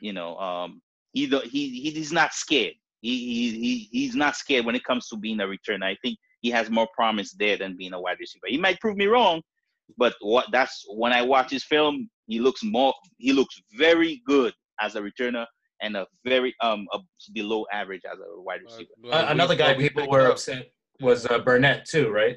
you 0.01 0.13
know, 0.13 0.37
um, 0.37 0.83
he, 1.13 1.27
he, 1.27 1.91
he's 1.91 2.13
not 2.13 2.35
scared. 2.35 2.75
He, 3.01 3.19
he, 3.19 3.51
he, 3.59 3.89
he's 3.91 4.15
not 4.15 4.37
scared 4.37 4.65
when 4.65 4.75
it 4.75 4.85
comes 4.85 5.09
to 5.09 5.17
being 5.17 5.41
a 5.41 5.45
returner. 5.45 5.85
I 5.85 5.97
think 6.03 6.19
he 6.41 6.51
has 6.51 6.71
more 6.71 6.89
promise 6.95 7.33
there 7.33 7.57
than 7.57 7.77
being 7.77 7.95
a 7.95 8.01
wide 8.01 8.19
receiver. 8.21 8.47
He 8.49 8.59
might 8.59 8.81
prove 8.81 8.97
me 8.97 9.07
wrong, 9.07 9.43
but 9.97 10.15
what 10.21 10.47
that's 10.53 10.85
when 10.89 11.13
I 11.13 11.23
watch 11.23 11.51
his 11.51 11.65
film, 11.65 12.09
he 12.27 12.39
looks 12.41 12.63
more 12.63 12.95
he 13.19 13.33
looks 13.33 13.61
very 13.77 14.23
good 14.27 14.53
as 14.81 14.95
a 14.97 15.01
returner 15.01 15.47
and 15.81 15.97
a 15.97 16.07
very 16.25 16.55
um 16.63 16.87
a 16.93 16.99
below 17.33 17.67
average 17.73 18.03
as 18.11 18.19
a 18.19 18.43
wide 18.43 18.61
receiver. 18.65 18.91
Uh, 19.05 19.25
we- 19.25 19.33
another 19.33 19.55
guy 19.55 19.73
well, 19.73 19.77
people 19.81 20.09
were 20.09 20.27
upset 20.27 20.71
was 21.01 21.27
uh, 21.27 21.39
Burnett 21.39 21.85
too, 21.85 22.11
right? 22.11 22.37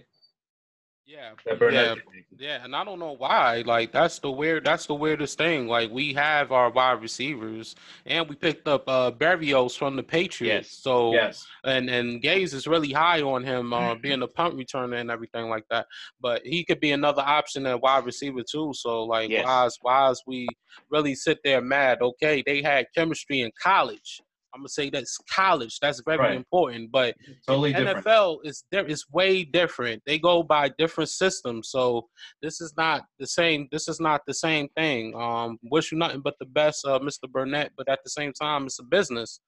Yeah, 1.07 1.33
That 1.45 1.59
Burnett. 1.59 1.73
yeah, 1.73 1.93
didn't 1.93 2.11
make 2.11 2.25
it. 2.31 2.39
yeah, 2.41 2.63
and 2.63 2.75
I 2.75 2.83
don't 2.83 2.97
know 2.97 3.15
why. 3.15 3.61
Like 3.63 3.91
that's 3.91 4.17
the 4.17 4.31
weird. 4.31 4.65
That's 4.65 4.87
the 4.87 4.95
weirdest 4.95 5.37
thing. 5.37 5.67
Like 5.67 5.91
we 5.91 6.13
have 6.13 6.51
our 6.51 6.71
wide 6.71 6.99
receivers, 7.01 7.75
and 8.07 8.27
we 8.27 8.35
picked 8.35 8.67
up 8.67 8.85
uh 8.87 9.11
Berrios 9.11 9.77
from 9.77 9.95
the 9.97 10.01
Patriots. 10.03 10.69
Yes. 10.69 10.79
So 10.81 11.13
Yes. 11.13 11.45
and 11.63 11.91
and 11.91 12.23
Gase 12.23 12.55
is 12.55 12.65
really 12.65 12.91
high 12.91 13.21
on 13.21 13.43
him 13.43 13.71
uh, 13.71 13.93
being 14.01 14.23
a 14.23 14.27
punt 14.27 14.55
returner 14.55 14.99
and 14.99 15.11
everything 15.11 15.47
like 15.47 15.65
that. 15.69 15.85
But 16.19 16.41
he 16.43 16.63
could 16.65 16.79
be 16.79 16.91
another 16.91 17.21
option 17.21 17.67
at 17.67 17.81
wide 17.81 18.03
receiver 18.05 18.41
too. 18.41 18.71
So 18.73 19.03
like, 19.03 19.29
Yes. 19.29 19.45
why 19.45 19.65
is 19.67 19.77
why 19.83 20.09
is 20.09 20.23
we 20.25 20.47
really 20.89 21.13
sit 21.13 21.37
there 21.43 21.61
mad? 21.61 22.01
Okay, 22.01 22.41
they 22.43 22.63
had 22.63 22.87
chemistry 22.95 23.41
in 23.41 23.51
college. 23.61 24.21
I'm 24.55 24.61
gonna 24.61 24.69
say 24.69 24.89
that's 24.89 25.17
college. 25.29 25.79
That's 25.81 26.01
very 26.05 26.17
Right. 26.17 26.35
important. 26.35 26.91
But 26.91 27.15
Totally. 27.45 27.73
NFL 27.73 28.39
is 28.45 28.63
there 28.71 28.85
is 28.85 29.05
way 29.11 29.43
different. 29.43 30.01
They 30.05 30.17
go 30.17 30.41
by 30.43 30.69
different 30.77 31.09
systems. 31.09 31.69
So 31.69 32.07
this 32.41 32.61
is 32.61 32.73
not 32.77 33.03
the 33.19 33.27
same. 33.27 33.67
This 33.71 33.87
is 33.87 33.99
not 33.99 34.21
the 34.25 34.33
same 34.33 34.69
thing. 34.77 35.13
Um, 35.15 35.59
wish 35.63 35.91
you 35.91 35.97
nothing 35.97 36.21
but 36.21 36.35
the 36.39 36.45
best, 36.45 36.85
uh, 36.85 36.99
Mr. 36.99 37.29
Burnett. 37.29 37.71
But 37.77 37.89
at 37.89 37.99
the 38.03 38.09
same 38.09 38.31
time, 38.33 38.65
it's 38.65 38.79
a 38.79 38.83
business 38.83 39.39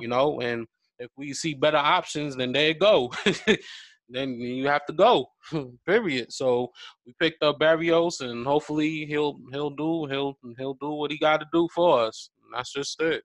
you 0.00 0.08
know 0.08 0.40
and 0.40 0.66
if 0.98 1.10
we 1.16 1.32
see 1.32 1.54
better 1.54 1.76
options 1.76 2.36
then 2.36 2.52
there 2.52 2.68
you 2.68 2.74
go 2.74 3.12
then 4.08 4.30
you 4.40 4.66
have 4.66 4.84
to 4.86 4.92
go 4.92 5.26
period 5.86 6.32
so 6.32 6.70
we 7.06 7.14
picked 7.20 7.42
up 7.42 7.58
berrios 7.58 8.20
and 8.20 8.44
hopefully 8.46 9.06
he'll 9.06 9.38
he'll 9.52 9.70
do 9.70 10.06
he'll 10.06 10.36
he'll 10.58 10.74
do 10.74 10.90
what 10.90 11.10
he 11.10 11.18
got 11.18 11.38
to 11.38 11.46
do 11.52 11.68
for 11.74 12.00
us 12.00 12.30
and 12.44 12.52
that's 12.54 12.72
just 12.72 13.00
it 13.02 13.22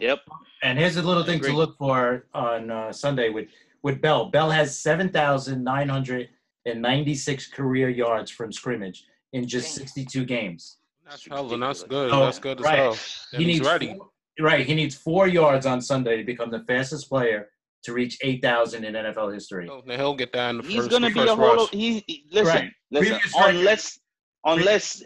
Yep. 0.00 0.20
And 0.62 0.78
here's 0.78 0.96
a 0.96 1.02
little 1.02 1.24
thing 1.24 1.40
to 1.40 1.52
look 1.52 1.76
for 1.78 2.26
on 2.34 2.70
uh, 2.70 2.92
Sunday 2.92 3.28
with 3.30 3.48
with 3.82 4.00
Bell. 4.00 4.26
Bell 4.30 4.50
has 4.50 4.78
seven 4.78 5.08
thousand 5.08 5.62
nine 5.64 5.88
hundred 5.88 6.28
and 6.66 6.80
ninety 6.82 7.14
six 7.14 7.46
career 7.48 7.88
yards 7.88 8.30
from 8.30 8.52
scrimmage 8.52 9.04
in 9.32 9.46
just 9.46 9.74
sixty 9.74 10.04
two 10.04 10.24
games. 10.24 10.78
that's 11.04 11.24
That's 11.24 11.28
hell 11.34 11.52
and 11.52 11.62
that's 11.62 11.82
good 11.82 12.10
Oh, 12.12 12.24
that's 12.24 12.38
good 12.38 12.60
as 12.60 12.64
right. 12.64 12.78
hell 12.78 12.96
and 13.34 13.42
he's 13.42 13.60
ready 13.60 13.94
Four, 13.94 14.10
right. 14.40 14.64
He 14.66 14.74
needs 14.74 14.94
four 14.94 15.26
yards 15.28 15.66
on 15.66 15.80
Sunday 15.80 16.16
to 16.16 16.24
become 16.24 16.50
the 16.50 16.60
fastest 16.60 17.08
player 17.08 17.48
to 17.84 17.92
reach 17.92 18.16
eight 18.22 18.40
thousand 18.42 18.84
in 18.84 18.94
NFL 18.94 19.34
history. 19.34 19.68
Oh, 19.70 19.82
now 19.84 19.96
he'll 19.96 20.14
get 20.14 20.32
that 20.32 20.50
in 20.50 20.58
the 20.58 20.62
He's 20.62 20.76
first, 20.78 20.90
gonna 20.90 21.08
be 21.08 21.14
first 21.14 21.32
a 21.32 21.34
whole 21.36 21.56
rush. 21.56 21.70
he, 21.70 22.04
he 22.06 22.24
listen, 22.30 22.46
Right. 22.54 22.70
listen, 22.92 23.12
Previous 23.18 23.34
record- 23.36 23.54
unless 23.56 23.98
unless 24.44 25.02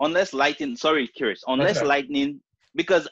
unless 0.00 0.32
lightning 0.34 0.76
sorry, 0.76 1.06
curious, 1.08 1.42
unless 1.46 1.78
okay. 1.78 1.86
lightning 1.86 2.40
because 2.74 3.08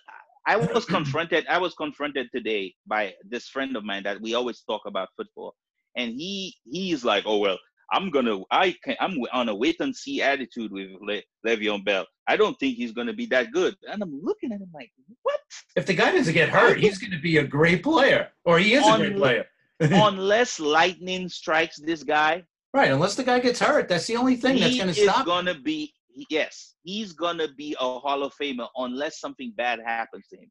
I 0.46 0.56
was 0.56 0.84
confronted 0.84 1.46
I 1.48 1.58
was 1.58 1.74
confronted 1.74 2.28
today 2.34 2.74
by 2.86 3.14
this 3.28 3.48
friend 3.48 3.76
of 3.76 3.84
mine 3.84 4.02
that 4.04 4.20
we 4.20 4.34
always 4.34 4.60
talk 4.62 4.82
about 4.86 5.08
football. 5.16 5.54
And 5.96 6.12
he 6.12 6.54
he's 6.64 7.04
like, 7.04 7.24
Oh 7.26 7.38
well, 7.38 7.58
I'm 7.92 8.10
gonna 8.10 8.38
I 8.50 8.74
can 8.84 8.96
I'm 9.00 9.18
on 9.32 9.48
a 9.48 9.54
wait 9.54 9.76
and 9.80 9.94
see 9.94 10.22
attitude 10.22 10.72
with 10.72 10.88
Le, 11.00 11.20
Le'Veon 11.46 11.84
Bell. 11.84 12.06
I 12.26 12.36
don't 12.36 12.58
think 12.58 12.76
he's 12.76 12.92
gonna 12.92 13.12
be 13.12 13.26
that 13.26 13.52
good. 13.52 13.74
And 13.90 14.02
I'm 14.02 14.20
looking 14.22 14.52
at 14.52 14.60
him 14.60 14.70
like, 14.74 14.90
What? 15.22 15.40
If 15.76 15.86
the 15.86 15.94
guy 15.94 16.12
doesn't 16.12 16.34
get 16.34 16.48
hurt, 16.48 16.78
he's 16.78 16.98
going 16.98 17.10
to 17.12 17.20
be 17.20 17.38
a 17.38 17.44
great 17.44 17.82
player, 17.82 18.28
or 18.44 18.58
he 18.58 18.74
is 18.74 18.86
a 18.86 18.96
great 18.96 19.16
player. 19.16 19.46
Unless 19.80 20.60
lightning 20.60 21.28
strikes 21.28 21.78
this 21.80 22.04
guy, 22.04 22.44
right. 22.72 22.92
Unless 22.92 23.16
the 23.16 23.24
guy 23.24 23.40
gets 23.40 23.60
hurt, 23.60 23.88
that's 23.88 24.06
the 24.06 24.16
only 24.16 24.36
thing 24.36 24.60
that's 24.60 24.76
going 24.76 24.92
to 24.92 25.00
is 25.00 25.08
stop. 25.08 25.20
him. 25.20 25.26
gonna 25.26 25.58
be 25.58 25.86
he- 25.86 25.94
yes, 26.30 26.76
he's 26.82 27.12
gonna 27.12 27.48
be 27.56 27.76
a 27.80 27.84
Hall 27.98 28.22
of 28.22 28.34
Famer 28.40 28.68
unless 28.76 29.20
something 29.20 29.52
bad 29.56 29.80
happens 29.84 30.26
to 30.28 30.36
him. 30.36 30.50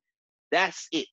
That's 0.52 0.88
it. 0.92 1.08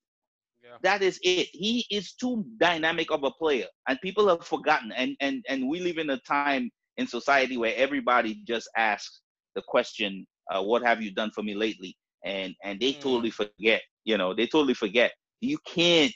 Yeah. 0.63 0.79
That 0.83 1.03
is 1.03 1.21
it. 1.23 1.49
He 1.53 1.85
is 1.91 2.13
too 2.15 2.45
dynamic 2.59 3.11
of 3.11 3.25
a 3.25 3.31
player, 3.31 3.67
and 3.89 4.01
people 4.03 4.29
have 4.29 4.45
forgotten. 4.47 4.93
And 4.93 5.17
and 5.21 5.45
and 5.49 5.69
we 5.69 5.81
live 5.81 5.99
in 5.99 6.11
a 6.11 6.19
time 6.21 6.71
in 6.97 7.07
society 7.07 7.57
where 7.57 7.75
everybody 7.77 8.41
just 8.47 8.69
asks 8.77 9.21
the 9.55 9.63
question, 9.67 10.27
uh, 10.53 10.63
"What 10.63 10.83
have 10.83 11.03
you 11.03 11.13
done 11.13 11.31
for 11.33 11.43
me 11.43 11.55
lately?" 11.55 11.97
And 12.25 12.55
and 12.65 12.81
they 12.81 12.95
Mm. 12.95 13.03
totally 13.03 13.31
forget. 13.31 13.83
You 14.05 14.19
know, 14.19 14.35
they 14.35 14.47
totally 14.47 14.75
forget. 14.75 15.13
You 15.41 15.59
can't. 15.67 16.13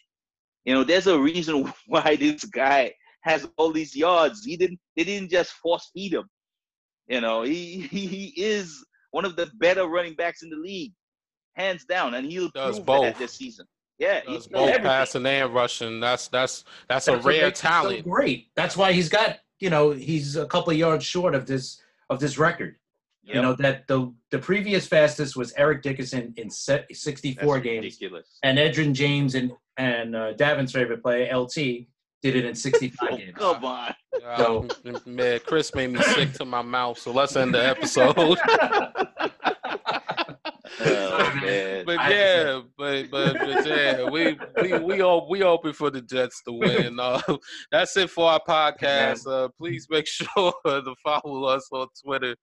You 0.65 0.75
know, 0.75 0.85
there's 0.85 1.07
a 1.07 1.19
reason 1.19 1.73
why 1.87 2.17
this 2.17 2.45
guy 2.45 2.95
has 3.23 3.45
all 3.47 3.63
these 3.73 3.95
yards. 3.95 4.45
He 4.45 4.57
didn't. 4.57 4.81
They 4.97 5.05
didn't 5.05 5.31
just 5.31 5.53
force 5.53 5.91
feed 5.95 6.15
him. 6.15 6.29
You 7.09 7.21
know, 7.21 7.43
he 7.43 7.83
he, 7.83 8.07
he 8.07 8.33
is 8.37 8.85
one 9.11 9.25
of 9.25 9.37
the 9.37 9.51
better 9.59 9.87
running 9.87 10.15
backs 10.15 10.43
in 10.43 10.51
the 10.51 10.57
league, 10.57 10.93
hands 11.55 11.85
down, 11.85 12.15
and 12.15 12.31
he'll 12.31 12.51
Does 12.55 12.77
prove 12.77 12.87
both. 12.87 13.03
that 13.05 13.19
this 13.19 13.33
season. 13.33 13.67
Yeah, 13.99 14.21
Does 14.23 14.29
he's 14.35 14.47
done 14.47 14.53
both 14.63 14.69
everything. 14.71 14.85
passing 14.87 15.27
and 15.27 15.55
rushing. 15.55 16.01
That's 16.01 16.29
that's 16.29 16.65
that's, 16.89 17.09
a 17.09 17.13
That's 17.13 17.25
what 17.25 17.33
rare 17.33 17.45
makes 17.47 17.61
him 17.61 17.67
so 17.67 17.69
talent. 17.69 18.05
great. 18.05 18.49
That's 18.57 18.77
why 18.77 18.93
he's 18.93 19.09
got, 19.09 19.39
you 19.61 19.71
know, 19.71 19.91
he's 19.93 20.37
a 20.37 20.47
couple 20.47 20.73
of 20.73 20.79
yards 20.79 21.05
short 21.05 21.35
of 21.35 21.47
this 21.47 21.81
of 22.11 22.21
this 22.21 22.39
record. 22.39 22.77
You 23.27 23.41
know 23.41 23.55
that 23.55 23.89
the 23.89 24.13
the 24.31 24.39
previous 24.39 24.87
fastest 24.87 25.35
was 25.35 25.55
Eric 25.57 25.81
Dickerson 25.83 26.35
in 26.37 26.51
64 26.51 27.55
That's 27.55 27.65
games, 27.65 27.85
ridiculous. 27.85 28.39
and 28.43 28.59
Edgerrin 28.59 28.93
James 28.93 29.35
and 29.35 29.51
and 29.79 30.15
uh, 30.15 30.33
Davin's 30.35 30.73
favorite 30.73 31.03
player 31.03 31.35
LT 31.35 31.87
did 32.25 32.37
it 32.37 32.47
in 32.47 32.55
65 32.55 33.09
Oh, 33.13 33.17
games. 33.19 33.33
come 33.37 33.65
on. 33.67 33.95
Um, 34.25 34.69
man, 35.07 35.41
Chris 35.47 35.75
made 35.75 35.89
me 35.93 36.01
sick 36.01 36.33
to 36.35 36.47
my 36.47 36.63
mouth. 36.63 36.99
So 36.99 37.13
let's 37.13 37.37
end 37.37 37.55
the 37.55 37.65
episode. 37.65 38.17
Oh, 40.87 41.83
but 41.87 42.11
yeah, 42.11 42.61
but, 42.77 43.11
but 43.11 43.35
but 43.39 43.67
yeah, 43.67 44.09
we 44.11 44.37
we 44.61 44.79
we 44.79 45.01
all 45.03 45.29
we 45.31 45.43
open 45.43 45.73
for 45.73 45.89
the 45.91 46.01
Jets 46.03 46.43
to 46.45 46.53
win. 46.53 46.99
Uh, 47.05 47.21
that's 47.71 47.97
it 47.97 48.11
for 48.11 48.29
our 48.31 48.41
podcast. 48.47 49.27
Uh, 49.27 49.49
please 49.57 49.87
make 49.89 50.07
sure 50.07 50.27
to 50.65 50.95
follow 51.03 51.45
us 51.45 51.69
on 51.73 51.87
Twitter, 52.05 52.35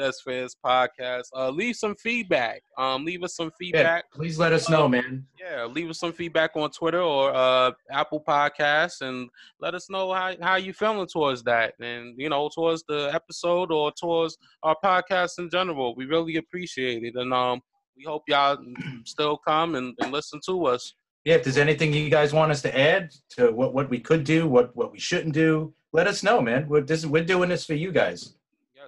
Jets 0.00 0.22
Fans 0.22 0.56
Podcast. 0.64 1.24
Uh, 1.36 1.50
leave 1.50 1.76
some 1.76 1.94
feedback. 1.94 2.62
Um, 2.78 3.04
leave 3.04 3.22
us 3.22 3.36
some 3.36 3.50
feedback. 3.58 4.04
Yeah, 4.10 4.16
please 4.16 4.38
let 4.38 4.52
us 4.54 4.70
know, 4.70 4.88
man. 4.88 5.26
Yeah, 5.38 5.66
leave 5.66 5.90
us 5.90 5.98
some 5.98 6.12
feedback 6.12 6.52
on 6.54 6.70
Twitter 6.70 7.02
or 7.02 7.34
uh, 7.34 7.72
Apple 7.90 8.24
Podcasts, 8.26 9.02
and 9.02 9.28
let 9.60 9.74
us 9.74 9.90
know 9.90 10.12
how 10.12 10.34
how 10.40 10.56
you 10.56 10.72
feeling 10.72 11.06
towards 11.06 11.42
that, 11.42 11.74
and 11.80 12.14
you 12.16 12.30
know 12.30 12.48
towards 12.54 12.82
the 12.88 13.10
episode 13.12 13.70
or 13.70 13.92
towards 13.92 14.38
our 14.62 14.76
podcast 14.82 15.38
in 15.38 15.50
general. 15.50 15.94
We 15.94 16.06
really 16.06 16.36
appreciate 16.36 17.04
it, 17.04 17.14
and 17.16 17.34
um, 17.34 17.60
we 17.94 18.04
hope 18.04 18.22
y'all 18.26 18.56
still 19.04 19.36
come 19.36 19.74
and, 19.74 19.94
and 20.00 20.12
listen 20.12 20.40
to 20.46 20.66
us. 20.66 20.94
Yeah, 21.24 21.34
if 21.34 21.44
there's 21.44 21.58
anything 21.58 21.92
you 21.92 22.08
guys 22.08 22.32
want 22.32 22.50
us 22.50 22.62
to 22.62 22.78
add 22.78 23.10
to 23.36 23.52
what, 23.52 23.74
what 23.74 23.90
we 23.90 24.00
could 24.00 24.24
do, 24.24 24.48
what 24.48 24.74
what 24.74 24.92
we 24.92 24.98
shouldn't 24.98 25.34
do, 25.34 25.74
let 25.92 26.06
us 26.06 26.22
know, 26.22 26.40
man. 26.40 26.66
We're 26.68 26.80
this 26.80 27.04
we're 27.04 27.24
doing 27.24 27.50
this 27.50 27.66
for 27.66 27.74
you 27.74 27.92
guys. 27.92 28.34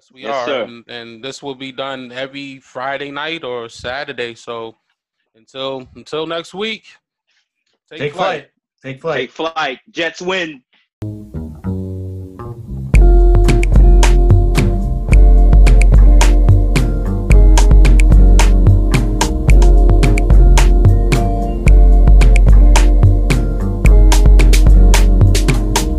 Yes, 0.03 0.11
we 0.13 0.23
yes, 0.23 0.49
are, 0.49 0.63
and, 0.63 0.85
and, 0.89 1.23
this 1.23 1.43
will 1.43 1.55
be 1.55 1.71
done 1.71 2.11
every 2.11 2.59
Friday 2.59 3.11
night 3.13 3.45
or 3.45 3.69
Saturday. 3.69 4.35
So 4.35 4.77
until 5.37 5.89
until 5.95 6.27
next 6.27 6.55
week, 6.55 6.85
take, 7.89 8.01
take 8.01 8.13
flight. 8.13 8.41
flight. 8.41 8.51
Take 8.83 9.01
flight. 9.01 9.17
Take 9.17 9.31
flight. 9.31 9.79
Jets 9.91 10.21
win. 10.21 10.63